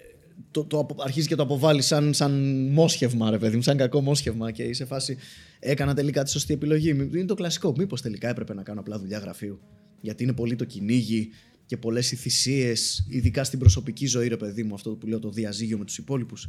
το, 0.51 0.63
το 0.65 0.79
απο- 0.79 0.95
αρχίζει 1.03 1.27
και 1.27 1.35
το 1.35 1.43
αποβάλλει 1.43 1.81
σαν, 1.81 2.13
σαν 2.13 2.31
μόσχευμα, 2.71 3.29
ρε 3.29 3.37
παιδί 3.37 3.55
μου, 3.55 3.61
σαν 3.61 3.77
κακό 3.77 4.01
μόσχευμα 4.01 4.51
και 4.51 4.63
είσαι 4.63 4.85
φάση 4.85 5.17
έκανα 5.59 5.93
τελικά 5.93 6.23
τη 6.23 6.29
σωστή 6.29 6.53
επιλογή. 6.53 6.93
Μη- 6.93 7.13
Είναι 7.15 7.25
το 7.25 7.33
κλασικό. 7.35 7.73
Μήπως 7.77 8.01
τελικά 8.01 8.29
έπρεπε 8.29 8.53
να 8.53 8.63
κάνω 8.63 8.79
απλά 8.79 8.99
δουλειά 8.99 9.17
γραφείου. 9.17 9.59
Γιατί 10.01 10.23
είναι 10.23 10.33
πολύ 10.33 10.55
το 10.55 10.65
κυνήγι 10.65 11.29
και 11.65 11.77
πολλές 11.77 12.11
οι 12.11 12.15
θυσίες, 12.15 12.73
ειδικά 13.09 13.43
στην 13.43 13.59
προσωπική 13.59 14.05
ζωή, 14.05 14.27
ρε 14.27 14.37
παιδί 14.37 14.63
μου, 14.63 14.73
αυτό 14.73 14.89
που 14.89 15.07
λέω 15.07 15.19
το 15.19 15.29
διαζύγιο 15.29 15.77
με 15.77 15.85
τους 15.85 15.97
υπόλοιπους. 15.97 16.47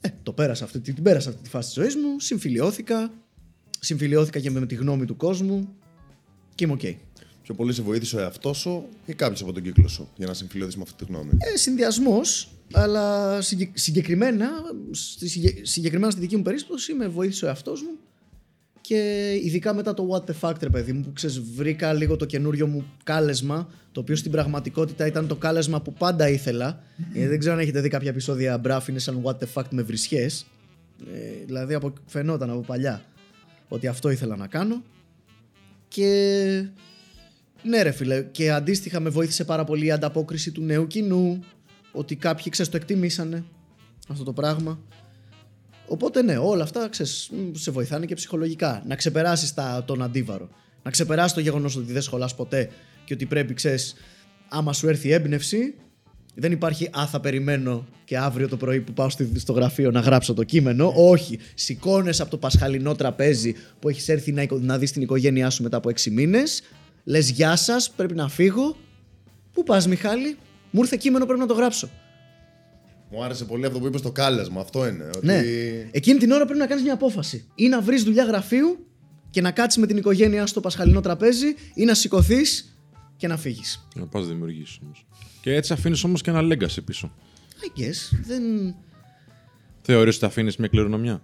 Ε, 0.00 0.08
το 0.22 0.32
πέρασα 0.32 0.64
αυτή, 0.64 0.80
την 0.80 1.02
πέρασα 1.02 1.28
αυτή 1.28 1.42
τη 1.42 1.48
φάση 1.48 1.66
της 1.66 1.76
ζωής 1.82 1.94
μου, 1.96 2.20
συμφιλιώθηκα. 2.20 3.12
Συμφιλιώθηκα 3.80 4.40
και 4.40 4.50
με, 4.50 4.60
με 4.60 4.66
τη 4.66 4.74
γνώμη 4.74 5.04
του 5.04 5.16
κόσμου 5.16 5.68
και 6.54 6.64
είμαι 6.64 6.72
οκ. 6.72 6.80
Πιο 7.42 7.54
πολύ 7.54 7.72
σε 7.72 7.82
βοήθησε 7.82 8.16
ο 8.16 8.20
εαυτός 8.20 8.58
σου 8.58 8.88
ή 9.06 9.12
κάποιος 9.14 9.42
από 9.42 9.52
τον 9.52 9.62
κύκλο 9.62 9.88
σου 9.88 10.08
για 10.16 10.26
να 10.26 10.34
συμφιλιωθείς 10.34 10.76
με 10.76 10.82
αυτή 10.86 11.04
τη 11.04 11.12
γνώμη; 11.12 11.30
Ε, 11.54 11.56
Συνδυασμός, 11.56 12.50
αλλά 12.72 13.40
συγκε- 13.42 13.78
συγκεκριμένα, 13.78 14.48
στη, 14.90 15.28
συγκε- 15.28 15.66
συγκεκριμένα 15.66 16.10
στη 16.10 16.20
δική 16.20 16.36
μου 16.36 16.42
περίπτωση 16.42 16.94
με 16.94 17.08
βοήθησε 17.08 17.44
ο 17.44 17.48
εαυτός 17.48 17.82
μου 17.82 17.90
και 18.88 19.32
ειδικά 19.42 19.74
μετά 19.74 19.94
το 19.94 20.08
What 20.10 20.30
the 20.30 20.34
fuck, 20.40 20.54
ρε 20.60 20.68
παιδί 20.68 20.92
μου, 20.92 21.00
που 21.00 21.12
ξέρεις, 21.12 21.40
βρήκα 21.40 21.92
λίγο 21.92 22.16
το 22.16 22.24
καινούριο 22.24 22.66
μου 22.66 22.84
κάλεσμα, 23.04 23.68
το 23.92 24.00
οποίο 24.00 24.16
στην 24.16 24.30
πραγματικότητα 24.30 25.06
ήταν 25.06 25.26
το 25.26 25.36
κάλεσμα 25.36 25.82
που 25.82 25.92
πάντα 25.92 26.28
ήθελα. 26.28 26.82
Ε, 27.14 27.28
δεν 27.28 27.38
ξέρω 27.38 27.54
αν 27.54 27.60
έχετε 27.60 27.80
δει 27.80 27.88
κάποια 27.88 28.10
επεισόδια 28.10 28.58
μπράφ, 28.58 28.88
είναι 28.88 28.98
σαν 28.98 29.22
What 29.24 29.32
the 29.38 29.46
fuck 29.54 29.64
με 29.70 29.82
βρισιές. 29.82 30.46
Ε, 31.14 31.44
δηλαδή 31.44 31.74
από, 31.74 31.92
φαινόταν 32.06 32.50
από 32.50 32.60
παλιά 32.60 33.04
ότι 33.68 33.86
αυτό 33.86 34.10
ήθελα 34.10 34.36
να 34.36 34.46
κάνω. 34.46 34.82
Και 35.88 36.64
ναι, 37.62 37.82
ρε 37.82 37.90
φίλε. 37.90 38.22
Και 38.22 38.50
αντίστοιχα 38.52 39.00
με 39.00 39.10
βοήθησε 39.10 39.44
πάρα 39.44 39.64
πολύ 39.64 39.86
η 39.86 39.90
ανταπόκριση 39.90 40.52
του 40.52 40.62
νέου 40.62 40.86
κοινού. 40.86 41.44
Ότι 41.92 42.16
κάποιοι 42.16 42.50
ξέρεις, 42.50 42.70
το 42.70 42.76
εκτιμήσανε 42.76 43.44
αυτό 44.08 44.24
το 44.24 44.32
πράγμα. 44.32 44.80
Οπότε 45.88 46.22
ναι, 46.22 46.36
όλα 46.36 46.62
αυτά 46.62 46.88
ξέρεις, 46.88 47.30
μ, 47.32 47.54
σε 47.54 47.70
βοηθάνε 47.70 48.06
και 48.06 48.14
ψυχολογικά. 48.14 48.82
Να 48.86 48.94
ξεπεράσεις 48.96 49.54
τα, 49.54 49.82
τον 49.86 50.02
αντίβαρο. 50.02 50.48
Να 50.82 50.90
ξεπεράσεις 50.90 51.32
το 51.32 51.40
γεγονός 51.40 51.76
ότι 51.76 51.92
δεν 51.92 52.02
σχολάς 52.02 52.34
ποτέ 52.34 52.70
και 53.04 53.14
ότι 53.14 53.26
πρέπει, 53.26 53.54
ξέρεις, 53.54 53.94
άμα 54.48 54.72
σου 54.72 54.88
έρθει 54.88 55.08
η 55.08 55.12
έμπνευση, 55.12 55.74
δεν 56.34 56.52
υπάρχει 56.52 56.90
«Α, 56.98 57.06
θα 57.06 57.20
περιμένω 57.20 57.86
και 58.04 58.18
αύριο 58.18 58.48
το 58.48 58.56
πρωί 58.56 58.80
που 58.80 58.92
πάω 58.92 59.08
στη- 59.08 59.38
στο 59.38 59.52
γραφείο 59.52 59.90
να 59.90 60.00
γράψω 60.00 60.34
το 60.34 60.42
κείμενο». 60.44 60.92
Όχι. 60.96 61.38
Σηκώνεσαι 61.54 62.22
από 62.22 62.30
το 62.30 62.36
πασχαλινό 62.38 62.94
τραπέζι 62.94 63.54
που 63.78 63.88
έχεις 63.88 64.08
έρθει 64.08 64.32
να, 64.32 64.42
οικο- 64.42 64.58
να 64.58 64.78
δεις 64.78 64.92
την 64.92 65.02
οικογένειά 65.02 65.50
σου 65.50 65.62
μετά 65.62 65.76
από 65.76 65.88
έξι 65.88 66.10
μήνες. 66.10 66.62
Λες 67.04 67.30
«Γεια 67.30 67.56
σας, 67.56 67.90
πρέπει 67.90 68.14
να 68.14 68.28
φύγω». 68.28 68.76
Πού 69.52 69.62
πας 69.62 69.86
Μιχάλη; 69.86 70.36
Μου 70.70 70.80
ήρθε 70.80 70.96
κείμενο, 70.96 71.24
πρέπει 71.24 71.40
να 71.40 71.46
το 71.46 71.54
γράψω. 71.54 71.88
Μου 73.10 73.24
άρεσε 73.24 73.44
πολύ 73.44 73.66
αυτό 73.66 73.78
που 73.78 73.86
είπες 73.86 74.00
στο 74.00 74.10
κάλεσμα. 74.10 74.60
Αυτό 74.60 74.86
είναι. 74.86 75.10
Ότι... 75.16 75.26
Ναι. 75.26 75.42
Εκείνη 75.90 76.18
την 76.18 76.30
ώρα 76.30 76.44
πρέπει 76.44 76.58
να 76.58 76.66
κάνεις 76.66 76.84
μια 76.84 76.92
απόφαση. 76.92 77.44
Ή 77.54 77.68
να 77.68 77.80
βρεις 77.80 78.02
δουλειά 78.02 78.24
γραφείου 78.24 78.86
και 79.30 79.40
να 79.40 79.50
κάτσεις 79.50 79.80
με 79.80 79.86
την 79.86 79.96
οικογένειά 79.96 80.46
στο 80.46 80.60
πασχαλινό 80.60 81.00
τραπέζι, 81.00 81.46
ή 81.74 81.84
να 81.84 81.94
σηκωθείς 81.94 82.78
και 83.16 83.26
να 83.26 83.36
φύγεις. 83.36 83.88
Να 83.94 84.06
πας 84.06 84.26
δημιουργήσεις 84.26 84.78
όμως. 84.82 85.06
Και 85.40 85.54
έτσι 85.54 85.72
αφήνεις 85.72 86.04
όμως 86.04 86.22
και 86.22 86.30
ένα 86.30 86.40
legacy 86.42 86.78
πίσω. 86.84 87.12
I 87.60 87.80
guess. 87.80 88.18
Δεν. 88.26 88.42
Θεωρείς 89.82 90.16
ότι 90.16 90.24
αφήνεις 90.24 90.56
μια 90.56 90.68
κληρονομιά; 90.68 91.22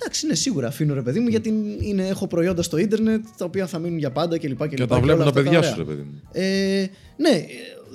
Εντάξει, 0.00 0.26
ναι, 0.26 0.34
σίγουρα 0.34 0.68
αφήνω 0.68 0.94
ρε 0.94 1.02
παιδί 1.02 1.20
μου, 1.20 1.28
γιατί 1.28 1.76
είναι, 1.80 2.06
έχω 2.06 2.26
προϊόντα 2.26 2.62
στο 2.62 2.76
ίντερνετ 2.76 3.24
τα 3.36 3.44
οποία 3.44 3.66
θα 3.66 3.78
μείνουν 3.78 3.98
για 3.98 4.10
πάντα 4.10 4.38
κλπ. 4.38 4.68
Και 4.68 4.86
τα 4.86 5.00
βλέπουν 5.00 5.24
τα 5.24 5.32
παιδιά 5.32 5.62
σου, 5.62 5.76
ρε 5.76 5.84
παιδί 5.84 6.02
μου. 6.02 6.20
Ε, 6.32 6.86
ναι, 7.16 7.28
ε, 7.28 7.46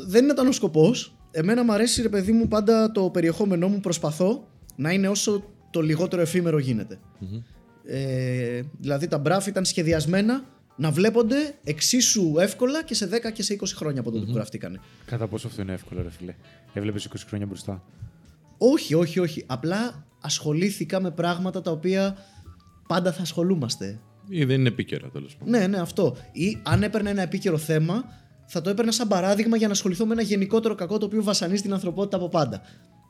δεν 0.07 0.30
ήταν 0.30 0.47
ο 0.47 0.51
σκοπός. 0.51 1.14
Εμένα 1.38 1.63
μου 1.63 1.73
αρέσει, 1.73 2.01
ρε 2.01 2.09
παιδί 2.09 2.31
μου, 2.31 2.47
πάντα 2.47 2.91
το 2.91 3.09
περιεχόμενό 3.09 3.67
μου 3.67 3.79
προσπαθώ 3.79 4.47
να 4.75 4.91
είναι 4.91 5.07
όσο 5.07 5.43
το 5.69 5.81
λιγότερο 5.81 6.21
εφήμερο 6.21 6.57
γίνεται. 6.57 6.99
Ε, 7.86 8.61
δηλαδή 8.79 9.07
τα 9.07 9.17
μπράφ 9.17 9.47
ήταν 9.47 9.65
σχεδιασμένα 9.65 10.43
να 10.75 10.91
βλέπονται 10.91 11.55
εξίσου 11.63 12.33
εύκολα 12.39 12.83
και 12.83 12.93
σε 12.93 13.09
10 13.11 13.31
και 13.33 13.43
σε 13.43 13.57
20 13.59 13.65
χρόνια 13.75 13.99
από 13.99 14.11
τότε 14.11 14.25
που 14.25 14.31
γραφτήκανε. 14.33 14.79
Κατά 15.05 15.27
πόσο 15.27 15.47
αυτό 15.47 15.61
είναι 15.61 15.73
εύκολο, 15.73 16.01
ρε 16.01 16.09
φίλε; 16.09 16.36
Έβλεπες 16.73 17.07
20 17.09 17.15
χρόνια 17.27 17.45
μπροστά; 17.45 17.83
Όχι, 18.57 18.93
όχι, 18.93 19.19
όχι. 19.19 19.43
Απλά 19.45 20.05
ασχολήθηκα 20.21 21.01
με 21.01 21.11
πράγματα 21.11 21.61
τα 21.61 21.71
οποία 21.71 22.17
πάντα 22.88 23.13
θα 23.13 23.21
ασχολούμαστε. 23.21 23.99
Ή 24.27 24.45
δεν 24.45 24.59
είναι 24.59 24.67
επίκαιρα 24.67 25.09
τέλος 25.09 25.36
πάντων. 25.36 25.59
Ναι, 25.59 25.67
ναι, 25.67 25.79
αυτό. 25.79 26.15
Ή 26.31 26.59
αν 26.63 26.83
έπαιρνα 26.83 27.09
ένα 27.09 27.21
επίκαιρο 27.21 27.57
θέμα, 27.57 28.03
θα 28.45 28.61
το 28.61 28.69
έπαιρνα 28.69 28.91
σαν 28.91 29.07
παράδειγμα 29.07 29.57
για 29.57 29.67
να 29.67 29.73
ασχοληθώ 29.73 30.05
με 30.05 30.13
ένα 30.13 30.21
γενικότερο 30.21 30.75
κακό 30.75 30.97
το 30.97 31.05
οποίο 31.05 31.23
βασανίζει 31.23 31.61
την 31.61 31.73
ανθρωπότητα 31.73 32.17
από 32.17 32.29
πάντα. 32.29 32.61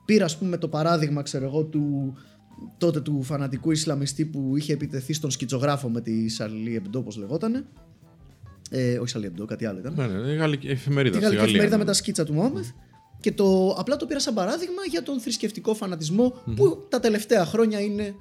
Πήρα, 0.06 0.26
ας 0.26 0.38
πούμε, 0.38 0.58
το 0.58 0.68
παράδειγμα, 0.68 1.22
ξέρω 1.22 1.46
εγώ, 1.46 1.64
του 1.64 2.14
τότε 2.78 3.02
του 3.02 3.24
φανατικού 3.24 3.72
Ισλαμιστή 3.72 4.26
που 4.26 4.58
είχε 4.58 4.74
επιτεθεί 4.74 5.14
στον 5.14 5.32
σκητσογράφο 5.32 5.90
με 5.90 6.02
τη 6.02 6.30
Σαλή 6.30 6.76
Εμπντό, 6.76 7.00
όπως 7.00 7.18
λεγότανε. 7.18 7.66
Ε, 8.70 8.98
όχι 8.98 9.10
Σαλή 9.10 9.26
Εμπντό, 9.26 9.46
κάτι 9.46 9.66
άλλο 9.66 9.80
ήταν. 9.80 9.94
Ναι, 9.96 10.08
ναι, 10.08 10.32
η 10.32 10.36
γαλλική 10.36 10.68
εφημερίδα. 10.68 11.18
Τη 11.18 11.24
στη 11.26 11.36
γαλλική 11.36 11.36
Γαλλία, 11.36 11.44
εφημερίδα 11.44 11.78
ναι. 11.78 11.84
με 11.84 11.86
τα 11.86 11.94
σκίτσα 11.94 12.24
του 12.24 12.34
Μόχαμεθ. 12.34 12.68
Και 13.20 13.32
το, 13.32 13.70
απλά 13.78 13.96
το 13.96 14.06
πήρα 14.06 14.20
σαν 14.20 14.34
παράδειγμα 14.34 14.82
για 14.90 15.04
τον 15.04 15.20
θρησκευτικό 15.20 15.74
φανατισμό 15.74 16.34
που 16.56 16.86
τα 16.90 17.00
τελευταία 17.00 17.46
χρόνια 17.46 17.80
είναι 17.80 18.16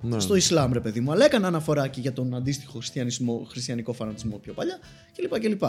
Ναι. 0.00 0.20
στο 0.20 0.34
Ισλάμ, 0.34 0.72
ρε 0.72 0.80
παιδί 0.80 1.00
μου. 1.00 1.12
Αλλά 1.12 1.24
έκανα 1.24 1.46
αναφορά 1.46 1.88
και 1.88 2.00
για 2.00 2.12
τον 2.12 2.34
αντίστοιχο 2.34 2.78
χριστιανισμό, 2.78 3.46
χριστιανικό 3.50 3.92
φανατισμό 3.92 4.36
πιο 4.36 4.52
παλιά 4.52 4.78
κλπ. 5.16 5.40
κλπ. 5.40 5.62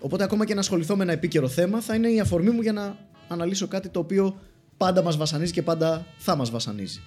Οπότε, 0.00 0.24
ακόμα 0.24 0.46
και 0.46 0.54
να 0.54 0.60
ασχοληθώ 0.60 0.96
με 0.96 1.02
ένα 1.02 1.12
επίκαιρο 1.12 1.48
θέμα, 1.48 1.80
θα 1.80 1.94
είναι 1.94 2.08
η 2.08 2.20
αφορμή 2.20 2.50
μου 2.50 2.60
για 2.60 2.72
να 2.72 2.98
αναλύσω 3.28 3.66
κάτι 3.66 3.88
το 3.88 3.98
οποίο 3.98 4.40
πάντα 4.76 5.02
μας 5.02 5.16
βασανίζει 5.16 5.52
και 5.52 5.62
πάντα 5.62 6.06
θα 6.18 6.36
μας 6.36 6.50
βασανίζει. 6.50 7.00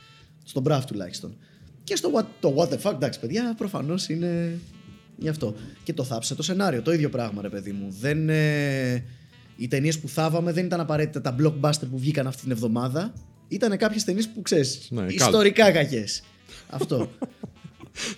Στον 0.43 0.61
μπραφ 0.61 0.85
τουλάχιστον. 0.85 1.37
Και 1.83 1.95
στο 1.95 2.11
what, 2.15 2.25
το 2.39 2.55
what 2.57 2.69
the 2.69 2.81
fuck, 2.81 2.93
εντάξει, 2.93 3.19
παιδιά, 3.19 3.53
προφανώς 3.57 4.09
είναι 4.09 4.59
γι' 5.17 5.29
αυτό. 5.29 5.55
Και 5.83 5.93
το 5.93 6.03
θάψε 6.03 6.35
το 6.35 6.43
σενάριο. 6.43 6.81
Το 6.81 6.93
ίδιο 6.93 7.09
πράγμα, 7.09 7.41
ρε 7.41 7.49
παιδί 7.49 7.71
μου. 7.71 7.87
Δεν, 7.99 8.29
ε, 8.29 9.03
οι 9.57 9.67
ταινίες 9.67 9.99
που 9.99 10.07
θάβαμε 10.07 10.51
δεν 10.51 10.65
ήταν 10.65 10.79
απαραίτητα 10.79 11.21
τα 11.21 11.35
blockbuster 11.39 11.87
που 11.91 11.97
βγήκαν 11.97 12.27
αυτή 12.27 12.41
την 12.41 12.51
εβδομάδα. 12.51 13.13
Ήταν 13.47 13.77
κάποιες 13.77 14.03
ταινίες 14.03 14.29
που 14.29 14.41
ξέρεις. 14.41 14.87
Ναι, 14.89 15.05
cult. 15.05 15.13
ιστορικά 15.13 15.71
κακέ. 15.71 16.05
Αυτό. 16.69 17.09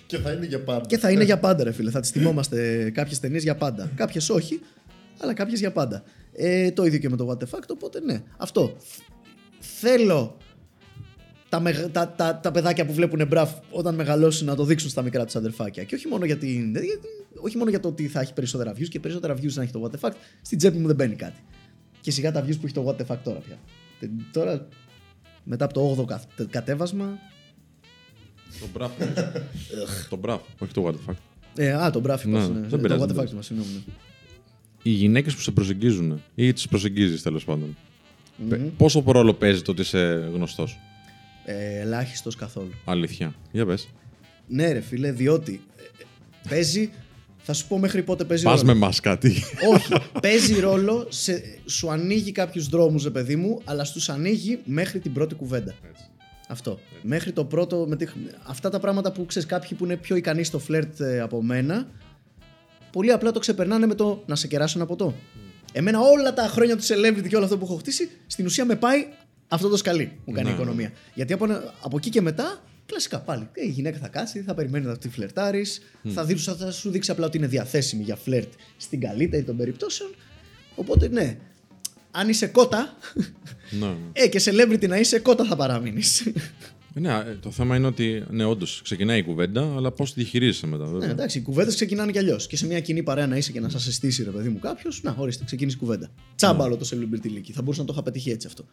Και 0.06 0.18
θα 0.18 0.32
είναι 0.32 0.46
για 0.46 0.60
πάντα. 0.62 0.86
Και 0.86 0.98
θα 0.98 1.10
είναι 1.10 1.24
για 1.24 1.38
πάντα, 1.38 1.64
ρε 1.64 1.72
φίλε. 1.72 1.90
Θα 1.90 2.00
τις 2.00 2.10
θυμόμαστε 2.10 2.90
κάποιες 2.90 3.20
ταινίες 3.20 3.42
για 3.42 3.54
πάντα. 3.56 3.90
Κάποιες 3.94 4.28
όχι, 4.30 4.60
αλλά 5.18 5.34
κάποιες 5.34 5.58
για 5.58 5.72
πάντα. 5.72 6.02
Ε, 6.32 6.70
το 6.70 6.84
ίδιο 6.84 6.98
και 6.98 7.08
με 7.08 7.16
το 7.16 7.28
What 7.30 7.44
the 7.44 7.48
Fact, 7.58 7.68
οπότε 7.70 8.00
ναι. 8.00 8.22
Αυτό. 8.36 8.76
Θέλω 9.58 10.36
τα, 11.48 11.60
μεγα- 11.60 11.90
τα, 11.90 12.08
τα, 12.08 12.36
τα 12.42 12.50
παιδάκια 12.50 12.86
που 12.86 12.92
βλέπουν 12.92 13.26
μπραφ 13.26 13.50
όταν 13.70 13.94
μεγαλώσουν 13.94 14.46
να 14.46 14.54
το 14.54 14.64
δείξουν 14.64 14.90
στα 14.90 15.02
μικρά 15.02 15.24
τους 15.24 15.36
αδερφάκια. 15.36 15.84
Και 15.84 15.94
όχι 15.94 16.08
μόνο, 16.08 16.24
για 16.24 16.36
την, 16.36 16.70
γιατί- 16.72 17.08
όχι 17.40 17.56
μόνο 17.56 17.70
για 17.70 17.80
το 17.80 17.88
ότι 17.88 18.06
θα 18.08 18.20
έχει 18.20 18.32
περισσότερα 18.32 18.72
views 18.72 18.88
και 18.88 19.00
περισσότερα 19.00 19.34
views 19.34 19.52
να 19.52 19.62
έχει 19.62 19.72
το 19.72 19.90
What 19.90 19.96
the 19.96 20.08
Fact. 20.08 20.14
Στην 20.42 20.58
τσέπη 20.58 20.78
μου 20.78 20.86
δεν 20.86 20.96
μπαίνει 20.96 21.14
κάτι. 21.14 21.40
Και 22.00 22.10
σιγά 22.10 22.32
τα 22.32 22.44
views 22.44 22.54
που 22.60 22.64
έχει 22.64 22.74
το 22.74 22.86
What 22.88 23.02
the 23.02 23.06
Fact 23.14 23.18
τώρα 23.24 23.38
πια. 23.38 23.58
Τε- 24.00 24.10
Τώρα, 24.32 24.68
μετά 25.44 25.64
από 25.64 25.74
το 25.74 25.96
8ο 26.02 26.04
καθ- 26.04 26.42
κατέβασμα. 26.50 27.18
Το 28.60 28.66
μπραφ. 28.74 28.90
Το 30.08 30.16
μπραφ, 30.16 30.40
όχι 30.58 30.72
το 30.72 30.86
what 30.86 30.90
the 30.90 31.10
fuck. 31.10 31.16
Ε, 31.56 31.72
α, 31.72 31.90
το 31.90 32.00
μπράφ 32.00 32.24
Ναι, 32.24 32.38
ναι, 32.38 32.46
δεν 32.46 32.68
Το 32.68 32.78
πειράζει, 32.78 33.02
What 33.02 33.06
δεν 33.06 33.08
the 33.08 33.10
Fact 33.10 33.14
πειράζει. 33.16 33.34
μας, 33.34 33.46
συγγνώμη. 33.46 33.70
ναι. 33.74 33.92
Οι 34.82 34.90
γυναίκες 34.90 35.34
που 35.34 35.40
σε 35.40 35.50
προσεγγίζουν 35.50 36.22
ή 36.34 36.52
τις 36.52 36.68
προσεγγίζεις 36.68 37.22
τέλος 37.22 37.44
πάντων. 37.44 37.76
Πε- 38.48 38.60
Πόσο 38.76 39.02
ρόλο 39.06 39.34
παίζει 39.34 39.62
το 39.62 39.70
ότι 39.70 39.80
είσαι 39.80 40.30
γνωστός; 40.32 40.78
Ε, 41.44 41.80
Ελάχιστος 41.80 42.34
καθόλου. 42.36 42.70
Αλήθεια. 42.84 43.34
Για 43.52 43.66
πες. 43.66 43.88
Ναι, 44.48 44.72
ρε 44.72 44.80
φίλε, 44.80 45.12
διότι 45.12 45.60
ε, 45.76 45.82
ε, 45.82 46.48
παίζει. 46.48 46.90
Θα 47.44 47.52
σου 47.52 47.66
πω 47.68 47.78
μέχρι 47.78 48.02
πότε 48.02 48.24
παίζει 48.24 48.44
Πας 48.44 48.60
ρόλο. 48.60 48.72
με 48.72 48.78
μας 48.78 49.00
κάτι. 49.00 49.32
Όχι. 49.74 49.92
παίζει 50.22 50.60
ρόλο. 50.60 51.06
Σε, 51.08 51.42
σου 51.66 51.90
ανοίγει 51.90 52.32
κάποιους 52.32 52.68
δρόμους, 52.68 53.02
ρε 53.04 53.10
παιδί 53.10 53.36
μου, 53.36 53.60
αλλά 53.64 53.84
στους 53.84 54.08
ανοίγει 54.08 54.58
μέχρι 54.64 54.98
την 54.98 55.12
πρώτη 55.12 55.34
κουβέντα. 55.34 55.74
Αυτό. 56.52 56.78
Μέχρι 57.02 57.32
το 57.32 57.44
πρώτο. 57.44 57.84
Με 57.88 57.96
τη- 57.96 58.06
αυτά 58.46 58.70
τα 58.70 58.78
πράγματα 58.80 59.12
που 59.12 59.26
ξέρεις, 59.26 59.48
κάποιοι 59.48 59.76
που 59.78 59.84
είναι 59.84 59.96
πιο 59.96 60.16
ικανοί 60.16 60.44
στο 60.44 60.58
φλερτ 60.58 61.00
ε, 61.00 61.20
από 61.20 61.42
μένα, 61.42 61.88
πολύ 62.92 63.12
απλά 63.12 63.30
το 63.30 63.38
ξεπερνάνε 63.38 63.86
με 63.86 63.94
το 63.94 64.22
να 64.26 64.36
σε 64.36 64.46
κεράσω 64.46 64.78
ένα 64.78 64.86
ποτό. 64.86 65.14
Εμένα 65.72 66.00
όλα 66.00 66.34
τα 66.34 66.42
χρόνια 66.42 66.76
του 66.76 66.82
celebrity 66.82 67.28
και 67.28 67.36
όλο 67.36 67.44
αυτό 67.44 67.58
που 67.58 67.64
έχω 67.64 67.74
χτίσει, 67.76 68.10
στην 68.26 68.44
ουσία 68.46 68.64
με 68.64 68.76
πάει 68.76 69.06
αυτό 69.48 69.68
το 69.68 69.76
σκαλί. 69.76 70.12
Μου 70.24 70.32
κάνει 70.34 70.46
Ναι. 70.48 70.52
η 70.52 70.54
οικονομία. 70.54 70.92
Γιατί 71.14 71.32
από, 71.32 71.46
από 71.82 71.96
εκεί 71.96 72.10
και 72.10 72.20
μετά, 72.20 72.62
κλασικά 72.86 73.20
πάλι. 73.20 73.48
Ε, 73.52 73.64
η 73.66 73.68
γυναίκα 73.68 73.98
θα 73.98 74.08
κάτσει, 74.08 74.40
θα 74.42 74.54
περιμένει 74.54 74.86
να 74.86 74.98
τη 74.98 75.08
φλερτάρεις, 75.08 75.80
θα, 76.14 76.24
δείξει- 76.24 76.50
θα 76.58 76.70
σου 76.70 76.90
δείξει 76.90 77.10
απλά 77.10 77.26
ότι 77.26 77.36
είναι 77.36 77.46
διαθέσιμη 77.46 78.02
για 78.02 78.16
φλερτ 78.16 78.52
στην 78.76 79.00
καλύτερη 79.00 79.42
των 79.42 79.56
περιπτώσεων. 79.56 80.10
Οπότε 80.74 81.08
ναι. 81.08 81.36
Αν 82.14 82.28
είσαι 82.28 82.46
κότα, 82.46 82.96
ναι. 83.70 83.86
ναι. 83.86 83.94
ε, 84.12 84.28
και 84.28 84.40
celebrity 84.44 84.88
να 84.88 84.98
είσαι, 84.98 85.18
κότα 85.18 85.44
θα 85.44 85.56
παραμείνεις. 85.56 86.32
Ναι, 86.94 87.12
ε, 87.12 87.38
το 87.40 87.50
θέμα 87.50 87.76
είναι 87.76 87.86
ότι 87.86 88.24
ναι, 88.30 88.44
όντως 88.44 88.80
ξεκινάει 88.84 89.18
η 89.18 89.22
κουβέντα, 89.22 89.74
αλλά 89.76 89.90
πώς 89.90 90.12
τη 90.12 90.20
διαχειρίζεσαι 90.20 90.66
μετά. 90.66 90.84
Ναι, 90.84 90.90
Βέβαια. 90.92 91.10
εντάξει, 91.10 91.38
οι 91.38 91.40
κουβέντες 91.40 91.74
ξεκινάνε 91.74 92.12
κι 92.12 92.18
αλλιώς. 92.18 92.46
Και 92.46 92.56
σε 92.56 92.66
μια 92.66 92.80
κοινή 92.80 93.02
παρέα 93.02 93.26
να 93.26 93.36
είσαι 93.36 93.52
και 93.52 93.60
να 93.60 93.68
σας 93.68 93.86
αισθήσει, 93.86 94.22
ρε 94.22 94.30
παιδί 94.30 94.48
μου, 94.48 94.58
κάποιος, 94.58 95.02
να 95.02 95.14
ορίστε, 95.18 95.44
ξεκίνησε 95.44 95.76
η 95.76 95.80
κουβέντα. 95.80 96.10
Τσάμπα 96.36 96.64
όλο 96.64 96.76
το 96.76 96.88
celebrity 96.90 97.26
leaky. 97.26 97.50
Θα 97.52 97.62
μπορούσα 97.62 97.80
να 97.80 97.86
το 97.86 97.92
είχα 97.92 98.02
πετύχει 98.02 98.30
έτσι 98.30 98.46
αυτό. 98.46 98.64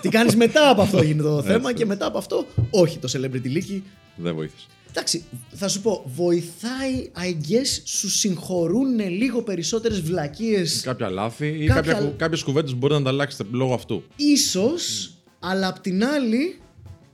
Τι 0.00 0.08
κάνεις 0.08 0.36
μετά 0.36 0.70
από 0.70 0.82
αυτό 0.82 1.02
γίνεται 1.08 1.28
το 1.28 1.42
θέμα 1.42 1.72
και 1.72 1.86
μετά 1.86 2.06
από 2.06 2.18
αυτό, 2.18 2.46
όχι 2.70 2.98
το 2.98 3.08
celebrity 3.12 3.46
λίκι. 3.46 3.80
Δεν 4.16 4.34
βοήθησε. 4.34 4.66
Εντάξει, 4.96 5.24
θα 5.54 5.68
σου 5.68 5.80
πω, 5.80 6.02
βοηθάει, 6.14 7.10
I 7.16 7.30
guess, 7.50 7.80
σου 7.84 8.10
συγχωρούν 8.10 8.98
λίγο 9.10 9.42
περισσότερες 9.42 10.00
βλακείες. 10.00 10.80
Κάποια 10.80 11.08
λάθη 11.10 11.46
ή 11.46 11.66
Κάποια- 11.66 11.92
κάποια... 11.92 12.14
κάποιες 12.16 12.42
κουβέντες 12.42 12.70
που 12.70 12.76
μπορεί 12.76 12.94
να 12.94 13.02
τα 13.02 13.08
αλλάξετε 13.08 13.44
λόγω 13.50 13.74
αυτού. 13.74 14.02
Ίσως, 14.16 15.12
αλλά 15.38 15.68
απ' 15.68 15.78
την 15.80 16.04
άλλη 16.04 16.60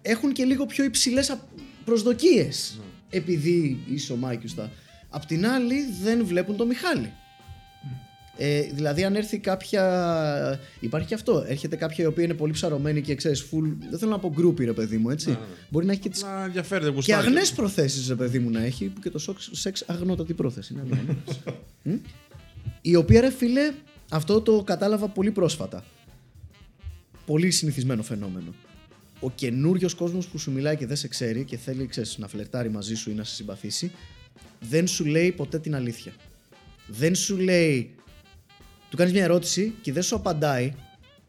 έχουν 0.03 0.33
και 0.33 0.45
λίγο 0.45 0.67
πιο 0.67 0.85
υψηλές 0.85 1.31
α- 1.31 1.49
προσδοκίες. 1.85 2.81
Επειδή 3.11 3.79
είσαι 3.93 4.13
ο 4.13 4.17
Μάικιους 4.17 4.55
τα... 4.55 4.71
Απ' 5.11 5.25
την 5.27 5.47
άλλη 5.47 5.75
δεν 6.03 6.25
βλέπουν 6.27 6.57
τον 6.57 6.67
Μιχάλη. 6.67 7.13
Ε, 8.43 8.61
δηλαδή 8.73 9.05
αν 9.05 9.15
έρθει 9.15 9.39
κάποια... 9.39 10.61
Υπάρχει 10.81 11.09
και 11.09 11.15
αυτό. 11.15 11.45
Έρχεται 11.49 11.77
κάποια 11.77 12.05
η 12.05 12.07
οποία 12.07 12.25
είναι 12.25 12.35
πολύ 12.35 12.53
ψαρωμένη 12.53 13.01
και 13.01 13.15
ξέρεις 13.15 13.43
full... 13.43 13.77
Δεν 13.91 13.99
θέλω 13.99 14.11
να 14.11 14.19
πω 14.19 14.31
γκρούπι 14.35 14.65
ρε 14.65 14.73
παιδί 14.73 14.97
μου 14.99 15.11
έτσι. 15.11 15.39
Μπορεί 15.69 15.87
να 15.87 15.93
έχει 15.93 16.01
και 16.01 16.09
τις... 16.09 16.23
Να 16.23 16.45
ενδιαφέρεται 16.45 16.87
Και 16.89 16.95
γουστάρει. 16.95 17.27
αγνές 17.27 17.53
προθέσεις 17.53 18.09
ρε 18.09 18.15
παιδί 18.15 18.39
μου 18.39 18.51
να 18.51 18.63
έχει 18.65 18.85
που 18.87 19.01
και 19.01 19.11
το 19.11 19.19
σοξ- 19.19 19.49
σεξ 19.57 19.83
αγνότατη 19.87 20.35
πρόθεση. 20.35 20.73
είναι 20.73 20.83
αλήθεια. 20.83 21.55
Μμ. 21.83 21.95
η 22.81 22.95
οποία 22.95 23.21
ρε 23.21 23.31
φίλε 23.31 23.73
αυτό 24.11 24.41
το 24.41 24.63
κατάλαβα 24.63 25.09
πολύ 25.09 25.31
πρόσφατα. 25.31 25.85
Πολύ 27.27 27.51
συνηθισμένο 27.51 28.03
φαινόμενο. 28.03 28.55
Ο 29.21 29.31
καινούριος 29.31 29.95
κόσμος 29.95 30.27
που 30.27 30.39
σου 30.39 30.51
μιλάει 30.51 30.77
και 30.77 30.87
δεν 30.87 30.97
σε 30.97 31.09
ξέρει 31.09 31.45
και 31.45 31.57
θέλει 31.57 31.87
ξέρεις, 31.87 32.19
να 32.19 32.29
φλερτάρει 32.29 32.71
μαζί 32.71 32.95
σου 32.95 33.11
ή 33.11 33.15
να 33.15 33.25
σε 33.25 33.35
συμπαθήσει, 33.35 33.93
δεν 34.61 34.87
σου 34.87 35.05
λέει 35.05 35.33
ποτέ 35.33 35.59
την 35.59 35.75
αλήθεια. 35.75 36.13
Δεν 36.87 37.15
σου 37.15 37.37
λέει. 37.37 37.95
Του 38.91 38.97
κάνεις 38.97 39.13
μια 39.13 39.23
ερώτηση 39.23 39.75
και 39.81 39.93
δεν 39.93 40.03
σου 40.03 40.17
απαντάει 40.17 40.75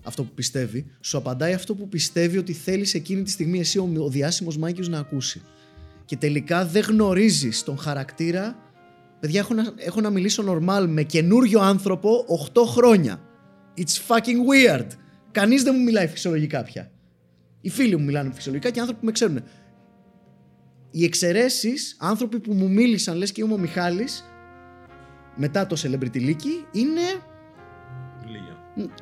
αυτό 0.03 0.23
που 0.23 0.31
πιστεύει, 0.33 0.85
σου 1.01 1.17
απαντάει 1.17 1.53
αυτό 1.53 1.75
που 1.75 1.87
πιστεύει 1.87 2.37
ότι 2.37 2.53
θέλεις 2.53 2.93
εκείνη 2.93 3.23
τη 3.23 3.29
στιγμή 3.29 3.59
εσύ 3.59 3.77
ο, 3.77 3.91
ο 3.97 4.09
διάσημος 4.09 4.57
Μάικιος 4.57 4.89
να 4.89 4.99
ακούσει. 4.99 5.41
Και 6.05 6.17
τελικά 6.17 6.65
δεν 6.65 6.83
γνωρίζεις 6.83 7.63
τον 7.63 7.77
χαρακτήρα. 7.77 8.55
Παιδιά, 9.19 9.39
έχω 9.39 9.53
να, 9.53 9.73
έχω 9.75 10.01
να 10.01 10.09
μιλήσω 10.09 10.43
normal 10.47 10.85
με 10.87 11.03
καινούριο 11.03 11.59
άνθρωπο 11.59 12.25
8 12.53 12.61
χρόνια. 12.65 13.21
It's 13.77 14.15
fucking 14.15 14.77
weird. 14.77 14.87
Κανείς 15.31 15.63
δεν 15.63 15.73
μου 15.77 15.83
μιλάει 15.83 16.07
φυσιολογικά 16.07 16.63
πια. 16.63 16.91
Οι 17.61 17.69
φίλοι 17.69 17.95
μου 17.95 18.03
μιλάνε 18.03 18.31
φυσιολογικά 18.33 18.69
και 18.69 18.79
άνθρωποι 18.79 18.99
που 18.99 19.05
με 19.05 19.11
ξέρουν. 19.11 19.43
Οι 20.91 21.03
εξαιρέσεις, 21.03 21.95
άνθρωποι 21.99 22.39
που 22.39 22.53
μου 22.53 22.69
μίλησαν, 22.69 23.17
λες 23.17 23.31
και 23.31 23.41
είμαι 23.41 23.53
ο 23.53 23.57
Μιχάλης, 23.57 24.23
μετά 25.35 25.67
το 25.67 25.81
celebrity 25.83 26.17
leaky, 26.17 26.65
είναι 26.71 27.01
Λίγα. 27.01 27.30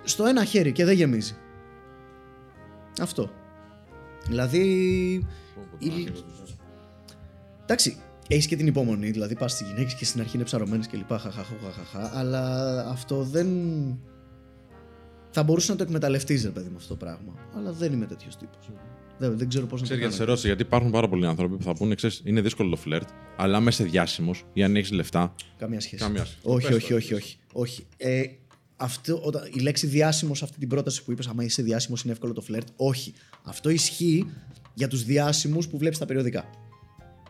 Στο 0.03 0.25
ένα 0.25 0.43
χέρι 0.43 0.71
και 0.71 0.85
δεν 0.85 0.95
γεμίζει. 0.95 1.35
Αυτό. 3.01 3.29
Δηλαδή. 4.27 4.59
η- 5.77 6.11
Εντάξει, 7.63 7.97
έχεις 8.27 8.47
και 8.47 8.55
την 8.55 8.67
υπομονή, 8.67 9.09
δηλαδή 9.11 9.35
πας 9.35 9.51
στις 9.51 9.67
γυναίκες 9.67 9.93
και 9.95 10.05
στην 10.05 10.19
αρχή 10.21 10.35
είναι 10.35 10.45
ψαρωμένες 10.45 10.87
και 10.87 10.97
λοιπά. 10.97 11.17
Χαχαχαχαχαχα, 11.19 12.17
αλλά 12.17 12.69
αυτό 12.89 13.23
δεν. 13.23 13.47
Θα 15.31 15.43
μπορούσε 15.43 15.71
να 15.71 15.77
το 15.77 15.83
εκμεταλλευτείς, 15.83 16.43
ρε 16.43 16.49
παιδί 16.49 16.69
μου, 16.69 16.75
αυτό 16.77 16.87
το 16.87 16.95
πράγμα. 17.05 17.33
Αλλά 17.55 17.71
δεν 17.71 17.93
είμαι 17.93 18.05
τέτοιος 18.05 18.37
τύπος. 18.37 18.69
Δεν, 19.17 19.37
δεν 19.37 19.47
ξέρω 19.49 19.65
πώς 19.65 19.81
να 19.81 19.87
το 19.87 19.93
Ξέρεις 19.93 19.99
γιατί 20.01 20.13
σε 20.13 20.19
κάνω. 20.19 20.29
ρώτησα, 20.29 20.47
γιατί 20.47 20.61
υπάρχουν 20.61 20.91
πάρα 20.91 21.09
πολλοί 21.09 21.25
άνθρωποι 21.25 21.55
που 21.57 21.63
θα 21.63 21.73
πούνε, 21.73 21.95
ξέρεις, 21.95 22.21
είναι 22.25 22.41
δύσκολο 22.41 22.69
το 22.69 22.75
φλερτ, 22.75 23.07
αλλά 23.37 23.57
άμα 23.57 23.69
είσαι 23.69 23.83
διάσημος 23.83 24.45
ή 24.53 24.63
αν 24.63 24.75
έχεις 24.75 24.91
λεφτά. 24.91 25.35
Καμία 25.57 25.79
σχέση. 25.79 26.03
Καμία 26.03 26.25
σχέση. 26.25 26.39
Όχι, 26.43 26.67
Πες 26.67 26.75
όχι, 26.75 26.89
το, 26.89 26.95
όχι, 26.95 27.09
πες. 27.13 27.17
όχι. 27.21 27.37
όχι. 27.53 27.85
Ε, 27.97 28.23
αυτό, 28.79 29.21
όταν, 29.23 29.49
η 29.53 29.59
λέξη 29.59 29.87
διάσημος 29.87 30.37
σε 30.37 30.43
αυτή 30.43 30.59
την 30.59 30.67
πρόταση 30.67 31.03
που 31.03 31.11
είπες, 31.11 31.27
άμα 31.27 31.43
είσαι 31.43 31.61
διάσημος 31.61 32.03
είναι 32.03 32.13
εύκολο 32.13 32.33
το 32.33 32.41
φλερτ. 32.41 32.67
Όχι. 32.75 33.13
Αυτό 33.43 33.69
ισχύει 33.69 34.25
για 34.73 34.87
τους 34.87 35.03
διάσημους 35.03 35.67
που 35.67 35.77
βλέπεις 35.77 35.97
στα 35.97 36.05
περιοδικά. 36.05 36.49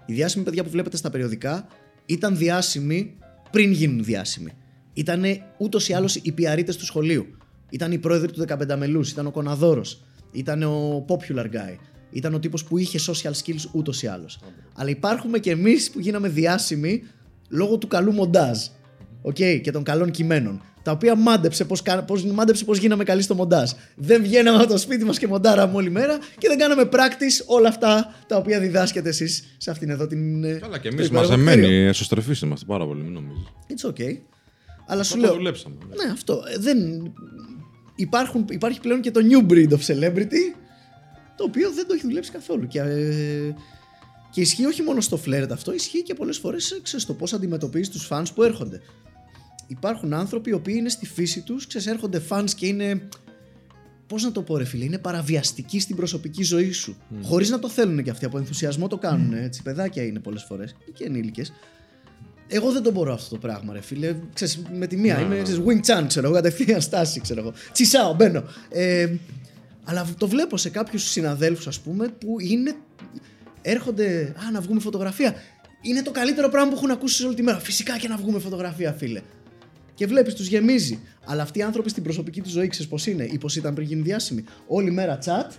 Οι 0.06 0.14
διάσημοι 0.14 0.44
παιδιά 0.44 0.64
που 0.64 0.70
βλέπετε 0.70 0.98
στα 0.98 1.10
περιοδικά 1.10 1.68
ήταν 2.06 2.38
διάσημοι 2.38 3.18
πριν 3.52 3.72
γίνουν 3.72 4.04
διάσημοι. 4.04 4.52
Ήταν 4.94 5.24
ούτως 5.58 5.90
ή 5.90 5.94
άλλως 5.94 6.16
οι 6.16 6.32
πιαρίτες 6.32 6.78
του 6.78 6.86
σχολείου. 6.86 7.26
Ήταν 7.70 7.92
οι 7.92 7.98
πρόεδροι 7.98 8.32
του 8.32 8.46
15μελούς, 8.48 9.00
ήταν 9.00 9.28
ο 9.28 9.32
Κοναδόρος, 9.32 10.04
ήταν 10.32 10.64
ο 10.64 11.06
popular 11.08 11.46
guy. 11.46 11.76
Ήταν 12.12 12.34
ο 12.34 12.40
τύπος 12.40 12.64
που 12.64 12.78
είχε 12.78 13.00
social 13.06 13.32
skills 13.44 13.66
ούτως 13.72 14.02
ή 14.02 14.08
άλλως. 14.08 14.40
Αλλά 14.74 14.90
υπάρχουμε 14.90 15.40
κι 15.40 15.50
εμείς 15.50 15.92
που 15.92 16.00
γίναμε 16.00 16.30
διάσημοι 16.30 17.04
λόγω 17.50 17.78
του 17.78 17.88
καλού 17.88 18.12
μοντάζ. 18.14 18.58
Οκ, 19.22 19.36
και 19.36 19.72
των 19.72 19.84
καλών 19.84 20.12
κειμένων. 20.12 20.62
Τα 20.90 20.96
οποία 20.96 21.16
μάντεψε 21.16 21.66
πώς 21.66 21.82
πώς, 22.08 22.24
μάντεψε 22.26 22.64
πώς 22.66 22.78
γίναμε 22.78 23.04
καλοί 23.04 23.22
στο 23.22 23.36
μοντάζ. 23.36 23.72
Δεν 23.96 24.22
βγαίναμε 24.22 24.58
από 24.64 24.68
το 24.72 24.78
σπίτι 24.78 25.04
μας 25.06 25.18
και 25.20 25.28
μοντάραμε 25.28 25.76
όλη 25.76 25.90
μέρα 25.90 26.18
και 26.38 26.48
δεν 26.48 26.58
κάναμε 26.58 26.90
practice 26.92 27.44
όλα 27.46 27.68
αυτά 27.70 28.16
τα 28.28 28.38
οποία 28.38 28.60
διδάσκετε 28.60 29.10
εσείς 29.10 29.44
σε 29.58 29.72
αυτήν 29.72 29.90
εδώ 29.90 30.08
την. 30.08 30.44
ε, 30.44 30.54
Καλά, 30.54 30.78
και 30.80 30.90
το 30.90 30.96
εμείς 30.96 31.06
υπέροχο 31.06 31.30
μαζεμένοι, 31.30 31.62
κτίριο. 31.62 31.88
εσωστρεφείς 31.88 32.42
είμαστε 32.42 32.66
πάρα 32.66 32.86
πολύ, 32.86 33.02
μην 33.04 33.14
νομίζεις. 33.14 33.44
It's 33.68 33.90
okay. 33.90 34.18
Αλλά 34.88 35.04
σου 35.04 35.14
Αυτό 35.14 35.26
λέω. 35.26 35.36
δουλέψαμε. 35.36 35.76
Ναι, 36.06 36.12
αυτό. 36.12 36.44
ε, 36.54 36.58
Δεν... 36.60 36.78
υπάρχουν, 37.96 38.46
υπάρχει 38.50 38.80
πλέον 38.80 39.02
και 39.02 39.12
το 39.12 39.20
new 39.30 39.52
breed 39.52 39.70
of 39.70 39.94
celebrity, 39.94 40.44
το 41.36 41.44
οποίο 41.44 41.72
δεν 41.72 41.88
το 41.88 41.94
έχει 41.94 42.04
δουλέψει 42.08 42.32
καθόλου. 42.32 42.68
Και, 42.68 42.80
ε, 42.80 43.54
και 44.32 44.42
ισχύει 44.42 44.66
όχι 44.66 44.82
μόνο 44.82 45.02
στο 45.02 45.18
φλερτ 45.18 45.52
αυτό, 45.52 45.74
ισχύει 45.74 46.04
και 46.04 46.14
πολλές 46.14 46.38
φορές 46.38 46.80
ξέρεις, 46.84 47.04
στο 47.06 47.14
πώς 47.14 47.34
αντιμετωπίζεις 47.34 47.90
τους 47.90 48.08
fans 48.12 48.26
που 48.36 48.44
έρχονται. 48.44 48.82
Υπάρχουν 49.70 50.14
άνθρωποι 50.14 50.50
οι 50.50 50.54
οποίοι 50.54 50.76
είναι 50.78 50.90
στη 50.90 51.06
φύση 51.06 51.42
τους, 51.42 51.68
ξέρεις, 51.68 51.88
έρχονται 51.88 52.22
fans 52.30 52.50
και 52.56 52.68
είναι 52.68 53.10
Πώς 54.10 54.24
να 54.24 54.32
το 54.32 54.42
πω, 54.42 54.58
ρε 54.58 54.64
φίλε, 54.64 54.84
είναι 54.84 54.98
παραβιαστικοί 54.98 55.80
στην 55.80 55.96
προσωπική 55.96 56.44
ζωή 56.44 56.72
σου. 56.72 56.96
Mm. 56.96 57.16
Χωρίς 57.24 57.50
να 57.50 57.60
το 57.60 57.70
θέλουν 57.70 58.04
και 58.04 58.10
αυτοί. 58.10 58.26
Από 58.26 58.38
ενθουσιασμό 58.38 58.88
το 58.88 58.98
κάνουν. 58.98 59.34
Έτσι, 59.34 59.62
παιδάκια 59.62 60.04
είναι 60.04 60.20
πολλές 60.20 60.44
φορές. 60.44 60.76
Και 60.94 61.04
ενήλικες. 61.04 61.54
Εγώ 62.48 62.72
δεν 62.72 62.84
το 62.84 62.92
μπορώ 62.92 63.14
αυτό 63.14 63.30
το 63.30 63.38
πράγμα, 63.38 63.74
ρε 63.74 63.82
φίλε. 63.82 64.16
Ξέρεις, 64.34 64.62
με 64.78 64.88
τη 64.88 64.98
μία 64.98 65.20
είμαι 65.20 65.42
ξέρεις, 65.42 65.62
wing 65.66 65.86
chan, 65.86 66.06
ξέρω 66.08 66.26
εγώ, 66.26 66.36
κατευθείαν 66.36 66.82
στάση, 66.82 67.20
ξέρω 67.20 67.40
εγώ. 67.40 67.54
Τσισάω, 67.72 68.14
μπαίνω. 68.14 68.44
Ε, 68.70 69.14
αλλά 69.84 70.08
το 70.18 70.28
βλέπω 70.28 70.58
σε 70.58 70.70
κάποιους 70.70 71.04
συναδέλφους, 71.04 71.68
ας 71.68 71.80
πούμε, 71.80 72.08
που 72.08 72.36
είναι. 72.40 72.76
Έρχονται. 73.62 74.34
Α, 74.48 74.52
να 74.52 74.62
βγούμε 74.62 74.80
φωτογραφία. 74.80 75.36
Είναι 75.82 76.02
το 76.02 76.12
καλύτερο 76.12 76.50
πράγμα 76.50 76.70
που 76.70 76.76
έχουν 76.76 76.92
ακούσει 76.92 77.26
όλη 77.26 77.36
τη 77.36 77.42
μέρα. 77.42 77.60
Φυσικά 77.60 77.98
και 77.98 78.08
να 78.08 78.18
βγούμε 78.18 78.40
φωτογραφία, 78.40 78.92
φίλε. 78.92 79.22
Και 80.00 80.06
βλέπεις, 80.08 80.34
τους 80.34 80.48
γεμίζει. 80.48 81.00
Αλλά 81.26 81.42
αυτοί 81.42 81.60
οι 81.60 81.62
άνθρωποι 81.62 81.90
στην 81.90 82.04
προσωπική 82.04 82.42
τους 82.42 82.52
ζωή, 82.52 82.68
ξέρεις 82.68 82.88
πώς 82.88 83.08
είναι 83.08 83.24
ή 83.24 83.38
πώς 83.38 83.56
ήταν 83.56 83.74
πριν 83.74 83.88
γίνει 83.88 84.02
διάσημοι. 84.02 84.44
Όλη 84.68 84.92
μέρα 84.92 85.18
chat, 85.26 85.52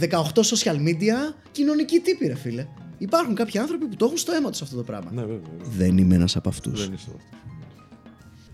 18 0.00 0.08
social 0.42 0.76
media, 0.76 1.34
κοινωνική 1.52 1.98
τύπη, 1.98 2.26
ρε 2.26 2.34
φίλε. 2.34 2.66
Υπάρχουν 2.98 3.34
κάποιοι 3.34 3.60
άνθρωποι 3.60 3.84
που 3.86 3.96
το 3.96 4.04
έχουν 4.04 4.16
στο 4.16 4.32
αίμα 4.32 4.50
τους 4.50 4.62
αυτό 4.62 4.76
το 4.76 4.82
πράγμα. 4.82 5.10
Ναι, 5.12 5.20
βέβαια. 5.20 5.36
βέβαια. 5.58 5.72
Δεν 5.76 5.98
είμαι 5.98 6.14
ένας 6.14 6.36
από 6.36 6.48
αυτούς. 6.48 6.80
Δεν 6.86 6.92
είσαι 6.94 7.06
αυτός. 7.08 7.22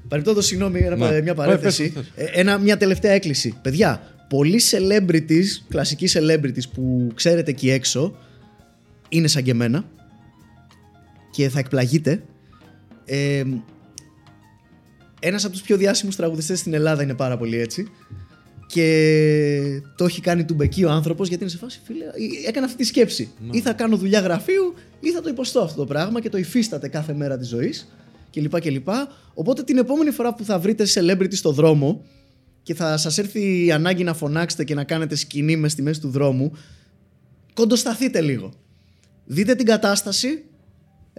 Παρεπτόντω, 0.09 0.41
συγγνώμη, 0.41 0.79
ένα- 0.81 0.97
Ναι. 1.11 1.21
μια 1.23 1.35
παρένθεση. 1.35 1.85
Ε, 1.85 1.89
πες, 1.89 2.11
πες. 2.15 2.27
Ε, 2.29 2.41
Ένα, 2.41 2.59
μια 2.59 2.77
τελευταία 2.77 3.13
έκκληση. 3.13 3.59
Παιδιά, 3.63 4.03
πολλοί 4.29 4.61
celebrities, 4.71 5.45
κλασικοί 5.69 6.09
celebrities 6.13 6.69
που 6.75 7.11
ξέρετε 7.15 7.51
εκεί 7.51 7.71
έξω, 7.71 8.17
είναι 9.09 9.27
σαν 9.27 9.43
και 9.43 9.51
εμένα 9.51 9.85
και 11.31 11.49
θα 11.49 11.59
εκπλαγείτε. 11.59 12.23
Ε, 13.05 13.43
ένας 15.21 15.45
από 15.45 15.53
τους 15.53 15.63
πιο 15.63 15.77
διάσημους 15.77 16.17
τραγουδιστές 16.17 16.59
στην 16.59 16.75
Ελλάδα 16.75 17.03
είναι 17.03 17.15
πάρα 17.15 17.37
πολύ 17.37 17.59
έτσι 17.59 17.89
και 18.67 19.83
το 19.97 20.05
έχει 20.05 20.21
κάνει 20.21 20.45
του 20.45 20.55
μπεκί 20.55 20.85
ο 20.85 20.91
άνθρωπος 20.91 21.29
γιατί 21.29 21.43
είναι 21.43 21.53
σε 21.53 21.59
φάση 21.59 21.81
φίλε, 21.85 22.05
ε, 22.05 22.49
έκανε 22.49 22.67
αυτή 22.67 22.79
τη 22.79 22.85
σκέψη 22.85 23.31
ή 23.51 23.61
θα 23.61 23.73
κάνω 23.73 23.97
δουλειά 23.97 24.21
γραφείου 24.21 24.75
ή 25.01 25.11
θα 25.11 25.21
το 25.21 25.29
υποστώ 25.29 25.61
αυτό 25.61 25.77
το 25.77 25.87
πράγμα 25.87 26.21
και 26.21 26.29
το 26.29 26.39
υφίσταται 26.39 26.89
κάθε 26.89 27.13
μέρα 27.15 27.39
της 27.39 27.49
ζωής 27.49 27.89
κλπ. 28.33 28.61
κλπ. 28.61 28.89
Οπότε 29.35 29.63
την 29.63 29.79
επόμενη 29.79 30.11
φορά 30.11 30.35
που 30.35 30.45
θα 30.45 30.59
βρείτε 30.59 30.85
celebrity 30.95 31.35
στο 31.35 31.53
δρόμο 31.53 32.05
και 32.63 32.75
θα 32.75 32.97
σας 32.97 33.19
έρθει 33.19 33.65
η 33.65 33.73
ανάγκη 33.73 34.05
να 34.05 34.15
φωνάξετε 34.15 34.65
και 34.65 34.75
να 34.75 34.85
κάνετε 34.85 35.15
σκηνή 35.15 35.57
μες 35.57 35.73
στη 35.73 35.83
μέση 35.83 36.01
του 36.01 36.09
δρόμου 36.09 36.53
κοντοσταθείτε 37.55 38.21
λίγο. 38.21 38.53
Δείτε 39.25 39.55
την 39.55 39.67
κατάσταση. 39.67 40.45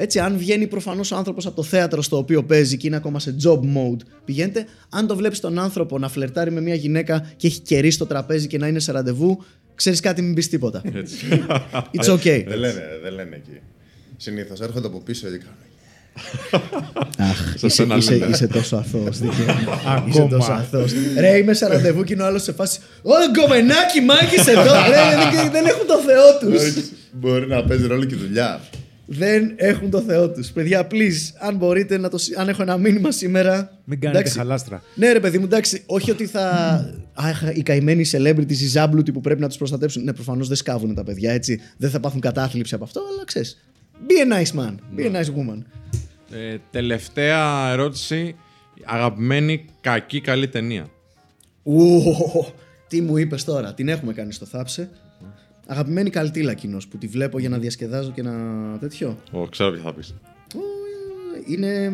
Έτσι, 0.01 0.19
αν 0.19 0.37
βγαίνει 0.37 0.67
προφανώς 0.67 1.11
ο 1.11 1.15
άνθρωπος 1.15 1.45
από 1.45 1.55
το 1.55 1.63
θέατρο 1.63 2.01
στο 2.01 2.17
οποίο 2.17 2.43
παίζει 2.43 2.77
και 2.77 2.87
είναι 2.87 2.95
ακόμα 2.95 3.19
σε 3.19 3.35
job 3.43 3.59
mode, 3.59 3.97
πηγαίνετε. 4.25 4.65
Αν 4.89 5.07
το 5.07 5.15
βλέπεις 5.15 5.39
τον 5.39 5.59
άνθρωπο 5.59 5.97
να 5.99 6.09
φλερτάρει 6.09 6.51
με 6.51 6.61
μια 6.61 6.75
γυναίκα 6.75 7.31
και 7.37 7.47
έχει 7.47 7.59
κερί 7.59 7.91
στο 7.91 8.05
τραπέζι 8.05 8.47
και 8.47 8.57
να 8.57 8.67
είναι 8.67 8.79
σε 8.79 8.91
ραντεβού, 8.91 9.43
ξέρεις 9.75 9.99
κάτι, 9.99 10.21
μην 10.21 10.33
πεις 10.33 10.49
τίποτα. 10.49 10.81
Έτσι. 10.93 11.15
It's 11.97 12.13
okay. 12.13 12.43
Δεν 12.47 12.57
λένε, 12.59 12.83
δεν 13.03 13.13
λένε 13.13 13.35
εκεί. 13.35 13.59
Συνήθως 14.17 14.59
έρχονται 14.59 14.87
από 14.87 14.99
πίσω 14.99 15.27
και 15.27 15.37
κάνουν. 15.37 15.57
Αχ, 17.17 17.37
Σε 17.57 17.65
είσαι, 17.65 17.69
σένα 17.69 17.95
είσαι, 17.95 18.15
λένε. 18.15 18.31
είσαι 18.31 18.47
τόσο 18.47 18.75
αθώος. 18.75 19.19
είσαι 19.19 19.45
Ακόμα. 19.87 20.27
τόσο 20.27 20.51
αθώος. 20.51 20.91
Ρε, 21.17 21.37
είμαι 21.37 21.53
σε 21.53 21.67
ραντεβού 21.67 22.03
και 22.03 22.13
είναι 22.13 22.21
ο 22.21 22.25
άλλος 22.25 22.43
σε 22.43 22.51
φάση. 22.53 22.79
Ω, 23.01 23.11
γκομενάκι, 23.31 24.01
μάγει 24.01 24.35
εδώ. 24.49 24.73
Ρε, 24.89 25.31
δεν, 25.35 25.51
δεν 25.51 25.65
έχουν 25.65 25.87
το 25.87 25.97
θεό 25.97 26.37
τους. 26.51 26.89
Μπορεί 27.11 27.47
να 27.47 27.63
παίζει 27.63 27.87
ρόλο 27.87 28.05
και 28.05 28.15
η 28.15 28.17
δουλειά. 28.17 28.61
Δεν 29.11 29.53
έχουν 29.55 29.89
το 29.89 30.01
θεό 30.01 30.29
τους. 30.31 30.51
Παιδιά, 30.51 30.87
please, 30.91 31.33
αν 31.39 31.55
μπορείτε 31.55 31.97
να 31.97 32.09
το. 32.09 32.17
συ- 32.17 32.37
Αν 32.39 32.49
έχω 32.49 32.61
ένα 32.61 32.77
μήνυμα 32.77 33.11
σήμερα. 33.11 33.79
Μην 33.83 33.99
κάνετε 33.99 34.19
εντάξει. 34.19 34.37
χαλάστρα. 34.37 34.83
Ναι, 34.95 35.11
ρε 35.11 35.19
παιδί 35.19 35.37
μου, 35.37 35.43
εντάξει. 35.45 35.83
Όχι 35.85 36.11
ότι 36.11 36.25
θα. 36.25 36.45
Αχ, 37.13 37.41
οι 37.53 37.61
καημένοι 37.63 38.05
celebrities, 38.11 38.49
οι 38.59 38.67
ζάμπλουτοι 38.67 39.11
που 39.11 39.21
πρέπει 39.21 39.41
να 39.41 39.47
τους 39.47 39.57
προστατέψουν. 39.57 40.03
Ναι, 40.03 40.13
προφανώς 40.13 40.47
δεν 40.47 40.57
σκάβουν 40.57 40.95
τα 40.95 41.03
παιδιά 41.03 41.31
έτσι. 41.31 41.61
Δεν 41.77 41.89
θα 41.89 41.99
πάθουν 41.99 42.19
κατάθλιψη 42.19 42.75
από 42.75 42.83
αυτό, 42.83 43.01
αλλά 43.13 43.23
ξέρεις. 43.25 43.61
Be 44.07 44.33
a 44.33 44.41
nice 44.43 44.59
man. 44.59 44.73
Be 44.97 45.05
a 45.15 45.19
nice 45.19 45.27
woman. 45.29 45.61
Ε, 46.31 46.57
τελευταία 46.71 47.69
ερώτηση. 47.71 48.35
Αγαπημένη 48.85 49.65
κακή 49.81 50.21
καλή 50.21 50.47
ταινία. 50.47 50.89
Ου, 51.63 52.01
τι 52.89 53.01
μου 53.01 53.17
είπες 53.17 53.43
τώρα, 53.43 53.73
την 53.73 53.87
έχουμε 53.87 54.13
κάνει 54.13 54.33
στο 54.33 54.45
θάψε. 54.45 54.89
Αγαπημένη 55.71 56.09
καλτήλα 56.09 56.53
κοινός 56.53 56.87
που 56.87 56.97
τη 56.97 57.07
βλέπω 57.07 57.39
για 57.39 57.49
να 57.49 57.57
διασκεδάζω 57.57 58.11
και 58.11 58.21
να 58.21 58.31
τέτοιο. 58.79 59.17
Ω, 59.31 59.47
ξέρω 59.47 59.71
ποια 59.71 59.81
θα 59.83 59.93
πεις. 59.93 60.13
Ου, 60.55 60.59
Είναι. 61.47 61.91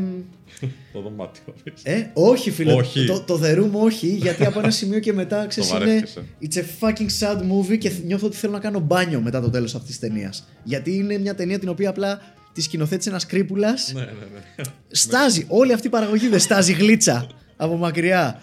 Το 0.93 1.01
δωμάτιο. 1.01 1.43
Ε, 1.83 2.03
όχι 2.13 2.51
φίλε. 2.51 2.73
Όχι. 2.73 3.05
Το, 3.05 3.21
το 3.21 3.39
The 3.43 3.57
Room 3.59 3.71
όχι, 3.71 4.07
γιατί 4.07 4.45
από 4.45 4.59
ένα 4.59 4.69
σημείο 4.71 4.99
και 4.99 5.13
μετά 5.13 5.45
ξέρεις 5.47 5.69
Το 5.69 5.75
είναι. 5.75 5.85
βαρέθηκες, 5.85 6.15
ε. 6.15 6.23
It's 6.41 6.55
a 6.55 6.89
fucking 6.89 7.09
sad 7.19 7.37
movie 7.41 7.77
και 7.77 7.91
νιώθω 8.05 8.27
ότι 8.27 8.35
θέλω 8.35 8.53
να 8.53 8.59
κάνω 8.59 8.79
μπάνιο 8.79 9.21
μετά 9.21 9.41
το 9.41 9.49
τέλος 9.49 9.75
αυτής 9.75 9.99
της 9.99 10.09
ταινίας. 10.09 10.47
Γιατί 10.63 10.95
είναι 10.95 11.17
μια 11.17 11.35
ταινία 11.35 11.59
την 11.59 11.69
οποία 11.69 11.89
απλά 11.89 12.21
τη 12.53 12.61
σκηνοθέτησε 12.61 13.09
ένας 13.09 13.25
κρύπουλας. 13.25 13.91
ναι, 13.93 14.01
ναι, 14.01 14.07
ναι. 14.07 14.63
Στάζει. 14.87 15.45
Όλη 15.47 15.73
αυτή 15.73 15.87
η 15.87 15.89
παραγωγή 15.89 16.27
δεν 16.27 16.39
στάζει 16.39 16.73
γλίτσα 16.73 17.27
από 17.55 17.75
μακριά. 17.77 18.41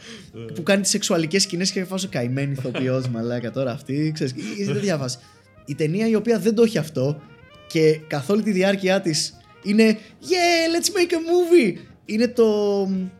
που 0.54 0.62
κάνει 0.62 0.80
τις 0.82 0.90
σεξουαλικές 0.90 1.42
σκηνές 1.42 1.70
και 1.70 1.84
φάσω 1.84 2.08
καημένη 2.10 2.52
ηθοποιός, 2.52 3.08
μαλάκα 3.08 3.50
τώρα 3.50 3.70
αυτή. 3.72 4.10
Ξέρεις, 4.14 4.34
δεν 4.66 4.80
διάβασε. 4.80 5.18
Η 5.64 5.74
ταινία 5.74 6.08
η 6.08 6.14
οποία 6.14 6.38
δεν 6.38 6.54
το 6.54 6.62
έχει 6.62 6.78
αυτό 6.78 7.20
και 7.68 8.00
καθ' 8.06 8.30
όλη 8.30 8.42
τη 8.42 8.50
διάρκεια 8.50 9.00
της 9.00 9.36
είναι 9.62 9.98
Yeah, 10.22 10.76
let's 10.76 10.88
make 10.96 11.10
a 11.12 11.16
movie! 11.16 11.78
Είναι 12.04 12.28
το. 12.28 12.44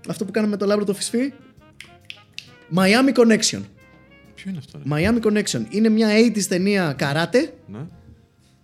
αυτό 0.09 0.25
που 0.25 0.31
κάναμε 0.31 0.53
με 0.53 0.59
το 0.59 0.67
Λάμπρο 0.67 0.85
το 0.85 0.95
Φισφή. 0.95 1.33
Miami 2.77 3.13
Connection. 3.19 3.61
Ποιο 4.35 4.51
είναι 4.51 4.59
αυτό, 4.59 4.79
ρε; 4.79 4.91
Miami 4.91 5.21
Connection. 5.27 5.63
Είναι 5.71 5.89
μια 5.89 6.09
80s 6.09 6.45
ταινία 6.49 6.93
καράτε, 6.99 7.53
Ναι. 7.67 7.79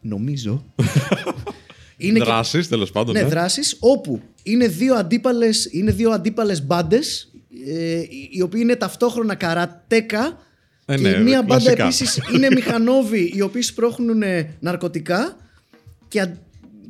νομίζω. 0.01 0.65
είναι 2.01 2.19
και 2.19 2.25
Δράσεις, 2.25 2.69
τέλος 2.69 2.91
πάντων. 2.91 3.15
ναι, 3.15 3.21
ναι. 3.23 3.29
δράσεις 3.29 3.77
όπου 3.81 4.21
είναι 4.43 4.67
δύο 4.69 4.95
αντίπαλες, 4.95 5.69
είναι 5.73 5.91
δύο 5.93 6.11
αντίπαλες 6.11 6.63
μπάντες 6.67 7.33
ε, 7.67 7.99
οι- 8.01 8.29
οι 8.33 8.43
οποίοι 8.43 8.61
είναι 8.65 8.77
ταυτόχρονα 8.77 9.35
καρατέκα 9.35 10.39
Ε, 10.87 10.97
και 10.97 11.03
ναι, 11.03 11.09
η 11.09 11.23
μία 11.23 11.43
μπάντα 11.43 11.75
κλασικά. 11.75 11.85
επίσης 11.85 12.21
είναι 12.35 12.49
μηχανόβοι 12.61 13.33
οι 13.35 13.41
οποίοι 13.41 13.63
σπρώχνουν 13.63 14.23
ε, 14.23 14.57
ναρκωτικά 14.61 15.37
και 16.09 16.21
αν- 16.21 16.39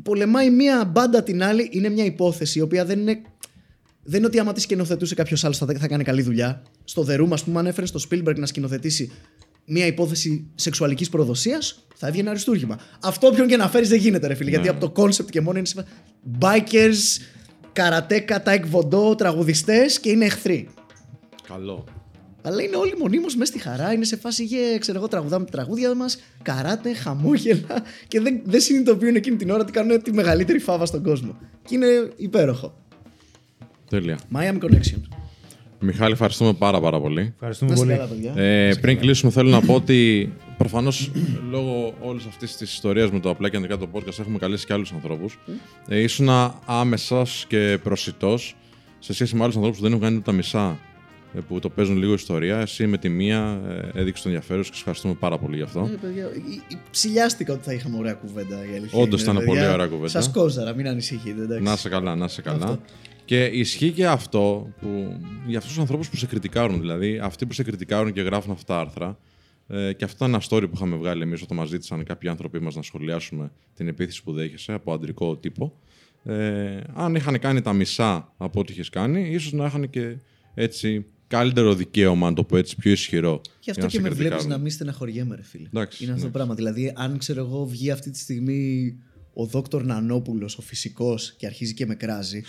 πολεμάει 0.02 0.50
μία 0.50 0.84
μπάντα 0.84 1.22
την 1.22 1.42
άλλη 1.42 1.68
είναι 1.72 1.88
μια 1.88 2.04
υπόθεση 2.04 2.58
η 2.58 2.62
οποία 2.62 2.84
δεν 2.84 2.98
είναι 3.00 3.20
δεν 4.02 4.18
είναι 4.18 4.26
ότι 4.26 4.38
άμα 4.38 4.52
τη 4.52 4.60
σκηνοθετούσε 4.60 5.14
κάποιος 5.14 5.44
άλλος 5.44 5.58
θα, 5.58 5.66
θα 5.78 5.88
κάνει 5.88 6.04
καλή 6.04 6.22
δουλειά. 6.22 6.62
Στο 6.84 7.06
The 7.08 7.20
Room, 7.20 7.28
ας 7.32 7.44
πούμε, 7.44 7.58
αν 7.58 7.66
έφερες 7.66 7.86
τον 7.86 8.00
Spielberg 8.10 8.36
να 8.36 8.46
σκηνοθετήσει 8.46 9.10
μια 9.68 9.86
υπόθεση 9.86 10.46
σεξουαλικής 10.54 11.08
προδοσίας, 11.08 11.86
θα 11.94 12.06
έβγαινε 12.06 12.30
αριστούργημα. 12.30 12.78
Αυτό 13.02 13.26
όποιον 13.26 13.48
και 13.48 13.56
να 13.56 13.68
φέρεις 13.68 13.88
δεν 13.88 13.98
γίνεται, 13.98 14.26
ρε 14.26 14.34
φίλε. 14.34 14.50
Γιατί 14.50 14.68
από 14.68 14.80
το 14.80 14.90
concept 14.90 15.30
και 15.30 15.40
μόνο 15.40 15.58
είναι. 15.58 15.66
σε 15.66 15.74
φα- 15.74 15.86
Bikers, 16.40 17.22
καρατέκα, 17.72 18.42
taekwondo, 18.46 19.16
τραγουδιστές 19.16 20.00
και 20.00 20.10
είναι 20.10 20.24
εχθροί. 20.24 20.68
Καλό. 21.48 21.84
Αλλά 22.42 22.62
είναι 22.62 22.76
όλοι 22.76 22.94
μονίμως 22.98 23.36
μέσα 23.36 23.52
στη 23.52 23.60
χαρά. 23.60 23.92
Είναι 23.92 24.04
σε 24.04 24.16
φάση, 24.16 24.48
yeah, 24.50 24.78
ξέρω 24.78 24.98
εγώ, 24.98 25.08
τραγουδάμε 25.08 25.44
τα 25.44 25.50
τραγούδια 25.50 25.94
μας, 25.94 26.18
καράτε, 26.42 26.94
χαμόγελα 26.94 27.82
και 28.08 28.20
δεν, 28.20 28.40
δεν 28.44 28.60
συνειδητοποιούν 28.60 29.14
εκείνη 29.16 29.36
την 29.36 29.50
ώρα 29.50 29.60
ότι 29.62 29.72
κάνουν 29.72 30.02
τη 30.02 30.12
μεγαλύτερη 30.12 30.58
φάβα 30.58 30.86
στον 30.86 31.02
κόσμο. 31.02 31.38
Και 31.64 31.74
είναι 31.74 31.86
υπέροχο. 32.16 32.74
Τέλεια. 33.90 34.18
Miami 34.34 34.58
Connection. 34.62 35.00
Μιχάλη, 35.80 36.12
ευχαριστούμε 36.12 36.52
πάρα 36.52 36.80
πάρα 36.80 37.00
πολύ. 37.00 37.32
Ευχαριστούμε 37.34 37.70
Να 37.70 37.76
είστε 37.76 37.86
πολύ. 37.86 37.98
καλά, 37.98 38.32
παιδιά. 38.34 38.42
Ε, 38.42 38.74
πριν 38.80 38.98
κλείσουμε, 38.98 39.32
θέλω 39.32 39.50
να 39.50 39.60
πω 39.60 39.74
ότι 39.74 40.32
προφανώς 40.58 41.10
λόγω 41.50 41.94
όλης 42.00 42.26
αυτής 42.26 42.56
της 42.56 42.72
ιστορίας 42.72 43.10
με 43.10 43.20
το 43.20 43.30
απλά 43.30 43.48
και 43.48 43.56
αντικά 43.56 43.76
το 43.78 43.88
podcast 43.92 44.18
έχουμε 44.18 44.38
καλέσει 44.38 44.66
και 44.66 44.72
άλλους 44.72 44.92
ανθρώπους. 44.92 45.38
Ε, 45.88 45.98
ήσουν 46.00 46.28
άμεσας 46.64 47.44
και 47.48 47.78
προσιτός 47.82 48.56
σε 48.98 49.12
σχέση 49.12 49.36
με 49.36 49.42
άλλους 49.42 49.54
ανθρώπους 49.54 49.78
που 49.78 49.84
δεν 49.84 49.92
έχουν 49.92 50.04
κάνει 50.04 50.16
ούτε 50.16 50.30
τα 50.30 50.36
μισά 50.36 50.78
ε, 51.34 51.40
που 51.48 51.58
το 51.60 51.68
παίζουν 51.68 51.96
λίγο 51.96 52.12
ιστορία. 52.12 52.58
Εσύ 52.58 52.86
με 52.86 52.98
τη 52.98 53.08
μία 53.08 53.60
ε, 53.94 54.00
έδειξε 54.00 54.22
τον 54.22 54.32
ενδιαφέρον 54.32 54.64
σου 54.64 54.70
και 54.70 54.74
σε 54.76 54.80
ευχαριστούμε 54.80 55.14
πάρα 55.14 55.38
πολύ 55.38 55.56
γι' 55.56 55.62
αυτό. 55.62 55.88
Ε, 55.92 55.96
παιδιά, 56.00 56.24
ε, 56.24 56.26
ε, 56.74 56.78
ψηλιάστηκα 56.90 57.52
ότι 57.52 57.62
θα 57.64 57.72
είχαμε 57.72 57.96
ωραία 57.98 58.12
κουβέντα. 58.14 58.56
η 58.72 58.76
αλήθεια 58.76 58.98
Όντως 59.00 59.22
είναι, 59.22 59.30
ήταν 59.32 59.44
παιδιά. 59.44 59.60
πολύ 59.60 59.72
ωραία 59.72 59.86
κουβέντα. 59.86 60.08
Σας 60.08 60.30
κόζαρα, 60.30 60.74
μην 60.74 60.88
ανησυχείτε. 60.88 61.42
Εντάξει. 61.42 61.62
Να 61.62 61.76
σε 61.76 61.88
καλά, 61.88 62.14
να 62.16 62.28
σε 62.28 62.42
καλά. 62.42 62.64
Αυτό. 62.64 62.80
Και 63.28 63.44
ισχύει 63.44 63.90
και 63.90 64.06
αυτό 64.06 64.72
που, 64.80 65.20
για 65.46 65.58
αυτούς 65.58 65.72
τους 65.72 65.80
ανθρώπους 65.80 66.08
που 66.08 66.16
σε 66.16 66.26
κριτικάρουν. 66.26 66.80
Δηλαδή, 66.80 67.18
αυτοί 67.18 67.46
που 67.46 67.52
σε 67.52 67.62
κριτικάρουν 67.62 68.12
και 68.12 68.20
γράφουν 68.20 68.52
αυτά 68.52 68.74
τα 68.74 68.80
άρθρα. 68.80 69.18
Ε, 69.66 69.92
και 69.92 70.04
αυτό 70.04 70.24
είναι 70.24 70.34
ένα 70.34 70.44
story 70.48 70.62
που 70.68 70.74
είχαμε 70.74 70.96
βγάλει 70.96 71.22
εμείς 71.22 71.42
όταν 71.42 71.56
μας 71.56 71.68
ζήτησαν 71.68 72.04
κάποιοι 72.04 72.28
άνθρωποι 72.28 72.58
μας 72.58 72.74
να 72.74 72.82
σχολιάσουμε 72.82 73.52
την 73.74 73.88
επίθεση 73.88 74.22
που 74.22 74.32
δέχεσαι 74.32 74.72
από 74.72 74.92
αντρικό 74.92 75.36
τύπο. 75.36 75.78
Ε, 76.24 76.80
αν 76.94 77.14
είχαν 77.14 77.38
κάνει 77.38 77.60
τα 77.60 77.72
μισά 77.72 78.32
από 78.36 78.60
ό,τι 78.60 78.72
είχες 78.72 78.88
κάνει, 78.88 79.28
ίσως 79.30 79.52
να 79.52 79.66
είχαν 79.66 79.90
και 79.90 80.16
έτσι 80.54 81.06
καλύτερο 81.26 81.74
δικαίωμα, 81.74 82.28
να 82.28 82.34
το 82.34 82.44
πω 82.44 82.56
έτσι, 82.56 82.76
πιο 82.76 82.90
ισχυρό. 82.90 83.40
Γι' 83.60 83.70
αυτό 83.70 83.86
για 83.86 83.90
και 83.90 83.96
σε 83.96 84.02
με 84.02 84.08
βλέπεις 84.08 84.20
κριτικάρουν. 84.20 84.50
να 84.50 84.58
μην 84.58 84.70
στεναχωριέμαι, 84.70 85.36
ρε 85.36 85.42
φίλε. 85.42 85.66
Εντάξει, 85.66 86.04
είναι 86.04 86.12
αυτό 86.12 86.24
το 86.24 86.28
εντάξει. 86.28 86.46
πράγμα. 86.46 86.54
Δηλαδή, 86.54 86.92
αν 86.96 87.18
ξέρω 87.18 87.40
εγώ 87.40 87.66
βγει 87.66 87.90
αυτή 87.90 88.10
τη 88.10 88.18
στιγμή 88.18 88.94
ο 89.40 89.44
Δόκτωρ 89.46 89.84
Νανόπουλος, 89.84 90.58
ο 90.58 90.62
φυσικός, 90.62 91.34
και 91.36 91.46
αρχίζει 91.46 91.74
και 91.74 91.86
με 91.86 91.94
κράζει, 91.94 92.42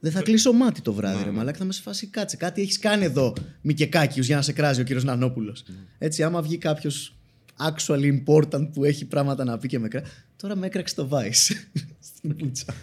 δεν 0.00 0.12
θα 0.12 0.22
κλείσω 0.22 0.52
μάτι 0.52 0.80
το 0.80 0.92
βράδυ, 0.92 1.18
Ναι, 1.18 1.24
ρε 1.24 1.30
Μαλάκα, 1.30 1.58
θα 1.58 1.64
με 1.64 1.72
σε 1.72 1.82
φάση 1.82 2.06
κάτσε. 2.06 2.36
Κάτι 2.36 2.60
έχεις 2.60 2.78
κάνει 2.78 3.04
εδώ, 3.04 3.32
Μικεκάκιου, 3.60 4.22
για 4.22 4.36
να 4.36 4.42
σε 4.42 4.52
κράζει 4.52 4.80
ο 4.80 4.84
κύριος 4.84 5.04
Νανόπουλος. 5.04 5.64
Ναι. 5.66 5.74
Έτσι, 5.98 6.22
άμα 6.22 6.42
βγει 6.42 6.56
κάποιος 6.58 7.14
actually 7.58 8.18
important 8.26 8.68
που 8.72 8.84
έχει 8.84 9.04
πράγματα 9.04 9.44
να 9.44 9.58
πει 9.58 9.68
και 9.68 9.78
με 9.78 9.88
κράζει. 9.88 10.06
Τώρα 10.36 10.56
με 10.56 10.66
έκραξε 10.66 10.94
το 10.94 11.08
Vice. 11.12 11.54
Στην 12.16 12.36
πουτσα. 12.36 12.74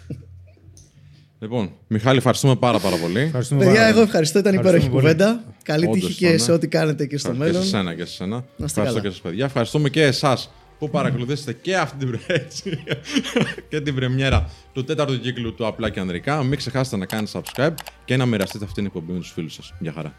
Λοιπόν, 1.40 1.72
Μιχάλη, 1.86 2.18
ευχαριστούμε 2.18 2.56
πάρα, 2.56 2.78
πάρα 2.78 2.96
πολύ. 2.96 3.20
Ευχαριστούμε 3.20 3.60
Παιδιά, 3.60 3.74
πάρα 3.74 3.86
εγώ 3.86 3.94
πολύ. 3.96 4.06
ευχαριστώ. 4.06 4.38
Ήταν 4.38 4.54
Ευχαριστούμε 4.54 4.88
υπέροχη 4.88 5.16
πολύ. 5.16 5.32
κουβέντα. 5.34 5.54
Καλή 5.62 5.84
Όντως 5.86 6.00
τύχη 6.00 6.14
και 6.18 6.26
ήταν. 6.26 6.38
σε 6.38 6.52
ό,τι 6.52 6.68
κάνετε 6.68 7.06
και 7.06 7.18
στο 7.18 7.30
Και 7.32 7.38
μέλλον. 7.38 7.62
σε 7.62 7.68
σένα 7.68 7.94
και 7.94 8.04
σε 8.04 8.12
σένα. 8.12 8.36
Να 8.36 8.42
είστε 8.64 8.64
Ευχαριστώ 8.64 8.94
καλά. 8.94 9.00
και 9.00 9.08
σας 9.08 9.20
παιδιά. 9.20 9.44
Ευχαριστούμε 9.44 9.88
και 9.90 10.02
εσάς 10.02 10.50
που 10.78 10.90
παρακολουθήσατε 10.90 11.52
και 11.52 11.76
αυτή 11.76 11.96
την, 11.98 12.08
πρε- 12.08 12.30
έτσι, 12.42 12.78
και 13.68 13.80
την 13.80 13.94
πρεμιέρα 13.94 14.50
του 14.72 14.84
τέταρτου 14.84 15.20
κύκλου 15.20 15.54
του 15.54 15.66
Απλά 15.66 15.90
και 15.90 16.00
Ανδρικά. 16.00 16.42
Μην 16.42 16.58
ξεχάσετε 16.58 16.96
να 16.96 17.06
κάνετε 17.06 17.40
subscribe 17.40 17.74
και 18.04 18.16
να 18.16 18.26
μοιραστείτε 18.26 18.64
αυτήν 18.64 18.84
την 18.84 18.86
εκπομπή 18.86 19.12
με 19.12 19.18
τους 19.18 19.30
φίλους 19.32 19.54
σας. 19.54 19.74
Γεια 19.78 19.92
χαρά. 19.92 20.14